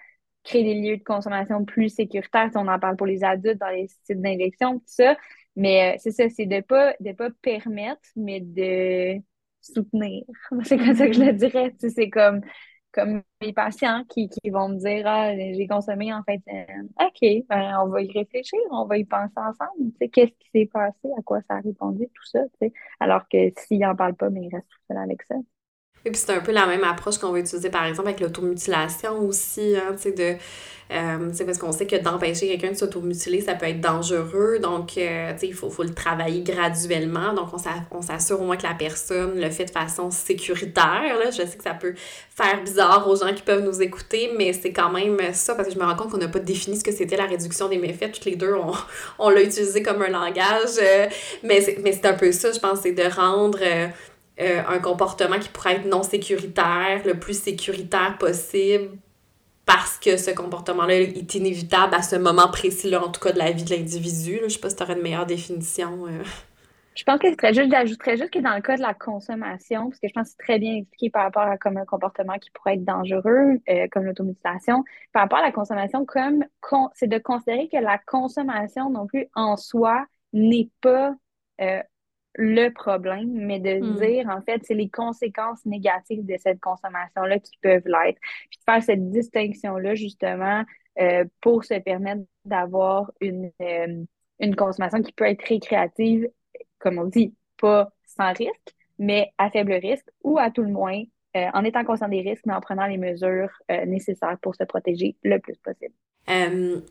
créer 0.46 0.64
des 0.64 0.74
lieux 0.80 0.96
de 0.96 1.04
consommation 1.04 1.64
plus 1.64 1.90
sécuritaires, 1.90 2.50
si 2.50 2.56
on 2.56 2.68
en 2.68 2.78
parle 2.78 2.96
pour 2.96 3.06
les 3.06 3.24
adultes 3.24 3.58
dans 3.58 3.68
les 3.68 3.88
sites 3.88 4.20
d'injection, 4.20 4.78
tout 4.78 4.84
ça, 4.86 5.16
mais 5.56 5.94
euh, 5.94 5.96
c'est 5.98 6.12
ça, 6.12 6.28
c'est 6.28 6.46
de 6.46 6.60
pas 6.60 6.94
de 7.00 7.12
pas 7.12 7.30
permettre, 7.42 8.08
mais 8.16 8.40
de 8.40 9.20
soutenir. 9.60 10.24
C'est 10.64 10.78
comme 10.78 10.94
ça 10.94 11.06
que 11.08 11.12
je 11.12 11.20
le 11.24 11.32
dirais. 11.32 11.74
C'est 11.78 12.10
comme 12.10 12.40
comme 12.92 13.22
mes 13.42 13.52
patients 13.52 14.04
qui, 14.08 14.28
qui 14.28 14.50
vont 14.50 14.70
me 14.70 14.76
dire 14.76 15.06
Ah, 15.06 15.34
j'ai 15.36 15.66
consommé 15.66 16.12
en 16.14 16.22
fait. 16.24 16.40
OK, 17.00 17.44
ben, 17.48 17.78
on 17.82 17.88
va 17.88 18.02
y 18.02 18.10
réfléchir, 18.10 18.58
on 18.70 18.86
va 18.86 18.98
y 18.98 19.04
penser 19.04 19.34
ensemble. 19.36 19.92
Qu'est-ce 20.12 20.32
qui 20.32 20.50
s'est 20.52 20.70
passé, 20.72 21.08
à 21.18 21.22
quoi 21.22 21.40
ça 21.42 21.56
a 21.56 21.60
répondu, 21.60 22.08
tout 22.14 22.26
ça. 22.26 22.40
Alors 23.00 23.28
que 23.28 23.38
s'ils 23.58 23.80
n'en 23.80 23.94
parlent 23.94 24.16
pas, 24.16 24.30
mais 24.30 24.40
ben, 24.40 24.48
ils 24.50 24.54
restent 24.54 24.70
tout 24.70 24.78
seuls 24.88 24.98
avec 24.98 25.22
ça. 25.24 25.34
Et 26.06 26.10
puis 26.10 26.20
c'est 26.24 26.32
un 26.32 26.40
peu 26.40 26.52
la 26.52 26.66
même 26.66 26.84
approche 26.84 27.18
qu'on 27.18 27.32
va 27.32 27.40
utiliser 27.40 27.68
par 27.68 27.84
exemple 27.84 28.08
avec 28.08 28.20
l'automutilation 28.20 29.18
aussi, 29.26 29.74
hein, 29.76 29.94
tu 29.96 30.02
sais, 30.04 30.12
de 30.12 30.36
euh, 30.92 31.32
parce 31.44 31.58
qu'on 31.58 31.72
sait 31.72 31.86
que 31.86 31.96
d'empêcher 31.96 32.46
quelqu'un 32.46 32.70
de 32.70 32.76
s'automutiler, 32.76 33.40
ça 33.40 33.54
peut 33.54 33.66
être 33.66 33.80
dangereux. 33.80 34.60
Donc, 34.60 34.96
euh, 34.96 35.32
il 35.42 35.54
faut, 35.54 35.82
le 35.82 35.92
travailler 35.92 36.42
graduellement. 36.42 37.32
Donc, 37.34 37.48
on 37.90 38.02
s'assure 38.02 38.40
au 38.40 38.44
moins 38.44 38.56
que 38.56 38.62
la 38.62 38.74
personne 38.74 39.40
le 39.40 39.50
fait 39.50 39.64
de 39.64 39.70
façon 39.70 40.10
sécuritaire. 40.12 41.18
Là. 41.18 41.30
Je 41.30 41.38
sais 41.44 41.56
que 41.56 41.64
ça 41.64 41.74
peut 41.74 41.94
faire 42.34 42.62
bizarre 42.62 43.08
aux 43.08 43.16
gens 43.16 43.34
qui 43.34 43.42
peuvent 43.42 43.64
nous 43.64 43.82
écouter, 43.82 44.30
mais 44.36 44.52
c'est 44.52 44.72
quand 44.72 44.90
même 44.90 45.18
ça, 45.32 45.56
parce 45.56 45.68
que 45.68 45.74
je 45.74 45.78
me 45.80 45.84
rends 45.84 45.96
compte 45.96 46.12
qu'on 46.12 46.18
n'a 46.18 46.28
pas 46.28 46.38
défini 46.38 46.76
ce 46.76 46.84
que 46.84 46.92
c'était 46.92 47.16
la 47.16 47.26
réduction 47.26 47.68
des 47.68 47.78
méfaits. 47.78 48.12
Toutes 48.12 48.26
les 48.26 48.36
deux, 48.36 48.54
on, 48.54 48.72
on 49.18 49.30
l'a 49.30 49.42
utilisé 49.42 49.82
comme 49.82 50.02
un 50.02 50.10
langage. 50.10 50.78
Euh, 50.80 51.08
mais 51.42 51.60
c'est 51.62 52.06
un 52.06 52.14
peu 52.14 52.30
ça, 52.30 52.52
je 52.52 52.60
pense, 52.60 52.82
c'est 52.82 52.92
de 52.92 53.02
rendre... 53.12 53.58
Euh, 54.38 54.62
un 54.68 54.80
comportement 54.80 55.38
qui 55.38 55.48
pourrait 55.48 55.76
être 55.76 55.86
non 55.86 56.02
sécuritaire, 56.02 57.00
le 57.06 57.18
plus 57.18 57.40
sécuritaire 57.40 58.18
possible, 58.18 58.90
parce 59.64 59.98
que 59.98 60.18
ce 60.18 60.30
comportement-là 60.30 61.00
est 61.00 61.34
inévitable 61.34 61.94
à 61.94 62.02
ce 62.02 62.16
moment 62.16 62.48
précis-là, 62.48 63.02
en 63.02 63.10
tout 63.10 63.20
cas 63.20 63.32
de 63.32 63.38
la 63.38 63.50
vie 63.52 63.64
de 63.64 63.74
l'individu. 63.74 64.36
Je 64.40 64.44
ne 64.44 64.48
sais 64.48 64.60
pas 64.60 64.68
si 64.68 64.76
tu 64.76 64.82
aurais 64.82 64.94
une 64.94 65.02
meilleure 65.02 65.24
définition. 65.24 66.06
Euh. 66.06 66.22
Je 66.94 67.04
pense 67.04 67.18
que 67.18 67.28
c'est 67.28 67.54
juste, 67.54 67.70
j'ajouterais 67.70 68.16
juste 68.18 68.30
que 68.30 68.38
dans 68.38 68.54
le 68.54 68.60
cas 68.60 68.76
de 68.76 68.82
la 68.82 68.92
consommation, 68.92 69.88
parce 69.88 70.00
que 70.00 70.08
je 70.08 70.12
pense 70.12 70.28
que 70.28 70.34
c'est 70.38 70.44
très 70.44 70.58
bien 70.58 70.76
expliqué 70.76 71.10
par 71.10 71.24
rapport 71.24 71.42
à 71.42 71.56
comme 71.56 71.78
un 71.78 71.84
comportement 71.86 72.34
qui 72.34 72.50
pourrait 72.50 72.74
être 72.74 72.84
dangereux, 72.84 73.58
euh, 73.68 73.86
comme 73.90 74.04
l'automutilation, 74.04 74.84
par 75.12 75.22
rapport 75.22 75.38
à 75.38 75.42
la 75.42 75.52
consommation, 75.52 76.04
comme 76.04 76.44
c'est 76.94 77.08
de 77.08 77.18
considérer 77.18 77.68
que 77.68 77.78
la 77.78 77.98
consommation 77.98 78.90
non 78.90 79.06
plus 79.06 79.28
en 79.34 79.56
soi 79.56 80.04
n'est 80.34 80.68
pas 80.82 81.14
le 82.36 82.68
problème, 82.70 83.30
mais 83.32 83.60
de 83.60 83.80
Hmm. 83.80 83.96
dire, 83.96 84.28
en 84.28 84.42
fait, 84.42 84.62
c'est 84.64 84.74
les 84.74 84.88
conséquences 84.90 85.64
négatives 85.64 86.24
de 86.26 86.36
cette 86.38 86.60
consommation-là 86.60 87.38
qui 87.38 87.52
peuvent 87.62 87.86
l'être. 87.86 88.18
Puis 88.50 88.58
de 88.58 88.64
faire 88.72 88.82
cette 88.82 89.10
distinction-là, 89.10 89.94
justement, 89.94 90.62
euh, 91.00 91.24
pour 91.40 91.64
se 91.64 91.74
permettre 91.74 92.22
d'avoir 92.44 93.10
une, 93.20 93.50
euh, 93.62 94.04
une 94.40 94.56
consommation 94.56 95.02
qui 95.02 95.12
peut 95.12 95.24
être 95.24 95.42
récréative, 95.44 96.28
comme 96.78 96.98
on 96.98 97.04
dit, 97.04 97.34
pas 97.58 97.90
sans 98.06 98.32
risque, 98.32 98.74
mais 98.98 99.32
à 99.38 99.50
faible 99.50 99.72
risque, 99.74 100.08
ou 100.22 100.38
à 100.38 100.50
tout 100.50 100.62
le 100.62 100.70
moins, 100.70 101.02
euh, 101.36 101.46
en 101.54 101.64
étant 101.64 101.84
conscient 101.84 102.08
des 102.08 102.20
risques, 102.22 102.44
mais 102.46 102.54
en 102.54 102.60
prenant 102.60 102.86
les 102.86 102.98
mesures 102.98 103.50
nécessaires 103.86 104.38
pour 104.40 104.54
se 104.54 104.64
protéger 104.64 105.16
le 105.22 105.38
plus 105.38 105.56
possible. 105.58 105.94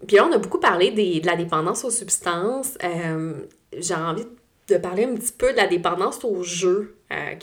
Puis 0.07 0.15
là, 0.15 0.25
on 0.27 0.31
a 0.31 0.37
beaucoup 0.37 0.59
parlé 0.59 0.91
des, 0.91 1.19
de 1.19 1.25
la 1.25 1.35
dépendance 1.35 1.83
aux 1.83 1.89
substances. 1.91 2.77
J'ai 3.77 3.95
envie 3.95 4.23
de 4.23 4.29
parler 4.73 5.05
un 5.05 5.15
petit 5.15 5.33
peu 5.33 5.51
de 5.51 5.57
la 5.57 5.67
dépendance 5.67 6.23
au 6.23 6.43
jeu. 6.43 6.97
Euh, 7.11 7.35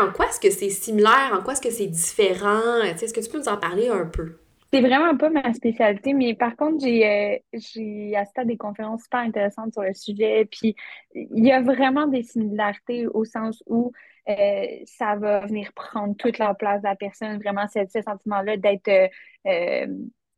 en 0.00 0.12
quoi 0.12 0.26
est-ce 0.26 0.40
que 0.40 0.50
c'est 0.50 0.70
similaire? 0.70 1.30
En 1.32 1.42
quoi 1.42 1.52
est-ce 1.52 1.60
que 1.60 1.70
c'est 1.70 1.86
différent? 1.86 2.82
Est-ce 2.82 3.14
que 3.14 3.20
tu 3.20 3.30
peux 3.30 3.38
nous 3.38 3.48
en 3.48 3.56
parler 3.56 3.88
un 3.88 4.06
peu? 4.06 4.32
C'est 4.72 4.80
vraiment 4.80 5.16
pas 5.16 5.30
ma 5.30 5.52
spécialité, 5.52 6.12
mais 6.12 6.34
par 6.34 6.54
contre, 6.56 6.84
j'ai 6.84 7.04
euh, 7.04 7.36
j'ai 7.54 8.14
assisté 8.16 8.40
à 8.42 8.44
des 8.44 8.56
conférences 8.56 9.02
super 9.02 9.20
intéressantes 9.20 9.72
sur 9.72 9.82
le 9.82 9.94
sujet. 9.94 10.44
Puis 10.44 10.76
il 11.14 11.44
y 11.44 11.50
a 11.50 11.60
vraiment 11.60 12.06
des 12.06 12.22
similarités 12.22 13.08
au 13.08 13.24
sens 13.24 13.62
où 13.66 13.92
euh, 14.28 14.66
ça 14.84 15.16
va 15.16 15.40
venir 15.40 15.72
prendre 15.72 16.14
toute 16.16 16.38
la 16.38 16.54
place 16.54 16.82
de 16.82 16.86
la 16.86 16.94
personne, 16.94 17.38
vraiment 17.38 17.66
ce, 17.66 17.80
ce 17.92 18.00
sentiment-là 18.00 18.56
d'être 18.58 19.10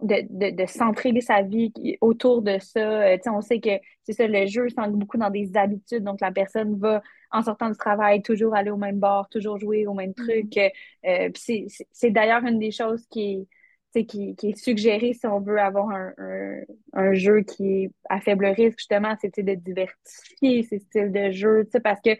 de, 0.02 0.26
de, 0.30 0.50
de 0.56 0.66
centrer 0.66 1.18
sa 1.20 1.42
vie 1.42 1.72
autour 2.00 2.42
de 2.42 2.58
ça. 2.58 2.80
Euh, 2.80 3.16
tu 3.16 3.22
sais, 3.24 3.30
on 3.30 3.40
sait 3.40 3.60
que 3.60 3.70
c'est 4.02 4.12
ça, 4.12 4.26
le 4.26 4.46
jeu 4.46 4.68
s'ancre 4.68 4.90
beaucoup 4.90 5.18
dans 5.18 5.30
des 5.30 5.56
habitudes, 5.56 6.04
donc 6.04 6.20
la 6.20 6.32
personne 6.32 6.78
va, 6.78 7.02
en 7.30 7.42
sortant 7.42 7.70
du 7.70 7.76
travail, 7.76 8.22
toujours 8.22 8.54
aller 8.54 8.70
au 8.70 8.76
même 8.76 8.98
bar, 8.98 9.28
toujours 9.28 9.58
jouer 9.58 9.86
au 9.86 9.94
même 9.94 10.14
truc. 10.14 10.56
Euh, 10.58 11.30
puis 11.30 11.68
c'est 11.92 12.10
d'ailleurs 12.10 12.44
une 12.44 12.58
des 12.58 12.70
choses 12.72 13.06
qui 13.08 13.32
est 13.34 13.46
tu 13.94 14.00
sais, 14.00 14.06
qui, 14.06 14.34
qui 14.36 14.48
est 14.50 14.56
suggéré 14.56 15.12
si 15.12 15.26
on 15.26 15.40
veut 15.40 15.60
avoir 15.60 15.90
un, 15.90 16.14
un, 16.16 16.60
un 16.94 17.12
jeu 17.12 17.42
qui 17.42 17.84
est 17.84 17.90
à 18.08 18.20
faible 18.20 18.46
risque, 18.46 18.78
justement, 18.78 19.14
c'est 19.20 19.38
de 19.38 19.54
diversifier 19.54 20.62
ces 20.62 20.78
styles 20.78 21.12
de 21.12 21.30
jeu, 21.30 21.64
tu 21.66 21.72
sais, 21.72 21.80
parce 21.80 22.00
que 22.00 22.10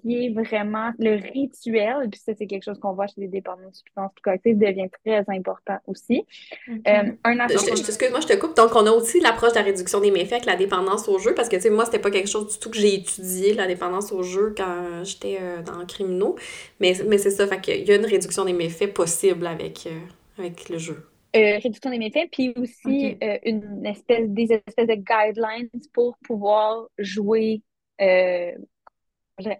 qui 0.00 0.26
est 0.26 0.30
vraiment 0.30 0.90
le 0.98 1.16
rituel, 1.32 2.08
puis 2.10 2.20
ça, 2.20 2.32
c'est 2.36 2.46
quelque 2.46 2.64
chose 2.64 2.78
qu'on 2.78 2.92
voit 2.92 3.06
chez 3.06 3.20
les 3.20 3.28
dépendants 3.28 3.68
de 3.68 3.74
substances 3.74 4.10
psychoactives, 4.14 4.58
devient 4.58 4.88
très 5.04 5.24
important 5.28 5.78
aussi. 5.86 6.24
Euh, 6.68 7.12
un 7.24 7.48
Excuse-moi, 7.48 8.20
je 8.20 8.26
te 8.26 8.36
coupe. 8.36 8.56
Donc, 8.56 8.70
on 8.74 8.86
a 8.86 8.90
aussi 8.90 9.20
l'approche 9.20 9.52
de 9.52 9.58
la 9.58 9.64
réduction 9.64 10.00
des 10.00 10.10
méfaits 10.10 10.32
avec 10.32 10.46
la 10.46 10.56
dépendance 10.56 11.08
au 11.08 11.18
jeu, 11.18 11.34
parce 11.34 11.48
que, 11.48 11.56
tu 11.56 11.62
sais, 11.62 11.70
moi, 11.70 11.84
c'était 11.84 11.98
pas 11.98 12.10
quelque 12.10 12.28
chose 12.28 12.52
du 12.52 12.58
tout 12.58 12.70
que 12.70 12.78
j'ai 12.78 12.94
étudié, 12.94 13.54
la 13.54 13.66
dépendance 13.66 14.12
au 14.12 14.22
jeu, 14.22 14.54
quand 14.56 15.04
j'étais 15.04 15.38
euh, 15.40 15.62
dans 15.62 15.84
criminaux. 15.86 16.36
Mais, 16.80 16.94
mais 17.06 17.18
c'est 17.18 17.30
ça, 17.30 17.46
fait 17.46 17.60
qu'il 17.60 17.88
y 17.88 17.92
a 17.92 17.96
une 17.96 18.06
réduction 18.06 18.44
des 18.44 18.52
méfaits 18.52 18.92
possible 18.92 19.46
avec, 19.46 19.86
euh, 19.86 19.90
avec 20.38 20.68
le 20.68 20.78
jeu. 20.78 21.06
euh, 21.36 21.58
réduction 21.58 21.90
des 21.90 21.98
méfaits, 21.98 22.28
puis 22.32 22.52
aussi 22.56 23.16
euh, 23.22 23.38
une 23.44 23.86
espèce, 23.86 24.28
des 24.28 24.52
espèces 24.52 24.88
de 24.88 24.94
guidelines 24.94 25.68
pour 25.92 26.16
pouvoir 26.18 26.86
jouer 26.98 27.62
euh, 28.00 28.52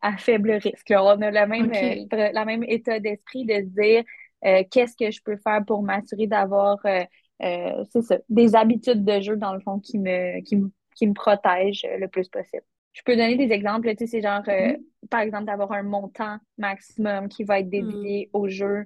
à 0.02 0.16
faible 0.16 0.52
risque. 0.52 0.92
on 0.96 1.22
a 1.22 1.30
le 1.30 1.46
même, 1.46 1.72
euh, 1.72 2.30
la 2.32 2.44
même 2.44 2.64
état 2.64 3.00
d'esprit 3.00 3.44
de 3.44 3.54
se 3.54 3.80
dire 3.80 4.04
euh, 4.44 4.62
qu'est-ce 4.70 4.96
que 4.96 5.10
je 5.10 5.20
peux 5.22 5.36
faire 5.36 5.64
pour 5.66 5.82
m'assurer 5.82 6.26
d'avoir 6.26 6.78
euh, 7.42 7.84
c'est 7.90 8.02
ça, 8.02 8.18
des 8.28 8.54
habitudes 8.54 9.04
de 9.04 9.20
jeu, 9.20 9.36
dans 9.36 9.54
le 9.54 9.60
fond, 9.60 9.78
qui 9.78 9.98
me, 9.98 10.40
qui 10.42 10.56
me, 10.56 10.70
qui 10.94 11.06
me 11.06 11.14
protègent 11.14 11.86
le 11.98 12.06
plus 12.08 12.28
possible. 12.28 12.62
Je 12.92 13.02
peux 13.04 13.16
donner 13.16 13.36
des 13.36 13.52
exemples, 13.52 13.88
tu 13.90 13.98
sais, 13.98 14.06
c'est 14.06 14.20
genre, 14.20 14.42
euh, 14.48 14.76
par 15.10 15.20
exemple, 15.20 15.44
d'avoir 15.44 15.72
un 15.72 15.82
montant 15.82 16.36
maximum 16.58 17.28
qui 17.28 17.44
va 17.44 17.60
être 17.60 17.70
dédié 17.70 18.28
au 18.32 18.48
jeu. 18.48 18.84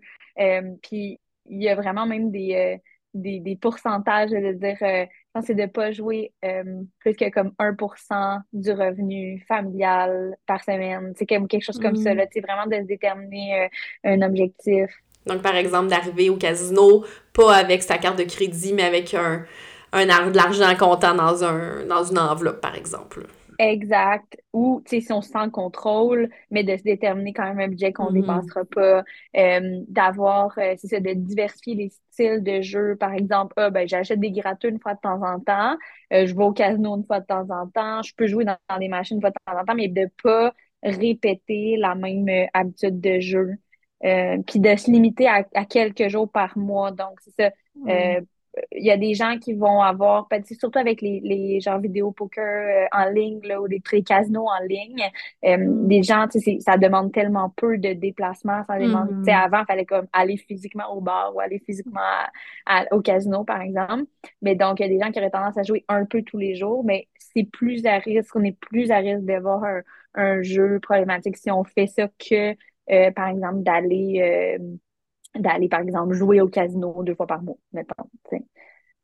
Puis 0.82 1.20
il 1.47 1.62
y 1.62 1.68
a 1.68 1.74
vraiment 1.74 2.07
même 2.07 2.30
des, 2.30 2.78
des, 3.14 3.40
des 3.40 3.57
pourcentages 3.57 4.30
de 4.30 4.53
dire, 4.53 5.07
pense 5.35 5.47
c'est 5.47 5.55
de 5.55 5.66
pas 5.66 5.93
jouer 5.93 6.32
euh, 6.45 6.62
plus 7.01 7.14
que 7.14 7.28
comme 7.30 7.53
1% 7.59 8.41
du 8.53 8.70
revenu 8.70 9.45
familial 9.49 10.37
par 10.47 10.62
semaine. 10.62 11.12
C'est 11.16 11.26
comme 11.26 11.49
quelque 11.49 11.64
chose 11.64 11.78
comme 11.78 11.97
ça, 11.97 12.14
Mm. 12.14 12.16
là, 12.18 12.26
vraiment 12.43 12.66
de 12.66 12.76
se 12.82 12.87
déterminer 12.87 13.64
euh, 13.64 13.68
un 14.05 14.22
objectif. 14.22 14.91
Donc, 15.26 15.43
par 15.43 15.57
exemple, 15.57 15.89
d'arriver 15.89 16.30
au 16.30 16.37
casino, 16.37 17.05
pas 17.32 17.57
avec 17.57 17.82
sa 17.82 17.99
carte 17.99 18.18
de 18.18 18.24
crédit, 18.24 18.72
mais 18.74 18.85
avec 18.85 19.14
un, 19.14 19.45
un 19.93 20.07
de 20.30 20.37
l'argent 20.37 20.74
comptant 20.76 21.14
dans, 21.14 21.43
un, 21.45 21.85
dans 21.87 22.05
une 22.05 22.18
enveloppe, 22.18 22.61
par 22.61 22.74
exemple. 22.74 23.26
Exact. 23.59 24.36
Ou, 24.52 24.82
tu 24.84 24.96
sais, 24.96 25.00
si 25.07 25.12
on 25.12 25.20
se 25.22 25.28
sent 25.30 25.38
en 25.38 25.48
contrôle, 25.50 26.28
mais 26.50 26.64
de 26.64 26.76
se 26.76 26.82
déterminer 26.82 27.32
quand 27.32 27.44
même 27.44 27.61
un 27.61 27.68
budget 27.68 27.92
qu'on 27.92 28.11
Mhm. 28.11 28.12
dépassera 28.12 28.64
pas, 28.64 29.05
euh, 29.36 29.80
d'avoir, 29.88 30.59
euh, 30.59 30.74
c'est 30.76 30.88
ça, 30.88 30.98
de 31.00 31.12
diversifier 31.12 31.74
les 31.76 31.88
styles 31.90 32.42
de 32.42 32.62
jeu. 32.62 32.96
Par 32.96 33.12
exemple, 33.14 33.55
ah, 33.57 33.70
ben, 33.70 33.86
j'achète 33.88 34.18
des 34.18 34.32
gratteux 34.32 34.68
une 34.70 34.80
fois 34.80 34.94
de 34.94 35.00
temps 35.00 35.22
en 35.22 35.38
temps, 35.38 35.76
euh, 36.12 36.26
je 36.26 36.34
vais 36.34 36.42
au 36.42 36.52
casino 36.52 36.96
une 36.96 37.05
fois 37.07 37.20
de 37.20 37.26
temps 37.26 37.48
en 37.50 37.68
temps, 37.68 38.02
je 38.02 38.12
peux 38.16 38.26
jouer 38.26 38.44
dans, 38.44 38.57
dans 38.68 38.78
des 38.78 38.88
machines 38.88 39.16
une 39.18 39.20
fois 39.20 39.30
de 39.30 39.36
temps 39.46 39.57
en 39.61 39.64
temps, 39.64 39.74
mais 39.76 39.88
de 39.88 40.09
pas 40.22 40.52
répéter 40.82 41.76
la 41.78 41.94
même 41.94 42.28
euh, 42.28 42.46
habitude 42.55 43.00
de 43.00 43.20
jeu. 43.20 43.52
Euh, 44.05 44.36
puis 44.46 44.61
de 44.61 44.76
se 44.76 44.90
limiter 44.90 45.26
à, 45.28 45.46
à 45.55 45.64
quelques 45.64 46.09
jours 46.09 46.30
par 46.30 46.59
mois. 46.59 46.90
Donc, 46.90 47.20
c'est 47.22 47.30
ça. 47.30 47.50
Euh, 47.88 48.20
il 48.72 48.84
y 48.84 48.90
a 48.90 48.96
des 48.96 49.14
gens 49.14 49.38
qui 49.38 49.52
vont 49.55 49.80
avoir, 49.80 50.28
peut-être 50.28 50.46
surtout 50.59 50.78
avec 50.78 51.00
les, 51.02 51.20
les 51.20 51.61
genres 51.61 51.78
vidéo 51.80 52.12
poker 52.12 52.44
euh, 52.44 52.86
en 52.92 53.11
ligne 53.11 53.40
là, 53.44 53.61
ou 53.61 53.68
des 53.68 53.82
les 53.92 54.02
casinos 54.02 54.46
en 54.48 54.64
ligne, 54.66 55.02
euh, 55.44 55.57
Mm. 55.57 55.88
des 55.88 56.02
gens, 56.02 56.26
tu 56.28 56.38
sais, 56.40 56.44
c'est- 56.59 56.61
ça 56.61 56.76
demande 56.78 57.12
tellement 57.12 57.50
peu 57.50 57.78
de 57.78 57.92
déplacements, 57.92 58.62
ça 58.64 58.78
demande, 58.78 59.09
tu 59.11 59.16
sais, 59.24 59.32
avant, 59.32 59.61
il 59.61 59.66
fallait 59.66 59.84
comme 59.86 60.07
aller 60.12 60.36
physiquement 60.36 60.92
au 60.94 61.00
bar 61.00 61.34
ou 61.34 61.40
aller 61.40 61.59
physiquement 61.61 62.00
à- 62.00 62.30
à- 62.66 62.94
au 62.94 63.00
casino, 63.00 63.44
par 63.44 63.61
exemple. 63.61 64.05
Mais 64.42 64.55
donc, 64.55 64.80
il 64.80 64.82
y 64.84 64.86
a 64.86 64.88
des 64.88 64.98
gens 65.00 65.11
qui 65.12 65.18
auraient 65.18 65.30
tendance 65.30 65.57
à 65.59 65.62
jouer 65.62 65.84
un 65.88 66.05
peu 66.07 66.22
tous 66.22 66.38
les 66.38 66.55
jours, 66.55 66.84
mais 66.84 67.09
c'est 67.18 67.44
plus 67.44 67.84
à 67.86 67.98
risque, 67.98 68.34
on 68.36 68.44
est 68.44 68.59
plus 68.59 68.90
à 68.90 68.98
risque 68.98 69.24
d'avoir 69.24 69.64
un, 69.64 69.82
un 70.14 70.42
jeu 70.42 70.78
problématique 70.80 71.36
si 71.36 71.50
on 71.50 71.64
fait 71.64 71.86
ça 71.86 72.09
que, 72.18 72.52
euh, 72.90 73.11
par 73.12 73.28
exemple, 73.28 73.62
d'aller 73.62 74.57
euh, 74.59 74.76
d'aller, 75.37 75.68
par 75.68 75.80
exemple, 75.80 76.14
jouer 76.14 76.41
au 76.41 76.49
casino 76.49 77.03
deux 77.03 77.14
fois 77.14 77.26
par 77.26 77.43
mois, 77.43 77.57
mettons. 77.72 78.09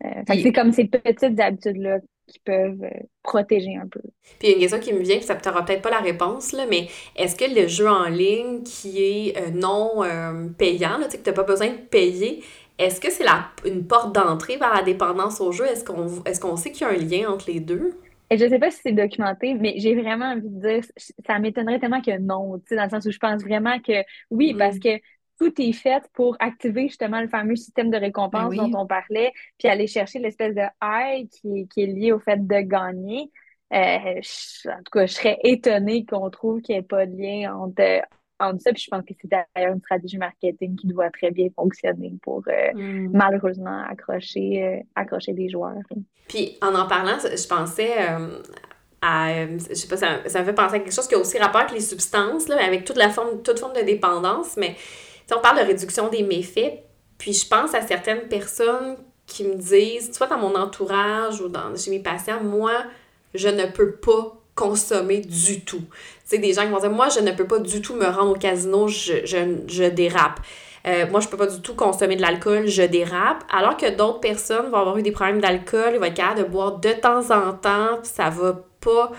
Euh, 0.05 0.22
c'est 0.43 0.53
comme 0.53 0.72
ces 0.72 0.87
petites 0.87 1.39
habitudes-là 1.41 2.01
qui 2.26 2.39
peuvent 2.41 2.83
euh, 2.85 2.91
protéger 3.22 3.76
un 3.76 3.89
peu. 3.89 4.01
Puis 4.39 4.49
il 4.49 4.51
y 4.51 4.53
a 4.53 4.55
une 4.55 4.61
question 4.62 4.81
qui 4.81 4.93
me 4.93 5.01
vient, 5.03 5.16
puis 5.16 5.26
ça 5.26 5.35
t'aura 5.35 5.64
peut-être 5.64 5.83
pas 5.83 5.91
la 5.91 6.01
réponse, 6.01 6.53
là, 6.53 6.64
mais 6.68 6.89
est-ce 7.16 7.37
que 7.37 7.45
le 7.45 7.68
jeu 7.68 7.89
en 7.89 8.05
ligne 8.09 8.62
qui 8.62 9.03
est 9.03 9.37
euh, 9.39 9.51
non 9.51 10.03
euh, 10.03 10.49
payant, 10.57 10.97
là, 10.99 11.09
que 11.09 11.16
tu 11.16 11.22
n'as 11.26 11.33
pas 11.35 11.43
besoin 11.43 11.68
de 11.68 11.76
payer, 11.76 12.43
est-ce 12.78 13.01
que 13.01 13.11
c'est 13.11 13.24
la, 13.24 13.51
une 13.66 13.87
porte 13.87 14.14
d'entrée 14.14 14.57
vers 14.57 14.72
la 14.74 14.83
dépendance 14.83 15.41
au 15.43 15.53
jeu? 15.53 15.66
Est-ce 15.66 15.85
qu'on 15.85 16.22
est 16.24 16.41
qu'on 16.41 16.57
sait 16.57 16.72
qu'il 16.72 16.87
y 16.87 16.91
a 16.91 16.93
un 16.93 16.97
lien 16.97 17.31
entre 17.31 17.51
les 17.51 17.61
deux? 17.61 17.93
Et 18.31 18.39
je 18.39 18.49
sais 18.49 18.59
pas 18.61 18.70
si 18.70 18.81
c'est 18.83 18.93
documenté, 18.93 19.55
mais 19.55 19.74
j'ai 19.78 19.95
vraiment 20.01 20.26
envie 20.26 20.49
de 20.49 20.61
dire, 20.61 20.85
ça 21.26 21.39
m'étonnerait 21.41 21.81
tellement 21.81 22.01
que 22.01 22.16
non, 22.18 22.59
tu 22.61 22.66
sais, 22.68 22.76
dans 22.76 22.85
le 22.85 22.91
sens 22.91 23.05
où 23.07 23.11
je 23.11 23.18
pense 23.18 23.43
vraiment 23.43 23.81
que 23.81 24.05
oui, 24.31 24.55
Mm. 24.55 24.59
parce 24.59 24.78
que 24.78 25.01
tout 25.41 25.53
est 25.61 25.72
fait 25.72 26.03
pour 26.12 26.36
activer 26.38 26.88
justement 26.88 27.20
le 27.20 27.28
fameux 27.28 27.57
système 27.57 27.91
de 27.91 27.97
récompense 27.97 28.55
Ben 28.55 28.62
oui. 28.62 28.70
dont 28.70 28.78
on 28.78 28.86
parlait, 28.86 29.32
puis 29.59 29.68
aller 29.68 29.86
chercher 29.86 30.18
l'espèce 30.20 30.55
de 30.55 30.62
high 30.82 31.28
qui, 31.30 31.61
est- 31.62 31.66
qui 31.72 31.82
est 31.82 31.86
lié 31.86 32.12
au 32.12 32.20
fait 32.20 32.47
de 32.47 32.61
gagner. 32.61 33.30
Euh, 33.72 34.20
je- 34.22 34.68
en 34.68 34.78
tout 34.78 34.91
cas, 34.93 35.07
je 35.07 35.14
serais 35.14 35.38
étonnée 35.45 36.05
qu'on 36.05 36.28
trouve 36.30 36.61
qu'il 36.61 36.74
n'y 36.74 36.80
ait 36.80 36.82
pas 36.82 37.07
de 37.07 37.16
lien 37.16 37.55
entre, 37.57 38.03
entre 38.38 38.61
ça, 38.61 38.72
puis 38.72 38.82
je 38.82 38.91
pense 38.91 39.03
que 39.05 39.14
c'est 39.20 39.28
d'ailleurs 39.30 39.72
une 39.74 39.80
stratégie 39.80 40.18
marketing 40.18 40.76
qui 40.76 40.86
doit 40.88 41.11
très 41.11 41.30
bien 41.30 41.49
fonctionner 41.57 42.12
pour 42.22 42.43
euh, 42.49 42.72
Mm. 42.74 43.11
malheureusement 43.12 43.82
accrocher, 43.88 44.62
euh, 44.64 44.76
accrocher 44.95 45.32
des 45.32 45.49
joueurs. 45.49 45.74
Puis 46.28 46.59
en 46.62 46.74
en 46.74 46.86
parlant, 46.86 47.18
je 47.22 47.47
pensais 47.49 47.93
à, 49.03 49.47
je 49.57 49.74
sais 49.74 49.88
pas, 49.88 49.97
ça, 49.97 50.28
ça 50.28 50.41
me 50.41 50.45
fait 50.45 50.53
penser 50.53 50.76
à 50.76 50.78
quelque 50.80 50.93
chose 50.95 51.09
qui 51.09 51.14
a 51.14 51.18
aussi 51.18 51.38
rapport 51.38 51.62
avec 51.62 51.72
les 51.72 51.80
substances, 51.80 52.49
là, 52.49 52.62
avec 52.64 52.84
toute 52.84 52.97
la 52.97 53.09
forme, 53.09 53.43
toute 53.43 53.59
forme 53.59 53.72
de 53.74 53.80
dépendance, 53.82 54.57
mais 54.59 54.76
on 55.35 55.41
parle 55.41 55.59
de 55.59 55.64
réduction 55.64 56.09
des 56.09 56.22
méfaits, 56.22 56.83
puis 57.18 57.33
je 57.33 57.47
pense 57.47 57.74
à 57.74 57.87
certaines 57.87 58.28
personnes 58.28 58.97
qui 59.26 59.45
me 59.45 59.55
disent, 59.55 60.12
soit 60.12 60.26
dans 60.26 60.39
mon 60.39 60.55
entourage 60.55 61.41
ou 61.41 61.49
dans, 61.49 61.76
chez 61.76 61.91
mes 61.91 62.01
patients, 62.01 62.43
moi, 62.43 62.72
je 63.35 63.49
ne 63.49 63.66
peux 63.66 63.93
pas 63.93 64.37
consommer 64.55 65.20
du 65.20 65.64
tout. 65.64 65.78
Tu 65.78 65.87
sais, 66.24 66.39
des 66.39 66.53
gens 66.53 66.62
qui 66.62 66.68
vont 66.68 66.81
dire, 66.81 66.91
moi, 66.91 67.09
je 67.09 67.20
ne 67.20 67.31
peux 67.33 67.47
pas 67.47 67.59
du 67.59 67.81
tout 67.81 67.95
me 67.95 68.07
rendre 68.07 68.33
au 68.33 68.39
casino, 68.39 68.89
je, 68.89 69.24
je, 69.24 69.39
je 69.68 69.85
dérape. 69.85 70.41
Euh, 70.87 71.07
moi, 71.11 71.20
je 71.20 71.28
peux 71.28 71.37
pas 71.37 71.47
du 71.47 71.61
tout 71.61 71.74
consommer 71.74 72.16
de 72.16 72.22
l'alcool, 72.22 72.66
je 72.66 72.83
dérape. 72.83 73.45
Alors 73.53 73.76
que 73.76 73.89
d'autres 73.91 74.20
personnes 74.20 74.70
vont 74.70 74.78
avoir 74.78 74.99
eu 74.99 75.03
des 75.03 75.12
problèmes 75.12 75.41
d'alcool, 75.41 75.93
ils 75.95 75.99
vont 75.99 76.07
être 76.07 76.14
capables 76.14 76.41
de 76.41 76.45
boire 76.45 76.78
de 76.78 76.93
temps 76.93 77.31
en 77.31 77.53
temps, 77.53 77.99
puis 78.03 78.11
ça 78.12 78.31
va 78.31 78.64
pas. 78.81 79.12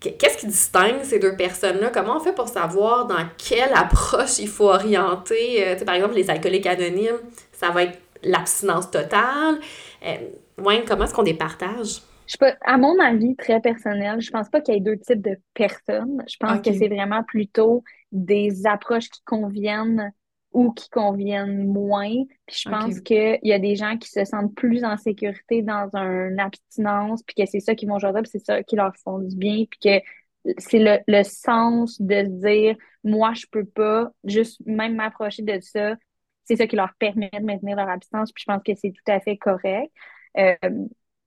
Qu'est-ce 0.00 0.38
qui 0.38 0.46
distingue 0.46 1.02
ces 1.02 1.18
deux 1.18 1.36
personnes-là? 1.36 1.90
Comment 1.92 2.16
on 2.16 2.20
fait 2.20 2.34
pour 2.34 2.48
savoir 2.48 3.06
dans 3.06 3.26
quelle 3.38 3.72
approche 3.74 4.38
il 4.38 4.48
faut 4.48 4.68
orienter? 4.68 5.66
Euh, 5.66 5.84
par 5.84 5.94
exemple, 5.94 6.14
les 6.14 6.28
alcooliques 6.30 6.66
anonymes, 6.66 7.18
ça 7.52 7.70
va 7.70 7.84
être 7.84 7.98
l'abstinence 8.22 8.90
totale. 8.90 9.58
Euh, 10.04 10.16
ouais, 10.62 10.84
comment 10.86 11.04
est-ce 11.04 11.14
qu'on 11.14 11.22
départage? 11.22 12.00
Je 12.26 12.36
pas, 12.36 12.54
à 12.62 12.76
mon 12.76 12.98
avis 12.98 13.36
très 13.36 13.60
personnel, 13.60 14.20
je 14.20 14.30
pense 14.30 14.48
pas 14.48 14.60
qu'il 14.60 14.74
y 14.74 14.76
ait 14.78 14.80
deux 14.80 14.98
types 14.98 15.22
de 15.22 15.36
personnes. 15.54 16.22
Je 16.28 16.36
pense 16.38 16.60
que 16.60 16.72
c'est 16.72 16.88
vraiment 16.88 17.22
plutôt 17.22 17.84
des 18.10 18.66
approches 18.66 19.08
qui 19.08 19.22
conviennent 19.24 20.12
ou 20.52 20.72
qui 20.72 20.88
conviennent 20.88 21.66
moins. 21.66 22.24
Puis 22.46 22.62
je 22.64 22.70
pense 22.70 23.00
qu'il 23.00 23.38
y 23.42 23.52
a 23.52 23.58
des 23.58 23.76
gens 23.76 23.98
qui 23.98 24.08
se 24.08 24.24
sentent 24.24 24.54
plus 24.54 24.84
en 24.84 24.96
sécurité 24.96 25.62
dans 25.62 25.88
une 25.94 26.40
abstinence, 26.40 27.22
puis 27.22 27.34
que 27.36 27.50
c'est 27.50 27.60
ça 27.60 27.74
qui 27.74 27.86
vont 27.86 27.98
choisir, 27.98 28.22
puis 28.22 28.30
c'est 28.30 28.44
ça 28.44 28.62
qui 28.62 28.76
leur 28.76 28.96
font 28.96 29.18
du 29.18 29.36
bien, 29.36 29.64
puis 29.70 29.78
que 29.78 30.52
c'est 30.58 30.78
le, 30.78 30.98
le, 31.08 31.24
sens 31.24 32.00
de 32.00 32.24
se 32.24 32.30
dire 32.30 32.76
moi 33.02 33.32
je 33.34 33.46
peux 33.50 33.64
pas 33.64 34.12
juste 34.22 34.64
même 34.64 34.94
m'approcher 34.94 35.42
de 35.42 35.58
ça 35.60 35.96
c'est 36.44 36.54
ça 36.54 36.68
qui 36.68 36.76
leur 36.76 36.94
permet 37.00 37.30
de 37.32 37.44
maintenir 37.44 37.74
leur 37.74 37.88
abstinence 37.88 38.30
puis 38.30 38.44
je 38.46 38.52
pense 38.52 38.62
que 38.62 38.72
c'est 38.76 38.92
tout 38.92 39.10
à 39.10 39.18
fait 39.18 39.36
correct 39.36 39.92
euh, 40.38 40.54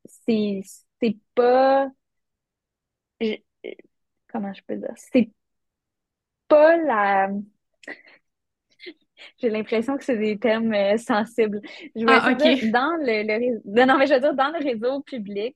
c'est 0.06 0.62
c'est 1.02 1.18
pas. 1.36 1.90
comment 4.28 4.54
je 4.54 4.62
peux 4.68 4.76
dire? 4.78 4.94
C'est 4.96 5.32
pas 6.48 6.78
la. 6.78 7.30
J'ai 9.38 9.50
l'impression 9.50 9.98
que 9.98 10.04
c'est 10.04 10.18
des 10.18 10.38
thèmes 10.38 10.74
euh, 10.74 10.98
sensibles. 10.98 11.62
Je 11.96 12.02
veux 12.02 12.08
ah, 12.10 12.34
dire, 12.34 12.72
dans 12.72 12.98
le, 13.00 13.24
le, 13.24 13.86
non, 13.86 13.98
mais 13.98 14.08
je 14.08 14.14
veux 14.14 14.20
dire, 14.20 14.34
dans 14.34 14.50
le 14.50 14.64
réseau 14.64 15.02
public, 15.02 15.56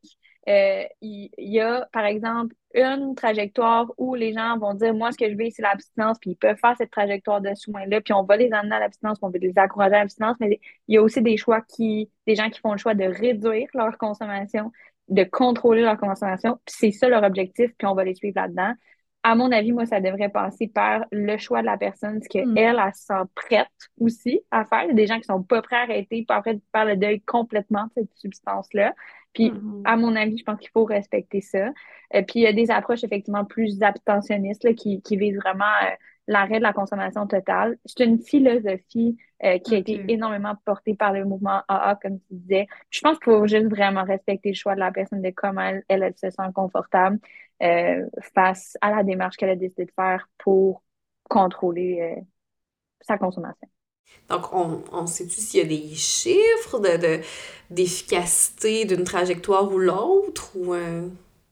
euh, 0.49 0.83
il 1.01 1.29
y, 1.37 1.59
a, 1.61 1.87
par 1.93 2.05
exemple, 2.05 2.53
une 2.73 3.15
trajectoire 3.15 3.91
où 3.97 4.13
les 4.15 4.33
gens 4.33 4.57
vont 4.57 4.73
dire, 4.73 4.93
moi, 4.93 5.11
ce 5.11 5.17
que 5.17 5.29
je 5.29 5.37
veux, 5.37 5.49
c'est 5.51 5.61
l'abstinence, 5.61 6.17
puis 6.19 6.31
ils 6.31 6.35
peuvent 6.35 6.57
faire 6.57 6.75
cette 6.77 6.91
trajectoire 6.91 7.39
de 7.39 7.53
soins-là, 7.53 8.01
puis 8.01 8.13
on 8.13 8.23
va 8.23 8.35
les 8.35 8.51
amener 8.51 8.75
à 8.75 8.79
l'abstinence, 8.79 9.19
on 9.21 9.29
va 9.29 9.37
les 9.39 9.53
encourager 9.57 9.95
à 9.95 9.99
l'abstinence, 9.99 10.35
mais 10.39 10.59
il 10.87 10.95
y 10.95 10.97
a 10.97 11.01
aussi 11.01 11.21
des 11.21 11.37
choix 11.37 11.61
qui, 11.61 12.09
des 12.27 12.35
gens 12.35 12.49
qui 12.49 12.59
font 12.59 12.73
le 12.73 12.77
choix 12.77 12.93
de 12.95 13.05
réduire 13.05 13.67
leur 13.73 13.97
consommation, 13.97 14.71
de 15.07 15.23
contrôler 15.23 15.81
leur 15.81 15.97
consommation. 15.97 16.59
Puis 16.65 16.75
c'est 16.77 16.91
ça 16.91 17.07
leur 17.07 17.23
objectif, 17.23 17.71
puis 17.77 17.87
on 17.87 17.93
va 17.93 18.03
les 18.03 18.15
suivre 18.15 18.35
là-dedans. 18.35 18.73
À 19.23 19.35
mon 19.35 19.51
avis, 19.51 19.71
moi, 19.71 19.85
ça 19.85 20.01
devrait 20.01 20.29
passer 20.29 20.67
par 20.67 21.05
le 21.11 21.37
choix 21.37 21.61
de 21.61 21.65
la 21.65 21.77
personne, 21.77 22.21
ce 22.21 22.27
qu'elle, 22.27 22.47
mm. 22.47 22.57
elle, 22.57 22.81
elle 22.85 22.93
se 22.93 23.05
sent 23.05 23.23
prête 23.35 23.67
aussi 23.99 24.41
à 24.51 24.65
faire. 24.65 24.83
Il 24.83 24.89
y 24.89 24.91
a 24.91 24.95
des 24.95 25.07
gens 25.07 25.17
qui 25.17 25.25
sont 25.25 25.41
pas 25.41 25.61
prêts 25.61 25.77
à 25.77 25.83
arrêter, 25.83 26.25
pas 26.27 26.41
prêts 26.41 26.55
de 26.55 26.61
faire 26.73 26.85
le 26.85 26.97
deuil 26.97 27.21
complètement 27.21 27.85
de 27.85 27.91
cette 27.95 28.17
substance-là. 28.17 28.93
Puis, 29.33 29.49
mm-hmm. 29.49 29.81
à 29.85 29.95
mon 29.95 30.15
avis, 30.15 30.37
je 30.37 30.43
pense 30.43 30.59
qu'il 30.59 30.69
faut 30.71 30.83
respecter 30.83 31.41
ça. 31.41 31.67
Euh, 32.15 32.21
puis, 32.21 32.41
il 32.41 32.41
y 32.41 32.47
a 32.47 32.53
des 32.53 32.69
approches 32.69 33.03
effectivement 33.03 33.45
plus 33.45 33.81
abstentionnistes 33.81 34.75
qui, 34.75 35.01
qui 35.01 35.17
visent 35.17 35.37
vraiment 35.37 35.63
euh, 35.83 35.95
l'arrêt 36.27 36.57
de 36.57 36.63
la 36.63 36.73
consommation 36.73 37.27
totale. 37.27 37.77
C'est 37.85 38.03
une 38.03 38.19
philosophie 38.19 39.17
euh, 39.43 39.57
qui 39.59 39.75
a 39.75 39.77
été 39.77 40.03
énormément 40.07 40.55
portée 40.65 40.95
par 40.95 41.13
le 41.13 41.25
mouvement 41.25 41.61
AA, 41.67 41.97
comme 42.01 42.19
tu 42.19 42.35
disais. 42.35 42.67
Je 42.89 43.01
pense 43.01 43.17
qu'il 43.19 43.33
faut 43.33 43.47
juste 43.47 43.67
vraiment 43.67 44.03
respecter 44.03 44.49
le 44.49 44.55
choix 44.55 44.75
de 44.75 44.79
la 44.79 44.91
personne 44.91 45.21
de 45.21 45.31
comment 45.35 45.61
elle, 45.61 45.83
elle, 45.89 46.13
se 46.15 46.29
sent 46.29 46.51
confortable 46.53 47.19
euh, 47.61 48.05
face 48.33 48.77
à 48.81 48.91
la 48.91 49.03
démarche 49.03 49.37
qu'elle 49.37 49.49
a 49.49 49.55
décidé 49.55 49.85
de 49.85 49.91
faire 49.91 50.27
pour 50.37 50.83
contrôler 51.29 51.99
euh, 52.01 52.21
sa 53.01 53.17
consommation. 53.17 53.67
Donc, 54.29 54.53
on, 54.53 54.83
on 54.91 55.07
sait-tu 55.07 55.41
s'il 55.41 55.59
y 55.59 55.63
a 55.63 55.67
des 55.67 55.95
chiffres 55.95 56.79
de, 56.79 57.19
d'efficacité 57.69 58.85
d'une 58.85 59.03
trajectoire 59.03 59.71
ou 59.71 59.79
l'autre? 59.79 60.55
Ou, 60.55 60.73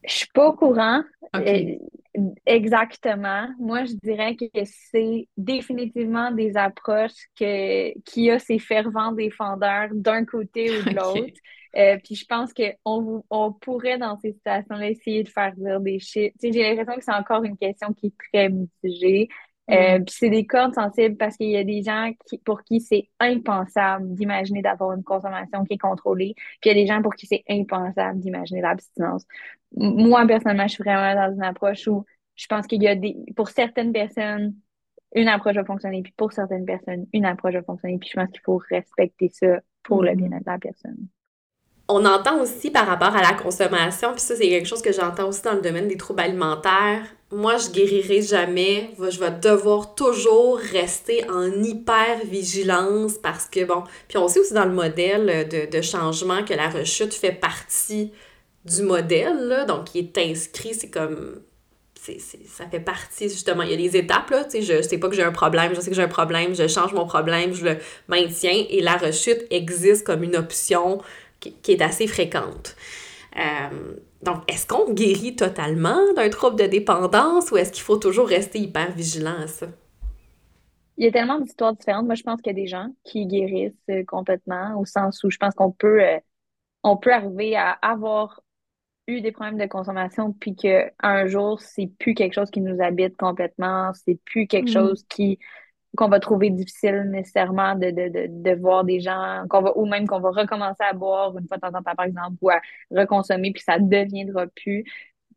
Je 0.06 0.14
suis 0.14 0.28
pas 0.34 0.49
au 0.49 0.54
courant. 0.54 1.04
Exactement. 2.45 3.47
Moi, 3.58 3.86
je 3.86 3.93
dirais 4.04 4.36
que 4.36 4.45
c'est 4.66 5.28
définitivement 5.38 6.32
des 6.32 6.58
approches 6.58 7.28
que, 7.39 7.97
qui 8.02 8.30
a 8.30 8.39
ces 8.39 8.60
fervents 8.60 9.14
défendeurs 9.14 9.89
d'un 9.93 10.26
côté 10.26 10.70
ou 10.72 10.84
de 10.84 10.89
l'autre. 10.95 11.39
Euh, 11.78 11.97
puis 12.04 12.16
je 12.16 12.26
pense 12.26 12.52
qu'on 12.54 13.24
on 13.30 13.54
pourrait, 13.54 13.97
dans 13.97 14.18
ces 14.18 14.34
situations-là, 14.34 14.89
essayer 14.89 15.24
de 15.24 15.30
faire 15.30 15.54
dire 15.56 15.80
des 15.80 15.99
chiffres. 15.99 16.36
J'ai 16.41 16.52
l'impression 16.52 16.99
que 16.99 17.06
c'est 17.06 17.14
encore 17.14 17.43
une 17.43 17.58
question 17.58 17.93
qui 17.93 18.08
est 18.08 18.14
très 18.32 18.49
mitigée. 18.49 19.30
Euh, 19.72 20.00
mm. 20.00 20.06
puis 20.06 20.16
c'est 20.18 20.30
des 20.30 20.46
cordes 20.46 20.74
sensibles 20.74 21.18
parce 21.18 21.38
qu'il 21.38 21.50
y 21.50 21.58
a 21.58 21.64
des 21.64 21.84
gens 21.84 22.12
qui, 22.28 22.38
pour 22.38 22.64
qui 22.64 22.82
c'est 22.82 23.10
impensable 23.20 24.14
d'imaginer 24.14 24.62
d'avoir 24.62 24.94
une 24.94 25.04
consommation 25.04 25.64
qui 25.66 25.74
est 25.74 25.78
contrôlée. 25.78 26.34
Puis 26.62 26.70
il 26.70 26.78
y 26.78 26.80
a 26.80 26.84
des 26.84 26.88
gens 26.88 27.02
pour 27.02 27.16
qui 27.16 27.26
c'est 27.28 27.44
impensable 27.50 28.20
d'imaginer 28.20 28.62
l'abstinence. 28.62 29.26
Moi, 29.76 30.26
personnellement, 30.28 30.68
je 30.68 30.74
suis 30.74 30.84
vraiment 30.84 31.16
dans 31.16 31.34
une 31.34 31.44
approche 31.44 31.88
où 31.88 32.06
je 32.36 32.48
pense 32.48 32.68
qu'il 32.68 32.84
y 32.84 32.88
a 32.88 32.96
des, 32.96 33.16
pour 33.36 33.50
certaines 33.50 33.94
personnes, 33.94 34.56
une 35.14 35.28
approche 35.28 35.56
va 35.56 35.66
fonctionner, 35.66 36.02
puis 36.02 36.14
pour 36.16 36.32
certaines 36.32 36.66
personnes, 36.66 37.06
une 37.14 37.26
approche 37.26 37.54
va 37.54 37.64
fonctionner. 37.64 37.98
Puis 37.98 38.10
je 38.10 38.20
pense 38.20 38.30
qu'il 38.30 38.42
faut 38.42 38.62
respecter 38.70 39.30
ça 39.30 39.60
pour 39.84 40.04
le 40.04 40.14
mm. 40.14 40.16
bien-être 40.16 40.46
de 40.46 40.52
la 40.52 40.60
personne 40.60 41.08
on 41.92 42.06
entend 42.06 42.42
aussi 42.42 42.72
par 42.72 42.88
rapport 42.88 43.16
à 43.16 43.22
la 43.22 43.34
consommation, 43.34 44.12
puis 44.14 44.22
ça, 44.22 44.36
c'est 44.36 44.48
quelque 44.48 44.68
chose 44.68 44.82
que 44.82 44.92
j'entends 44.92 45.28
aussi 45.28 45.42
dans 45.42 45.54
le 45.54 45.62
domaine 45.62 45.88
des 45.88 45.98
troubles 45.98 46.22
alimentaires. 46.22 47.04
Moi, 47.32 47.58
je 47.58 47.70
guérirai 47.70 48.22
jamais. 48.22 48.92
Je 48.98 49.20
vais 49.20 49.32
devoir 49.32 49.96
toujours 49.96 50.58
rester 50.58 51.24
en 51.30 51.52
hyper 51.64 52.20
vigilance 52.26 53.14
parce 53.14 53.46
que, 53.46 53.64
bon, 53.64 53.84
puis 54.08 54.18
on 54.18 54.28
sait 54.28 54.39
aussi 54.39 54.54
dans 54.54 54.66
le 54.66 54.74
modèle 54.74 55.48
de, 55.48 55.82
changement 55.82 56.44
que 56.44 56.54
la 56.54 56.70
rechute 56.70 57.14
fait 57.14 57.32
partie 57.32 58.12
du 58.66 58.84
modèle, 58.84 59.48
là, 59.48 59.66
donc 59.66 59.86
qui 59.86 60.00
est 60.00 60.18
inscrit, 60.18 60.74
c'est 60.74 60.89
comme 60.89 61.42
ça 62.48 62.66
fait 62.66 62.80
partie, 62.80 63.30
justement. 63.30 63.62
Il 63.64 63.72
y 63.72 63.74
a 63.74 63.78
des 63.78 63.98
étapes, 63.98 64.30
là. 64.32 64.44
Tu 64.44 64.62
sais, 64.62 64.62
je 64.62 64.82
sais 64.82 64.98
pas 64.98 65.08
que 65.08 65.16
j'ai 65.16 65.24
un 65.24 65.32
problème, 65.32 65.76
je 65.76 65.82
sais 65.82 65.89
que 65.89 65.96
j'ai 65.96 66.02
un 66.02 66.08
problème, 66.08 66.56
je 66.56 66.68
change 66.68 66.94
mon 66.94 67.06
problème, 67.06 67.54
je 67.54 67.64
le 67.64 67.78
maintiens. 68.08 68.66
Et 68.70 68.82
la 68.82 68.98
rechute 68.98 69.46
existe 69.52 70.06
comme 70.06 70.24
une 70.24 70.36
option 70.36 71.00
qui, 71.42 71.72
est 71.72 71.82
assez 71.82 72.08
fréquente. 72.08 72.76
Euh, 73.38 73.96
donc, 74.24 74.50
est-ce 74.52 74.68
qu'on 74.68 74.94
guérit 74.94 75.36
totalement 75.36 76.00
d'un 76.16 76.30
trouble 76.30 76.60
de 76.60 76.66
dépendance 76.66 77.52
ou 77.52 77.58
est-ce 77.58 77.72
qu'il 77.72 77.84
faut 77.84 77.98
toujours 77.98 78.28
rester 78.28 78.60
hyper 78.60 78.92
vigilant 78.92 79.39
à 79.42 79.48
ça? 79.48 79.68
Il 80.98 81.06
y 81.06 81.08
a 81.08 81.12
tellement 81.12 81.39
d'histoires 81.39 81.74
différentes. 81.74 82.06
Moi, 82.06 82.16
je 82.16 82.24
pense 82.24 82.42
qu'il 82.42 82.56
y 82.56 82.60
a 82.60 82.62
des 82.62 82.68
gens 82.68 82.89
qui 83.04 83.26
guérissent 83.26 83.74
euh, 83.89 84.04
complètement, 84.06 84.80
au 84.80 84.86
sens 84.86 85.24
où 85.24 85.32
je 85.32 85.38
pense 85.38 85.56
qu'on 85.56 85.72
peut, 85.72 86.04
euh, 86.04 86.20
on 86.84 86.98
peut 86.98 87.14
arriver 87.14 87.56
à 87.56 87.72
avoir 87.72 88.42
eu 89.08 89.22
des 89.22 89.32
problèmes 89.32 89.58
de 89.58 89.66
consommation, 89.66 90.32
puis 90.34 90.56
qu'un 90.56 91.26
jour, 91.26 91.60
c'est 91.60 91.88
plus 91.88 92.14
quelque 92.14 92.34
chose 92.34 92.52
qui 92.52 92.62
nous 92.62 92.82
habite 92.82 93.18
complètement, 93.18 93.92
c'est 93.94 94.20
plus 94.26 94.46
quelque 94.48 94.70
mm. 94.70 94.74
chose 94.74 95.06
qui 95.10 95.39
qu'on 95.98 96.08
va 96.08 96.20
trouver 96.20 96.50
difficile 96.50 97.04
nécessairement 97.10 97.76
de, 97.76 97.92
de, 97.92 98.08
de, 98.10 98.28
de 98.30 98.60
voir 98.60 98.84
des 98.84 99.00
gens, 99.00 99.44
qu'on 99.50 99.62
va, 99.62 99.78
ou 99.78 99.86
même 99.86 100.08
qu'on 100.08 100.20
va 100.20 100.32
recommencer 100.32 100.84
à 100.84 100.94
boire 100.94 101.38
une 101.38 101.48
fois 101.48 101.58
de 101.58 101.62
temps 101.62 101.78
en 101.78 101.84
temps, 101.84 101.96
par 101.96 102.06
exemple, 102.06 102.38
ou 102.42 102.50
à 102.50 102.62
reconsommer, 102.92 103.52
puis 103.52 103.64
ça 103.64 103.78
ne 103.78 103.88
deviendra 103.88 104.48
plus. 104.48 104.86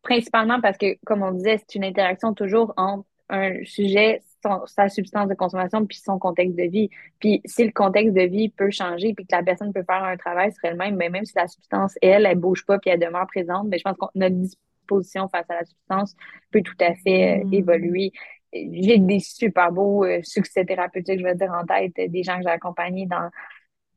Principalement 0.02 0.60
parce 0.60 0.78
que, 0.78 0.96
comme 1.04 1.22
on 1.22 1.32
disait, 1.32 1.58
c'est 1.58 1.76
une 1.76 1.84
interaction 1.84 2.34
toujours 2.34 2.72
entre 2.76 3.06
un 3.30 3.64
sujet, 3.64 4.22
sa 4.66 4.88
substance 4.88 5.28
de 5.28 5.34
consommation, 5.34 5.86
puis 5.86 5.98
son 5.98 6.18
contexte 6.18 6.56
de 6.56 6.64
vie. 6.64 6.90
Puis 7.18 7.40
si 7.44 7.64
le 7.64 7.72
contexte 7.72 8.14
de 8.14 8.22
vie 8.22 8.50
peut 8.50 8.70
changer, 8.70 9.14
puis 9.14 9.26
que 9.26 9.34
la 9.34 9.42
personne 9.42 9.72
peut 9.72 9.82
faire 9.82 10.04
un 10.04 10.16
travail 10.16 10.52
sur 10.52 10.64
elle-même, 10.64 10.96
mais 10.96 11.08
même 11.08 11.24
si 11.24 11.32
la 11.36 11.48
substance, 11.48 11.94
elle, 12.02 12.26
elle 12.26 12.38
bouge 12.38 12.64
pas, 12.66 12.78
puis 12.78 12.90
elle 12.90 13.00
demeure 13.00 13.26
présente, 13.26 13.66
mais 13.68 13.78
je 13.78 13.84
pense 13.84 13.96
que 13.96 14.04
notre 14.14 14.36
disposition 14.36 15.28
face 15.28 15.48
à 15.48 15.54
la 15.54 15.64
substance 15.64 16.14
peut 16.50 16.62
tout 16.62 16.76
à 16.80 16.94
fait 16.94 17.40
euh, 17.40 17.44
mmh. 17.44 17.54
évoluer 17.54 18.12
j'ai 18.54 18.98
des 18.98 19.20
super 19.20 19.72
beaux 19.72 20.04
euh, 20.04 20.20
succès 20.22 20.64
thérapeutiques, 20.64 21.20
je 21.20 21.24
veux 21.24 21.34
dire, 21.34 21.52
en 21.52 21.64
tête, 21.66 21.92
des 22.10 22.22
gens 22.22 22.36
que 22.36 22.42
j'ai 22.42 22.50
accompagnés 22.50 23.06
dans, 23.06 23.30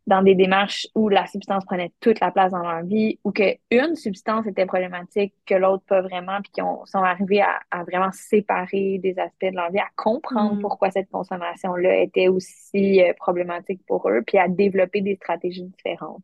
dans 0.08 0.22
des 0.22 0.36
démarches 0.36 0.88
où 0.96 1.10
la 1.10 1.28
substance 1.28 1.66
prenait 1.66 1.92
toute 2.00 2.20
la 2.22 2.32
place 2.32 2.52
dans 2.54 2.64
leur 2.64 2.84
vie, 2.84 3.20
ou 3.24 3.32
qu'une 3.32 3.96
substance 3.96 4.48
était 4.48 4.66
problématique, 4.66 5.34
que 5.46 5.54
l'autre 5.54 5.84
pas 5.86 6.02
vraiment, 6.02 6.42
puis 6.42 6.52
qu'ils 6.54 6.64
sont 6.86 7.04
arrivés 7.04 7.42
à, 7.42 7.60
à, 7.72 7.84
vraiment 7.84 8.12
séparer 8.14 9.00
des 9.00 9.20
aspects 9.20 9.46
de 9.52 9.56
leur 9.56 9.70
vie, 9.70 9.80
à 9.80 9.90
comprendre 9.96 10.56
mm. 10.56 10.62
pourquoi 10.62 10.92
cette 10.92 11.10
consommation-là 11.10 11.98
était 12.02 12.30
aussi 12.30 13.04
euh, 13.04 13.14
problématique 13.18 13.82
pour 13.86 14.10
eux, 14.10 14.24
puis 14.26 14.38
à 14.38 14.48
développer 14.48 15.02
des 15.02 15.16
stratégies 15.16 15.66
différentes. 15.66 16.24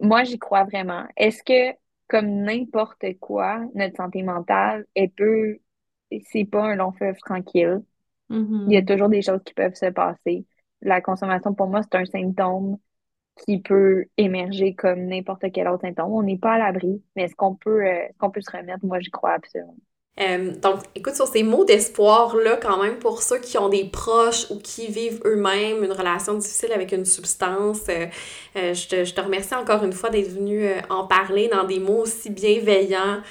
Moi, 0.00 0.24
j'y 0.24 0.38
crois 0.38 0.64
vraiment. 0.64 1.04
Est-ce 1.16 1.42
que, 1.42 1.76
comme 2.08 2.42
n'importe 2.42 3.04
quoi, 3.20 3.60
notre 3.74 3.96
santé 3.96 4.22
mentale, 4.22 4.86
elle 4.94 5.10
peut 5.10 5.58
c'est 6.30 6.44
pas 6.44 6.64
un 6.64 6.76
long 6.76 6.92
fleuve 6.92 7.16
tranquille. 7.18 7.82
Il 8.30 8.36
y 8.36 8.76
a 8.76 8.80
mm-hmm. 8.80 8.86
toujours 8.86 9.08
des 9.08 9.22
choses 9.22 9.42
qui 9.44 9.54
peuvent 9.54 9.74
se 9.74 9.90
passer. 9.90 10.46
La 10.82 11.00
consommation, 11.00 11.54
pour 11.54 11.68
moi, 11.68 11.82
c'est 11.82 11.96
un 11.96 12.04
symptôme 12.04 12.78
qui 13.44 13.60
peut 13.60 14.06
émerger 14.16 14.74
comme 14.74 15.06
n'importe 15.06 15.44
quel 15.52 15.68
autre 15.68 15.82
symptôme. 15.82 16.12
On 16.12 16.22
n'est 16.22 16.38
pas 16.38 16.54
à 16.54 16.58
l'abri, 16.58 17.02
mais 17.16 17.24
est-ce 17.24 17.34
qu'on 17.34 17.54
peut, 17.54 17.84
euh, 17.86 18.06
qu'on 18.18 18.30
peut 18.30 18.40
se 18.40 18.50
remettre? 18.50 18.84
Moi, 18.84 19.00
j'y 19.00 19.10
crois 19.10 19.32
absolument. 19.32 19.76
Euh, 20.20 20.52
donc, 20.62 20.80
écoute, 20.94 21.14
sur 21.16 21.26
ces 21.26 21.42
mots 21.42 21.64
d'espoir-là, 21.64 22.56
quand 22.62 22.80
même, 22.80 22.98
pour 22.98 23.22
ceux 23.22 23.38
qui 23.38 23.58
ont 23.58 23.68
des 23.68 23.84
proches 23.84 24.48
ou 24.50 24.58
qui 24.58 24.86
vivent 24.86 25.20
eux-mêmes 25.24 25.82
une 25.82 25.90
relation 25.90 26.34
difficile 26.34 26.72
avec 26.72 26.92
une 26.92 27.04
substance, 27.04 27.82
euh, 27.88 28.06
euh, 28.56 28.74
je, 28.74 28.88
te, 28.88 29.04
je, 29.04 29.12
te, 29.12 29.20
remercie 29.20 29.54
encore 29.54 29.82
une 29.82 29.92
fois 29.92 30.10
d'être 30.10 30.30
venu 30.30 30.68
en 30.88 31.06
parler 31.06 31.48
dans 31.48 31.64
des 31.64 31.80
mots 31.80 32.02
aussi 32.02 32.30
bienveillants, 32.30 33.22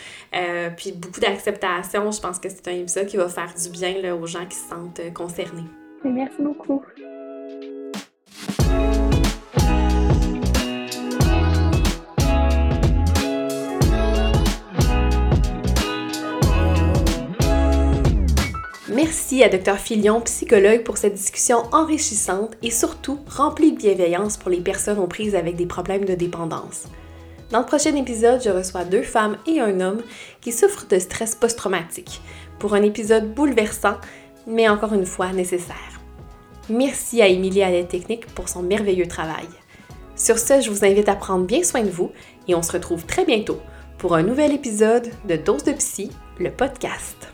puis 0.75 0.91
beaucoup 0.91 1.21
d'acceptation. 1.21 2.11
Je 2.11 2.19
pense 2.19 2.39
que 2.39 2.49
c'est 2.49 2.67
un 2.67 2.75
épisode 2.75 3.05
qui 3.05 3.17
va 3.17 3.29
faire 3.29 3.53
du 3.55 3.69
bien 3.69 4.01
là, 4.01 4.15
aux 4.15 4.27
gens 4.27 4.45
qui 4.45 4.57
se 4.57 4.67
sentent 4.67 5.13
concernés. 5.13 5.63
Merci 6.03 6.41
beaucoup. 6.41 6.83
Merci 19.05 19.43
à 19.43 19.49
Dr 19.49 19.77
Filion, 19.77 20.21
psychologue, 20.21 20.83
pour 20.83 20.97
cette 20.97 21.15
discussion 21.15 21.63
enrichissante 21.73 22.53
et 22.61 22.71
surtout 22.71 23.19
remplie 23.27 23.73
de 23.73 23.77
bienveillance 23.77 24.37
pour 24.37 24.49
les 24.49 24.61
personnes 24.61 24.97
aux 24.97 25.07
prises 25.07 25.35
avec 25.35 25.57
des 25.57 25.65
problèmes 25.65 26.05
de 26.05 26.15
dépendance. 26.15 26.85
Dans 27.51 27.59
le 27.59 27.65
prochain 27.65 27.93
épisode, 27.97 28.41
je 28.41 28.49
reçois 28.49 28.85
deux 28.85 29.01
femmes 29.01 29.35
et 29.45 29.59
un 29.59 29.81
homme 29.81 30.01
qui 30.39 30.53
souffrent 30.53 30.87
de 30.87 30.99
stress 30.99 31.35
post-traumatique 31.35 32.21
pour 32.59 32.75
un 32.75 32.81
épisode 32.81 33.33
bouleversant, 33.33 33.97
mais 34.47 34.69
encore 34.69 34.93
une 34.93 35.05
fois 35.05 35.33
nécessaire. 35.33 35.99
Merci 36.69 37.21
à 37.21 37.27
Émilie 37.27 37.61
à 37.61 37.71
l'aide 37.71 37.89
technique 37.89 38.27
pour 38.27 38.47
son 38.47 38.63
merveilleux 38.63 39.09
travail. 39.09 39.49
Sur 40.15 40.39
ce, 40.39 40.61
je 40.61 40.69
vous 40.69 40.85
invite 40.85 41.09
à 41.09 41.15
prendre 41.15 41.45
bien 41.45 41.63
soin 41.63 41.83
de 41.83 41.89
vous 41.89 42.11
et 42.47 42.55
on 42.55 42.61
se 42.61 42.71
retrouve 42.71 43.05
très 43.05 43.25
bientôt 43.25 43.59
pour 43.97 44.15
un 44.15 44.23
nouvel 44.23 44.53
épisode 44.53 45.11
de 45.27 45.35
Dose 45.35 45.65
de 45.65 45.73
Psy, 45.73 46.09
le 46.39 46.51
podcast. 46.51 47.32